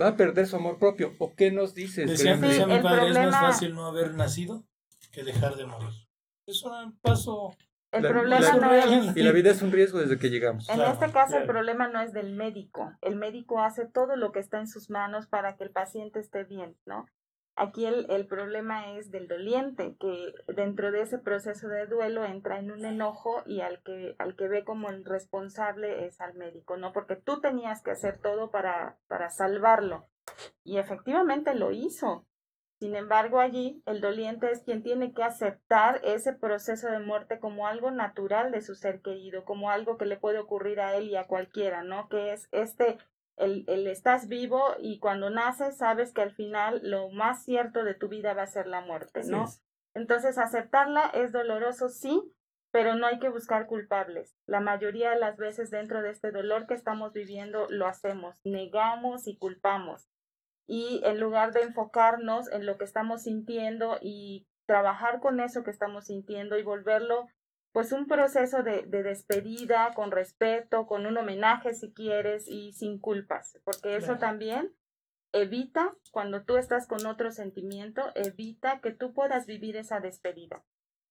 va 0.00 0.08
a 0.08 0.16
perder 0.16 0.46
su 0.46 0.56
amor 0.56 0.78
propio. 0.78 1.14
¿O 1.18 1.34
qué 1.34 1.50
nos 1.50 1.74
dices? 1.74 2.08
Decía, 2.08 2.36
mi 2.36 2.80
padre, 2.80 3.08
es 3.08 3.14
más 3.14 3.30
fácil 3.30 3.74
no 3.74 3.86
haber 3.86 4.14
nacido 4.14 4.64
que 5.10 5.24
dejar 5.24 5.56
de 5.56 5.66
morir. 5.66 5.90
Es 6.46 6.62
un 6.64 6.98
paso 7.00 7.56
el 7.92 8.08
problema 8.08 8.52
no 8.54 8.72
es... 8.72 9.16
Y 9.16 9.22
la 9.22 9.32
vida 9.32 9.50
es 9.50 9.60
un 9.60 9.70
riesgo 9.70 9.98
desde 9.98 10.18
que 10.18 10.30
llegamos. 10.30 10.68
En 10.70 10.80
este 10.80 11.12
caso 11.12 11.36
el 11.36 11.46
problema 11.46 11.88
no 11.88 12.00
es 12.00 12.12
del 12.14 12.32
médico. 12.32 12.92
El 13.02 13.16
médico 13.16 13.60
hace 13.60 13.86
todo 13.86 14.16
lo 14.16 14.32
que 14.32 14.40
está 14.40 14.58
en 14.58 14.66
sus 14.66 14.88
manos 14.88 15.26
para 15.26 15.56
que 15.56 15.64
el 15.64 15.70
paciente 15.70 16.18
esté 16.18 16.44
bien, 16.44 16.74
¿no? 16.86 17.06
Aquí 17.54 17.84
el, 17.84 18.10
el, 18.10 18.26
problema 18.26 18.96
es 18.96 19.10
del 19.10 19.28
doliente, 19.28 19.94
que 20.00 20.32
dentro 20.48 20.90
de 20.90 21.02
ese 21.02 21.18
proceso 21.18 21.68
de 21.68 21.86
duelo 21.86 22.24
entra 22.24 22.58
en 22.58 22.70
un 22.70 22.84
enojo 22.84 23.42
y 23.44 23.60
al 23.60 23.82
que, 23.82 24.14
al 24.18 24.36
que 24.36 24.48
ve 24.48 24.64
como 24.64 24.88
el 24.88 25.04
responsable 25.04 26.06
es 26.06 26.20
al 26.22 26.34
médico, 26.34 26.78
¿no? 26.78 26.92
Porque 26.92 27.16
tú 27.16 27.40
tenías 27.40 27.82
que 27.82 27.90
hacer 27.90 28.18
todo 28.18 28.50
para, 28.50 28.96
para 29.06 29.28
salvarlo. 29.28 30.08
Y 30.64 30.78
efectivamente 30.78 31.54
lo 31.54 31.72
hizo. 31.72 32.26
Sin 32.82 32.96
embargo, 32.96 33.38
allí 33.38 33.80
el 33.86 34.00
doliente 34.00 34.50
es 34.50 34.64
quien 34.64 34.82
tiene 34.82 35.12
que 35.12 35.22
aceptar 35.22 36.00
ese 36.02 36.32
proceso 36.32 36.90
de 36.90 36.98
muerte 36.98 37.38
como 37.38 37.68
algo 37.68 37.92
natural 37.92 38.50
de 38.50 38.60
su 38.60 38.74
ser 38.74 39.02
querido, 39.02 39.44
como 39.44 39.70
algo 39.70 39.96
que 39.96 40.04
le 40.04 40.16
puede 40.16 40.40
ocurrir 40.40 40.80
a 40.80 40.96
él 40.96 41.08
y 41.08 41.14
a 41.14 41.28
cualquiera, 41.28 41.84
¿no? 41.84 42.08
Que 42.08 42.32
es 42.32 42.48
este 42.50 42.98
el, 43.36 43.64
el, 43.68 43.86
estás 43.86 44.28
vivo 44.28 44.62
y 44.78 44.98
cuando 44.98 45.30
naces 45.30 45.78
sabes 45.78 46.12
que 46.12 46.22
al 46.22 46.32
final 46.32 46.80
lo 46.82 47.10
más 47.10 47.44
cierto 47.44 47.84
de 47.84 47.94
tu 47.94 48.08
vida 48.08 48.34
va 48.34 48.42
a 48.42 48.46
ser 48.46 48.66
la 48.66 48.80
muerte, 48.80 49.22
¿no? 49.24 49.46
Entonces 49.94 50.38
aceptarla 50.38 51.06
es 51.08 51.32
doloroso, 51.32 51.88
sí, 51.88 52.34
pero 52.70 52.94
no 52.94 53.06
hay 53.06 53.18
que 53.18 53.28
buscar 53.28 53.66
culpables. 53.66 54.34
La 54.46 54.60
mayoría 54.60 55.10
de 55.10 55.18
las 55.18 55.36
veces 55.36 55.70
dentro 55.70 56.02
de 56.02 56.10
este 56.10 56.30
dolor 56.32 56.66
que 56.66 56.74
estamos 56.74 57.12
viviendo 57.12 57.66
lo 57.68 57.86
hacemos, 57.86 58.40
negamos 58.44 59.28
y 59.28 59.36
culpamos. 59.36 60.08
Y 60.66 61.02
en 61.04 61.20
lugar 61.20 61.52
de 61.52 61.62
enfocarnos 61.62 62.50
en 62.50 62.64
lo 62.64 62.78
que 62.78 62.84
estamos 62.84 63.24
sintiendo 63.24 63.98
y 64.00 64.46
trabajar 64.66 65.20
con 65.20 65.40
eso 65.40 65.64
que 65.64 65.70
estamos 65.70 66.06
sintiendo 66.06 66.56
y 66.56 66.62
volverlo 66.62 67.26
pues 67.72 67.92
un 67.92 68.06
proceso 68.06 68.62
de, 68.62 68.82
de, 68.86 69.02
despedida 69.02 69.90
con 69.94 70.10
respeto, 70.10 70.86
con 70.86 71.06
un 71.06 71.16
homenaje 71.16 71.74
si 71.74 71.92
quieres 71.92 72.46
y 72.46 72.72
sin 72.72 72.98
culpas, 72.98 73.58
porque 73.64 73.96
eso 73.96 74.18
también 74.18 74.74
evita, 75.32 75.96
cuando 76.10 76.44
tú 76.44 76.56
estás 76.56 76.86
con 76.86 77.06
otro 77.06 77.32
sentimiento, 77.32 78.02
evita 78.14 78.80
que 78.82 78.92
tú 78.92 79.14
puedas 79.14 79.46
vivir 79.46 79.76
esa 79.76 80.00
despedida. 80.00 80.64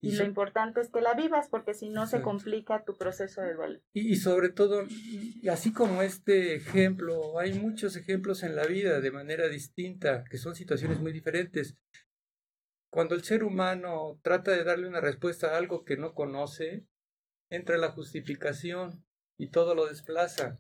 Y, 0.04 0.14
lo 0.14 0.26
importante 0.26 0.82
es 0.82 0.90
que 0.90 1.00
la 1.00 1.14
vivas, 1.14 1.48
porque 1.48 1.76
si 1.76 1.90
no 1.90 2.08
se 2.08 2.24
complica 2.24 2.84
tu 2.84 2.98
proceso 2.98 3.42
de 3.42 3.54
duelo. 3.54 3.80
Y, 3.94 4.12
y, 4.12 4.16
sobre 4.16 4.50
todo, 4.50 4.84
así 5.48 5.72
como 5.72 6.02
este 6.02 6.56
ejemplo, 6.56 7.38
hay 7.38 7.54
muchos 7.54 7.96
ejemplos 7.96 8.42
en 8.42 8.56
la 8.56 8.66
vida 8.66 9.00
de 9.00 9.12
manera 9.12 9.48
distinta, 9.48 10.24
que 10.28 10.38
son 10.38 10.56
situaciones 10.56 11.00
muy 11.00 11.14
diferentes. 11.14 11.78
Cuando 12.91 13.15
el 13.15 13.23
ser 13.23 13.45
humano 13.45 14.19
trata 14.22 14.51
de 14.51 14.65
darle 14.65 14.85
una 14.85 14.99
respuesta 14.99 15.47
a 15.47 15.57
algo 15.57 15.85
que 15.85 15.95
no 15.95 16.13
conoce, 16.13 16.85
entra 17.49 17.77
la 17.77 17.91
justificación 17.91 19.05
y 19.38 19.47
todo 19.47 19.76
lo 19.76 19.88
desplaza 19.88 20.59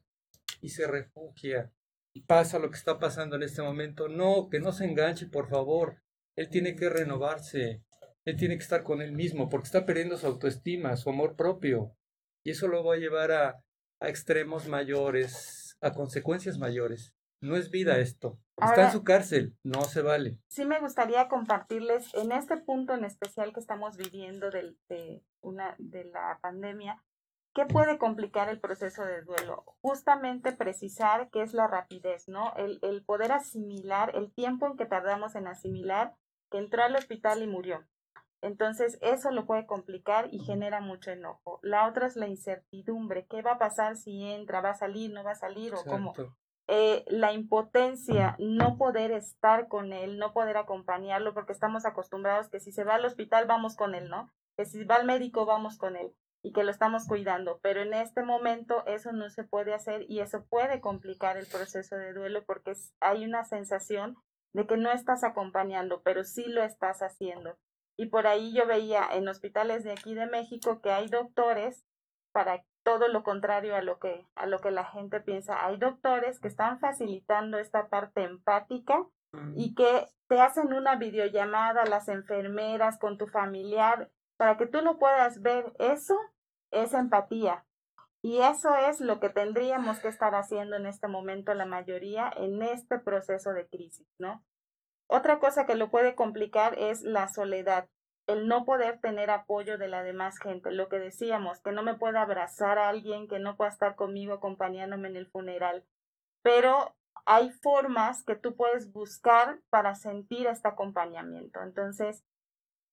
y 0.61 0.69
se 0.69 0.87
refugia 0.87 1.73
y 2.13 2.21
pasa 2.21 2.57
lo 2.57 2.69
que 2.69 2.77
está 2.77 2.99
pasando 2.99 3.35
en 3.35 3.43
este 3.43 3.61
momento. 3.61 4.07
No, 4.07 4.47
que 4.49 4.61
no 4.61 4.71
se 4.71 4.85
enganche, 4.85 5.27
por 5.27 5.49
favor. 5.49 6.01
Él 6.37 6.49
tiene 6.49 6.77
que 6.77 6.87
renovarse, 6.87 7.83
él 8.23 8.37
tiene 8.37 8.55
que 8.55 8.63
estar 8.63 8.83
con 8.83 9.01
él 9.01 9.11
mismo 9.11 9.49
porque 9.49 9.65
está 9.65 9.85
perdiendo 9.85 10.15
su 10.15 10.25
autoestima, 10.25 10.95
su 10.95 11.09
amor 11.09 11.35
propio. 11.35 11.97
Y 12.45 12.51
eso 12.51 12.69
lo 12.69 12.81
va 12.81 12.95
a 12.95 12.99
llevar 12.99 13.33
a, 13.33 13.61
a 13.99 14.07
extremos 14.07 14.69
mayores, 14.69 15.77
a 15.81 15.91
consecuencias 15.91 16.57
mayores. 16.57 17.13
No 17.41 17.55
es 17.55 17.71
vida 17.71 17.97
esto. 17.97 18.37
Está 18.57 18.85
en 18.85 18.91
su 18.91 19.03
cárcel, 19.03 19.57
no 19.63 19.81
se 19.83 20.03
vale. 20.03 20.39
Sí 20.47 20.65
me 20.65 20.79
gustaría 20.79 21.27
compartirles 21.27 22.13
en 22.13 22.31
este 22.31 22.57
punto 22.57 22.93
en 22.93 23.03
especial 23.03 23.53
que 23.53 23.59
estamos 23.59 23.97
viviendo 23.97 24.51
de, 24.51 25.23
una, 25.41 25.75
de 25.79 26.05
la 26.05 26.37
pandemia, 26.41 27.03
¿qué 27.55 27.65
puede 27.65 27.97
complicar 27.97 28.49
el 28.49 28.59
proceso 28.59 29.03
de 29.03 29.23
duelo? 29.23 29.65
Justamente 29.81 30.51
precisar 30.51 31.29
qué 31.31 31.41
es 31.41 31.53
la 31.53 31.65
rapidez, 31.67 32.27
¿no? 32.27 32.53
El, 32.55 32.77
el 32.83 33.03
poder 33.03 33.31
asimilar, 33.31 34.15
el 34.15 34.31
tiempo 34.31 34.67
en 34.67 34.77
que 34.77 34.85
tardamos 34.85 35.33
en 35.33 35.47
asimilar 35.47 36.13
que 36.51 36.59
entró 36.59 36.83
al 36.83 36.95
hospital 36.95 37.41
y 37.41 37.47
murió. 37.47 37.83
Entonces, 38.41 38.97
eso 39.01 39.31
lo 39.31 39.45
puede 39.45 39.65
complicar 39.65 40.27
y 40.31 40.39
genera 40.39 40.81
mucho 40.81 41.11
enojo. 41.11 41.59
La 41.61 41.87
otra 41.87 42.07
es 42.07 42.15
la 42.15 42.27
incertidumbre. 42.27 43.27
¿Qué 43.27 43.41
va 43.41 43.53
a 43.53 43.59
pasar 43.59 43.95
si 43.95 44.23
entra? 44.23 44.61
¿Va 44.61 44.71
a 44.71 44.75
salir? 44.75 45.11
¿No 45.13 45.23
va 45.23 45.31
a 45.31 45.35
salir? 45.35 45.73
¿O 45.75 45.83
cómo? 45.83 46.13
Eh, 46.67 47.03
la 47.07 47.33
impotencia, 47.33 48.35
no 48.39 48.77
poder 48.77 49.11
estar 49.11 49.67
con 49.67 49.93
él, 49.93 50.17
no 50.17 50.31
poder 50.31 50.57
acompañarlo, 50.57 51.33
porque 51.33 51.53
estamos 51.53 51.85
acostumbrados 51.85 52.49
que 52.49 52.59
si 52.59 52.71
se 52.71 52.83
va 52.83 52.95
al 52.95 53.05
hospital 53.05 53.45
vamos 53.45 53.75
con 53.75 53.95
él, 53.95 54.09
¿no? 54.09 54.31
Que 54.55 54.65
si 54.65 54.83
va 54.85 54.95
al 54.95 55.05
médico 55.05 55.45
vamos 55.45 55.77
con 55.77 55.95
él 55.95 56.13
y 56.43 56.53
que 56.53 56.63
lo 56.63 56.71
estamos 56.71 57.07
cuidando, 57.07 57.59
pero 57.61 57.81
en 57.81 57.93
este 57.93 58.23
momento 58.23 58.85
eso 58.87 59.11
no 59.11 59.29
se 59.29 59.43
puede 59.43 59.73
hacer 59.73 60.05
y 60.09 60.21
eso 60.21 60.45
puede 60.45 60.81
complicar 60.81 61.37
el 61.37 61.45
proceso 61.45 61.95
de 61.95 62.13
duelo 62.13 62.43
porque 62.45 62.73
hay 62.99 63.25
una 63.25 63.43
sensación 63.43 64.17
de 64.53 64.65
que 64.65 64.77
no 64.77 64.91
estás 64.91 65.23
acompañando, 65.23 66.01
pero 66.03 66.23
sí 66.23 66.45
lo 66.45 66.63
estás 66.63 67.01
haciendo. 67.01 67.57
Y 67.97 68.07
por 68.07 68.27
ahí 68.27 68.53
yo 68.53 68.65
veía 68.65 69.07
en 69.11 69.27
hospitales 69.27 69.83
de 69.83 69.91
aquí 69.91 70.15
de 70.15 70.25
México 70.25 70.81
que 70.81 70.91
hay 70.91 71.07
doctores 71.07 71.85
para 72.31 72.63
todo 72.83 73.07
lo 73.07 73.23
contrario 73.23 73.75
a 73.75 73.81
lo 73.81 73.99
que 73.99 74.25
a 74.35 74.45
lo 74.45 74.59
que 74.59 74.71
la 74.71 74.85
gente 74.85 75.19
piensa. 75.19 75.65
Hay 75.65 75.77
doctores 75.77 76.39
que 76.39 76.47
están 76.47 76.79
facilitando 76.79 77.57
esta 77.57 77.87
parte 77.89 78.23
empática 78.23 79.05
y 79.55 79.75
que 79.75 80.07
te 80.27 80.41
hacen 80.41 80.73
una 80.73 80.95
videollamada 80.97 81.85
las 81.85 82.09
enfermeras 82.09 82.99
con 82.99 83.17
tu 83.17 83.27
familiar 83.27 84.09
para 84.37 84.57
que 84.57 84.65
tú 84.65 84.81
no 84.81 84.97
puedas 84.97 85.41
ver 85.41 85.71
eso 85.79 86.17
es 86.71 86.93
empatía. 86.93 87.65
Y 88.23 88.39
eso 88.39 88.75
es 88.75 88.99
lo 88.99 89.19
que 89.19 89.29
tendríamos 89.29 89.99
que 89.99 90.07
estar 90.07 90.35
haciendo 90.35 90.75
en 90.75 90.85
este 90.85 91.07
momento 91.07 91.53
la 91.53 91.65
mayoría 91.65 92.31
en 92.35 92.61
este 92.61 92.99
proceso 92.99 93.51
de 93.53 93.67
crisis, 93.67 94.07
¿no? 94.19 94.43
Otra 95.07 95.39
cosa 95.39 95.65
que 95.65 95.75
lo 95.75 95.89
puede 95.89 96.15
complicar 96.15 96.77
es 96.77 97.01
la 97.01 97.27
soledad 97.27 97.89
el 98.31 98.47
no 98.47 98.65
poder 98.65 98.99
tener 98.99 99.29
apoyo 99.29 99.77
de 99.77 99.87
la 99.87 100.03
demás 100.03 100.37
gente, 100.39 100.71
lo 100.71 100.89
que 100.89 100.99
decíamos, 100.99 101.61
que 101.61 101.71
no 101.71 101.83
me 101.83 101.95
pueda 101.95 102.21
abrazar 102.21 102.77
a 102.77 102.89
alguien, 102.89 103.27
que 103.27 103.39
no 103.39 103.57
pueda 103.57 103.71
estar 103.71 103.95
conmigo 103.95 104.33
acompañándome 104.33 105.09
en 105.09 105.15
el 105.15 105.27
funeral. 105.27 105.85
pero 106.43 106.95
hay 107.25 107.51
formas 107.51 108.23
que 108.23 108.35
tú 108.35 108.55
puedes 108.55 108.91
buscar 108.91 109.59
para 109.69 109.95
sentir 109.95 110.47
este 110.47 110.67
acompañamiento. 110.67 111.61
Entonces, 111.61 112.23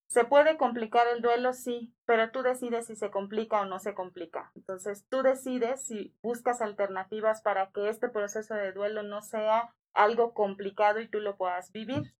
¿se 0.07 0.23
puede 0.23 0.57
complicar 0.57 1.07
el 1.07 1.21
duelo? 1.21 1.53
Sí, 1.53 1.93
pero 2.05 2.31
tú 2.31 2.43
decides 2.43 2.87
si 2.87 2.95
se 2.95 3.09
complica 3.09 3.61
o 3.61 3.65
no 3.65 3.79
se 3.79 3.93
complica. 3.95 4.51
Entonces, 4.55 5.05
tú 5.09 5.23
decides 5.23 5.83
si 5.83 6.15
buscas 6.21 6.61
alternativas 6.61 7.41
para 7.41 7.71
que 7.71 7.89
este 7.89 8.09
proceso 8.09 8.53
de 8.53 8.71
duelo 8.71 9.03
no 9.03 9.21
sea 9.21 9.73
algo 9.93 10.33
complicado 10.33 10.99
y 10.99 11.07
tú 11.07 11.19
lo 11.19 11.35
puedas 11.35 11.71
vivir. 11.71 12.13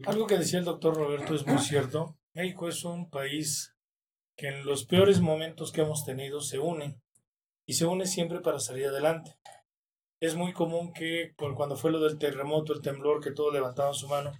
Algo 0.07 0.25
que 0.25 0.39
decía 0.39 0.57
el 0.57 0.65
doctor 0.65 0.95
Roberto 0.95 1.35
es 1.35 1.45
muy 1.45 1.59
cierto. 1.59 2.17
México 2.33 2.67
es 2.67 2.83
un 2.83 3.11
país 3.11 3.75
que 4.35 4.47
en 4.47 4.65
los 4.65 4.85
peores 4.85 5.21
momentos 5.21 5.71
que 5.71 5.81
hemos 5.81 6.03
tenido 6.03 6.41
se 6.41 6.57
une 6.57 6.99
y 7.67 7.73
se 7.73 7.85
une 7.85 8.07
siempre 8.07 8.39
para 8.39 8.59
salir 8.59 8.87
adelante. 8.87 9.37
Es 10.21 10.35
muy 10.35 10.51
común 10.51 10.91
que 10.91 11.33
cuando 11.55 11.77
fue 11.77 11.91
lo 11.91 11.99
del 11.99 12.17
terremoto, 12.17 12.73
el 12.73 12.81
temblor, 12.81 13.23
que 13.23 13.31
todos 13.31 13.53
levantaban 13.53 13.93
su 13.93 14.07
mano, 14.07 14.33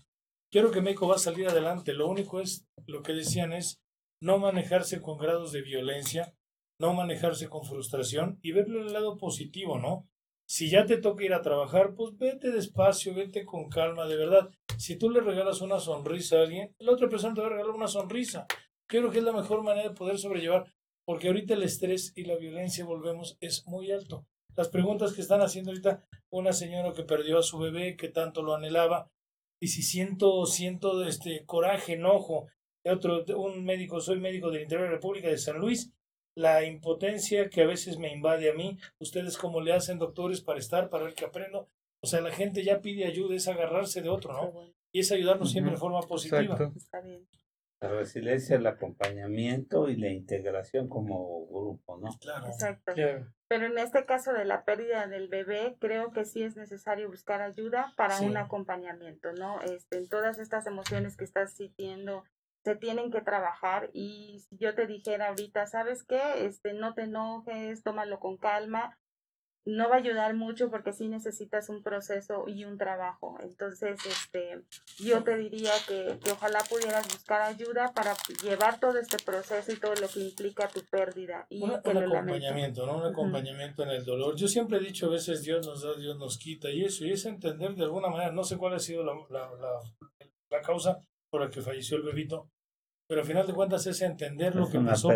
quiero 0.51 0.71
que 0.71 0.81
México 0.81 1.07
va 1.07 1.15
a 1.15 1.19
salir 1.19 1.47
adelante. 1.47 1.93
Lo 1.93 2.07
único 2.07 2.41
es, 2.41 2.67
lo 2.85 3.01
que 3.01 3.13
decían 3.13 3.53
es, 3.53 3.81
no 4.21 4.39
manejarse 4.39 5.01
con 5.01 5.17
grados 5.17 5.53
de 5.53 5.61
violencia, 5.61 6.33
no 6.79 6.93
manejarse 6.93 7.47
con 7.47 7.63
frustración 7.63 8.39
y 8.41 8.51
verle 8.51 8.81
el 8.81 8.93
lado 8.93 9.17
positivo, 9.17 9.79
¿no? 9.79 10.07
Si 10.45 10.69
ya 10.69 10.85
te 10.85 10.97
toca 10.97 11.23
ir 11.23 11.33
a 11.33 11.41
trabajar, 11.41 11.93
pues 11.93 12.17
vete 12.17 12.51
despacio, 12.51 13.13
vete 13.13 13.45
con 13.45 13.69
calma, 13.69 14.07
de 14.07 14.17
verdad. 14.17 14.49
Si 14.77 14.97
tú 14.97 15.09
le 15.09 15.21
regalas 15.21 15.61
una 15.61 15.79
sonrisa 15.79 16.37
a 16.37 16.41
alguien, 16.41 16.75
la 16.79 16.91
otra 16.91 17.07
persona 17.07 17.35
te 17.35 17.41
va 17.41 17.47
a 17.47 17.51
regalar 17.51 17.75
una 17.75 17.87
sonrisa. 17.87 18.47
Creo 18.87 19.11
que 19.11 19.19
es 19.19 19.23
la 19.23 19.31
mejor 19.31 19.61
manera 19.61 19.89
de 19.89 19.95
poder 19.95 20.17
sobrellevar, 20.17 20.73
porque 21.05 21.27
ahorita 21.27 21.53
el 21.53 21.63
estrés 21.63 22.11
y 22.15 22.23
la 22.23 22.35
violencia, 22.35 22.83
volvemos, 22.83 23.37
es 23.39 23.67
muy 23.67 23.91
alto. 23.91 24.25
Las 24.59 24.67
preguntas 24.67 25.13
que 25.13 25.21
están 25.21 25.39
haciendo 25.39 25.71
ahorita, 25.71 26.03
una 26.29 26.51
señora 26.51 26.91
que 26.91 27.03
perdió 27.03 27.39
a 27.39 27.43
su 27.43 27.57
bebé, 27.59 27.95
que 27.95 28.09
tanto 28.09 28.43
lo 28.43 28.53
anhelaba, 28.53 29.09
y 29.57 29.69
si 29.69 29.81
siento, 29.81 30.45
siento 30.45 31.07
este 31.07 31.45
coraje, 31.45 31.93
enojo, 31.93 32.47
otro, 32.83 33.23
un 33.37 33.63
médico, 33.63 34.01
soy 34.01 34.19
médico 34.19 34.51
del 34.51 34.63
interior 34.63 34.83
de 34.83 34.89
la 34.89 34.95
República 34.97 35.29
de 35.29 35.37
San 35.37 35.59
Luis, 35.59 35.93
la 36.35 36.65
impotencia 36.65 37.49
que 37.49 37.61
a 37.61 37.67
veces 37.67 37.99
me 37.99 38.11
invade 38.11 38.51
a 38.51 38.53
mí, 38.53 38.77
ustedes 38.99 39.37
cómo 39.37 39.61
le 39.61 39.71
hacen 39.71 39.97
doctores 39.97 40.41
para 40.41 40.59
estar, 40.59 40.89
para 40.89 41.05
ver 41.05 41.13
que 41.13 41.23
aprendo, 41.23 41.69
o 42.03 42.07
sea, 42.07 42.19
la 42.19 42.31
gente 42.31 42.61
ya 42.61 42.81
pide 42.81 43.05
ayuda, 43.05 43.37
es 43.37 43.47
agarrarse 43.47 44.01
de 44.01 44.09
otro, 44.09 44.33
¿no? 44.33 44.73
Y 44.91 44.99
es 44.99 45.09
ayudarnos 45.13 45.51
siempre 45.51 45.71
de 45.71 45.79
forma 45.79 46.01
positiva. 46.01 46.57
La 47.81 47.89
resiliencia, 47.89 48.57
el 48.57 48.67
acompañamiento 48.67 49.87
y 49.87 49.95
la 49.95 50.09
integración 50.09 50.89
como 50.89 51.47
grupo, 51.47 51.97
¿no? 51.97 52.09
Claro. 52.19 52.47
Exacto. 52.47 52.93
Pero 53.47 53.65
en 53.65 53.77
este 53.77 54.05
caso 54.05 54.33
de 54.33 54.45
la 54.45 54.65
pérdida 54.65 55.07
del 55.07 55.29
bebé, 55.29 55.77
creo 55.79 56.11
que 56.11 56.25
sí 56.25 56.43
es 56.43 56.57
necesario 56.57 57.09
buscar 57.09 57.41
ayuda 57.41 57.93
para 57.95 58.19
un 58.19 58.35
acompañamiento, 58.37 59.31
¿no? 59.33 59.61
Este, 59.61 59.97
en 59.97 60.09
todas 60.09 60.39
estas 60.39 60.67
emociones 60.67 61.15
que 61.15 61.23
estás 61.23 61.53
sintiendo, 61.53 62.25
se 62.63 62.75
tienen 62.75 63.11
que 63.11 63.21
trabajar 63.21 63.89
y 63.93 64.45
si 64.49 64.57
yo 64.57 64.75
te 64.75 64.85
dijera 64.85 65.29
ahorita, 65.29 65.65
¿sabes 65.65 66.03
qué? 66.03 66.45
Este, 66.45 66.73
no 66.73 66.93
te 66.93 67.03
enojes, 67.03 67.81
tómalo 67.83 68.19
con 68.19 68.37
calma, 68.37 68.97
no 69.65 69.89
va 69.89 69.95
a 69.95 69.99
ayudar 69.99 70.35
mucho 70.35 70.69
porque 70.69 70.93
sí 70.93 71.07
necesitas 71.07 71.69
un 71.69 71.83
proceso 71.83 72.45
y 72.47 72.65
un 72.65 72.77
trabajo. 72.77 73.37
Entonces, 73.41 73.99
este, 74.05 74.61
yo 74.97 75.23
te 75.23 75.37
diría 75.37 75.71
que, 75.87 76.17
que, 76.23 76.31
ojalá 76.31 76.59
pudieras 76.69 77.07
buscar 77.07 77.41
ayuda 77.41 77.91
para 77.93 78.15
llevar 78.43 78.79
todo 78.79 78.97
este 78.97 79.17
proceso 79.23 79.71
y 79.71 79.79
todo 79.79 79.93
lo 79.95 80.07
que 80.07 80.21
implica 80.21 80.67
tu 80.67 80.81
pérdida. 80.85 81.45
Y 81.49 81.61
un 81.63 81.71
acompañamiento, 81.71 82.85
¿no? 82.85 82.97
Un 82.97 83.05
acompañamiento 83.07 83.83
en 83.83 83.89
el 83.89 84.05
dolor. 84.05 84.35
Yo 84.35 84.47
siempre 84.47 84.77
he 84.77 84.81
dicho, 84.81 85.07
a 85.07 85.11
veces 85.11 85.43
Dios 85.43 85.65
nos 85.65 85.83
da, 85.83 85.93
Dios 85.95 86.17
nos 86.17 86.37
quita, 86.37 86.69
y 86.69 86.83
eso, 86.83 87.05
y 87.05 87.11
es 87.11 87.25
entender 87.25 87.75
de 87.75 87.83
alguna 87.83 88.09
manera, 88.09 88.31
no 88.31 88.43
sé 88.43 88.57
cuál 88.57 88.73
ha 88.73 88.79
sido 88.79 89.03
la, 89.03 89.13
la, 89.29 89.51
la, 89.59 89.79
la 90.49 90.61
causa, 90.61 90.99
por 91.29 91.43
el 91.43 91.49
que 91.49 91.61
falleció 91.61 91.97
el 91.97 92.03
bebito, 92.03 92.49
pero 93.07 93.21
al 93.21 93.27
final 93.27 93.47
de 93.47 93.53
cuentas 93.53 93.85
es 93.87 94.01
entender 94.01 94.55
lo 94.55 94.69
que 94.69 94.79
pasó. 94.79 95.09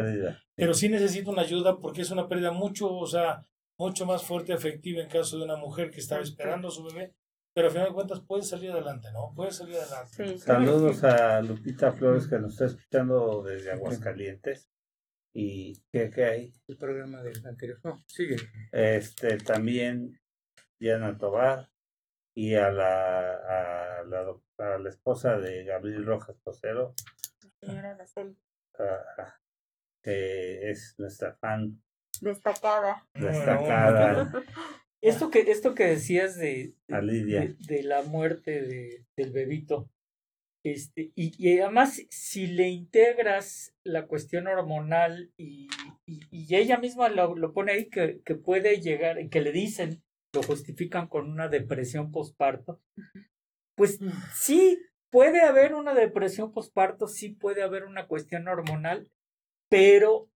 Pero 0.55 0.73
sí 0.73 0.89
necesito 0.89 1.31
una 1.31 1.43
ayuda 1.43 1.77
porque 1.77 2.01
es 2.01 2.11
una 2.11 2.27
pérdida 2.27 2.51
mucho, 2.51 2.91
o 2.91 3.05
sea, 3.05 3.45
mucho 3.83 4.05
más 4.05 4.23
fuerte, 4.23 4.53
efectiva 4.53 5.01
en 5.01 5.09
caso 5.09 5.37
de 5.37 5.43
una 5.43 5.57
mujer 5.57 5.91
que 5.91 5.99
estaba 5.99 6.21
esperando 6.21 6.69
a 6.69 6.71
su 6.71 6.83
bebé. 6.85 7.13
Pero 7.53 7.67
al 7.67 7.73
final 7.73 7.87
de 7.89 7.93
cuentas 7.93 8.21
puede 8.21 8.43
salir 8.43 8.71
adelante, 8.71 9.09
¿no? 9.11 9.33
Puede 9.35 9.51
salir 9.51 9.75
adelante. 9.75 10.37
Saludos 10.39 11.03
a 11.03 11.41
Lupita 11.41 11.91
Flores 11.91 12.27
que 12.27 12.39
nos 12.39 12.53
está 12.53 12.65
escuchando 12.65 13.43
desde 13.43 13.71
Aguascalientes. 13.71 14.69
¿Y 15.35 15.79
qué, 15.91 16.09
qué 16.09 16.25
hay? 16.25 16.53
El 16.67 16.77
programa 16.77 17.21
del 17.21 17.45
anterior. 17.45 17.79
sigue. 18.07 18.37
Este, 18.71 19.37
también 19.37 20.19
Diana 20.79 21.17
Tobar 21.17 21.69
y 22.35 22.55
a 22.55 22.71
la, 22.71 23.99
a 23.99 24.03
la, 24.03 24.33
a 24.57 24.77
la 24.79 24.89
esposa 24.89 25.37
de 25.37 25.65
Gabriel 25.65 26.05
Rojas 26.05 26.37
Posero, 26.43 26.95
señora 27.61 27.97
que 30.01 30.69
es 30.71 30.95
nuestra 30.97 31.35
fan 31.35 31.82
destacada. 32.23 33.07
Destacada. 33.13 34.31
Esto 35.01 35.29
que, 35.29 35.41
esto 35.51 35.75
que 35.75 35.83
decías 35.83 36.37
de, 36.37 36.75
de, 36.87 37.57
de, 37.59 37.83
la 37.83 38.03
muerte 38.03 38.61
de, 38.61 39.05
del 39.17 39.33
bebito, 39.33 39.89
este, 40.65 41.11
y, 41.13 41.33
y, 41.37 41.59
además 41.59 42.01
si 42.09 42.47
le 42.47 42.69
integras 42.69 43.75
la 43.83 44.07
cuestión 44.07 44.47
hormonal 44.47 45.33
y, 45.35 45.67
y, 46.07 46.55
ella 46.55 46.77
misma 46.77 47.09
lo, 47.09 47.35
lo, 47.35 47.51
pone 47.51 47.73
ahí 47.73 47.89
que, 47.89 48.21
que 48.23 48.35
puede 48.35 48.79
llegar, 48.79 49.17
que 49.27 49.41
le 49.41 49.51
dicen, 49.51 50.01
lo 50.33 50.41
justifican 50.41 51.09
con 51.09 51.29
una 51.29 51.49
depresión 51.49 52.13
postparto, 52.13 52.79
pues 53.75 53.99
sí, 54.33 54.79
puede 55.11 55.41
haber 55.41 55.73
una 55.73 55.93
depresión 55.93 56.53
postparto, 56.53 57.07
sí 57.07 57.29
puede 57.29 57.61
haber 57.61 57.83
una 57.83 58.07
cuestión 58.07 58.47
hormonal, 58.47 59.11
pero 59.69 60.29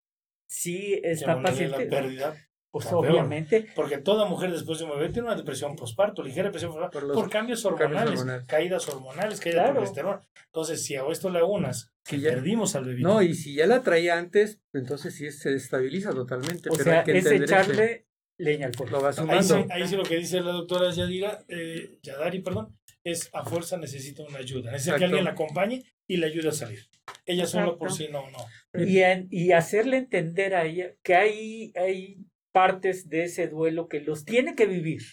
sí 0.47 0.99
está 1.03 1.41
paciente. 1.41 1.85
La 1.85 1.89
pérdida 1.89 2.35
Pues 2.71 2.91
obviamente. 2.91 3.67
Porque 3.75 3.97
toda 3.97 4.25
mujer 4.25 4.51
después 4.51 4.79
de 4.79 4.85
un 4.85 4.91
bebé 4.91 5.09
tiene 5.09 5.27
una 5.27 5.37
depresión 5.37 5.75
postparto, 5.75 6.23
ligera 6.23 6.45
depresión 6.45 6.71
postparto, 6.71 7.13
por, 7.13 7.29
cambios 7.29 7.63
hormonales, 7.65 8.25
caídas 8.47 8.87
hormonales, 8.89 9.39
caída 9.39 9.67
de 9.67 9.71
progesterona. 9.73 10.21
Entonces, 10.45 10.83
si 10.83 10.95
a 10.95 11.05
esto 11.07 11.29
le 11.29 11.43
unas, 11.43 11.93
que 12.03 12.17
perdimos 12.19 12.75
al 12.75 12.85
bebé. 12.85 13.01
No, 13.01 13.21
y 13.21 13.33
si 13.33 13.55
ya 13.55 13.67
la 13.67 13.81
traía 13.83 14.17
antes, 14.17 14.61
entonces 14.73 15.15
sí 15.15 15.31
se 15.31 15.53
estabiliza 15.53 16.11
totalmente. 16.11 16.69
O 16.69 16.75
sea, 16.75 17.01
es 17.01 17.25
echarle 17.25 18.07
leña 18.37 18.67
al 18.67 18.73
fuego. 18.73 19.05
Ahí 19.05 19.43
sí, 19.43 19.53
ahí 19.69 19.87
sí 19.87 19.95
lo 19.95 20.03
que 20.03 20.17
dice 20.17 20.41
la 20.41 20.51
doctora 20.51 20.91
Yadira, 20.91 21.43
eh, 21.47 21.97
Yadari, 22.03 22.41
perdón, 22.41 22.77
es 23.03 23.29
a 23.33 23.43
fuerza 23.43 23.77
necesita 23.77 24.23
una 24.23 24.39
ayuda. 24.39 24.71
Necesita 24.71 24.97
que 24.97 25.05
alguien 25.05 25.23
la 25.23 25.31
acompañe 25.31 25.83
y 26.07 26.17
le 26.17 26.27
ayude 26.27 26.49
a 26.49 26.53
salir. 26.53 26.87
Ella 27.25 27.45
solo 27.45 27.77
por 27.77 27.91
sí 27.91 28.07
no, 28.11 28.29
no. 28.29 28.39
Y, 28.73 29.01
y 29.29 29.51
hacerle 29.51 29.97
entender 29.97 30.55
a 30.55 30.65
ella 30.65 30.93
que 31.03 31.15
hay, 31.15 31.73
hay 31.75 32.17
partes 32.51 33.09
de 33.09 33.23
ese 33.23 33.47
duelo 33.47 33.87
que 33.87 34.01
los 34.01 34.25
tiene 34.25 34.55
que 34.55 34.65
vivir. 34.65 35.03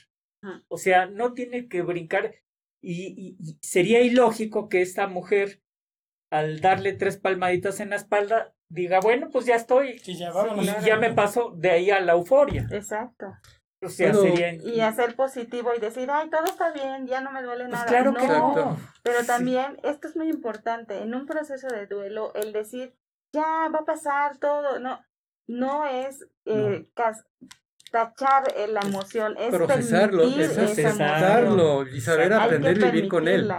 O 0.68 0.78
sea, 0.78 1.06
no 1.06 1.32
tiene 1.32 1.68
que 1.68 1.82
brincar. 1.82 2.34
Y, 2.82 3.36
sería 3.62 4.02
ilógico 4.02 4.68
que 4.68 4.82
esta 4.82 5.06
mujer, 5.06 5.62
al 6.30 6.60
darle 6.60 6.92
tres 6.92 7.16
palmaditas 7.16 7.80
en 7.80 7.90
la 7.90 7.96
espalda, 7.96 8.54
diga, 8.68 9.00
bueno, 9.00 9.30
pues 9.30 9.46
ya 9.46 9.56
estoy. 9.56 10.00
y 10.06 10.16
ya 10.16 10.96
me 10.98 11.12
paso 11.12 11.54
de 11.56 11.70
ahí 11.70 11.90
a 11.90 12.00
la 12.00 12.12
euforia. 12.12 12.66
Exacto. 12.70 13.26
O 13.84 13.88
sea, 13.88 14.14
sería... 14.14 14.54
Y 14.54 14.80
hacer 14.80 15.16
positivo 15.16 15.72
y 15.74 15.80
decir, 15.80 16.10
ay, 16.10 16.30
todo 16.30 16.44
está 16.44 16.72
bien, 16.72 17.06
ya 17.06 17.20
no 17.20 17.30
me 17.30 17.42
duele 17.42 17.64
pues 17.64 17.72
nada. 17.72 17.86
Claro 17.86 18.14
que 18.14 18.26
no. 18.26 18.76
Pero 19.02 19.24
también, 19.24 19.78
esto 19.82 20.08
es 20.08 20.16
muy 20.16 20.28
importante, 20.28 21.02
en 21.02 21.14
un 21.14 21.26
proceso 21.26 21.68
de 21.68 21.86
duelo, 21.86 22.32
el 22.34 22.52
decir, 22.52 22.94
ya 23.32 23.68
va 23.68 23.80
a 23.80 23.84
pasar 23.84 24.38
todo, 24.38 24.78
no, 24.78 25.04
no 25.46 25.86
es 25.86 26.26
eh, 26.46 26.88
tachar 27.90 28.52
eh, 28.56 28.68
la 28.68 28.80
emoción, 28.80 29.36
es 29.38 29.54
procesarlo, 29.54 30.22
es 30.22 30.56
aceptarlo 30.56 31.86
y 31.86 32.00
saber 32.00 32.32
aprender 32.32 32.82
a 32.82 32.90
vivir 32.90 33.08
con 33.08 33.28
él. 33.28 33.52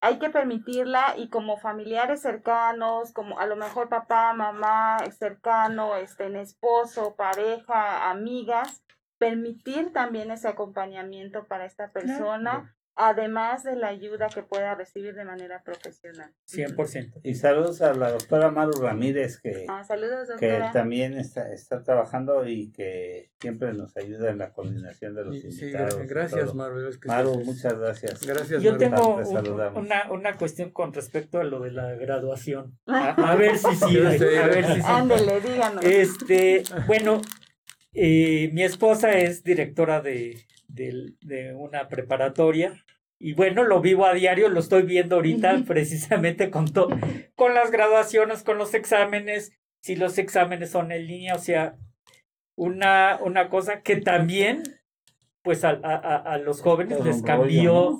Hay 0.00 0.20
que 0.20 0.30
permitirla 0.30 1.14
y 1.16 1.28
como 1.28 1.58
familiares 1.58 2.22
cercanos, 2.22 3.12
como 3.12 3.40
a 3.40 3.46
lo 3.46 3.56
mejor 3.56 3.88
papá, 3.88 4.32
mamá, 4.32 4.98
cercano, 5.18 5.96
este, 5.96 6.26
en 6.26 6.36
esposo, 6.36 7.16
pareja, 7.16 8.08
amigas, 8.08 8.84
permitir 9.18 9.92
también 9.92 10.30
ese 10.30 10.48
acompañamiento 10.48 11.46
para 11.46 11.66
esta 11.66 11.90
persona 11.92 12.74
además 12.98 13.62
de 13.62 13.76
la 13.76 13.88
ayuda 13.88 14.26
que 14.28 14.42
pueda 14.42 14.74
recibir 14.74 15.14
de 15.14 15.24
manera 15.24 15.62
profesional. 15.62 16.32
100%. 16.48 17.20
Y 17.22 17.34
saludos 17.34 17.80
a 17.80 17.94
la 17.94 18.10
doctora 18.10 18.50
Maru 18.50 18.72
Ramírez, 18.72 19.40
que, 19.40 19.66
ah, 19.68 19.84
saludos, 19.84 20.28
que 20.38 20.60
también 20.72 21.16
está, 21.16 21.52
está 21.52 21.84
trabajando 21.84 22.46
y 22.46 22.72
que 22.72 23.30
siempre 23.40 23.72
nos 23.72 23.96
ayuda 23.96 24.30
en 24.30 24.38
la 24.38 24.52
coordinación 24.52 25.14
de 25.14 25.24
los 25.24 25.36
invitados. 25.36 25.94
Sí, 25.94 26.00
gracias, 26.08 26.54
Maru. 26.54 26.90
Maru, 27.06 27.44
muchas 27.44 27.78
gracias. 27.78 28.26
Gracias, 28.26 28.62
Yo 28.62 28.76
tengo 28.76 29.16
una, 29.76 30.10
una 30.10 30.36
cuestión 30.36 30.70
con 30.72 30.92
respecto 30.92 31.38
a 31.38 31.44
lo 31.44 31.60
de 31.60 31.70
la 31.70 31.94
graduación. 31.94 32.76
A, 32.86 33.36
ver 33.36 33.56
si 33.56 33.74
sí, 33.76 33.98
a 33.98 34.46
ver 34.48 34.64
si 34.66 34.74
sí. 34.74 34.80
Ándele, 34.84 35.40
díganos. 35.40 35.84
Este, 35.84 36.64
bueno, 36.86 37.20
eh, 38.00 38.50
mi 38.52 38.62
esposa 38.62 39.12
es 39.12 39.42
directora 39.42 40.00
de 40.00 40.36
de, 40.68 41.54
una 41.54 41.88
preparatoria. 41.88 42.84
Y 43.18 43.32
bueno, 43.32 43.64
lo 43.64 43.80
vivo 43.80 44.06
a 44.06 44.14
diario, 44.14 44.48
lo 44.48 44.60
estoy 44.60 44.82
viendo 44.82 45.16
ahorita 45.16 45.64
precisamente 45.66 46.50
con, 46.50 46.66
con 47.34 47.54
las 47.54 47.70
graduaciones, 47.70 48.44
con 48.44 48.58
los 48.58 48.74
exámenes, 48.74 49.52
si 49.80 49.96
los 49.96 50.18
exámenes 50.18 50.70
son 50.70 50.92
en 50.92 51.06
línea, 51.06 51.34
o 51.34 51.38
sea, 51.38 51.76
una, 52.56 53.18
una 53.22 53.48
cosa 53.48 53.82
que 53.82 53.96
también, 53.96 54.62
pues 55.42 55.64
a, 55.64 55.70
a, 55.70 56.38
los 56.38 56.60
jóvenes 56.60 57.04
les 57.04 57.22
cambió 57.22 57.98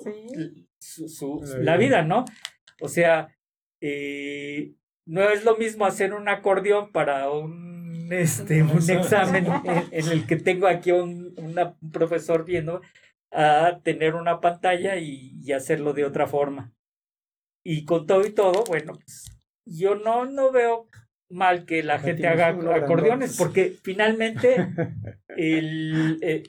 su, 0.78 1.42
la 1.60 1.76
vida, 1.76 2.02
¿no? 2.02 2.24
O 2.80 2.88
sea, 2.88 3.28
eh, 3.80 4.74
no 5.06 5.22
es 5.30 5.44
lo 5.44 5.56
mismo 5.56 5.86
hacer 5.86 6.12
un 6.12 6.28
acordeón 6.28 6.92
para 6.92 7.30
un 7.30 7.87
este, 8.12 8.62
un 8.62 8.90
examen 8.90 9.46
en, 9.64 10.08
el 10.08 10.26
que 10.26 10.36
tengo 10.36 10.66
aquí 10.66 10.92
un, 10.92 11.34
un 11.36 11.90
profesor 11.90 12.44
viendo 12.44 12.80
a 13.32 13.80
tener 13.82 14.14
una 14.14 14.40
pantalla 14.40 14.96
y, 14.96 15.52
hacerlo 15.52 15.92
de 15.92 16.04
otra 16.04 16.26
forma. 16.26 16.72
Y 17.64 17.84
con 17.84 18.06
todo 18.06 18.26
y 18.26 18.30
todo, 18.30 18.64
bueno, 18.64 18.94
pues, 18.94 19.40
yo 19.66 19.94
no, 19.94 20.24
no 20.26 20.52
veo 20.52 20.88
mal 21.30 21.66
que 21.66 21.82
la 21.82 21.98
gente 21.98 22.26
haga 22.26 22.48
acordeones, 22.48 23.36
porque 23.36 23.74
finalmente 23.82 24.56
el, 25.36 26.18
eh, 26.22 26.42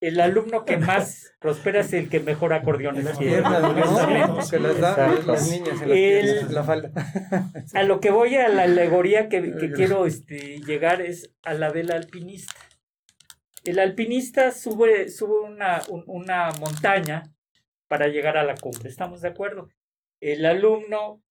el 0.00 0.20
alumno 0.20 0.64
que 0.64 0.76
más 0.76 1.34
prospera 1.40 1.80
es 1.80 1.92
el 1.92 2.08
que 2.08 2.20
mejor 2.20 2.52
acordeones 2.52 3.18
tiene. 3.18 3.36
Que 3.36 4.58
las 4.60 4.80
da 4.80 5.08
las 5.26 5.50
niñas 5.50 5.82
en 5.82 6.54
la 6.54 6.62
falda. 6.62 6.92
A 7.74 7.82
lo 7.82 8.00
que 8.00 8.10
voy 8.10 8.36
a 8.36 8.48
la 8.48 8.62
alegoría 8.62 9.28
que, 9.28 9.56
que 9.56 9.72
quiero 9.72 10.06
este, 10.06 10.60
llegar 10.60 11.02
es 11.02 11.34
a 11.42 11.54
la 11.54 11.70
del 11.70 11.90
alpinista. 11.90 12.54
El 13.64 13.78
alpinista 13.80 14.52
sube, 14.52 15.08
sube 15.08 15.40
una, 15.40 15.82
una 16.06 16.50
montaña 16.60 17.34
para 17.88 18.08
llegar 18.08 18.36
a 18.36 18.44
la 18.44 18.54
cumbre, 18.54 18.88
¿estamos 18.88 19.20
de 19.22 19.28
acuerdo? 19.28 19.68
El 20.20 20.46
alumno 20.46 21.22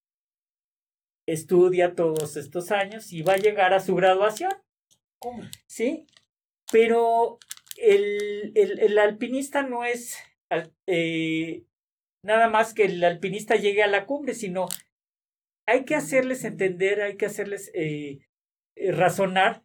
estudia 1.26 1.95
todos 1.95 2.38
estos 2.38 2.72
años 2.72 3.11
y 3.14 3.22
va 3.22 3.34
a 3.34 3.38
llegar 3.38 3.73
a 3.73 3.80
su 3.80 3.95
graduación. 3.95 4.52
¿Sí? 5.68 6.06
Pero 6.72 7.39
el, 7.78 8.54
el, 8.56 8.98
alpinista 8.98 9.64
no 9.64 9.86
es 9.86 10.18
eh, 10.88 11.64
nada 12.24 12.49
más 12.49 12.74
que 12.74 12.86
el 12.86 13.04
alpinista 13.04 13.56
llegue 13.56 13.84
a 13.84 13.88
la 13.88 14.06
cumbre, 14.06 14.34
sino 14.34 14.68
hay 15.66 15.86
que 15.86 15.95
hacerles 15.95 16.44
entender, 16.44 17.02
hay 17.02 17.18
que 17.18 17.26
hacerles 17.26 17.72
eh, 17.74 18.20
eh, 18.76 18.91
razonar 18.91 19.64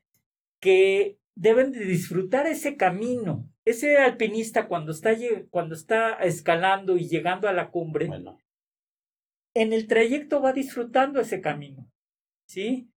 que 0.61 1.19
deben 1.35 1.73
de 1.73 1.85
disfrutar 1.85 2.47
ese 2.47 2.77
camino. 2.77 3.49
Ese 3.65 3.97
alpinista 3.99 4.67
cuando 4.67 4.93
está, 4.93 5.15
cuando 5.51 5.75
está 5.75 6.15
escalando 6.15 6.97
y 6.97 7.09
llegando 7.09 7.49
a 7.49 7.53
la 7.53 7.71
cumbre, 7.71 8.11
en 9.55 9.73
el 9.73 9.87
trayecto 9.87 10.41
va 10.41 10.53
disfrutando 10.53 11.21
ese 11.21 11.41
camino. 11.41 11.89
¿Sí? 12.47 12.92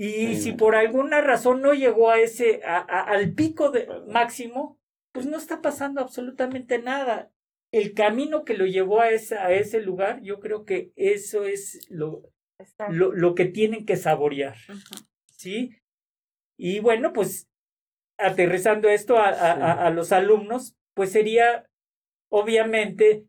Y 0.00 0.36
si 0.36 0.52
por 0.52 0.76
alguna 0.76 1.20
razón 1.20 1.60
no 1.60 1.74
llegó 1.74 2.08
a 2.08 2.20
ese, 2.20 2.62
a, 2.64 2.78
al 2.78 3.34
pico 3.34 3.72
de, 3.72 3.88
máximo, 4.06 4.78
pues 5.10 5.26
no 5.26 5.36
está 5.36 5.60
pasando 5.60 6.00
absolutamente 6.00 6.78
nada. 6.78 7.32
El 7.72 7.94
camino 7.94 8.44
que 8.44 8.54
lo 8.54 8.64
llevó 8.64 9.00
a, 9.00 9.10
ese, 9.10 9.36
a 9.36 9.50
ese 9.50 9.80
lugar, 9.80 10.20
yo 10.22 10.38
creo 10.38 10.64
que 10.64 10.92
eso 10.94 11.42
es 11.42 11.84
lo, 11.90 12.22
lo, 12.90 13.12
lo, 13.12 13.34
que 13.34 13.46
tienen 13.46 13.86
que 13.86 13.96
saborear. 13.96 14.54
¿Sí? 15.32 15.74
Y 16.56 16.78
bueno, 16.78 17.12
pues 17.12 17.48
aterrizando 18.18 18.88
esto 18.88 19.16
a, 19.16 19.30
a, 19.30 19.84
a, 19.84 19.90
los 19.90 20.12
alumnos, 20.12 20.76
pues 20.94 21.10
sería 21.10 21.68
obviamente 22.30 23.24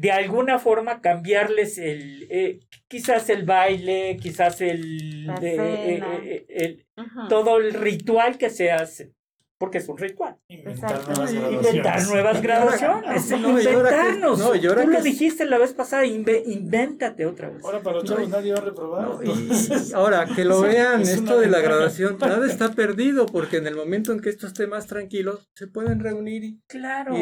de 0.00 0.10
alguna 0.10 0.58
forma 0.58 1.02
cambiarles 1.02 1.76
el, 1.76 2.26
eh, 2.30 2.60
quizás 2.88 3.28
el 3.28 3.44
baile, 3.44 4.16
quizás 4.16 4.62
el, 4.62 5.28
eh, 5.42 6.46
eh, 6.48 6.86
todo 7.28 7.58
el 7.58 7.74
ritual 7.74 8.38
que 8.38 8.48
se 8.48 8.70
hace 8.72 9.12
porque 9.60 9.76
es 9.76 9.88
un 9.90 9.98
ritual. 9.98 10.38
Inventar 10.48 11.06
nuevas 11.06 11.32
Inventar 11.34 12.06
nuevas 12.06 12.40
graduaciones. 12.42 13.30
inventarnos. 13.30 14.38
No, 14.38 14.52
Tú 14.52 14.90
lo 14.90 15.02
dijiste 15.02 15.44
la 15.44 15.58
vez 15.58 15.74
pasada, 15.74 16.06
invéntate 16.06 17.26
otra 17.26 17.50
vez. 17.50 17.62
Ahora 17.62 17.82
para 17.82 17.96
los 17.96 18.04
chavos 18.06 18.26
nadie 18.30 18.54
va 18.54 18.58
a 18.58 18.62
reprobar. 18.62 19.18
ahora, 19.94 20.26
que 20.34 20.46
lo 20.46 20.60
vean, 20.62 21.02
esto 21.02 21.38
de 21.38 21.48
la 21.48 21.60
graduación, 21.60 22.16
nada 22.18 22.46
está 22.46 22.72
perdido, 22.72 23.26
porque 23.26 23.58
en 23.58 23.66
el 23.66 23.76
momento 23.76 24.12
en 24.12 24.20
que 24.20 24.30
esto 24.30 24.46
esté 24.46 24.66
más 24.66 24.86
tranquilo, 24.86 25.40
se 25.52 25.66
pueden 25.66 26.00
reunir 26.00 26.42
y, 26.42 26.62
claro. 26.66 27.14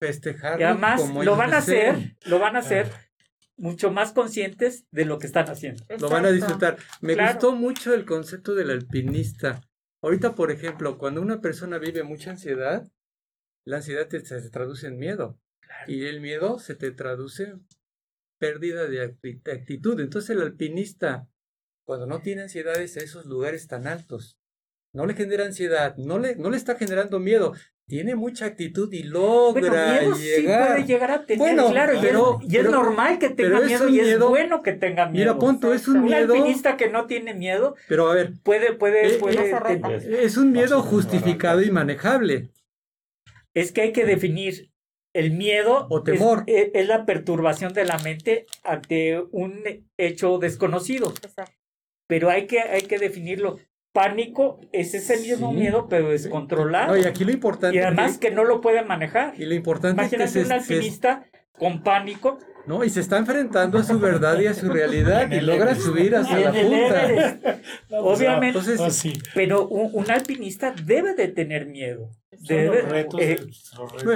festejar. 0.00 0.60
Y 0.60 0.64
además 0.64 1.00
lo 1.08 1.36
van 1.36 1.54
a 1.54 1.58
hacer, 1.58 2.16
lo 2.24 2.40
van 2.40 2.56
a 2.56 2.58
hacer 2.58 2.90
mucho 3.56 3.92
más 3.92 4.10
conscientes 4.10 4.84
de 4.90 5.04
lo 5.04 5.20
que 5.20 5.28
están 5.28 5.48
haciendo. 5.48 5.84
Lo 6.00 6.08
van 6.08 6.26
a 6.26 6.32
disfrutar. 6.32 6.76
Me 7.00 7.14
gustó 7.14 7.54
mucho 7.54 7.94
el 7.94 8.04
concepto 8.04 8.56
del 8.56 8.72
alpinista 8.72 9.60
Ahorita, 10.04 10.34
por 10.34 10.50
ejemplo, 10.50 10.98
cuando 10.98 11.22
una 11.22 11.40
persona 11.40 11.78
vive 11.78 12.02
mucha 12.02 12.32
ansiedad, 12.32 12.86
la 13.64 13.76
ansiedad 13.76 14.06
se 14.06 14.50
traduce 14.50 14.88
en 14.88 14.98
miedo. 14.98 15.40
Y 15.86 16.04
el 16.04 16.20
miedo 16.20 16.58
se 16.58 16.74
te 16.74 16.90
traduce 16.90 17.44
en 17.44 17.66
pérdida 18.38 18.86
de 18.86 19.16
actitud. 19.50 19.98
Entonces 19.98 20.28
el 20.28 20.42
alpinista, 20.42 21.26
cuando 21.86 22.06
no 22.06 22.20
tiene 22.20 22.42
ansiedades 22.42 22.98
a 22.98 23.00
esos 23.00 23.24
lugares 23.24 23.66
tan 23.66 23.86
altos, 23.86 24.38
no 24.92 25.06
le 25.06 25.14
genera 25.14 25.46
ansiedad, 25.46 25.96
no 25.96 26.18
le, 26.18 26.36
no 26.36 26.50
le 26.50 26.58
está 26.58 26.76
generando 26.76 27.18
miedo, 27.18 27.54
tiene 27.86 28.14
mucha 28.14 28.46
actitud 28.46 28.92
y 28.92 29.02
logra 29.02 30.00
miedo 30.00 30.16
llegar. 30.16 30.68
Sí 30.68 30.72
puede 30.72 30.86
llegar 30.86 31.10
a 31.10 31.26
tener, 31.26 31.38
bueno, 31.38 31.70
claro, 31.70 31.98
pero, 32.00 32.40
y, 32.42 32.56
es, 32.56 32.64
normal 32.64 33.18
que 33.18 33.30
tenga 33.30 33.60
miedo 33.60 33.88
y 33.88 34.00
es 34.00 34.18
bueno 34.18 34.62
que 34.62 34.72
tenga 34.72 35.06
miedo. 35.06 35.34
Mira, 35.34 35.38
punto, 35.38 35.74
es 35.74 35.86
un, 35.86 36.02
miedo. 36.02 36.32
Un 36.32 36.38
alpinista 36.38 36.76
que 36.76 36.88
no 36.88 37.06
tiene 37.06 37.34
miedo. 37.34 37.76
Pero 37.88 38.10
a 38.10 38.14
ver, 38.14 38.32
puede, 38.42 38.72
puede, 38.72 39.14
eh, 39.14 39.18
puede. 39.18 39.50
Eh, 39.50 40.24
es 40.24 40.36
un 40.36 40.52
miedo 40.52 40.80
justificado 40.82 41.62
y 41.62 41.70
manejable. 41.70 42.48
Es 43.52 43.70
que 43.70 43.82
hay 43.82 43.92
que 43.92 44.06
definir 44.06 44.70
el 45.12 45.32
miedo 45.32 45.86
o 45.90 46.02
temor. 46.02 46.44
Es, 46.46 46.70
es, 46.72 46.88
la 46.88 47.04
perturbación 47.04 47.72
de 47.74 47.84
la 47.84 47.98
mente 47.98 48.46
ante 48.62 49.22
un 49.30 49.62
hecho 49.98 50.38
desconocido. 50.38 51.12
Exacto. 51.22 51.52
Pero 52.06 52.30
hay 52.30 52.46
que, 52.46 52.60
hay 52.60 52.82
que 52.82 52.98
definirlo 52.98 53.58
pánico 53.94 54.60
es 54.72 54.92
ese 54.92 55.16
mismo 55.18 55.52
miedo, 55.52 55.86
pero 55.88 56.10
descontrolado. 56.10 56.92
No, 56.92 57.00
y 57.00 57.04
aquí 57.04 57.24
lo 57.24 57.30
importante. 57.30 57.76
Y 57.76 57.80
además 57.80 58.18
que, 58.18 58.32
no 58.32 58.44
lo 58.44 58.60
puede 58.60 58.82
manejar. 58.82 59.40
Y 59.40 59.46
lo 59.46 59.54
importante 59.54 60.02
Imagínate 60.02 60.24
es 60.24 60.32
que 60.32 60.52
un 60.52 60.52
alpinista 60.52 61.26
con 61.56 61.82
pánico. 61.82 62.38
No, 62.66 62.82
y 62.82 62.90
se 62.90 63.00
está 63.00 63.18
enfrentando 63.18 63.78
a 63.78 63.84
su 63.84 64.00
verdad 64.00 64.40
y 64.40 64.46
a 64.48 64.54
su 64.54 64.68
realidad 64.68 65.30
y 65.30 65.40
logra 65.40 65.76
subir 65.76 66.16
hacia 66.16 66.40
la 66.40 66.52
punta. 66.52 67.60
Obviamente. 68.00 68.58
Entonces, 68.58 69.12
pero 69.32 69.68
un, 69.68 70.10
alpinista 70.10 70.74
debe 70.84 71.14
de 71.14 71.28
tener 71.28 71.66
miedo. 71.66 72.10
Debe, 72.32 73.06
eh, 73.20 73.38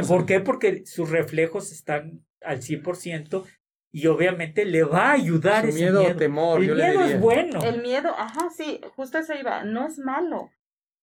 ¿Por 0.08 0.26
qué? 0.26 0.40
Porque 0.40 0.84
sus 0.86 1.08
reflejos 1.08 1.70
están 1.70 2.24
al 2.42 2.60
100% 2.62 3.44
y 3.90 4.06
obviamente 4.06 4.64
le 4.64 4.84
va 4.84 5.10
a 5.10 5.12
ayudar 5.12 5.66
Su 5.66 5.74
miedo, 5.74 6.04
o 6.04 6.16
temor. 6.16 6.62
El 6.62 6.74
miedo 6.74 7.04
es 7.04 7.20
bueno. 7.20 7.62
El 7.62 7.82
miedo, 7.82 8.14
ajá, 8.16 8.50
sí, 8.54 8.80
justo 8.96 9.18
eso 9.18 9.34
iba, 9.34 9.64
no 9.64 9.86
es 9.86 9.98
malo. 9.98 10.50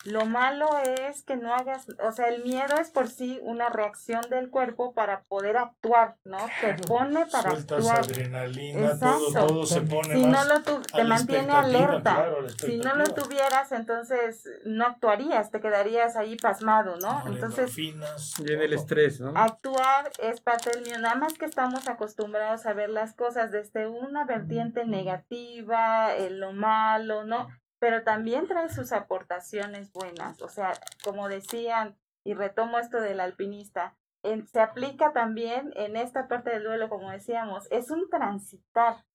Lo 0.05 0.25
malo 0.25 0.69
es 0.77 1.23
que 1.23 1.35
no 1.35 1.53
hagas, 1.53 1.87
o 1.99 2.11
sea, 2.11 2.27
el 2.27 2.43
miedo 2.43 2.75
es 2.79 2.91
por 2.91 3.07
sí 3.07 3.39
una 3.41 3.69
reacción 3.69 4.21
del 4.29 4.51
cuerpo 4.51 4.93
para 4.93 5.23
poder 5.23 5.57
actuar, 5.57 6.17
¿no? 6.23 6.37
Te 6.61 6.75
pone 6.87 7.25
para 7.25 7.49
Sueltas 7.49 7.79
actuar. 7.79 7.99
adrenalina, 8.05 8.99
todo, 8.99 9.47
todo 9.47 9.65
se 9.65 9.81
pone 9.81 10.13
si 10.13 10.25
más 10.27 10.47
no 10.47 10.53
lo 10.53 10.61
tu, 10.61 10.81
te 10.81 11.03
mantiene 11.03 11.51
alerta. 11.51 12.29
si 12.59 12.77
no 12.77 12.95
lo 12.95 13.05
tuvieras, 13.15 13.71
entonces 13.71 14.47
no 14.63 14.85
actuarías, 14.85 15.49
te 15.49 15.59
quedarías 15.59 16.15
ahí 16.15 16.35
pasmado, 16.37 16.97
¿no? 16.97 17.23
entonces, 17.25 17.75
viene 17.75 18.65
el 18.65 18.73
estrés, 18.73 19.19
¿no? 19.19 19.33
Actuar 19.35 20.11
es 20.19 20.39
parte 20.39 20.69
del 20.69 20.83
miedo, 20.83 20.99
nada 20.99 21.15
más 21.15 21.33
que 21.33 21.45
estamos 21.45 21.87
acostumbrados 21.87 22.67
a 22.67 22.73
ver 22.73 22.91
las 22.91 23.15
cosas 23.15 23.51
desde 23.51 23.87
una 23.87 24.23
vertiente 24.25 24.85
negativa, 24.85 26.15
en 26.15 26.39
lo 26.39 26.53
malo, 26.53 27.23
¿no? 27.23 27.49
Pero 27.85 28.01
también 28.01 28.47
trae 28.47 28.67
sus 28.69 28.91
aportaciones 28.91 29.93
buenas. 29.93 30.41
O 30.41 30.49
sea, 30.49 30.73
como 31.03 31.29
decían, 31.29 31.95
y 32.23 32.33
retomo 32.33 32.79
esto 32.79 32.99
del 32.99 33.19
alpinista, 33.19 33.95
se 34.51 34.59
aplica 34.59 35.13
también 35.13 35.71
en 35.75 35.95
esta 35.95 36.27
parte 36.27 36.49
del 36.49 36.63
duelo, 36.63 36.89
como 36.89 37.11
decíamos, 37.11 37.67
es 37.69 37.91
un 37.91 38.09
transitar, 38.09 39.05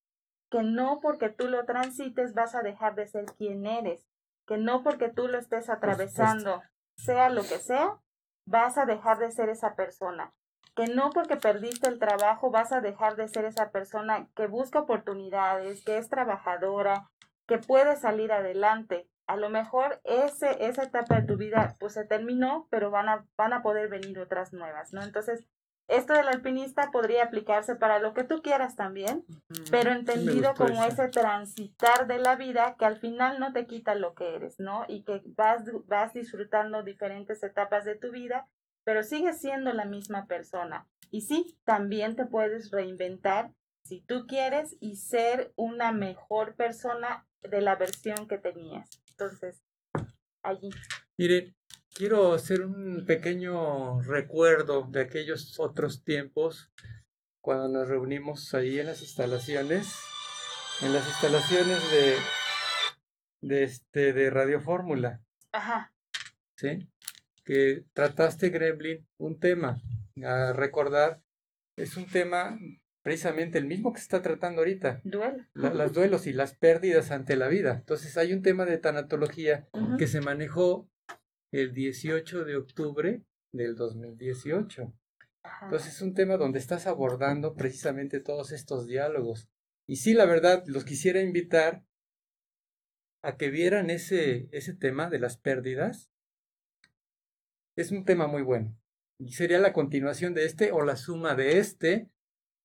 que 0.49 0.63
no 0.63 1.01
porque 1.01 1.27
tú 1.27 1.49
lo 1.49 1.65
transites 1.65 2.33
vas 2.33 2.55
a 2.55 2.61
dejar 2.61 2.95
de 2.95 3.07
ser 3.07 3.25
quien 3.37 3.65
eres, 3.65 4.07
que 4.47 4.55
no 4.55 4.83
porque 4.83 5.09
tú 5.09 5.27
lo 5.27 5.37
estés 5.37 5.69
atravesando, 5.69 6.61
sea 6.95 7.27
lo 7.27 7.41
que 7.41 7.59
sea, 7.59 7.97
vas 8.45 8.77
a 8.77 8.85
dejar 8.85 9.17
de 9.17 9.33
ser 9.33 9.49
esa 9.49 9.75
persona, 9.75 10.31
que 10.77 10.87
no 10.87 11.09
porque 11.09 11.35
perdiste 11.35 11.89
el 11.89 11.99
trabajo 11.99 12.51
vas 12.51 12.71
a 12.71 12.79
dejar 12.79 13.17
de 13.17 13.27
ser 13.27 13.43
esa 13.43 13.69
persona 13.71 14.29
que 14.33 14.47
busca 14.47 14.79
oportunidades, 14.79 15.83
que 15.83 15.97
es 15.97 16.07
trabajadora, 16.07 17.09
que 17.51 17.57
puedes 17.57 17.99
salir 17.99 18.31
adelante. 18.31 19.09
A 19.27 19.35
lo 19.35 19.49
mejor 19.49 19.99
ese, 20.05 20.65
esa 20.65 20.83
etapa 20.83 21.19
de 21.19 21.27
tu 21.27 21.35
vida 21.35 21.75
pues 21.81 21.91
se 21.91 22.05
terminó, 22.05 22.69
pero 22.71 22.91
van 22.91 23.09
a, 23.09 23.25
van 23.35 23.51
a 23.51 23.61
poder 23.61 23.89
venir 23.89 24.19
otras 24.19 24.53
nuevas, 24.53 24.93
¿no? 24.93 25.03
Entonces, 25.03 25.45
esto 25.89 26.13
del 26.13 26.29
alpinista 26.29 26.91
podría 26.93 27.25
aplicarse 27.25 27.75
para 27.75 27.99
lo 27.99 28.13
que 28.13 28.23
tú 28.23 28.41
quieras 28.41 28.77
también, 28.77 29.25
pero 29.69 29.91
entendido 29.91 30.53
como 30.55 30.81
ese 30.85 31.09
transitar 31.09 32.07
de 32.07 32.19
la 32.19 32.37
vida 32.37 32.77
que 32.79 32.85
al 32.85 32.95
final 32.95 33.37
no 33.41 33.51
te 33.51 33.67
quita 33.67 33.95
lo 33.95 34.13
que 34.15 34.33
eres, 34.33 34.57
¿no? 34.57 34.85
Y 34.87 35.03
que 35.03 35.21
vas, 35.35 35.63
vas 35.87 36.13
disfrutando 36.13 36.83
diferentes 36.83 37.43
etapas 37.43 37.83
de 37.83 37.95
tu 37.95 38.11
vida, 38.11 38.47
pero 38.85 39.03
sigues 39.03 39.41
siendo 39.41 39.73
la 39.73 39.83
misma 39.83 40.25
persona. 40.25 40.87
Y 41.09 41.23
sí, 41.23 41.57
también 41.65 42.15
te 42.15 42.25
puedes 42.25 42.71
reinventar 42.71 43.51
si 43.83 43.99
tú 43.99 44.25
quieres 44.25 44.77
y 44.79 44.95
ser 44.95 45.51
una 45.57 45.91
mejor 45.91 46.55
persona 46.55 47.25
de 47.43 47.61
la 47.61 47.75
versión 47.75 48.27
que 48.27 48.37
tenías. 48.37 49.01
Entonces, 49.09 49.63
allí. 50.43 50.69
Miren, 51.17 51.55
quiero 51.93 52.33
hacer 52.33 52.61
un 52.61 53.05
pequeño 53.05 54.01
recuerdo 54.01 54.87
de 54.89 55.01
aquellos 55.01 55.59
otros 55.59 56.03
tiempos 56.03 56.71
cuando 57.41 57.67
nos 57.67 57.87
reunimos 57.87 58.53
ahí 58.53 58.79
en 58.79 58.87
las 58.87 59.01
instalaciones, 59.01 59.99
en 60.81 60.93
las 60.93 61.07
instalaciones 61.07 61.91
de, 61.91 62.17
de, 63.41 63.63
este, 63.63 64.13
de 64.13 64.29
Radio 64.29 64.61
Fórmula. 64.61 65.21
Ajá. 65.51 65.93
¿Sí? 66.55 66.87
Que 67.43 67.85
trataste, 67.93 68.49
Gremlin, 68.49 69.07
un 69.17 69.39
tema 69.39 69.81
a 70.23 70.53
recordar. 70.53 71.21
Es 71.75 71.97
un 71.97 72.05
tema 72.05 72.59
precisamente 73.01 73.57
el 73.57 73.65
mismo 73.65 73.93
que 73.93 73.99
se 73.99 74.03
está 74.03 74.21
tratando 74.21 74.61
ahorita. 74.61 75.01
Duelo. 75.03 75.45
los 75.53 75.93
duelos 75.93 76.27
y 76.27 76.33
las 76.33 76.55
pérdidas 76.55 77.11
ante 77.11 77.35
la 77.35 77.47
vida. 77.47 77.77
Entonces 77.79 78.17
hay 78.17 78.33
un 78.33 78.41
tema 78.41 78.65
de 78.65 78.77
tanatología 78.77 79.67
que 79.97 80.07
se 80.07 80.21
manejó 80.21 80.89
el 81.51 81.73
18 81.73 82.45
de 82.45 82.55
octubre 82.55 83.23
del 83.51 83.75
2018. 83.75 84.93
Entonces 85.63 85.95
es 85.95 86.01
un 86.01 86.13
tema 86.13 86.37
donde 86.37 86.59
estás 86.59 86.87
abordando 86.87 87.55
precisamente 87.55 88.19
todos 88.19 88.51
estos 88.51 88.87
diálogos. 88.87 89.49
Y 89.87 89.97
sí, 89.97 90.13
la 90.13 90.25
verdad, 90.25 90.63
los 90.67 90.85
quisiera 90.85 91.21
invitar 91.21 91.83
a 93.23 93.37
que 93.37 93.49
vieran 93.49 93.89
ese, 93.89 94.47
ese 94.51 94.73
tema 94.73 95.09
de 95.09 95.19
las 95.19 95.37
pérdidas. 95.37 96.11
Es 97.75 97.91
un 97.91 98.05
tema 98.05 98.27
muy 98.27 98.43
bueno. 98.43 98.77
Y 99.19 99.33
sería 99.33 99.59
la 99.59 99.73
continuación 99.73 100.33
de 100.33 100.45
este 100.45 100.71
o 100.71 100.83
la 100.83 100.95
suma 100.95 101.35
de 101.35 101.59
este 101.59 102.09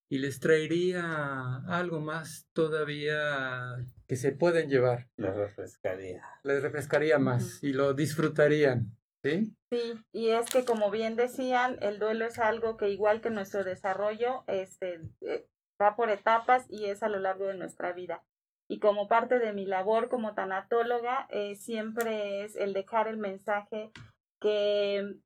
y 0.09 0.19
les 0.19 0.41
traería 0.41 1.57
algo 1.67 2.01
más 2.01 2.47
todavía 2.53 3.77
que 4.07 4.17
se 4.17 4.33
pueden 4.33 4.69
llevar. 4.69 5.09
Les 5.17 5.35
refrescaría. 5.35 6.25
Les 6.45 6.63
refrescaría 6.63 7.19
más 7.19 7.63
y 7.63 7.73
lo 7.73 7.95
disfrutarían. 7.95 8.97
¿Sí? 9.25 9.57
Sí, 9.73 9.95
y 10.13 10.29
es 10.29 10.49
que 10.49 10.65
como 10.65 10.91
bien 10.93 11.17
decían, 11.17 11.79
el 11.81 11.99
duelo 11.99 12.27
es 12.27 12.39
algo 12.39 12.77
que 12.77 12.91
igual 12.91 13.21
que 13.21 13.31
nuestro 13.31 13.65
desarrollo, 13.65 14.45
este, 14.47 15.01
eh, 15.23 15.49
va 15.83 15.97
por 15.97 16.11
etapas 16.11 16.65
y 16.69 16.85
es 16.85 17.03
a 17.03 17.09
lo 17.09 17.19
largo 17.19 17.47
de 17.47 17.57
nuestra 17.57 17.93
vida. 17.93 18.23
Y 18.69 18.79
como 18.79 19.09
parte 19.09 19.41
de 19.41 19.53
mi 19.53 19.67
labor 19.67 20.09
como 20.09 20.35
tanatóloga, 20.35 21.27
eh, 21.31 21.57
siempre 21.57 22.45
es 22.45 22.55
el 22.55 22.73
dejar 22.73 23.09
el 23.09 23.17
mensaje 23.17 23.91
que 24.41 25.17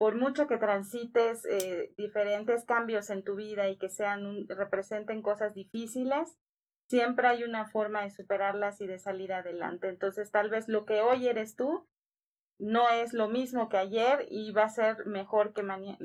por 0.00 0.16
mucho 0.16 0.46
que 0.46 0.56
transites 0.56 1.44
eh, 1.44 1.92
diferentes 1.98 2.64
cambios 2.64 3.10
en 3.10 3.22
tu 3.22 3.36
vida 3.36 3.68
y 3.68 3.76
que 3.76 3.90
sean 3.90 4.48
representen 4.48 5.20
cosas 5.20 5.52
difíciles, 5.52 6.38
siempre 6.88 7.28
hay 7.28 7.44
una 7.44 7.66
forma 7.66 8.00
de 8.04 8.10
superarlas 8.10 8.80
y 8.80 8.86
de 8.86 8.98
salir 8.98 9.34
adelante. 9.34 9.90
Entonces, 9.90 10.30
tal 10.30 10.48
vez 10.48 10.68
lo 10.68 10.86
que 10.86 11.02
hoy 11.02 11.28
eres 11.28 11.54
tú 11.54 11.86
no 12.58 12.88
es 12.88 13.12
lo 13.12 13.28
mismo 13.28 13.68
que 13.68 13.76
ayer 13.76 14.26
y 14.30 14.52
va 14.52 14.64
a 14.64 14.70
ser 14.70 15.04
mejor 15.04 15.52
que 15.52 15.62
mañana, 15.62 15.98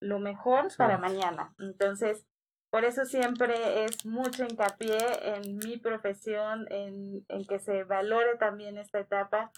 lo 0.00 0.18
mejor 0.18 0.66
para 0.76 0.98
mañana. 0.98 1.54
Entonces, 1.60 2.26
por 2.70 2.84
eso 2.84 3.04
siempre 3.04 3.84
es 3.84 4.04
mucho 4.04 4.42
hincapié 4.42 4.98
en 5.36 5.58
mi 5.58 5.76
profesión, 5.76 6.66
en, 6.72 7.24
en 7.28 7.46
que 7.46 7.60
se 7.60 7.84
valore 7.84 8.38
también 8.38 8.76
esta 8.76 8.98
etapa, 8.98 9.52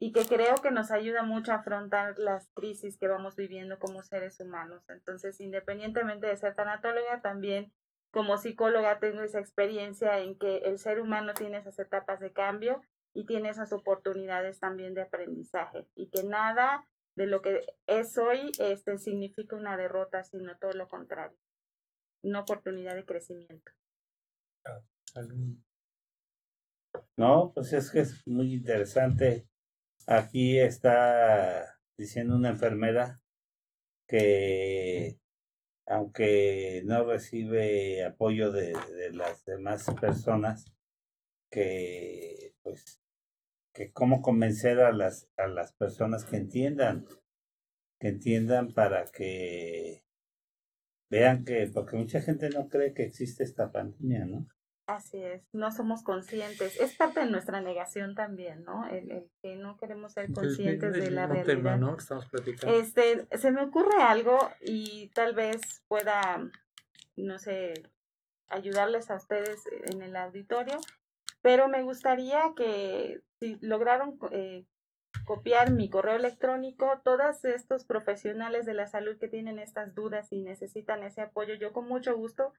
y 0.00 0.12
que 0.12 0.24
creo 0.24 0.54
que 0.62 0.70
nos 0.70 0.90
ayuda 0.90 1.22
mucho 1.22 1.52
a 1.52 1.56
afrontar 1.56 2.18
las 2.18 2.48
crisis 2.54 2.96
que 2.96 3.08
vamos 3.08 3.34
viviendo 3.34 3.78
como 3.78 4.02
seres 4.02 4.38
humanos. 4.38 4.88
Entonces, 4.88 5.40
independientemente 5.40 6.28
de 6.28 6.36
ser 6.36 6.54
tanatóloga, 6.54 7.20
también 7.20 7.72
como 8.10 8.38
psicóloga 8.38 9.00
tengo 9.00 9.22
esa 9.22 9.40
experiencia 9.40 10.20
en 10.20 10.38
que 10.38 10.58
el 10.58 10.78
ser 10.78 11.00
humano 11.00 11.34
tiene 11.34 11.58
esas 11.58 11.78
etapas 11.78 12.20
de 12.20 12.32
cambio 12.32 12.80
y 13.12 13.26
tiene 13.26 13.50
esas 13.50 13.72
oportunidades 13.72 14.60
también 14.60 14.94
de 14.94 15.02
aprendizaje 15.02 15.88
y 15.94 16.08
que 16.08 16.22
nada 16.22 16.86
de 17.16 17.26
lo 17.26 17.42
que 17.42 17.66
es 17.86 18.16
hoy 18.16 18.52
este, 18.60 18.96
significa 18.98 19.56
una 19.56 19.76
derrota, 19.76 20.22
sino 20.22 20.56
todo 20.58 20.72
lo 20.72 20.88
contrario, 20.88 21.36
una 22.22 22.40
oportunidad 22.40 22.94
de 22.94 23.04
crecimiento. 23.04 23.72
No, 27.16 27.50
pues 27.52 27.72
es 27.72 27.90
que 27.90 28.00
es 28.00 28.24
muy 28.26 28.54
interesante 28.54 29.48
Aquí 30.10 30.58
está 30.58 31.78
diciendo 31.98 32.34
una 32.34 32.48
enfermera 32.48 33.20
que 34.06 35.20
aunque 35.86 36.82
no 36.86 37.04
recibe 37.04 38.02
apoyo 38.06 38.50
de, 38.50 38.72
las 39.12 39.44
demás 39.44 39.84
personas, 40.00 40.72
que 41.50 42.54
pues 42.62 43.02
que 43.74 43.92
cómo 43.92 44.22
convencer 44.22 44.80
a 44.80 44.92
las 44.92 45.28
a 45.36 45.46
las 45.46 45.72
personas 45.74 46.24
que 46.24 46.38
entiendan 46.38 47.06
que 48.00 48.08
entiendan 48.08 48.72
para 48.72 49.04
que 49.12 50.04
vean 51.10 51.44
que, 51.44 51.70
porque 51.72 51.96
mucha 51.96 52.22
gente 52.22 52.48
no 52.48 52.68
cree 52.70 52.94
que 52.94 53.02
existe 53.04 53.44
esta 53.44 53.70
pandemia, 53.72 54.24
¿no? 54.24 54.48
Así 54.88 55.22
es, 55.22 55.42
no 55.52 55.70
somos 55.70 56.02
conscientes. 56.02 56.80
Es 56.80 56.96
parte 56.96 57.20
de 57.20 57.26
nuestra 57.26 57.60
negación 57.60 58.14
también, 58.14 58.64
¿no? 58.64 58.88
El, 58.88 59.30
que 59.42 59.54
no 59.54 59.76
queremos 59.76 60.14
ser 60.14 60.32
conscientes 60.32 60.94
de 60.94 61.10
la 61.10 61.26
realidad. 61.26 61.76
¿no? 61.76 61.94
Estamos 61.94 62.24
platicando. 62.30 62.74
Este, 62.74 63.28
se 63.36 63.50
me 63.50 63.62
ocurre 63.62 64.00
algo 64.00 64.38
y 64.62 65.10
tal 65.10 65.34
vez 65.34 65.60
pueda, 65.88 66.42
no 67.16 67.38
sé, 67.38 67.74
ayudarles 68.48 69.10
a 69.10 69.16
ustedes 69.16 69.62
en 69.84 70.00
el 70.00 70.16
auditorio, 70.16 70.78
pero 71.42 71.68
me 71.68 71.82
gustaría 71.82 72.54
que 72.56 73.20
si 73.40 73.58
lograron 73.60 74.18
eh, 74.30 74.64
copiar 75.26 75.70
mi 75.70 75.90
correo 75.90 76.16
electrónico, 76.16 77.02
todos 77.04 77.44
estos 77.44 77.84
profesionales 77.84 78.64
de 78.64 78.72
la 78.72 78.86
salud 78.86 79.18
que 79.18 79.28
tienen 79.28 79.58
estas 79.58 79.94
dudas 79.94 80.32
y 80.32 80.40
necesitan 80.40 81.02
ese 81.02 81.20
apoyo, 81.20 81.52
yo 81.56 81.74
con 81.74 81.86
mucho 81.86 82.16
gusto 82.16 82.54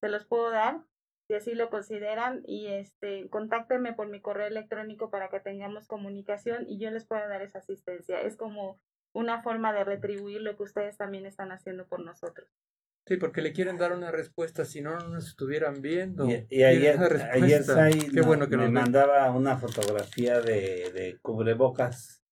se 0.00 0.08
los 0.08 0.24
puedo 0.24 0.48
dar 0.48 0.80
si 1.26 1.34
así 1.34 1.54
lo 1.54 1.70
consideran 1.70 2.42
y 2.46 2.66
este 2.66 3.28
contáctenme 3.30 3.94
por 3.94 4.08
mi 4.08 4.20
correo 4.20 4.46
electrónico 4.46 5.10
para 5.10 5.30
que 5.30 5.40
tengamos 5.40 5.86
comunicación 5.86 6.66
y 6.68 6.78
yo 6.78 6.90
les 6.90 7.06
pueda 7.06 7.26
dar 7.28 7.42
esa 7.42 7.58
asistencia. 7.58 8.20
Es 8.20 8.36
como 8.36 8.80
una 9.14 9.42
forma 9.42 9.72
de 9.72 9.84
retribuir 9.84 10.42
lo 10.42 10.56
que 10.56 10.64
ustedes 10.64 10.96
también 10.96 11.24
están 11.24 11.52
haciendo 11.52 11.86
por 11.86 12.04
nosotros. 12.04 12.48
Sí, 13.06 13.18
porque 13.18 13.42
le 13.42 13.52
quieren 13.52 13.76
dar 13.76 13.92
una 13.92 14.10
respuesta, 14.10 14.64
si 14.64 14.80
no, 14.80 14.98
no 14.98 15.08
nos 15.08 15.28
estuvieran 15.28 15.82
viendo. 15.82 16.26
Y, 16.26 16.62
ayer, 16.62 16.98
ayer 17.32 17.62
bueno 18.24 18.48
que 18.48 18.56
me 18.56 18.70
mandaba 18.70 19.30
una 19.30 19.58
fotografía 19.58 20.40
de, 20.40 20.90
de, 20.90 21.18
cubrebocas 21.20 22.22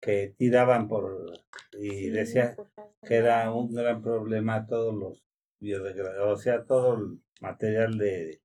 que 0.00 0.34
tiraban 0.38 0.86
por... 0.86 1.32
y 1.72 2.10
decía 2.10 2.54
que 3.02 3.16
era 3.16 3.52
un 3.52 3.74
gran 3.74 4.02
problema 4.02 4.66
todos 4.66 4.94
los 4.94 5.24
biodegradables, 5.60 6.38
o 6.38 6.40
sea, 6.40 6.64
todo 6.64 6.94
el 6.94 7.20
material 7.44 7.98
de 7.98 8.40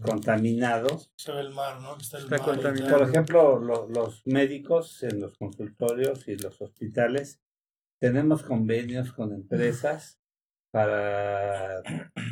contaminado. 0.00 1.00
el 1.26 1.50
mar, 1.50 1.80
¿no? 1.80 1.96
Está, 1.98 2.38
Por 2.38 3.02
ejemplo, 3.02 3.58
los 3.58 4.26
médicos 4.26 5.02
en 5.02 5.20
los 5.20 5.36
consultorios 5.36 6.28
y 6.28 6.36
los 6.36 6.60
hospitales 6.60 7.40
tenemos 7.98 8.42
convenios 8.42 9.12
con 9.12 9.32
empresas 9.32 10.20
para 10.70 11.82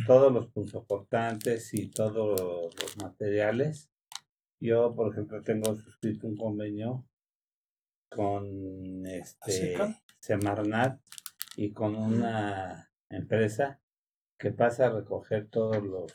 todos 0.07 0.33
los 0.33 0.49
punzocortantes 0.49 1.73
y 1.75 1.91
todos 1.91 2.41
los 2.41 2.97
materiales. 3.03 3.91
Yo, 4.61 4.95
por 4.95 5.13
ejemplo, 5.13 5.43
tengo 5.43 5.75
suscrito 5.75 6.27
un 6.27 6.37
convenio 6.37 7.07
con 8.11 9.07
este 9.07 9.77
Semarnat 10.21 11.01
y 11.57 11.73
con 11.73 11.97
una 11.97 12.93
empresa 13.09 13.81
que 14.45 14.51
pasa 14.51 14.87
a 14.87 14.91
recoger 14.91 15.49
todos 15.49 15.83
los... 15.83 16.13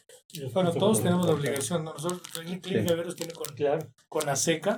Bueno, 0.54 0.72
todos 0.72 1.02
tenemos 1.02 1.26
la 1.26 1.34
obligación, 1.34 1.84
nosotros, 1.84 2.22
el 2.38 2.62
Clínica 2.62 2.94
sí. 3.10 3.16
tiene 3.16 3.34
con, 3.34 3.56
claro. 3.56 3.88
con 4.08 4.30
ASECA. 4.30 4.78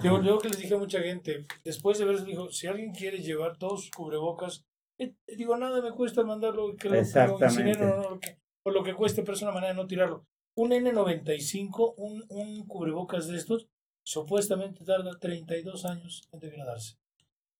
Yo, 0.00 0.22
yo, 0.22 0.38
que 0.38 0.48
les 0.48 0.58
dije 0.58 0.74
a 0.74 0.78
mucha 0.78 1.00
gente, 1.00 1.44
después 1.64 1.98
de 1.98 2.04
ver, 2.04 2.22
dijo, 2.22 2.52
si 2.52 2.68
alguien 2.68 2.92
quiere 2.92 3.18
llevar 3.18 3.58
todos 3.58 3.82
sus 3.82 3.90
cubrebocas, 3.90 4.64
eh, 4.98 5.12
digo, 5.26 5.56
nada 5.56 5.82
me 5.82 5.90
cuesta 5.90 6.22
mandarlo, 6.22 6.76
que 6.76 6.88
lo, 6.88 6.94
Exactamente. 6.94 7.84
no, 7.84 8.20
por 8.62 8.72
lo 8.72 8.84
que 8.84 8.94
cueste, 8.94 9.22
pero 9.22 9.34
es 9.34 9.42
una 9.42 9.50
manera 9.50 9.72
de 9.72 9.82
no 9.82 9.88
tirarlo. 9.88 10.24
Un 10.56 10.70
N95, 10.70 11.94
un, 11.96 12.24
un 12.28 12.64
cubrebocas 12.68 13.26
de 13.26 13.36
estos, 13.36 13.66
supuestamente 14.04 14.84
tarda 14.84 15.18
32 15.18 15.84
años 15.84 16.28
en 16.30 16.38
degradarse. 16.38 16.96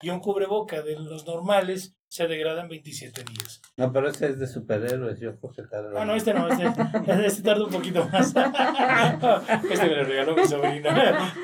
Y 0.01 0.09
un 0.09 0.19
cubreboca 0.19 0.81
de 0.81 0.99
los 0.99 1.25
normales 1.25 1.95
se 2.07 2.27
degrada 2.27 2.61
en 2.61 2.69
27 2.69 3.23
días. 3.23 3.61
No, 3.77 3.91
pero 3.91 4.07
este 4.07 4.27
es 4.27 4.39
de 4.39 4.47
superhéroes, 4.47 5.19
yo 5.19 5.37
creo 5.37 5.51
que 5.51 5.63
tarda. 5.63 6.01
Ah, 6.01 6.05
no, 6.05 6.15
este 6.15 6.33
no, 6.33 6.47
este, 6.47 6.65
este 7.25 7.43
tarda 7.43 7.65
un 7.65 7.71
poquito 7.71 8.07
más. 8.07 8.27
este 9.69 9.87
me 9.87 9.95
lo 9.95 10.03
regaló 10.05 10.35
mi 10.35 10.45
sobrina. 10.45 11.33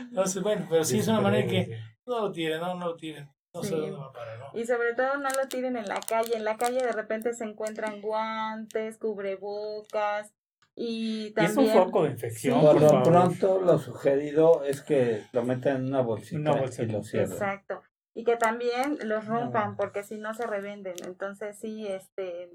Entonces, 0.00 0.42
bueno, 0.42 0.66
pero 0.68 0.84
sí 0.84 0.98
es 0.98 1.08
una 1.08 1.20
manera 1.20 1.46
que 1.46 1.78
no 2.06 2.20
lo 2.20 2.32
tiren, 2.32 2.60
no, 2.60 2.74
no 2.74 2.86
lo 2.88 2.96
tiren. 2.96 3.30
No 3.54 3.62
sé 3.62 3.76
dónde 3.76 3.96
va 3.96 4.06
a 4.06 4.12
parar, 4.12 4.38
¿no? 4.38 4.60
Y 4.60 4.64
sobre 4.66 4.94
todo 4.94 5.16
no 5.18 5.28
lo 5.30 5.48
tiren 5.48 5.76
en 5.76 5.86
la 5.86 6.00
calle. 6.00 6.36
En 6.36 6.44
la 6.44 6.56
calle 6.56 6.78
de 6.78 6.92
repente 6.92 7.32
se 7.32 7.44
encuentran 7.44 8.00
guantes, 8.00 8.98
cubrebocas, 8.98 10.32
y 10.74 11.32
también, 11.32 11.68
es 11.68 11.74
un 11.74 11.84
foco 11.84 12.04
de 12.04 12.10
infección. 12.10 12.60
por, 12.60 12.80
lo 12.80 13.02
pronto, 13.02 13.60
lo 13.60 13.78
sugerido 13.78 14.62
es 14.64 14.82
que 14.82 15.24
lo 15.32 15.42
metan 15.42 15.76
en 15.76 15.86
una 15.86 16.02
bolsita, 16.02 16.52
una 16.52 16.64
y 16.64 16.86
lo 16.86 17.02
cierren. 17.02 17.32
Exacto 17.32 17.82
y 18.18 18.24
que 18.24 18.36
también 18.36 18.98
los 19.04 19.26
rompan 19.26 19.76
porque 19.76 20.02
si 20.02 20.18
no 20.18 20.34
se 20.34 20.44
revenden. 20.44 20.96
Entonces 21.04 21.56
sí, 21.56 21.86
este, 21.86 22.50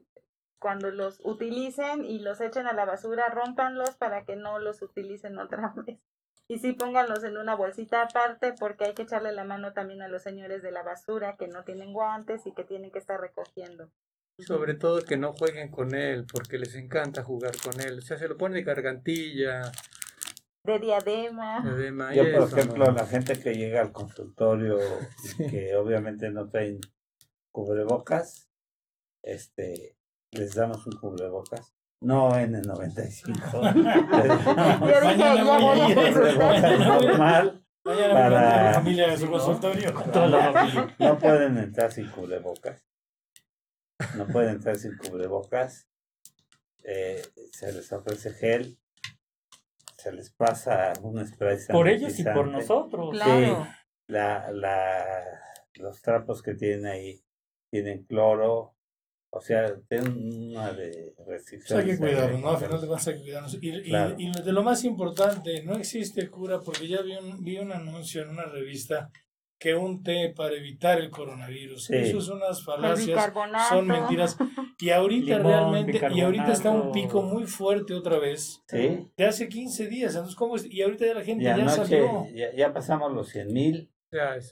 cuando 0.59 0.91
los 0.91 1.21
utilicen 1.23 2.03
y 2.03 2.19
los 2.19 2.41
echen 2.41 2.67
a 2.67 2.73
la 2.73 2.83
basura, 2.83 3.29
rompanlos 3.29 3.95
para 3.95 4.25
que 4.25 4.35
no 4.35 4.59
los 4.59 4.81
utilicen 4.81 5.37
otra 5.37 5.73
vez. 5.87 5.99
Y 6.49 6.59
sí, 6.59 6.73
pónganlos 6.73 7.23
en 7.23 7.37
una 7.37 7.55
bolsita 7.55 8.01
aparte 8.01 8.53
porque 8.59 8.83
hay 8.83 8.93
que 8.93 9.03
echarle 9.03 9.31
la 9.31 9.45
mano 9.45 9.71
también 9.71 10.01
a 10.01 10.09
los 10.09 10.21
señores 10.21 10.61
de 10.63 10.71
la 10.71 10.83
basura 10.83 11.37
que 11.37 11.47
no 11.47 11.63
tienen 11.63 11.93
guantes 11.93 12.45
y 12.45 12.51
que 12.51 12.65
tienen 12.65 12.91
que 12.91 12.99
estar 12.99 13.21
recogiendo. 13.21 13.89
Sobre 14.39 14.73
todo 14.73 15.01
que 15.05 15.15
no 15.15 15.31
jueguen 15.31 15.71
con 15.71 15.95
él 15.95 16.25
porque 16.29 16.57
les 16.57 16.75
encanta 16.75 17.23
jugar 17.23 17.53
con 17.63 17.79
él. 17.79 17.99
O 17.99 18.01
sea, 18.01 18.17
se 18.17 18.27
lo 18.27 18.35
ponen 18.35 18.55
de 18.55 18.63
gargantilla, 18.63 19.71
de 20.63 20.79
diadema. 20.79 21.61
Yo, 22.13 22.23
por 22.37 22.47
ejemplo, 22.47 22.89
la 22.91 23.05
gente 23.05 23.37
que 23.39 23.53
llega 23.53 23.81
al 23.81 23.91
consultorio 23.91 24.77
que 25.37 25.75
obviamente 25.75 26.29
no 26.29 26.49
traen 26.49 26.79
cubrebocas, 27.51 28.49
este, 29.21 29.97
les 30.31 30.55
damos 30.55 30.87
un 30.87 30.93
cubrebocas. 30.93 31.75
No 32.01 32.31
N95. 32.31 33.73
normal 36.79 37.63
para 37.83 38.63
la 38.63 38.73
familia 38.73 39.07
de 39.09 39.17
su 39.17 39.29
consultorio. 39.29 39.93
No 40.99 41.19
pueden 41.19 41.57
entrar 41.57 41.91
sin 41.91 42.09
cubrebocas. 42.09 42.85
No 44.15 44.27
pueden 44.27 44.55
entrar 44.55 44.77
sin 44.77 44.97
cubrebocas. 44.97 45.89
Eh, 46.85 47.21
se 47.51 47.71
les 47.71 47.91
ofrece 47.93 48.31
gel 48.31 48.77
se 50.03 50.11
les 50.11 50.31
pasa 50.31 50.91
un 51.01 51.25
spray 51.25 51.57
Por 51.69 51.87
ellos 51.87 52.19
y 52.19 52.23
por 52.25 52.47
nosotros. 52.47 53.11
Claro. 53.11 53.65
la, 54.07 54.51
la, 54.51 55.23
los 55.75 56.01
trapos 56.01 56.41
que 56.41 56.55
tienen 56.55 56.85
ahí 56.87 57.23
tienen 57.71 58.03
cloro, 58.03 58.75
o 59.31 59.41
sea, 59.41 59.73
tienen 59.87 60.51
una 60.51 60.73
de 60.73 61.15
restricciones. 61.25 61.85
hay 61.85 61.91
que 61.91 61.97
cuidarnos, 61.97 62.41
¿no? 62.41 62.49
Al 62.49 62.57
final 62.57 62.81
de 62.81 62.87
cuentas 62.87 63.07
hay 63.07 63.15
que 63.15 63.21
cuidarnos. 63.21 63.57
Y, 63.61 64.27
y, 64.27 64.43
de 64.43 64.51
lo 64.51 64.61
más 64.61 64.83
importante, 64.83 65.63
no 65.63 65.75
existe 65.75 66.29
cura, 66.29 66.59
porque 66.61 66.87
ya 66.87 67.01
vi 67.01 67.15
un, 67.15 67.41
vi 67.41 67.57
un 67.57 67.71
anuncio 67.71 68.23
en 68.23 68.29
una 68.29 68.43
revista 68.43 69.09
que 69.63 69.73
un 69.73 70.03
té 70.03 70.33
para 70.35 70.55
evitar 70.55 70.99
el 70.99 71.09
coronavirus. 71.09 71.89
Eso 71.91 72.19
son 72.19 72.35
unas 72.39 72.61
falacias, 72.65 73.31
son 73.69 73.87
mentiras. 73.87 74.37
Y 74.77 74.89
ahorita 74.89 75.39
realmente, 75.39 76.01
y 76.13 76.19
ahorita 76.19 76.51
está 76.51 76.69
un 76.71 76.91
pico 76.91 77.21
muy 77.21 77.45
fuerte 77.45 77.93
otra 77.93 78.19
vez. 78.19 78.61
¿Sí? 78.67 79.07
De 79.15 79.25
hace 79.25 79.47
15 79.47 79.87
días. 79.87 80.15
Entonces, 80.15 80.35
¿cómo 80.35 80.55
Y 80.69 80.81
ahorita 80.81 81.05
ya 81.05 81.13
la 81.13 81.23
gente 81.23 81.45
ya 81.45 81.69
salió. 81.69 82.27
Ya, 82.33 82.73
pasamos 82.73 83.13
los 83.13 83.29
100 83.29 83.53
mil. 83.53 83.89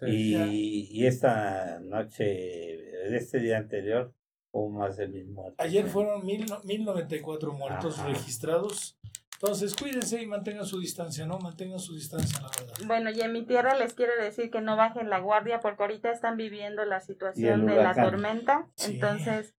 y, 0.08 0.88
y 0.90 1.06
esta 1.06 1.82
noche, 1.82 3.14
este 3.14 3.42
día 3.42 3.58
anterior, 3.58 4.14
hubo 4.52 4.70
más 4.70 4.96
de 4.96 5.10
mil 5.10 5.28
muertos. 5.28 5.58
Ayer 5.58 5.88
fueron 5.88 6.26
mil, 6.26 6.46
1094 6.64 7.52
muertos 7.52 8.02
registrados 8.06 8.98
entonces, 9.42 9.76
cuídense 9.76 10.22
y 10.22 10.28
mantengan 10.28 10.68
su 10.68 10.80
distancia, 10.80 11.26
¿no? 11.26 11.40
Mantengan 11.40 11.80
su 11.80 11.96
distancia, 11.96 12.40
la 12.42 12.50
verdad. 12.50 12.76
Bueno, 12.86 13.10
y 13.10 13.22
en 13.22 13.34
mi 13.34 13.42
tierra 13.42 13.74
les 13.74 13.96
quiero 13.96 14.12
decir 14.22 14.52
que 14.52 14.62
no 14.62 14.78
bajen 14.78 15.10
la 15.10 15.20
guardia 15.20 15.60
porque 15.62 15.82
ahorita 15.82 16.12
están 16.12 16.38
viviendo 16.38 16.86
la 16.86 17.00
situación 17.00 17.66
de 17.66 17.78
la 17.78 17.96
tormenta. 17.96 18.68
Entonces, 18.86 19.56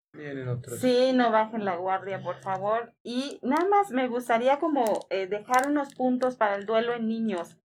sí, 0.78 1.12
no 1.12 1.32
bajen 1.32 1.64
la 1.64 1.74
guardia, 1.74 2.22
por 2.22 2.36
favor. 2.36 2.92
Y 3.02 3.40
nada 3.42 3.66
más 3.68 3.90
me 3.90 4.06
gustaría 4.06 4.60
como 4.60 4.84
eh, 5.10 5.26
dejar 5.26 5.68
unos 5.68 5.92
puntos 5.96 6.36
para 6.36 6.54
el 6.54 6.64
duelo 6.64 6.94
en 6.94 7.09
niños. 7.09 7.56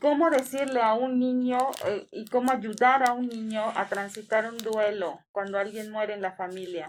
¿Cómo 0.00 0.30
decirle 0.30 0.80
a 0.80 0.94
un 0.94 1.18
niño 1.18 1.58
eh, 1.86 2.08
y 2.12 2.24
cómo 2.28 2.50
ayudar 2.50 3.06
a 3.06 3.12
un 3.12 3.28
niño 3.28 3.62
a 3.76 3.88
transitar 3.88 4.50
un 4.50 4.56
duelo 4.56 5.18
cuando 5.32 5.58
alguien 5.58 5.90
muere 5.90 6.14
en 6.14 6.22
la 6.22 6.32
familia? 6.32 6.88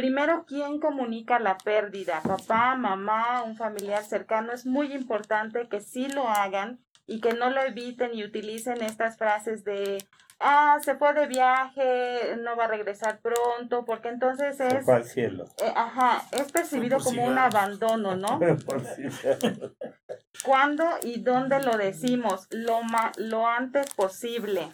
Primero, 0.00 0.46
¿quién 0.46 0.80
comunica 0.80 1.38
la 1.38 1.58
pérdida? 1.58 2.22
Papá, 2.22 2.74
mamá, 2.74 3.42
un 3.42 3.54
familiar 3.54 4.02
cercano. 4.02 4.50
Es 4.50 4.64
muy 4.64 4.94
importante 4.94 5.68
que 5.68 5.82
sí 5.82 6.08
lo 6.08 6.26
hagan 6.26 6.80
y 7.06 7.20
que 7.20 7.34
no 7.34 7.50
lo 7.50 7.60
eviten 7.60 8.14
y 8.14 8.24
utilicen 8.24 8.82
estas 8.82 9.18
frases 9.18 9.62
de, 9.62 10.02
ah, 10.38 10.78
se 10.82 10.94
fue 10.94 11.12
de 11.12 11.26
viaje, 11.26 12.34
no 12.38 12.56
va 12.56 12.64
a 12.64 12.68
regresar 12.68 13.20
pronto, 13.20 13.84
porque 13.84 14.08
entonces 14.08 14.58
es... 14.58 14.86
Se 14.86 14.90
al 14.90 15.04
cielo. 15.04 15.44
Eh, 15.62 15.70
ajá, 15.76 16.22
es 16.32 16.50
percibido 16.50 16.98
como 17.00 17.26
un 17.26 17.36
abandono, 17.36 18.16
¿no? 18.16 18.40
¿Cuándo 20.42 20.86
y 21.02 21.20
dónde 21.20 21.60
lo 21.60 21.76
decimos? 21.76 22.46
Lo, 22.48 22.82
ma 22.82 23.12
lo 23.18 23.46
antes 23.46 23.92
posible 23.92 24.70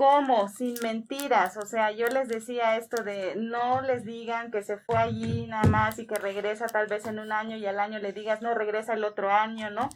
¿Cómo? 0.00 0.48
Sin 0.48 0.76
mentiras. 0.82 1.58
O 1.58 1.66
sea, 1.66 1.90
yo 1.90 2.06
les 2.06 2.26
decía 2.26 2.78
esto 2.78 3.02
de 3.02 3.34
no 3.36 3.82
les 3.82 4.02
digan 4.06 4.50
que 4.50 4.62
se 4.62 4.78
fue 4.78 4.96
allí 4.96 5.46
nada 5.46 5.68
más 5.68 5.98
y 5.98 6.06
que 6.06 6.14
regresa 6.14 6.64
tal 6.68 6.86
vez 6.86 7.06
en 7.06 7.18
un 7.18 7.32
año 7.32 7.58
y 7.58 7.66
al 7.66 7.78
año 7.78 7.98
le 7.98 8.14
digas, 8.14 8.40
no, 8.40 8.54
regresa 8.54 8.94
el 8.94 9.04
otro 9.04 9.30
año, 9.30 9.68
¿no? 9.68 9.90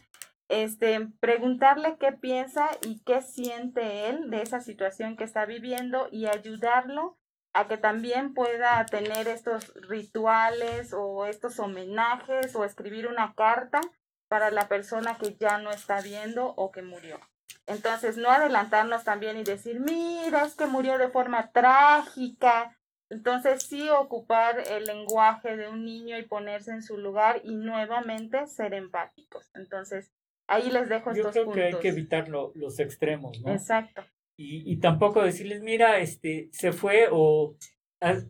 Este, 0.47 1.07
preguntarle 1.19 1.97
qué 1.99 2.11
piensa 2.11 2.69
y 2.83 2.99
qué 2.99 3.23
siente 3.23 4.07
él 4.07 4.29
de 4.29 4.43
esa 4.43 4.61
situación 4.61 5.17
que 5.17 5.23
está 5.23 5.47
viviendo 5.47 6.07
y 6.11 6.27
ayudarlo 6.27 7.17
a 7.53 7.67
que 7.67 7.77
también 7.77 8.35
pueda 8.35 8.85
tener 8.85 9.27
estos 9.27 9.73
rituales 9.89 10.93
o 10.93 11.25
estos 11.25 11.57
homenajes 11.57 12.55
o 12.55 12.63
escribir 12.63 13.07
una 13.07 13.33
carta 13.33 13.81
para 14.27 14.51
la 14.51 14.67
persona 14.67 15.17
que 15.17 15.35
ya 15.35 15.57
no 15.57 15.71
está 15.71 15.99
viendo 16.01 16.53
o 16.57 16.71
que 16.71 16.83
murió. 16.83 17.19
Entonces, 17.67 18.17
no 18.17 18.29
adelantarnos 18.29 19.03
también 19.03 19.37
y 19.37 19.43
decir, 19.43 19.79
mira, 19.79 20.45
es 20.45 20.55
que 20.55 20.67
murió 20.67 20.97
de 20.97 21.09
forma 21.09 21.51
trágica. 21.51 22.77
Entonces, 23.09 23.63
sí 23.63 23.89
ocupar 23.89 24.59
el 24.67 24.85
lenguaje 24.85 25.57
de 25.57 25.67
un 25.67 25.83
niño 25.83 26.17
y 26.17 26.23
ponerse 26.23 26.71
en 26.71 26.83
su 26.83 26.97
lugar 26.97 27.41
y 27.43 27.55
nuevamente 27.55 28.47
ser 28.47 28.73
empáticos. 28.73 29.49
Entonces, 29.55 30.11
ahí 30.47 30.69
les 30.69 30.89
dejo 30.89 31.11
Yo 31.11 31.17
estos 31.17 31.33
creo 31.33 31.45
puntos. 31.45 31.61
que 31.61 31.75
hay 31.75 31.81
que 31.81 31.89
evitar 31.89 32.29
los 32.29 32.79
extremos, 32.79 33.39
¿no? 33.41 33.51
Exacto. 33.51 34.03
Y, 34.37 34.71
y 34.71 34.77
tampoco 34.79 35.23
decirles, 35.23 35.61
mira, 35.61 35.99
este, 35.99 36.49
se 36.51 36.71
fue 36.71 37.07
o 37.11 37.55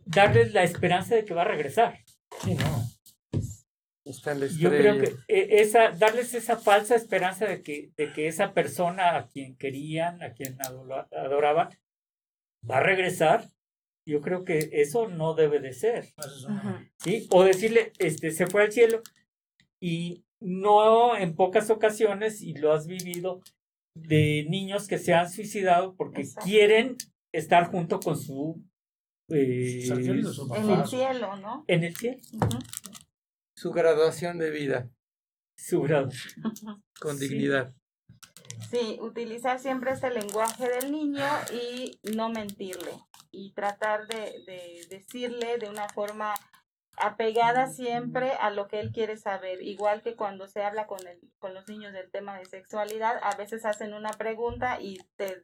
darles 0.05 0.53
la 0.53 0.63
esperanza 0.63 1.15
de 1.15 1.25
que 1.25 1.33
va 1.33 1.41
a 1.41 1.45
regresar. 1.45 1.99
Sí, 2.41 2.53
no. 2.55 2.94
Yo 4.57 4.69
creo 4.69 4.99
que 4.99 5.15
e, 5.27 5.61
esa, 5.61 5.89
darles 5.89 6.33
esa 6.35 6.57
falsa 6.57 6.95
esperanza 6.95 7.47
de 7.47 7.63
que, 7.63 7.91
de 7.97 8.13
que 8.13 8.27
esa 8.27 8.53
persona 8.53 9.17
a 9.17 9.27
quien 9.27 9.57
querían, 9.57 10.21
a 10.21 10.33
quien 10.33 10.57
adoraban, 10.61 11.69
va 12.69 12.77
a 12.77 12.83
regresar, 12.83 13.49
yo 14.07 14.21
creo 14.21 14.45
que 14.45 14.69
eso 14.73 15.07
no 15.07 15.33
debe 15.33 15.59
de 15.59 15.73
ser. 15.73 16.13
¿sí? 16.99 17.27
O 17.31 17.43
decirle, 17.43 17.93
este, 17.97 18.29
se 18.29 18.45
fue 18.45 18.63
al 18.63 18.71
cielo 18.71 19.01
y 19.81 20.23
no 20.39 21.17
en 21.17 21.35
pocas 21.35 21.71
ocasiones, 21.71 22.41
y 22.41 22.53
lo 22.53 22.73
has 22.73 22.85
vivido, 22.85 23.41
de 23.95 24.45
niños 24.49 24.87
que 24.87 24.99
se 24.99 25.13
han 25.13 25.31
suicidado 25.31 25.95
porque 25.95 26.27
quieren 26.43 26.97
estar 27.33 27.71
junto 27.71 27.99
con 27.99 28.19
su... 28.19 28.61
Eh, 29.29 29.87
en 29.87 30.69
el 30.69 30.85
cielo, 30.85 31.35
¿no? 31.37 31.63
En 31.67 31.83
el 31.83 31.95
cielo 31.95 32.19
su 33.55 33.71
graduación 33.71 34.37
de 34.37 34.51
vida. 34.51 34.89
Su 35.57 35.81
graduación. 35.81 36.43
Con 36.99 37.19
dignidad. 37.19 37.73
Sí, 38.69 38.97
utilizar 39.01 39.59
siempre 39.59 39.91
ese 39.91 40.09
lenguaje 40.09 40.69
del 40.69 40.91
niño 40.91 41.25
y 41.53 41.99
no 42.15 42.29
mentirle. 42.29 42.91
Y 43.31 43.53
tratar 43.53 44.07
de, 44.07 44.43
de 44.45 44.87
decirle 44.89 45.57
de 45.57 45.69
una 45.69 45.89
forma 45.89 46.33
apegada 46.97 47.67
siempre 47.67 48.31
a 48.31 48.49
lo 48.49 48.67
que 48.67 48.79
él 48.79 48.91
quiere 48.91 49.17
saber. 49.17 49.61
Igual 49.61 50.01
que 50.01 50.15
cuando 50.15 50.47
se 50.47 50.63
habla 50.63 50.87
con, 50.87 51.05
el, 51.07 51.19
con 51.39 51.53
los 51.53 51.67
niños 51.67 51.93
del 51.93 52.09
tema 52.11 52.37
de 52.37 52.45
sexualidad, 52.45 53.19
a 53.21 53.35
veces 53.35 53.65
hacen 53.65 53.93
una 53.93 54.11
pregunta 54.11 54.79
y 54.81 54.99
te 55.17 55.43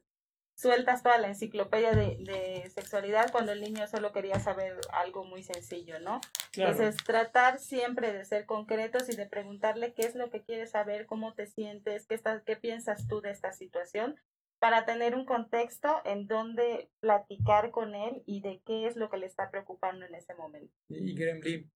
sueltas 0.55 1.03
toda 1.03 1.17
la 1.17 1.27
enciclopedia 1.27 1.91
de, 1.93 2.69
sexualidad 2.73 3.31
cuando 3.31 3.51
el 3.51 3.61
niño 3.61 3.87
solo 3.87 4.11
quería 4.11 4.39
saber 4.39 4.79
algo 4.93 5.23
muy 5.23 5.43
sencillo, 5.43 5.99
¿no? 5.99 6.21
Entonces, 6.55 6.97
tratar 7.03 7.59
siempre 7.59 8.13
de 8.13 8.25
ser 8.25 8.45
concretos 8.45 9.09
y 9.09 9.15
de 9.15 9.25
preguntarle 9.25 9.93
qué 9.93 10.03
es 10.03 10.15
lo 10.15 10.29
que 10.29 10.43
quieres 10.43 10.71
saber, 10.71 11.05
cómo 11.05 11.33
te 11.33 11.47
sientes, 11.47 12.05
qué, 12.07 12.15
estás, 12.15 12.43
qué 12.43 12.55
piensas 12.55 13.07
tú 13.07 13.21
de 13.21 13.31
esta 13.31 13.51
situación, 13.53 14.15
para 14.59 14.85
tener 14.85 15.15
un 15.15 15.25
contexto 15.25 16.01
en 16.05 16.27
donde 16.27 16.91
platicar 16.99 17.71
con 17.71 17.95
él 17.95 18.21
y 18.25 18.41
de 18.41 18.61
qué 18.63 18.85
es 18.85 18.95
lo 18.95 19.09
que 19.09 19.17
le 19.17 19.25
está 19.25 19.49
preocupando 19.49 20.05
en 20.05 20.13
ese 20.13 20.35
momento. 20.35 20.73
Y 20.89 21.15
Gremlin, 21.15 21.71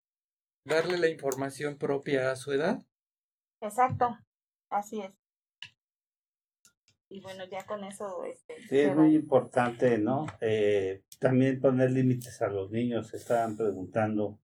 darle 0.65 0.99
la 0.99 1.09
información 1.09 1.77
propia 1.77 2.31
a 2.31 2.35
su 2.35 2.51
edad. 2.51 2.79
Exacto, 3.61 4.15
así 4.69 5.01
es 5.01 5.24
y 7.09 7.21
bueno, 7.21 7.45
ya 7.49 7.65
con 7.65 7.83
eso... 7.83 8.23
Este, 8.23 8.55
sí, 8.67 8.79
es 8.79 8.95
muy 8.95 9.15
importante, 9.15 9.97
¿no? 9.97 10.25
Eh, 10.41 11.03
también 11.19 11.59
poner 11.59 11.91
límites 11.91 12.41
a 12.41 12.47
los 12.47 12.71
niños, 12.71 13.07
se 13.07 13.17
estaban 13.17 13.55
preguntando, 13.55 14.39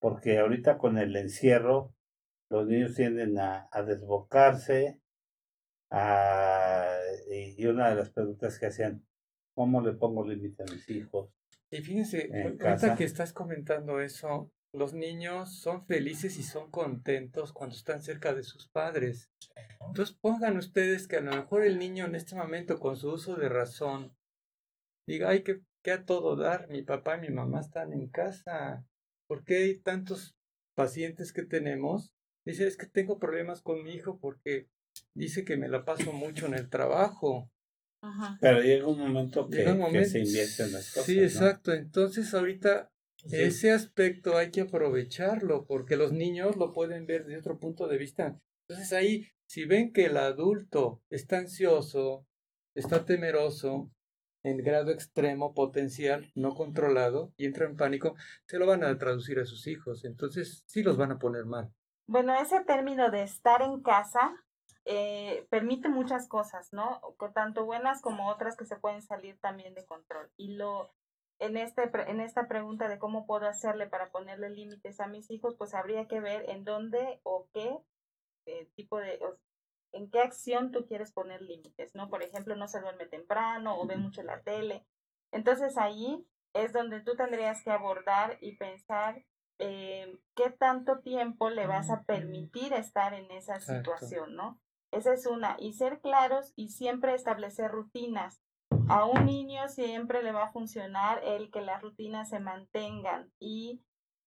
porque 0.00 0.38
ahorita 0.38 0.78
con 0.78 0.98
el 0.98 1.16
encierro, 1.16 1.94
los 2.50 2.66
niños 2.66 2.94
tienden 2.94 3.38
a, 3.38 3.68
a 3.70 3.82
desbocarse, 3.82 5.00
a, 5.90 6.96
y 7.30 7.66
una 7.66 7.90
de 7.90 7.96
las 7.96 8.10
preguntas 8.10 8.58
que 8.58 8.66
hacían, 8.66 9.06
¿cómo 9.54 9.80
le 9.80 9.92
pongo 9.92 10.26
límite 10.26 10.62
a 10.62 10.72
mis 10.72 10.88
hijos? 10.90 11.30
Y 11.70 11.78
fíjense, 11.82 12.30
ahorita 12.62 12.96
que 12.96 13.04
estás 13.04 13.32
comentando 13.32 14.00
eso, 14.00 14.50
los 14.72 14.92
niños 14.92 15.60
son 15.60 15.86
felices 15.86 16.38
y 16.38 16.42
son 16.42 16.70
contentos 16.70 17.52
cuando 17.52 17.74
están 17.74 18.02
cerca 18.02 18.34
de 18.34 18.42
sus 18.42 18.68
padres. 18.68 19.30
Entonces 19.86 20.16
pongan 20.20 20.56
ustedes 20.56 21.08
que 21.08 21.16
a 21.16 21.20
lo 21.20 21.32
mejor 21.32 21.64
el 21.64 21.78
niño 21.78 22.06
en 22.06 22.14
este 22.14 22.36
momento 22.36 22.78
con 22.78 22.96
su 22.96 23.10
uso 23.10 23.36
de 23.36 23.48
razón 23.48 24.14
diga, 25.06 25.30
ay, 25.30 25.42
que, 25.42 25.60
que 25.82 25.92
a 25.92 26.04
todo 26.04 26.36
dar, 26.36 26.68
mi 26.68 26.82
papá 26.82 27.16
y 27.16 27.22
mi 27.22 27.30
mamá 27.30 27.60
están 27.60 27.92
en 27.92 28.08
casa. 28.08 28.84
¿Por 29.26 29.44
qué 29.44 29.56
hay 29.58 29.78
tantos 29.78 30.36
pacientes 30.74 31.32
que 31.32 31.44
tenemos? 31.44 32.12
Dice, 32.44 32.66
es 32.66 32.76
que 32.76 32.86
tengo 32.86 33.18
problemas 33.18 33.62
con 33.62 33.82
mi 33.82 33.94
hijo 33.94 34.18
porque 34.18 34.68
dice 35.14 35.44
que 35.44 35.56
me 35.56 35.68
la 35.68 35.84
paso 35.84 36.12
mucho 36.12 36.46
en 36.46 36.54
el 36.54 36.68
trabajo. 36.68 37.50
Pero 38.40 38.60
llega 38.60 38.86
un 38.86 38.98
momento 38.98 39.48
que, 39.48 39.64
se 40.04 40.20
invierte 40.20 40.62
en 40.62 40.72
las 40.72 40.92
cosas. 40.92 41.04
Sí, 41.04 41.18
exacto. 41.18 41.72
Entonces 41.72 42.32
ahorita 42.32 42.90
ese 43.30 43.72
aspecto 43.72 44.36
hay 44.36 44.50
que 44.50 44.62
aprovecharlo 44.62 45.66
porque 45.66 45.96
los 45.96 46.12
niños 46.12 46.56
lo 46.56 46.72
pueden 46.72 47.06
ver 47.06 47.26
de 47.26 47.36
otro 47.36 47.58
punto 47.58 47.88
de 47.88 47.98
vista. 47.98 48.38
Entonces 48.68 48.92
ahí, 48.92 49.28
si 49.46 49.64
ven 49.64 49.92
que 49.92 50.06
el 50.06 50.16
adulto 50.16 51.02
está 51.10 51.38
ansioso, 51.38 52.26
está 52.74 53.04
temeroso, 53.04 53.90
en 54.44 54.58
grado 54.58 54.90
extremo 54.90 55.52
potencial, 55.54 56.30
no 56.34 56.54
controlado, 56.54 57.32
y 57.36 57.46
entra 57.46 57.66
en 57.66 57.76
pánico, 57.76 58.14
se 58.46 58.58
lo 58.58 58.66
van 58.66 58.84
a 58.84 58.96
traducir 58.98 59.38
a 59.38 59.44
sus 59.44 59.66
hijos. 59.66 60.04
Entonces 60.04 60.64
sí 60.66 60.82
los 60.82 60.96
van 60.96 61.12
a 61.12 61.18
poner 61.18 61.44
mal. 61.44 61.72
Bueno, 62.06 62.34
ese 62.40 62.60
término 62.64 63.10
de 63.10 63.22
estar 63.22 63.62
en 63.62 63.82
casa 63.82 64.34
eh, 64.84 65.46
permite 65.50 65.88
muchas 65.88 66.28
cosas, 66.28 66.72
¿no? 66.72 67.00
Tanto 67.34 67.66
buenas 67.66 68.00
como 68.00 68.30
otras 68.30 68.56
que 68.56 68.64
se 68.64 68.76
pueden 68.76 69.02
salir 69.02 69.38
también 69.40 69.74
de 69.74 69.84
control. 69.84 70.30
Y 70.36 70.54
lo 70.54 70.90
en, 71.38 71.56
este, 71.56 71.90
en 72.06 72.20
esta 72.20 72.48
pregunta 72.48 72.88
de 72.88 72.98
cómo 72.98 73.26
puedo 73.26 73.46
hacerle 73.46 73.86
para 73.86 74.10
ponerle 74.10 74.50
límites 74.50 75.00
a 75.00 75.06
mis 75.06 75.30
hijos, 75.30 75.54
pues 75.56 75.74
habría 75.74 76.06
que 76.06 76.20
ver 76.20 76.48
en 76.50 76.64
dónde 76.64 77.20
o 77.22 77.48
qué 77.52 77.78
eh, 78.46 78.68
tipo 78.74 78.98
de, 78.98 79.20
en 79.92 80.10
qué 80.10 80.20
acción 80.20 80.72
tú 80.72 80.86
quieres 80.86 81.12
poner 81.12 81.42
límites, 81.42 81.94
¿no? 81.94 82.08
Por 82.08 82.22
ejemplo, 82.22 82.56
no 82.56 82.68
se 82.68 82.80
duerme 82.80 83.06
temprano 83.06 83.78
o 83.78 83.86
ve 83.86 83.96
mucho 83.96 84.22
la 84.22 84.40
tele. 84.42 84.84
Entonces 85.32 85.76
ahí 85.78 86.26
es 86.54 86.72
donde 86.72 87.00
tú 87.00 87.14
tendrías 87.16 87.62
que 87.62 87.70
abordar 87.70 88.38
y 88.40 88.56
pensar 88.56 89.24
eh, 89.58 90.18
qué 90.34 90.50
tanto 90.50 91.00
tiempo 91.00 91.50
le 91.50 91.66
vas 91.66 91.90
a 91.90 92.02
permitir 92.02 92.72
estar 92.72 93.14
en 93.14 93.30
esa 93.30 93.60
situación, 93.60 94.34
¿no? 94.34 94.60
Esa 94.90 95.12
es 95.12 95.26
una. 95.26 95.56
Y 95.58 95.74
ser 95.74 96.00
claros 96.00 96.52
y 96.56 96.68
siempre 96.68 97.14
establecer 97.14 97.70
rutinas 97.70 98.40
a 98.88 99.04
un 99.04 99.26
niño 99.26 99.68
siempre 99.68 100.22
le 100.22 100.32
va 100.32 100.44
a 100.44 100.52
funcionar 100.52 101.20
el 101.24 101.50
que 101.50 101.60
las 101.60 101.82
rutinas 101.82 102.30
se 102.30 102.40
mantengan 102.40 103.30
y 103.38 103.82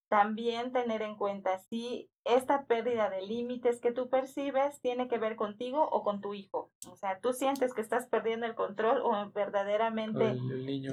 también 0.08 0.74
tener 0.74 1.02
en 1.02 1.16
cuenta 1.16 1.58
si 1.58 2.10
esta 2.26 2.66
pérdida 2.66 3.10
de 3.10 3.22
límites 3.22 3.80
que 3.80 3.94
tú 3.94 4.10
percibes 4.10 4.80
tiene 4.82 5.08
que 5.08 5.18
ver 5.18 5.38
contigo 5.38 5.88
o 5.90 6.04
con 6.04 6.20
tu 6.20 6.34
hijo. 6.34 6.70
O 6.92 6.98
sea, 6.98 7.20
tú 7.22 7.32
sientes 7.32 7.74
que 7.74 7.80
estás 7.80 8.08
perdiendo 8.08 8.46
el 8.46 8.54
control 8.54 9.02
o 9.04 9.32
verdaderamente 9.32 10.36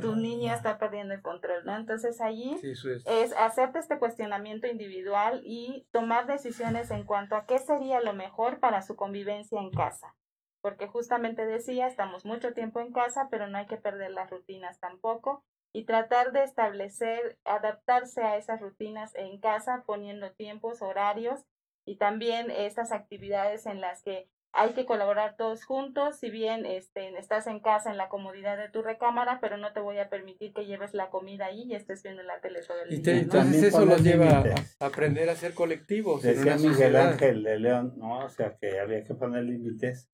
tu 0.01 0.15
niño 0.15 0.55
está 0.55 0.79
perdiendo 0.79 1.15
el 1.15 1.20
control, 1.20 1.65
¿no? 1.65 1.77
Entonces 1.77 2.20
allí 2.20 2.59
es. 2.62 2.85
es 2.85 3.33
hacerte 3.37 3.81
este 3.81 3.99
cuestionamiento 3.99 4.69
individual 4.69 5.43
y 5.45 5.85
tomar 5.91 6.27
decisiones 6.27 6.91
en 6.93 7.05
cuanto 7.05 7.35
a 7.35 7.45
qué 7.45 7.59
sería 7.59 8.01
lo 8.01 8.15
mejor 8.15 8.61
para 8.61 8.83
su 8.83 8.95
convivencia 8.95 9.61
en 9.61 9.70
casa 9.70 10.15
porque 10.60 10.86
justamente 10.86 11.47
decía, 11.47 11.86
estamos 11.86 12.24
mucho 12.24 12.52
tiempo 12.52 12.80
en 12.80 12.93
casa, 12.93 13.28
pero 13.30 13.47
no 13.47 13.59
hay 13.59 13.66
que 13.66 13.76
perder 13.76 14.10
las 14.10 14.30
rutinas 14.30 14.80
tampoco 14.80 15.44
y 15.72 15.85
tratar 15.85 16.32
de 16.32 16.44
establecer, 16.44 17.39
adaptarse 17.44 18.22
a 18.22 18.36
esas 18.36 18.60
rutinas 18.60 19.14
en 19.14 19.39
casa, 19.39 19.85
poniendo 19.86 20.32
tiempos, 20.32 20.82
horarios 20.82 21.44
y 21.85 21.97
también 21.97 22.51
estas 22.51 22.93
actividades 22.93 23.66
en 23.66 23.80
las 23.80 24.02
que 24.02 24.28
hay 24.52 24.72
que 24.72 24.86
colaborar 24.86 25.36
todos 25.36 25.64
juntos, 25.64 26.18
si 26.18 26.30
bien 26.30 26.64
este, 26.64 27.16
estás 27.18 27.47
en 27.47 27.60
casa 27.60 27.90
en 27.90 27.98
la 27.98 28.09
comodidad 28.09 28.56
de 28.56 28.70
tu 28.70 28.82
recámara, 28.82 29.39
pero 29.40 29.59
no 29.59 29.72
te 29.72 29.80
voy 29.80 29.98
a 29.98 30.09
permitir 30.09 30.52
que 30.55 30.64
lleves 30.64 30.94
la 30.94 31.10
comida 31.10 31.47
ahí 31.47 31.64
y 31.64 31.74
estés 31.74 32.02
viendo 32.02 32.22
la 32.22 32.40
tele 32.40 32.60
todo 32.66 32.82
el 32.82 32.89
día. 32.89 33.14
Y 33.14 33.18
entonces 33.20 33.62
eso 33.62 33.85
los 33.85 34.02
lleva 34.02 34.43
a 34.80 34.86
aprender 34.86 35.28
a 35.28 35.36
ser 35.36 35.55
colectivos. 35.55 36.22
Decía 36.22 36.56
Miguel 36.56 36.97
Ángel 36.97 37.43
de 37.43 37.59
León, 37.59 37.94
¿no? 37.98 38.24
O 38.24 38.28
sea, 38.30 38.56
que 38.56 38.80
había 38.80 39.05
que 39.05 39.14
poner 39.14 39.44
límites 39.44 40.10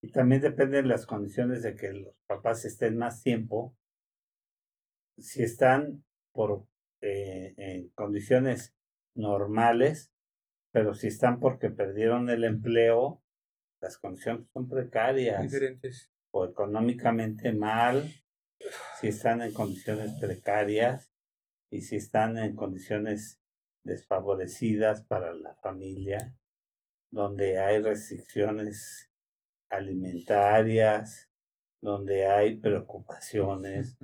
Y 0.00 0.12
también 0.12 0.40
depende 0.40 0.78
de 0.82 0.88
las 0.88 1.06
condiciones 1.06 1.62
de 1.62 1.74
que 1.74 1.92
los 1.92 2.14
papás 2.26 2.64
estén 2.64 2.96
más 2.96 3.22
tiempo. 3.22 3.76
Si 5.16 5.42
están 5.42 6.04
por 6.32 6.66
eh, 7.00 7.54
en 7.56 7.88
condiciones 7.90 8.74
normales, 9.14 10.12
pero 10.72 10.94
si 10.94 11.08
están 11.08 11.40
porque 11.40 11.70
perdieron 11.70 12.30
el 12.30 12.44
empleo, 12.44 13.22
las 13.80 13.98
condiciones 13.98 14.48
son 14.52 14.68
precarias. 14.68 15.42
Diferentes. 15.42 16.12
O 16.30 16.44
económicamente 16.44 17.52
mal, 17.52 18.12
si 19.00 19.08
están 19.08 19.42
en 19.42 19.52
condiciones 19.52 20.12
precarias 20.20 21.10
y 21.70 21.80
si 21.82 21.96
están 21.96 22.38
en 22.38 22.54
condiciones 22.54 23.40
desfavorecidas 23.84 25.02
para 25.04 25.32
la 25.34 25.54
familia, 25.56 26.36
donde 27.10 27.58
hay 27.58 27.80
restricciones 27.80 29.10
alimentarias, 29.70 31.28
donde 31.80 32.26
hay 32.26 32.56
preocupaciones, 32.56 33.96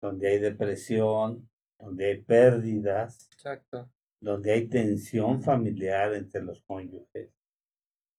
donde 0.00 0.28
hay 0.28 0.38
depresión, 0.38 1.48
donde 1.78 2.06
hay 2.06 2.22
pérdidas, 2.22 3.28
Exacto. 3.32 3.90
donde 4.20 4.52
hay 4.52 4.68
tensión 4.68 5.42
familiar 5.42 6.14
entre 6.14 6.42
los 6.42 6.62
cónyuges, 6.62 7.32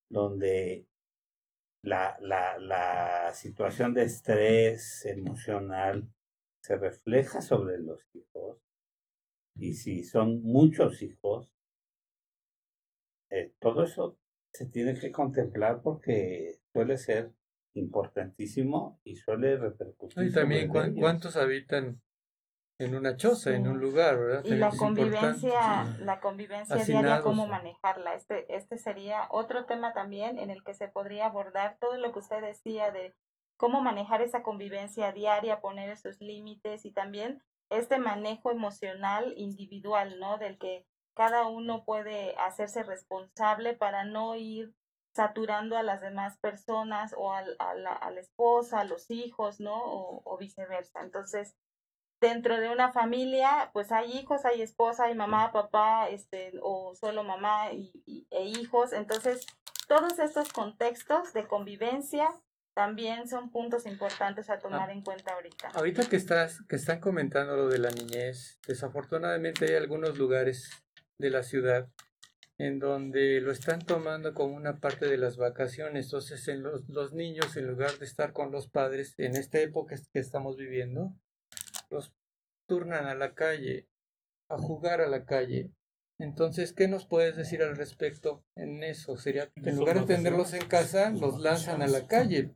donde 0.09 0.87
la, 1.83 2.17
la, 2.21 2.57
la 2.57 3.33
situación 3.33 3.93
de 3.93 4.03
estrés 4.03 5.05
emocional 5.05 6.09
se 6.61 6.77
refleja 6.77 7.41
sobre 7.41 7.77
los 7.77 8.03
hijos. 8.13 8.59
Y 9.55 9.73
si 9.73 10.03
son 10.03 10.41
muchos 10.41 11.01
hijos, 11.03 11.49
eh, 13.29 13.53
todo 13.59 13.83
eso 13.83 14.17
se 14.51 14.65
tiene 14.65 14.99
que 14.99 15.11
contemplar 15.11 15.81
porque 15.81 16.59
suele 16.75 16.97
ser 16.97 17.31
importantísimo 17.73 18.99
y 19.05 19.15
suele 19.15 19.55
repercutir. 19.55 20.23
Y 20.23 20.33
también 20.33 20.69
cuántos 20.69 21.37
habitan 21.37 22.01
en 22.77 22.95
una 22.95 23.15
choza, 23.15 23.55
en 23.55 23.67
un 23.67 23.79
lugar, 23.79 24.19
¿verdad? 24.19 24.43
Y 24.43 24.55
la 24.55 24.69
convivencia, 24.71 25.85
la 25.99 26.19
convivencia 26.19 26.75
diaria, 26.75 27.21
cómo 27.21 27.47
manejarla. 27.47 28.13
Este, 28.13 28.53
este 28.53 28.77
sería 28.77 29.27
otro 29.31 29.65
tema 29.65 29.93
también 29.93 30.37
en 30.37 30.49
el 30.49 30.63
que 30.63 30.73
se 30.73 30.89
podría 30.89 31.27
abordar 31.27 31.77
todo 31.79 31.97
lo 31.97 32.11
que 32.11 32.19
usted 32.19 32.41
decía 32.41 32.91
de 32.91 33.15
cómo 33.55 33.81
manejar 33.81 34.21
esa 34.21 34.43
convivencia 34.43 35.13
diaria, 35.13 35.61
poner 35.61 35.89
esos 35.89 36.19
límites 36.19 36.83
y 36.83 36.91
también 36.91 37.41
este 37.69 37.97
manejo 37.97 38.51
emocional 38.51 39.33
individual, 39.37 40.19
¿no? 40.19 40.37
Del 40.37 40.57
que 40.57 40.85
cada 41.15 41.47
uno 41.47 41.85
puede 41.85 42.35
hacerse 42.35 42.83
responsable 42.83 43.73
para 43.73 44.03
no 44.03 44.35
ir 44.35 44.73
saturando 45.15 45.77
a 45.77 45.83
las 45.83 46.01
demás 46.01 46.37
personas 46.39 47.13
o 47.17 47.31
a, 47.31 47.41
la, 47.41 47.93
a 47.93 48.11
la, 48.11 48.19
esposa, 48.19 48.81
a 48.81 48.83
los 48.83 49.09
hijos, 49.09 49.61
¿no? 49.61 49.73
O, 49.73 50.21
o, 50.25 50.37
viceversa. 50.37 51.01
Entonces, 51.01 51.55
dentro 52.19 52.59
de 52.59 52.69
una 52.69 52.91
familia, 52.91 53.69
pues 53.71 53.93
hay 53.93 54.11
hijos, 54.11 54.43
hay 54.43 54.61
esposa, 54.61 55.05
hay 55.05 55.15
mamá, 55.15 55.53
papá, 55.53 56.09
este, 56.09 56.51
o 56.61 56.93
solo 56.95 57.23
mamá 57.23 57.71
y, 57.71 58.27
e 58.29 58.43
hijos. 58.43 58.91
Entonces, 58.91 59.45
todos 59.87 60.19
estos 60.19 60.51
contextos 60.51 61.31
de 61.33 61.47
convivencia 61.47 62.29
también 62.73 63.29
son 63.29 63.51
puntos 63.51 63.85
importantes 63.85 64.49
a 64.49 64.59
tomar 64.59 64.89
en 64.89 65.01
cuenta 65.01 65.33
ahorita. 65.33 65.69
Ahorita 65.75 66.09
que 66.09 66.17
estás, 66.17 66.61
que 66.67 66.75
están 66.75 66.99
comentando 66.99 67.55
lo 67.55 67.69
de 67.69 67.79
la 67.79 67.89
niñez, 67.89 68.59
desafortunadamente 68.67 69.65
hay 69.65 69.75
algunos 69.75 70.17
lugares 70.17 70.69
de 71.17 71.29
la 71.29 71.43
ciudad 71.43 71.87
en 72.57 72.79
donde 72.79 73.41
lo 73.41 73.51
están 73.51 73.79
tomando 73.79 74.33
como 74.33 74.55
una 74.55 74.79
parte 74.79 75.07
de 75.07 75.17
las 75.17 75.37
vacaciones. 75.37 76.05
Entonces, 76.05 76.47
en 76.47 76.63
los, 76.63 76.87
los 76.89 77.13
niños, 77.13 77.55
en 77.57 77.67
lugar 77.67 77.97
de 77.97 78.05
estar 78.05 78.33
con 78.33 78.51
los 78.51 78.69
padres, 78.69 79.13
en 79.17 79.35
esta 79.35 79.59
época 79.59 79.95
que 80.13 80.19
estamos 80.19 80.57
viviendo, 80.57 81.13
los 81.89 82.13
turnan 82.67 83.05
a 83.05 83.15
la 83.15 83.33
calle, 83.33 83.87
a 84.49 84.57
jugar 84.57 85.01
a 85.01 85.07
la 85.07 85.25
calle. 85.25 85.71
Entonces, 86.17 86.71
¿qué 86.71 86.87
nos 86.87 87.05
puedes 87.05 87.35
decir 87.35 87.61
al 87.61 87.75
respecto 87.75 88.45
en 88.55 88.83
eso? 88.83 89.17
Sería, 89.17 89.51
en 89.55 89.75
lugar 89.75 89.99
de 89.99 90.15
tenerlos 90.15 90.53
en 90.53 90.65
casa, 90.67 91.09
los 91.09 91.39
lanzan 91.41 91.81
a 91.81 91.87
la 91.87 92.07
calle 92.07 92.55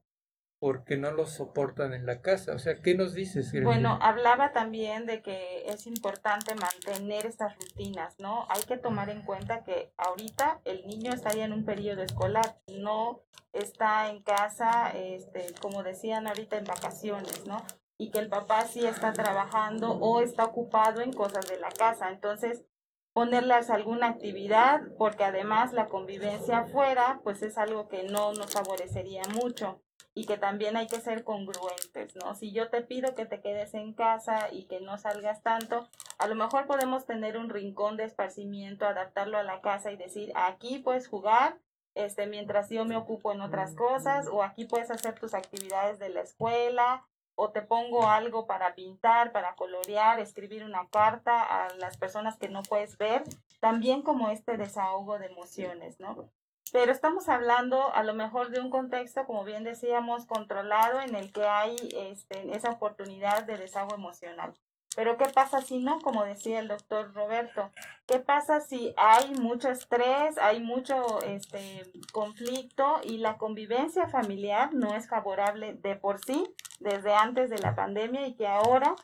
porque 0.60 0.98
no 0.98 1.12
los 1.12 1.32
soportan 1.32 1.94
en 1.94 2.06
la 2.06 2.22
casa. 2.22 2.54
O 2.54 2.60
sea, 2.60 2.82
¿qué 2.82 2.94
nos 2.94 3.14
dices? 3.14 3.52
Bueno, 3.64 3.98
hablaba 4.02 4.52
también 4.52 5.06
de 5.06 5.22
que 5.22 5.64
es 5.68 5.88
importante 5.88 6.54
mantener 6.56 7.26
estas 7.26 7.56
rutinas, 7.58 8.16
¿no? 8.20 8.46
Hay 8.50 8.64
que 8.64 8.78
tomar 8.78 9.10
en 9.10 9.22
cuenta 9.22 9.64
que 9.64 9.94
ahorita 9.98 10.60
el 10.66 10.86
niño 10.86 11.14
está 11.14 11.34
ya 11.34 11.46
en 11.46 11.54
un 11.54 11.64
periodo 11.64 12.04
escolar, 12.04 12.58
no 12.68 13.22
está 13.54 14.10
en 14.10 14.22
casa, 14.22 14.92
este, 14.92 15.54
como 15.62 15.82
decían 15.82 16.28
ahorita, 16.28 16.58
en 16.58 16.66
vacaciones, 16.66 17.48
¿no? 17.48 17.64
Y 17.98 18.12
que 18.12 18.20
el 18.20 18.28
papá 18.28 18.66
sí 18.66 18.86
está 18.86 19.14
trabajando 19.14 19.94
o 19.94 20.22
está 20.22 20.44
ocupado 20.46 21.02
en 21.02 21.14
cosas 21.14 21.48
de 21.48 21.58
la 21.58 21.70
casa. 21.70 22.10
Entonces, 22.10 22.66
ponerles 23.14 23.70
alguna 23.70 24.08
actividad, 24.08 24.82
porque 24.98 25.24
además 25.24 25.72
la 25.72 25.88
convivencia 25.88 26.60
afuera, 26.60 27.22
pues 27.24 27.42
es 27.44 27.58
algo 27.58 27.88
que 27.88 28.04
no 28.04 28.34
nos 28.34 28.52
favorecería 28.52 29.24
mucho 29.34 29.82
y 30.14 30.26
que 30.26 30.38
también 30.38 30.76
hay 30.76 30.88
que 30.88 31.00
ser 31.00 31.24
congruentes, 31.24 32.16
¿no? 32.16 32.36
Si 32.36 32.52
yo 32.52 32.70
te 32.70 32.82
pido 32.82 33.16
que 33.16 33.26
te 33.26 33.42
quedes 33.42 33.74
en 33.74 33.94
casa 33.94 34.50
y 34.52 34.66
que 34.66 34.82
no 34.82 34.98
salgas 34.98 35.42
tanto, 35.44 35.88
a 36.18 36.28
lo 36.28 36.36
mejor 36.36 36.68
podemos 36.68 37.06
tener 37.06 37.38
un 37.38 37.50
rincón 37.50 37.98
de 37.98 38.06
esparcimiento, 38.06 38.86
adaptarlo 38.86 39.38
a 39.38 39.44
la 39.44 39.62
casa 39.62 39.92
y 39.92 39.98
decir, 39.98 40.32
aquí 40.36 40.80
puedes 40.80 41.08
jugar, 41.08 41.58
este, 41.96 42.28
mientras 42.28 42.70
yo 42.70 42.86
me 42.86 42.98
ocupo 42.98 43.32
en 43.32 43.42
otras 43.42 43.76
cosas, 43.76 44.28
o 44.28 44.44
aquí 44.44 44.66
puedes 44.66 44.92
hacer 44.92 45.20
tus 45.20 45.34
actividades 45.34 46.00
de 46.00 46.10
la 46.10 46.22
escuela, 46.22 47.06
o 47.36 47.52
te 47.52 47.62
pongo 47.62 48.08
algo 48.08 48.48
para 48.48 48.76
pintar, 48.76 49.32
para 49.32 49.56
colorear, 49.56 50.20
escribir 50.20 50.66
una 50.66 50.90
carta 50.90 51.42
a 51.42 51.74
las 51.76 51.98
personas 51.98 52.38
que 52.38 52.50
no 52.50 52.64
puedes 52.64 52.98
ver, 52.98 53.24
también 53.62 54.02
como 54.02 54.30
este 54.30 54.58
desahogo 54.58 55.20
de 55.20 55.28
emociones, 55.28 56.00
¿no? 56.02 56.30
Pero 56.72 56.92
estamos 56.92 57.30
hablando 57.30 57.94
a 57.94 58.04
lo 58.04 58.14
mejor 58.14 58.50
de 58.52 58.60
un 58.60 58.70
contexto, 58.70 59.26
como 59.26 59.44
bien 59.44 59.64
decíamos, 59.64 60.26
controlado 60.26 61.02
en 61.02 61.16
el 61.16 61.32
que 61.32 61.46
hay 61.46 61.76
este, 61.96 62.56
esa 62.56 62.72
oportunidad 62.72 63.46
de 63.46 63.58
desahogo 63.58 63.96
emocional. 63.96 64.54
Pero 64.96 65.18
¿qué 65.18 65.26
pasa 65.28 65.62
si 65.62 65.78
no? 65.80 66.00
Como 66.00 66.26
decía 66.26 66.60
el 66.60 66.68
doctor 66.68 67.14
Roberto, 67.14 67.72
¿qué 68.08 68.20
pasa 68.20 68.60
si 68.60 68.94
hay 68.98 69.32
mucho 69.36 69.70
estrés, 69.70 70.38
hay 70.38 70.62
mucho 70.62 71.22
este, 71.22 71.84
conflicto 72.12 73.00
y 73.04 73.18
la 73.18 73.38
convivencia 73.38 74.10
familiar 74.10 74.74
no 74.74 74.96
es 74.96 75.08
favorable 75.08 75.74
de 75.74 75.96
por 75.96 76.20
sí 76.20 76.44
desde 76.80 77.14
antes 77.14 77.50
de 77.50 77.60
la 77.60 77.76
pandemia 77.76 78.28
y 78.28 78.36
que 78.36 78.48
ahora 78.48 78.96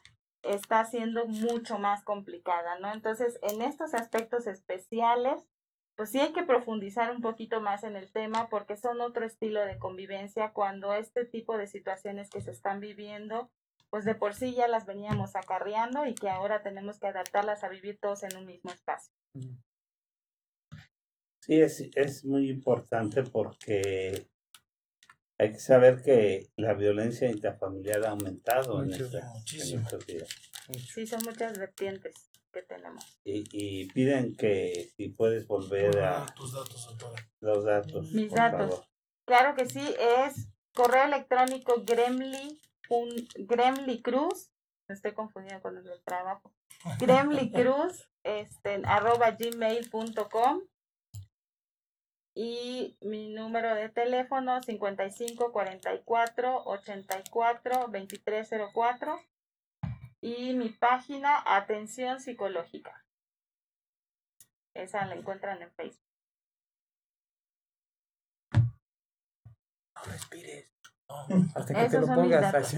está 0.41 0.85
siendo 0.85 1.27
mucho 1.27 1.77
más 1.79 2.03
complicada, 2.03 2.77
¿no? 2.79 2.91
Entonces, 2.91 3.39
en 3.41 3.61
estos 3.61 3.93
aspectos 3.93 4.47
especiales, 4.47 5.47
pues 5.95 6.09
sí 6.09 6.19
hay 6.19 6.33
que 6.33 6.43
profundizar 6.43 7.11
un 7.11 7.21
poquito 7.21 7.61
más 7.61 7.83
en 7.83 7.95
el 7.95 8.11
tema 8.11 8.49
porque 8.49 8.75
son 8.75 9.01
otro 9.01 9.25
estilo 9.25 9.65
de 9.65 9.77
convivencia 9.77 10.51
cuando 10.51 10.93
este 10.93 11.25
tipo 11.25 11.57
de 11.57 11.67
situaciones 11.67 12.29
que 12.29 12.41
se 12.41 12.51
están 12.51 12.81
viviendo, 12.81 13.49
pues 13.89 14.03
de 14.03 14.15
por 14.15 14.33
sí 14.33 14.53
ya 14.53 14.67
las 14.67 14.85
veníamos 14.85 15.35
acarreando 15.35 16.05
y 16.05 16.13
que 16.13 16.29
ahora 16.29 16.63
tenemos 16.63 16.99
que 16.99 17.07
adaptarlas 17.07 17.63
a 17.63 17.69
vivir 17.69 17.97
todos 18.01 18.23
en 18.23 18.35
un 18.35 18.45
mismo 18.45 18.71
espacio. 18.71 19.13
Sí, 21.41 21.61
es, 21.61 21.89
es 21.95 22.25
muy 22.25 22.49
importante 22.49 23.23
porque 23.23 24.27
hay 25.37 25.51
que 25.51 25.59
saber 25.59 26.01
que 26.01 26.47
la 26.57 26.73
violencia 26.73 27.29
intrafamiliar 27.29 28.05
ha 28.05 28.09
aumentado 28.09 28.83
en, 28.83 28.93
en 28.93 29.01
estos 29.01 30.05
días. 30.07 30.27
Sí, 30.93 31.07
son 31.07 31.21
muchas 31.23 31.57
vertientes 31.57 32.34
tenemos. 32.63 33.19
Y, 33.23 33.87
piden 33.91 34.35
que 34.35 34.91
si 34.95 35.09
puedes 35.09 35.47
volver 35.47 35.99
a 35.99 36.25
tus 36.35 36.53
datos, 36.53 36.95
los 37.41 37.63
datos. 37.65 38.11
Mis 38.11 38.31
datos. 38.31 38.83
Claro 39.25 39.55
que 39.55 39.65
sí, 39.65 39.83
es 39.99 40.49
correo 40.73 41.05
electrónico 41.05 41.83
gremly, 41.83 42.61
un, 42.89 43.09
gremly 43.35 44.01
cruz, 44.01 44.51
me 44.87 44.95
estoy 44.95 45.13
confundiendo 45.13 45.61
con 45.61 45.77
el 45.77 46.03
trabajo, 46.03 46.53
gremly 46.99 47.51
cruz, 47.51 48.07
este, 48.23 48.81
arroba 48.85 49.31
gmail.com 49.31 50.61
y 52.35 52.97
mi 53.01 53.29
número 53.29 53.73
de 53.75 53.89
teléfono 53.89 54.61
55 54.61 55.51
44 55.53 56.63
84 56.65 57.87
2304 57.87 59.19
y 60.25 60.55
mi 60.55 60.69
página 60.69 61.43
Atención 61.45 62.19
Psicológica. 62.19 63.05
Esa 64.73 65.05
la 65.05 65.13
encuentran 65.13 65.61
en 65.61 65.71
Facebook. 65.73 66.01
No 69.95 70.01
respires. 70.05 70.71
hasta 71.55 71.73
que 71.75 71.89
te 71.89 71.99
lo 71.99 72.07
pongas. 72.07 72.73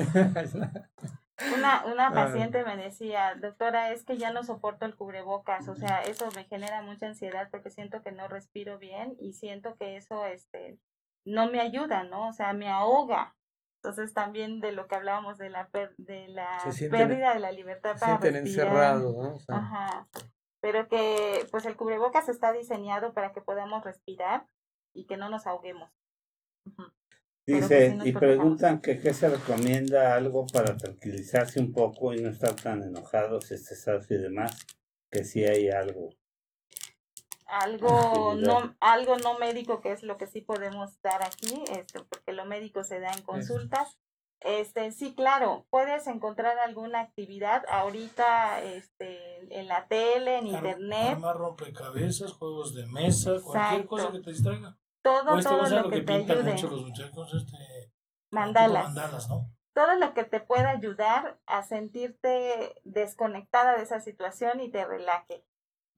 Una, 1.55 1.85
una 1.85 2.11
paciente 2.13 2.65
me 2.65 2.75
decía, 2.75 3.35
doctora, 3.35 3.93
es 3.93 4.03
que 4.03 4.17
ya 4.17 4.31
no 4.31 4.43
soporto 4.43 4.85
el 4.85 4.97
cubrebocas, 4.97 5.69
o 5.69 5.75
sea, 5.75 6.01
eso 6.01 6.27
me 6.35 6.43
genera 6.43 6.81
mucha 6.81 7.07
ansiedad 7.07 7.47
porque 7.49 7.69
siento 7.69 8.01
que 8.03 8.11
no 8.11 8.27
respiro 8.27 8.77
bien 8.77 9.15
y 9.21 9.31
siento 9.31 9.77
que 9.77 9.95
eso 9.95 10.25
este, 10.25 10.79
no 11.23 11.49
me 11.49 11.61
ayuda, 11.61 12.03
¿no? 12.03 12.27
O 12.27 12.33
sea, 12.33 12.51
me 12.51 12.67
ahoga. 12.67 13.36
Entonces 13.87 14.13
también 14.13 14.59
de 14.59 14.73
lo 14.73 14.87
que 14.87 14.95
hablábamos 14.95 15.37
de 15.37 15.49
la, 15.49 15.69
de 15.97 16.27
la 16.27 16.59
pérdida 16.91 17.33
de 17.33 17.39
la 17.39 17.53
libertad 17.53 17.93
se 17.93 17.99
para 18.01 18.19
sienten 18.19 18.45
encerrados, 18.45 19.15
¿no? 19.15 19.37
Ajá. 19.47 20.09
Pero 20.59 20.89
que 20.89 21.47
pues 21.51 21.65
el 21.65 21.77
cubrebocas 21.77 22.27
está 22.27 22.51
diseñado 22.51 23.13
para 23.13 23.31
que 23.31 23.39
podamos 23.39 23.85
respirar 23.85 24.45
y 24.93 25.05
que 25.05 25.15
no 25.15 25.29
nos 25.29 25.47
ahoguemos. 25.47 25.89
Dice, 27.45 27.97
y 28.03 28.11
preguntan 28.11 28.81
que 28.81 28.99
qué 28.99 29.13
se 29.13 29.29
recomienda 29.29 30.15
algo 30.15 30.45
para 30.47 30.75
tranquilizarse 30.75 31.61
un 31.61 31.71
poco 31.71 32.13
y 32.13 32.21
no 32.21 32.29
estar 32.29 32.55
tan 32.55 32.83
enojados, 32.83 33.51
estresados 33.51 34.11
y 34.11 34.17
demás, 34.17 34.67
que 35.09 35.23
si 35.23 35.45
hay 35.45 35.69
algo. 35.69 36.09
Algo 37.47 38.35
no, 38.37 38.75
algo 38.79 39.17
no 39.17 39.37
médico 39.39 39.81
que 39.81 39.91
es 39.91 40.03
lo 40.03 40.17
que 40.17 40.27
sí 40.27 40.41
podemos 40.41 41.01
dar 41.01 41.23
aquí, 41.23 41.63
este, 41.71 42.01
porque 42.01 42.33
lo 42.33 42.45
médico 42.45 42.83
se 42.83 42.99
da 42.99 43.11
en 43.11 43.23
consultas. 43.23 43.97
Este, 44.39 44.91
sí, 44.91 45.15
claro, 45.15 45.65
puedes 45.71 46.05
encontrar 46.05 46.59
alguna 46.59 47.01
actividad 47.01 47.63
ahorita 47.69 48.61
este, 48.61 49.59
en 49.59 49.67
la 49.67 49.87
tele, 49.87 50.37
en 50.37 50.47
internet. 50.47 51.13
Armar 51.13 51.37
rompecabezas, 51.37 52.33
juegos 52.33 52.75
de 52.75 52.85
mesa, 52.85 53.41
cualquier 53.43 53.87
cosa 53.87 54.11
que 54.11 54.19
te 54.19 54.29
distraiga. 54.29 54.77
Todo, 55.01 55.41
todo 55.41 55.69
lo, 55.69 55.89
que, 55.89 56.01
te 56.01 56.13
ayude. 56.13 56.53
Este, 56.53 57.93
mandalas. 58.29 59.29
¿no? 59.29 59.49
Todo 59.73 59.95
lo 59.95 60.13
que 60.13 60.23
te 60.23 60.39
pueda 60.39 60.71
ayudar 60.71 61.39
a 61.45 61.63
sentirte 61.63 62.81
desconectada 62.83 63.77
de 63.77 63.83
esa 63.83 64.01
situación 64.01 64.59
y 64.59 64.69
te 64.69 64.85
relaje. 64.85 65.45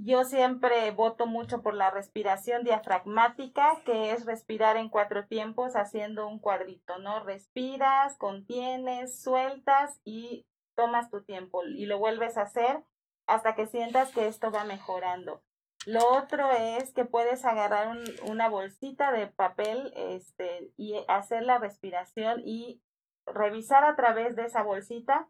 Yo 0.02 0.24
siempre 0.24 0.92
voto 0.92 1.28
mucho 1.28 1.62
por 1.62 1.74
la 1.74 1.92
respiración 1.92 2.64
diafragmática, 2.64 3.82
que 3.84 4.12
es 4.14 4.26
respirar 4.26 4.78
en 4.78 4.88
cuatro 4.88 5.28
tiempos 5.28 5.76
haciendo 5.76 6.26
un 6.26 6.40
cuadrito, 6.40 7.00
¿no? 7.00 7.20
Respiras, 7.20 8.18
contienes, 8.18 9.22
sueltas 9.22 10.00
y 10.06 10.46
tomas 10.76 11.10
tu 11.10 11.22
tiempo 11.24 11.66
y 11.66 11.86
lo 11.86 12.00
vuelves 12.00 12.38
a 12.38 12.44
hacer 12.44 12.82
hasta 13.28 13.56
que 13.56 13.68
sientas 13.68 14.14
que 14.14 14.28
esto 14.28 14.52
va 14.52 14.64
mejorando. 14.64 15.44
Lo 15.86 16.14
otro 16.14 16.50
es 16.52 16.94
que 16.94 17.04
puedes 17.04 17.44
agarrar 17.44 17.98
una 18.24 18.48
bolsita 18.48 19.12
de 19.12 19.28
papel 19.28 19.92
este, 19.98 20.72
y 20.78 20.96
hacer 21.10 21.44
la 21.44 21.58
respiración 21.58 22.42
y 22.46 22.82
revisar 23.26 23.84
a 23.84 23.98
través 23.98 24.38
de 24.38 24.46
esa 24.46 24.64
bolsita 24.64 25.28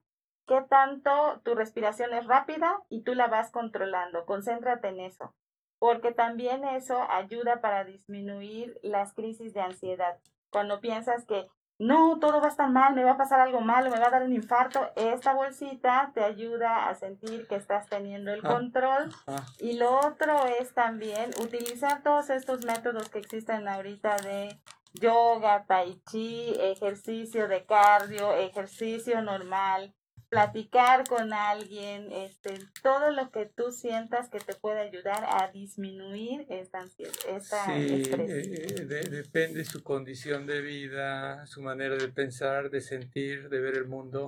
qué 0.50 0.62
tanto 0.68 1.40
tu 1.44 1.54
respiración 1.54 2.12
es 2.16 2.26
rápida 2.26 2.82
y 2.90 3.04
tú 3.04 3.14
la 3.14 3.28
vas 3.28 3.52
controlando. 3.52 4.26
Concéntrate 4.26 4.88
en 4.88 5.00
eso, 5.00 5.36
porque 5.78 6.12
también 6.12 6.66
eso 6.66 7.00
ayuda 7.08 7.62
para 7.62 7.84
disminuir 7.84 8.80
las 8.82 9.14
crisis 9.14 9.54
de 9.54 9.62
ansiedad. 9.62 10.18
Cuando 10.50 10.82
piensas 10.82 11.26
que 11.26 11.48
no, 11.78 12.18
todo 12.20 12.42
va 12.42 12.48
a 12.48 12.50
estar 12.50 12.70
mal, 12.70 12.96
me 12.96 13.04
va 13.04 13.12
a 13.12 13.18
pasar 13.18 13.40
algo 13.40 13.62
malo, 13.62 13.92
me 13.92 14.00
va 14.00 14.08
a 14.08 14.10
dar 14.10 14.24
un 14.24 14.34
infarto, 14.34 14.92
esta 14.96 15.34
bolsita 15.34 16.12
te 16.16 16.24
ayuda 16.24 16.90
a 16.90 16.96
sentir 16.96 17.48
que 17.48 17.56
estás 17.56 17.88
teniendo 17.88 18.34
el 18.34 18.42
ah, 18.44 18.50
control. 18.50 19.14
Ah. 19.28 19.46
Y 19.60 19.78
lo 19.78 20.00
otro 20.00 20.48
es 20.60 20.74
también 20.74 21.30
utilizar 21.40 22.02
todos 22.02 22.32
estos 22.32 22.66
métodos 22.66 23.08
que 23.10 23.20
existen 23.20 23.68
ahorita 23.68 24.18
de 24.18 24.60
yoga, 24.94 25.64
tai 25.68 26.02
chi, 26.10 26.56
ejercicio 26.60 27.48
de 27.48 27.64
cardio, 27.66 28.34
ejercicio 28.34 29.22
normal, 29.22 29.94
platicar 30.30 31.08
con 31.08 31.34
alguien, 31.34 32.12
este, 32.12 32.60
todo 32.84 33.12
lo 33.12 33.32
que 33.32 33.48
tú 33.48 33.72
sientas 33.72 34.30
que 34.30 34.40
te 34.40 34.54
puede 34.54 34.80
ayudar 34.80 35.26
a 35.28 35.52
disminuir 35.52 36.46
esta 36.50 36.82
ansiedad, 36.82 37.12
esta 37.28 37.66
sí, 37.66 38.04
eh, 38.12 38.86
depende 39.10 39.66
su 39.66 39.84
condición 39.84 40.46
de 40.46 40.62
vida, 40.62 41.46
su 41.48 41.62
manera 41.62 41.96
de 41.96 42.10
pensar, 42.10 42.70
de 42.70 42.82
sentir, 42.82 43.50
de 43.50 43.60
ver 43.60 43.76
el 43.76 43.88
mundo. 43.88 44.28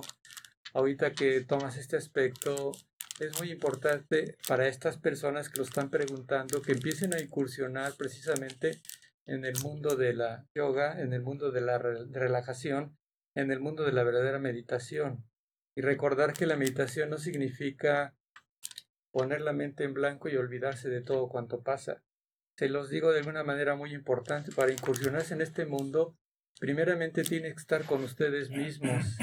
Ahorita 0.74 1.12
que 1.12 1.40
tomas 1.42 1.76
este 1.76 1.96
aspecto, 1.96 2.72
es 3.20 3.38
muy 3.38 3.52
importante 3.52 4.36
para 4.48 4.66
estas 4.66 4.96
personas 4.96 5.48
que 5.48 5.58
lo 5.58 5.64
están 5.64 5.90
preguntando 5.90 6.62
que 6.62 6.72
empiecen 6.72 7.14
a 7.14 7.20
incursionar 7.20 7.92
precisamente 7.96 8.80
en 9.26 9.44
el 9.44 9.54
mundo 9.62 9.94
de 9.94 10.14
la 10.14 10.46
yoga, 10.54 11.00
en 11.00 11.12
el 11.12 11.22
mundo 11.22 11.52
de 11.52 11.60
la 11.60 11.78
relajación, 11.78 12.96
en 13.36 13.52
el 13.52 13.60
mundo 13.60 13.84
de 13.84 13.92
la 13.92 14.02
verdadera 14.02 14.40
meditación 14.40 15.24
y 15.74 15.80
recordar 15.80 16.32
que 16.32 16.46
la 16.46 16.56
meditación 16.56 17.10
no 17.10 17.18
significa 17.18 18.14
poner 19.10 19.40
la 19.40 19.52
mente 19.52 19.84
en 19.84 19.94
blanco 19.94 20.28
y 20.28 20.36
olvidarse 20.36 20.88
de 20.88 21.02
todo 21.02 21.28
cuanto 21.28 21.62
pasa. 21.62 22.02
Se 22.56 22.68
los 22.68 22.90
digo 22.90 23.12
de 23.12 23.20
alguna 23.20 23.44
manera 23.44 23.76
muy 23.76 23.94
importante, 23.94 24.52
para 24.52 24.72
incursionarse 24.72 25.34
en 25.34 25.40
este 25.40 25.66
mundo, 25.66 26.16
primeramente 26.58 27.22
tiene 27.22 27.48
que 27.52 27.60
estar 27.60 27.84
con 27.84 28.02
ustedes 28.04 28.50
mismos, 28.50 29.16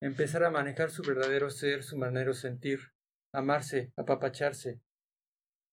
empezar 0.00 0.44
a 0.44 0.50
manejar 0.50 0.90
su 0.90 1.02
verdadero 1.02 1.50
ser, 1.50 1.82
su 1.82 1.96
manera 1.96 2.32
sentir, 2.34 2.92
amarse, 3.32 3.92
apapacharse, 3.96 4.80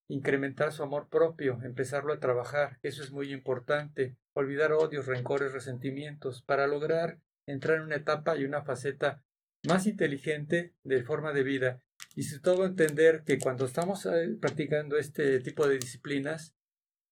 incrementar 0.08 0.72
su 0.72 0.84
amor 0.84 1.10
propio, 1.10 1.60
empezarlo 1.64 2.14
a 2.14 2.20
trabajar, 2.20 2.80
eso 2.82 3.04
es 3.04 3.12
muy 3.12 3.32
importante, 3.32 4.18
olvidar 4.34 4.74
odios, 4.74 5.06
rencores, 5.06 5.54
resentimientos, 5.54 6.42
para 6.42 6.68
lograr 6.68 7.20
entrar 7.46 7.78
en 7.78 7.84
una 7.84 7.96
etapa 7.96 8.38
y 8.38 8.46
una 8.46 8.64
faceta 8.64 9.24
más 9.64 9.88
inteligente 9.88 10.74
de 10.84 11.04
forma 11.04 11.34
de 11.34 11.44
vida 11.44 11.82
y 12.16 12.24
sobre 12.24 12.42
todo 12.42 12.66
entender 12.66 13.24
que 13.24 13.40
cuando 13.40 13.66
estamos 13.66 14.06
eh, 14.06 14.36
practicando 14.40 14.98
este 14.98 15.40
tipo 15.40 15.68
de 15.68 15.78
disciplinas, 15.78 16.56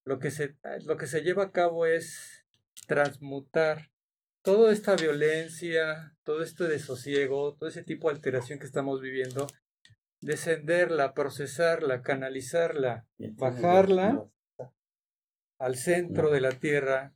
lo 0.04 0.20
que 0.20 0.32
se, 0.32 0.56
lo 0.86 0.98
que 0.98 1.08
se 1.08 1.22
lleva 1.22 1.44
a 1.44 1.52
cabo 1.52 1.86
es 1.86 2.46
transmutar 2.88 3.92
toda 4.42 4.72
esta 4.74 4.96
violencia, 4.96 6.16
todo 6.24 6.44
este 6.44 6.66
desosiego, 6.66 7.56
todo 7.56 7.70
ese 7.70 7.84
tipo 7.84 8.10
de 8.10 8.16
alteración 8.16 8.60
que 8.60 8.66
estamos 8.66 9.02
viviendo, 9.02 9.48
descenderla, 10.22 11.14
procesarla, 11.14 12.02
canalizarla, 12.02 13.06
bajarla 13.18 14.26
al 15.60 15.76
centro 15.76 16.32
de 16.32 16.42
la 16.42 16.52
tierra 16.52 17.14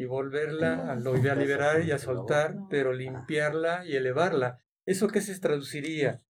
y 0.00 0.06
volverla 0.06 0.76
a, 0.76 0.92
a 0.92 1.34
liberar 1.34 1.84
y 1.84 1.90
a 1.90 1.98
soltar, 1.98 2.56
pero 2.70 2.94
limpiarla 2.94 3.84
y 3.84 3.96
elevarla. 3.96 4.58
¿Eso 4.86 5.08
qué 5.08 5.20
se 5.20 5.38
traduciría? 5.38 6.22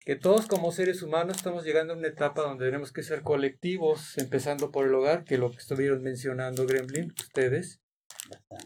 Que 0.00 0.16
todos 0.16 0.48
como 0.48 0.72
seres 0.72 1.00
humanos 1.00 1.36
estamos 1.36 1.64
llegando 1.64 1.92
a 1.92 1.96
una 1.96 2.08
etapa 2.08 2.42
donde 2.42 2.64
tenemos 2.64 2.90
que 2.90 3.04
ser 3.04 3.22
colectivos, 3.22 4.18
empezando 4.18 4.72
por 4.72 4.88
el 4.88 4.94
hogar, 4.96 5.22
que 5.22 5.34
es 5.34 5.40
lo 5.40 5.52
que 5.52 5.58
estuvieron 5.58 6.02
mencionando 6.02 6.66
Gremlin, 6.66 7.14
ustedes. 7.16 7.80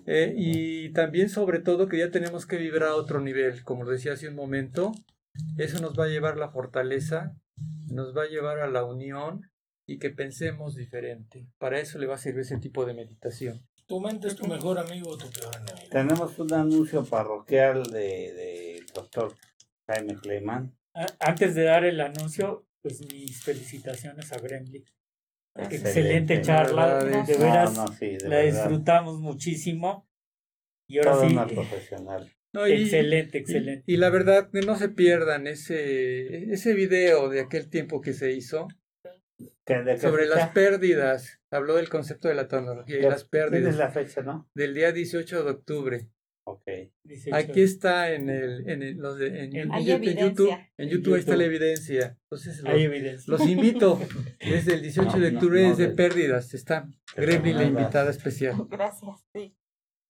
Eh, 0.07 0.33
y 0.35 0.95
también 0.95 1.29
sobre 1.29 1.59
todo 1.59 1.87
que 1.87 1.99
ya 1.99 2.11
tenemos 2.11 2.47
que 2.47 2.57
vibrar 2.57 2.89
a 2.89 2.95
otro 2.95 3.21
nivel, 3.21 3.63
como 3.65 3.85
lo 3.85 3.91
decía 3.91 4.15
hace 4.15 4.29
un 4.29 4.35
momento, 4.35 4.93
eso 5.59 5.79
nos 5.83 5.93
va 5.93 6.05
a 6.05 6.09
llevar 6.09 6.39
la 6.39 6.49
fortaleza, 6.49 7.37
nos 7.91 8.17
va 8.17 8.23
a 8.23 8.29
llevar 8.29 8.61
a 8.61 8.71
la 8.71 8.83
unión 8.83 9.43
y 9.85 9.99
que 9.99 10.09
pensemos 10.09 10.75
diferente. 10.75 11.47
Para 11.59 11.81
eso 11.81 11.99
le 11.99 12.07
va 12.07 12.15
a 12.15 12.19
servir 12.19 12.41
ese 12.41 12.57
tipo 12.57 12.87
de 12.87 12.95
meditación. 12.95 13.69
¿Tu 13.89 13.99
mente 14.01 14.29
es 14.29 14.37
tu 14.37 14.47
mejor 14.47 14.79
amigo 14.79 15.09
o 15.09 15.17
tu 15.17 15.31
peor 15.31 15.57
enemigo? 15.57 15.89
Tenemos 15.91 16.39
un 16.39 16.53
anuncio 16.53 17.03
parroquial 17.07 17.85
del 17.85 18.37
de, 18.37 18.83
doctor 18.93 19.35
Jaime 19.87 20.15
Kleiman. 20.17 20.77
Antes 21.19 21.55
de 21.55 21.63
dar 21.63 21.87
el 21.87 21.99
anuncio, 22.03 22.67
pues 22.83 23.01
mis 23.11 23.43
felicitaciones 23.43 24.31
a 24.31 24.39
Gremlin. 24.41 24.85
Excelente, 25.55 26.43
charla, 26.43 27.03
de, 27.03 27.37
veras 27.39 27.75
la 28.25 28.41
disfrutamos 28.41 29.21
muchísimo. 29.21 30.07
Y 30.87 30.99
ahora 30.99 31.27
sí, 31.27 31.55
profesional. 31.55 32.31
excelente, 32.67 33.39
excelente. 33.39 33.85
Y, 33.87 33.97
la 33.97 34.11
verdad, 34.11 34.51
que 34.51 34.61
no 34.61 34.77
se 34.77 34.91
pierdan 34.91 35.47
ese, 35.47 36.53
ese 36.53 36.75
video 36.75 37.31
de 37.31 37.41
aquel 37.41 37.71
tiempo 37.71 38.03
que 38.03 38.13
se 38.13 38.33
hizo 38.33 38.69
sobre 40.01 40.27
las 40.27 40.51
pérdidas. 40.51 41.41
Habló 41.51 41.77
del 41.77 41.89
concepto 41.89 42.29
de 42.29 42.35
la 42.35 42.49
tecnología 42.49 42.99
y 42.99 43.03
las 43.03 43.25
pérdidas. 43.25 43.77
la 43.77 43.91
fecha, 43.91 44.23
no? 44.23 44.49
Del 44.55 44.75
día 44.75 44.93
18 44.93 45.45
de 45.45 45.51
octubre. 45.51 46.09
Ok. 46.45 46.63
Aquí 47.33 47.61
está 47.61 48.13
en 48.13 48.31
el, 48.31 48.69
en, 48.71 48.83
el, 48.83 48.97
los 48.97 49.21
en, 49.21 49.51
YouTube. 49.53 50.51
En 50.79 50.89
YouTube 50.89 51.17
está 51.17 51.37
la 51.37 51.45
evidencia. 51.45 52.19
Entonces 52.23 52.63
los, 52.63 53.29
los 53.29 53.47
invito. 53.47 54.01
Desde 54.41 54.75
el 54.75 54.83
18 54.83 55.19
de 55.21 55.35
octubre 55.35 55.69
es 55.69 55.77
de 55.77 55.89
pérdidas. 55.89 56.55
Está 56.55 56.89
Gremlin, 57.17 57.57
la 57.57 57.65
invitada 57.65 58.11
especial. 58.11 58.67
Gracias. 58.71 59.27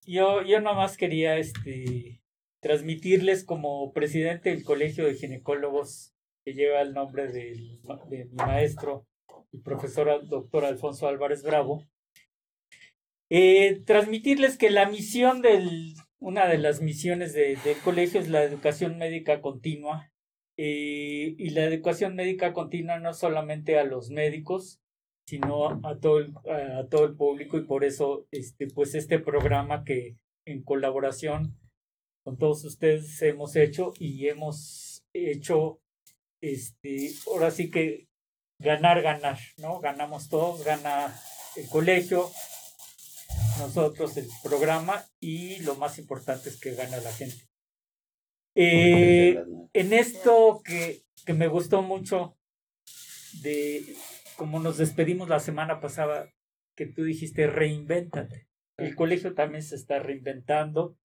Yo, 0.06 0.42
yo 0.42 0.60
nomás 0.60 0.96
quería 0.96 1.38
este, 1.38 2.22
transmitirles 2.60 3.44
como 3.44 3.92
presidente 3.92 4.50
del 4.50 4.62
Colegio 4.62 5.06
de 5.06 5.14
Ginecólogos 5.14 6.14
que 6.44 6.54
lleva 6.54 6.80
el 6.80 6.94
nombre 6.94 7.26
del, 7.26 7.80
de 8.08 8.24
mi 8.26 8.36
maestro 8.36 9.06
y 9.52 9.58
profesora 9.58 10.18
doctor 10.18 10.64
Alfonso 10.64 11.08
Álvarez 11.08 11.42
Bravo, 11.42 11.86
eh, 13.30 13.82
transmitirles 13.84 14.56
que 14.56 14.70
la 14.70 14.88
misión 14.88 15.42
del, 15.42 15.94
una 16.18 16.46
de 16.46 16.58
las 16.58 16.80
misiones 16.80 17.32
del 17.34 17.78
colegio 17.84 18.20
es 18.20 18.28
la 18.28 18.42
educación 18.42 18.98
médica 18.98 19.40
continua. 19.40 20.10
Eh, 20.60 21.36
y 21.38 21.50
la 21.50 21.64
educación 21.64 22.16
médica 22.16 22.52
continua 22.52 22.98
no 22.98 23.14
solamente 23.14 23.78
a 23.78 23.84
los 23.84 24.10
médicos, 24.10 24.80
sino 25.28 25.68
a 25.86 26.00
todo 26.00 26.18
el, 26.18 26.34
a 26.48 26.88
todo 26.88 27.04
el 27.04 27.14
público 27.14 27.58
y 27.58 27.64
por 27.64 27.84
eso 27.84 28.26
este, 28.32 28.66
pues 28.66 28.94
este 28.94 29.20
programa 29.20 29.84
que 29.84 30.16
en 30.46 30.64
colaboración 30.64 31.54
con 32.24 32.38
todos 32.38 32.64
ustedes 32.64 33.20
hemos 33.22 33.54
hecho 33.54 33.92
y 34.00 34.26
hemos 34.28 35.04
hecho 35.12 35.80
este 36.40 37.10
ahora 37.30 37.50
sí 37.50 37.70
que 37.70 38.07
ganar 38.58 39.02
ganar 39.02 39.38
no 39.56 39.80
ganamos 39.80 40.28
todos 40.28 40.64
gana 40.64 41.14
el 41.56 41.68
colegio 41.68 42.30
nosotros 43.58 44.16
el 44.16 44.28
programa 44.42 45.04
y 45.20 45.58
lo 45.60 45.74
más 45.76 45.98
importante 45.98 46.48
es 46.48 46.60
que 46.60 46.74
gana 46.74 46.98
la 46.98 47.12
gente 47.12 47.48
eh, 48.54 49.42
en 49.72 49.92
esto 49.92 50.60
que, 50.64 51.02
que 51.24 51.34
me 51.34 51.46
gustó 51.46 51.82
mucho 51.82 52.36
de 53.42 53.96
como 54.38 54.60
nos 54.60 54.78
despedimos 54.78 55.28
la 55.28 55.40
semana 55.40 55.80
pasada, 55.80 56.32
que 56.76 56.86
tú 56.86 57.02
dijiste, 57.02 57.48
reinvéntate. 57.48 58.46
El 58.76 58.94
colegio 58.94 59.34
también 59.34 59.64
se 59.64 59.74
está 59.74 59.98
reinventando 59.98 60.96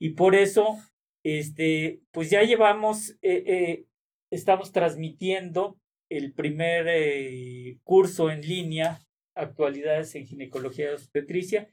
y 0.00 0.10
por 0.10 0.34
eso, 0.34 0.76
este, 1.22 2.02
pues 2.10 2.28
ya 2.28 2.42
llevamos, 2.42 3.10
eh, 3.22 3.44
eh, 3.46 3.86
estamos 4.32 4.72
transmitiendo 4.72 5.78
el 6.16 6.32
primer 6.32 6.86
eh, 6.88 7.78
curso 7.84 8.30
en 8.30 8.42
línea, 8.42 9.00
actualidades 9.34 10.14
en 10.14 10.26
ginecología 10.26 10.90
y 10.90 10.94
obstetricia, 10.94 11.68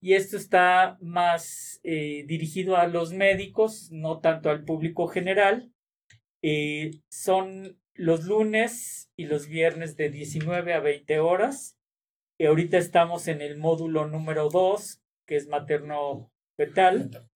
y 0.00 0.14
esto 0.14 0.36
está 0.36 0.96
más 1.00 1.80
dirigido 1.82 2.76
a 2.76 2.86
los 2.86 3.12
médicos, 3.12 3.90
no 3.90 4.20
tanto 4.20 4.48
al 4.48 4.64
público 4.64 5.08
general. 5.08 5.72
son 7.10 7.76
los 7.98 8.24
lunes 8.24 9.10
y 9.16 9.26
los 9.26 9.48
viernes 9.48 9.96
de 9.96 10.08
19 10.08 10.72
a 10.72 10.80
20 10.80 11.18
horas. 11.18 11.76
Y 12.38 12.46
ahorita 12.46 12.78
estamos 12.78 13.26
en 13.26 13.42
el 13.42 13.58
módulo 13.58 14.06
número 14.06 14.48
2, 14.48 15.02
que 15.26 15.36
es 15.36 15.48
materno 15.48 16.30
fetal. 16.56 17.28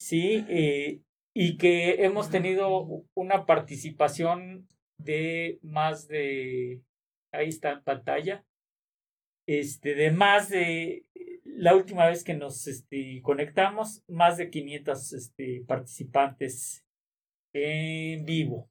Sí, 0.00 0.44
eh, 0.48 1.02
y 1.34 1.58
que 1.58 2.04
hemos 2.04 2.30
tenido 2.30 3.04
una 3.14 3.44
participación 3.44 4.66
de 5.04 5.58
más 5.62 6.08
de, 6.08 6.80
ahí 7.32 7.48
está 7.48 7.72
en 7.72 7.82
pantalla, 7.82 8.44
este, 9.46 9.94
de 9.94 10.10
más 10.10 10.48
de, 10.48 11.06
la 11.44 11.74
última 11.74 12.06
vez 12.06 12.24
que 12.24 12.34
nos 12.34 12.66
este, 12.66 13.20
conectamos, 13.22 14.02
más 14.08 14.36
de 14.36 14.50
500 14.50 15.12
este, 15.12 15.64
participantes 15.66 16.84
en 17.52 18.24
vivo. 18.24 18.70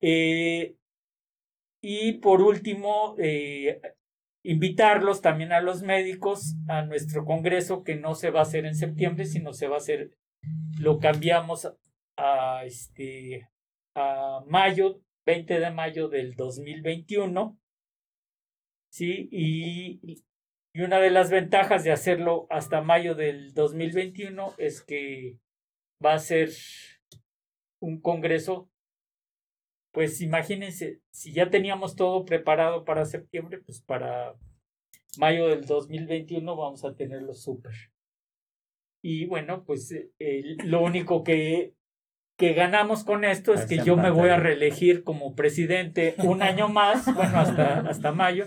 Eh, 0.00 0.76
y 1.82 2.14
por 2.14 2.40
último, 2.42 3.14
eh, 3.18 3.80
invitarlos 4.44 5.20
también 5.20 5.52
a 5.52 5.60
los 5.60 5.82
médicos 5.82 6.56
a 6.68 6.82
nuestro 6.82 7.24
congreso 7.24 7.84
que 7.84 7.96
no 7.96 8.14
se 8.14 8.30
va 8.30 8.40
a 8.40 8.42
hacer 8.42 8.64
en 8.64 8.74
septiembre, 8.74 9.26
sino 9.26 9.52
se 9.52 9.68
va 9.68 9.76
a 9.76 9.78
hacer, 9.78 10.16
lo 10.80 10.98
cambiamos 10.98 11.68
a, 12.16 12.64
este, 12.64 13.48
a 13.94 14.42
mayo, 14.46 15.00
20 15.28 15.60
de 15.60 15.70
mayo 15.70 16.08
del 16.08 16.36
2021. 16.36 17.60
Sí, 18.90 19.28
y, 19.30 20.24
una 20.74 21.00
de 21.00 21.10
las 21.10 21.30
ventajas 21.30 21.84
de 21.84 21.92
hacerlo 21.92 22.46
hasta 22.48 22.80
mayo 22.80 23.14
del 23.14 23.52
2021 23.52 24.54
es 24.56 24.80
que 24.82 25.38
va 26.02 26.14
a 26.14 26.18
ser 26.18 26.48
un 27.80 28.00
congreso 28.00 28.70
pues 29.92 30.20
imagínense, 30.20 31.00
si 31.10 31.32
ya 31.32 31.50
teníamos 31.50 31.96
todo 31.96 32.24
preparado 32.24 32.84
para 32.84 33.04
septiembre, 33.04 33.58
pues 33.58 33.82
para 33.82 34.34
mayo 35.18 35.48
del 35.48 35.64
2021 35.64 36.56
vamos 36.56 36.84
a 36.84 36.94
tenerlo 36.94 37.34
súper. 37.34 37.74
Y 39.02 39.26
bueno, 39.26 39.64
pues 39.64 39.90
eh, 39.92 40.56
lo 40.64 40.82
único 40.84 41.24
que, 41.24 41.74
que 42.38 42.54
ganamos 42.54 43.02
con 43.02 43.24
esto 43.24 43.52
es 43.52 43.66
que 43.66 43.78
yo 43.78 43.96
me 43.96 44.10
voy 44.10 44.30
a 44.30 44.36
reelegir 44.36 45.02
como 45.02 45.34
presidente 45.34 46.14
un 46.18 46.40
año 46.40 46.68
más, 46.68 47.04
bueno, 47.14 47.40
hasta, 47.40 47.80
hasta 47.80 48.12
mayo, 48.12 48.46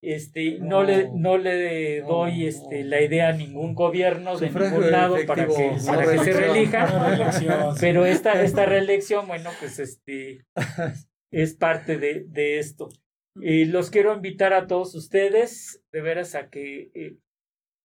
este, 0.00 0.58
no, 0.58 0.82
le, 0.82 1.10
no. 1.14 1.36
le 1.36 2.00
doy 2.00 2.46
este, 2.46 2.82
la 2.82 3.02
idea 3.02 3.28
a 3.28 3.32
ningún 3.32 3.74
gobierno 3.74 4.38
de 4.38 4.50
ningún 4.50 4.90
lado 4.90 5.16
para 5.26 5.46
que, 5.46 5.76
para 5.86 6.10
que 6.10 6.18
se 6.18 6.32
reelija. 6.32 7.74
Pero 7.80 8.04
esta, 8.04 8.42
esta 8.42 8.66
reelección, 8.66 9.26
bueno, 9.26 9.50
pues 9.60 9.78
este, 9.78 10.46
es 11.30 11.54
parte 11.54 11.98
de, 11.98 12.24
de 12.26 12.58
esto. 12.58 12.88
Y 13.36 13.66
los 13.66 13.90
quiero 13.90 14.14
invitar 14.14 14.52
a 14.52 14.66
todos 14.66 14.94
ustedes, 14.94 15.82
de 15.92 16.00
veras, 16.00 16.34
a 16.34 16.48
que 16.48 16.90
eh, 16.94 17.16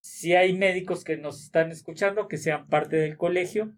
si 0.01 0.33
hay 0.33 0.57
médicos 0.57 1.03
que 1.03 1.17
nos 1.17 1.43
están 1.43 1.71
escuchando, 1.71 2.27
que 2.27 2.37
sean 2.37 2.67
parte 2.67 2.97
del 2.97 3.17
colegio, 3.17 3.73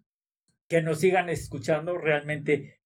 que 0.72 0.80
nos 0.80 1.00
sigan 1.00 1.28
escuchando. 1.28 1.98
Realmente 1.98 2.80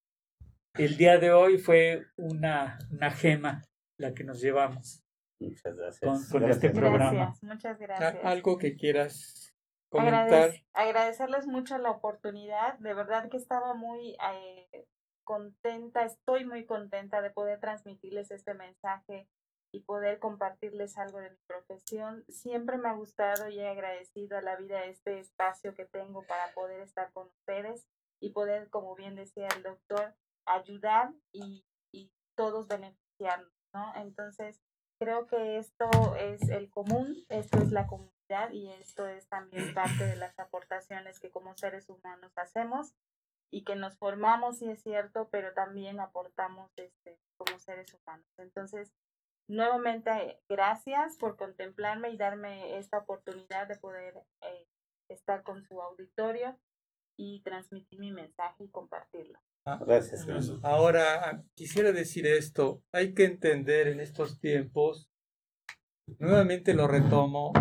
el 0.75 0.97
día 0.97 1.19
de 1.19 1.31
hoy 1.31 1.57
fue 1.57 2.05
una, 2.17 2.81
una 2.91 3.13
gema 3.13 3.63
la 3.97 4.13
que 4.13 4.25
nos 4.25 4.41
llevamos. 4.41 5.05
Muchas 5.41 5.77
gracias. 5.77 6.29
Con, 6.33 6.51
este 6.51 6.71
programa. 6.71 7.33
muchas 7.43 7.79
gracias. 7.79 8.25
Algo 8.25 8.59
que 8.59 8.75
quieras 8.75 9.55
comentar. 9.89 10.51
agradecerles 10.73 11.47
mucho 11.47 11.79
la 11.79 11.93
oportunidad. 11.93 12.77
De 12.81 12.93
verdad 12.93 13.29
que 13.31 13.37
estaba 13.37 13.75
muy 13.75 14.17
eh, 14.33 14.87
contenta, 15.23 16.05
estoy 16.05 16.45
muy 16.45 16.67
contenta 16.67 17.23
de 17.23 17.31
poder 17.31 17.61
transmitirles 17.61 18.33
este 18.33 18.55
mensaje 18.55 19.29
y 19.73 19.81
poder 19.81 20.19
compartirles 20.19 20.97
algo 20.99 21.19
de 21.19 21.31
mi 21.31 21.39
profesión. 21.47 22.25
Siempre 22.29 22.79
me 22.79 22.89
ha 22.89 22.95
gustado 22.95 23.49
y 23.49 23.59
he 23.59 23.69
agradecido 23.69 24.39
a 24.39 24.43
la 24.43 24.57
vida 24.57 24.85
este 24.85 25.19
espacio 25.19 25.75
que 25.75 25.85
tengo 25.85 26.23
para 26.27 26.53
poder 26.55 26.81
estar 26.81 27.13
con 27.13 27.29
ustedes 27.29 27.87
y 28.21 28.31
poder, 28.31 28.71
como 28.71 28.95
bien 28.95 29.15
decía 29.15 29.49
el 29.57 29.63
doctor, 29.63 30.15
ayudar 30.47 31.13
y, 31.33 31.65
y 31.93 32.11
todos 32.35 32.69
beneficiarnos, 32.69 33.53
¿no? 33.75 33.93
Entonces, 33.97 34.63
Creo 34.99 35.27
que 35.27 35.59
esto 35.59 35.91
es 36.17 36.49
el 36.49 36.71
común, 36.71 37.27
esto 37.29 37.59
es 37.59 37.71
la 37.71 37.87
comunidad 37.87 38.51
y 38.53 38.71
esto 38.71 39.07
es 39.07 39.29
también 39.29 39.75
parte 39.75 40.05
de 40.05 40.17
las 40.17 40.39
aportaciones 40.39 41.21
que 41.21 41.31
como 41.31 41.55
seres 41.57 41.91
humanos 41.91 42.33
hacemos 42.37 42.95
y 43.51 43.65
que 43.65 43.77
nos 43.77 43.99
formamos, 43.99 44.59
sí 44.59 44.71
es 44.71 44.83
cierto, 44.83 45.29
pero 45.31 45.53
también 45.53 46.01
aportamos 46.01 46.73
este, 46.77 47.19
como 47.37 47.59
seres 47.59 47.93
humanos. 47.93 48.27
Entonces, 48.39 48.91
nuevamente, 49.49 50.41
gracias 50.49 51.17
por 51.17 51.37
contemplarme 51.37 52.11
y 52.11 52.17
darme 52.17 52.79
esta 52.79 52.99
oportunidad 52.99 53.69
de 53.69 53.77
poder 53.77 54.15
eh, 54.43 54.67
estar 55.09 55.43
con 55.43 55.63
su 55.65 55.81
auditorio 55.81 56.59
y 57.19 57.41
transmitir 57.43 57.99
mi 57.99 58.13
mensaje 58.13 58.65
y 58.65 58.69
compartirlo. 58.69 59.39
Ah, 59.65 59.81
gracias. 59.85 60.27
Ahora, 60.63 61.43
quisiera 61.57 61.93
decir 61.93 62.27
esto, 62.27 62.83
hay 62.93 63.15
que 63.15 63.25
entender 63.25 63.89
en 63.89 64.01
estos 64.01 64.39
tiempos, 64.39 65.11
nuevamente 66.19 66.73
lo 66.75 66.87
retomo, 66.87 67.53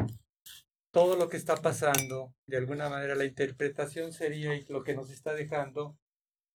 todo 0.94 1.18
lo 1.18 1.30
que 1.30 1.38
está 1.38 1.56
pasando, 1.58 2.34
de 2.48 2.58
alguna 2.58 2.90
manera 2.90 3.16
la 3.16 3.26
interpretación 3.26 4.14
sería 4.14 4.56
y 4.56 4.66
lo 4.66 4.84
que 4.84 4.94
nos 4.94 5.10
está 5.10 5.34
dejando, 5.34 5.98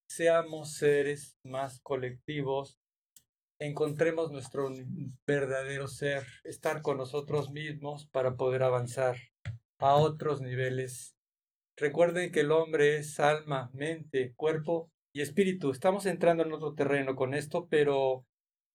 seamos 0.09 0.75
seres 0.75 1.37
más 1.45 1.81
colectivos, 1.81 2.80
encontremos 3.61 4.33
nuestro 4.33 4.71
verdadero 5.27 5.87
ser, 5.87 6.27
estar 6.45 6.83
con 6.83 6.97
nosotros 6.97 7.51
mismos 7.51 8.07
para 8.07 8.35
poder 8.35 8.63
avanzar 8.63 9.17
a 9.79 9.95
otros 9.95 10.41
niveles. 10.41 11.15
Recuerden 11.77 12.33
que 12.33 12.41
el 12.41 12.53
hombre 12.53 12.97
es 12.97 13.21
alma, 13.21 13.71
mente, 13.73 14.33
cuerpo 14.35 14.91
y 15.13 15.21
espíritu. 15.21 15.71
Estamos 15.71 16.07
entrando 16.07 16.43
en 16.43 16.53
otro 16.53 16.75
terreno 16.75 17.15
con 17.15 17.35
esto, 17.35 17.69
pero 17.69 18.25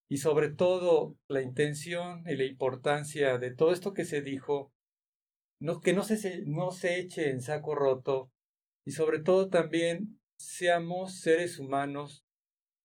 y 0.08 0.18
sobre 0.18 0.52
todo 0.52 1.16
la 1.28 1.42
intención 1.42 2.24
y 2.28 2.36
la 2.36 2.46
importancia 2.46 3.40
de 3.40 3.54
todo 3.56 3.72
esto 3.72 3.94
que 3.94 4.06
se 4.06 4.22
dijo, 4.22 4.72
que 5.84 5.94
no 5.94 6.04
se, 6.04 6.44
no 6.46 6.72
se 6.72 7.00
eche 7.00 7.32
en 7.32 7.42
saco 7.42 7.74
roto 7.74 8.32
y 8.86 8.92
sobre 8.92 9.20
todo 9.20 9.50
también 9.50 10.20
seamos 10.38 11.22
seres 11.22 11.58
humanos 11.58 12.25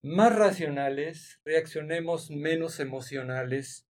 más 0.02 0.34
racionales, 0.34 1.40
reaccionemos 1.44 2.30
menos 2.30 2.80
emocionales, 2.80 3.86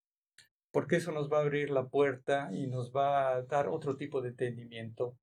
porque 0.72 0.96
eso 0.96 1.12
nos 1.12 1.30
va 1.30 1.38
a 1.38 1.42
abrir 1.42 1.70
la 1.70 1.88
puerta 1.88 2.50
y 2.52 2.66
nos 2.66 2.92
va 2.92 3.34
a 3.34 3.42
dar 3.42 3.68
otro 3.68 3.96
tipo 3.96 4.20
de 4.20 4.30
entendimiento 4.30 5.16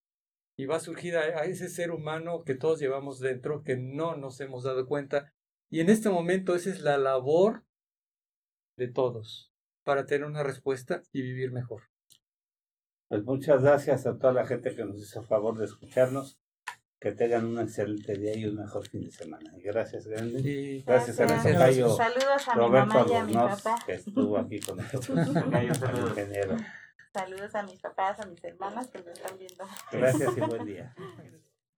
y 0.58 0.66
va 0.66 0.78
a 0.78 0.80
surgir 0.80 1.16
a, 1.16 1.46
ese 1.46 1.70
ser 1.70 1.92
humano 1.92 2.44
que 2.44 2.56
todos 2.56 2.80
llevamos 2.80 3.20
dentro, 3.20 3.64
que 3.64 3.78
no 3.78 4.16
nos 4.16 4.42
hemos 4.42 4.64
dado 4.64 4.88
cuenta. 4.88 5.32
Y 5.70 5.82
en 5.82 5.90
este 5.90 6.10
momento 6.10 6.56
esa 6.56 6.72
es 6.72 6.82
la 6.82 6.98
labor 6.98 7.64
de 8.76 8.88
todos 8.88 9.54
para 9.84 10.06
tener 10.06 10.26
una 10.26 10.44
respuesta 10.44 11.04
y 11.14 11.22
vivir 11.22 11.52
mejor. 11.52 11.84
Pues 13.08 13.24
muchas 13.24 13.62
gracias 13.62 14.08
a 14.08 14.18
toda 14.18 14.34
la 14.34 14.48
gente 14.48 14.76
que 14.76 14.84
nos 14.84 14.98
hizo 14.98 15.24
favor 15.24 15.58
de 15.58 15.66
escucharnos. 15.66 16.40
Que 17.00 17.12
tengan 17.12 17.46
un 17.46 17.60
excelente 17.60 18.14
día 18.16 18.36
y 18.36 18.46
un 18.46 18.56
mejor 18.56 18.88
fin 18.88 19.06
de 19.06 19.12
semana. 19.12 19.52
Y 19.56 19.62
gracias, 19.62 20.08
Grande. 20.08 20.42
Sí. 20.42 20.84
Gracias, 20.86 21.18
Gracias. 21.18 21.56
a 21.56 21.60
Cayo 21.60 21.96
Saludos 21.96 22.48
a 22.48 22.56
mi 22.56 22.60
Roberto 22.62 22.88
mamá 22.88 23.06
y 23.08 23.14
a 23.16 23.24
mi 23.24 23.34
Albornoz, 23.34 23.62
papá. 23.62 23.84
que 23.86 23.94
estuvo 23.94 24.38
aquí 24.38 24.60
con 24.60 24.78
nosotros. 24.78 25.28
Saludos, 25.80 26.10
ingeniero. 26.10 26.58
Saludos 27.14 27.56
a 27.56 27.64
mis 27.64 27.80
papás, 27.80 28.20
a 28.20 28.26
mis 28.26 28.44
hermanas 28.44 28.88
que 28.88 29.02
me 29.04 29.12
están 29.12 29.38
viendo. 29.38 29.64
Gracias 29.92 30.38
y 30.38 30.42
buen 30.42 30.66
día. 30.66 30.96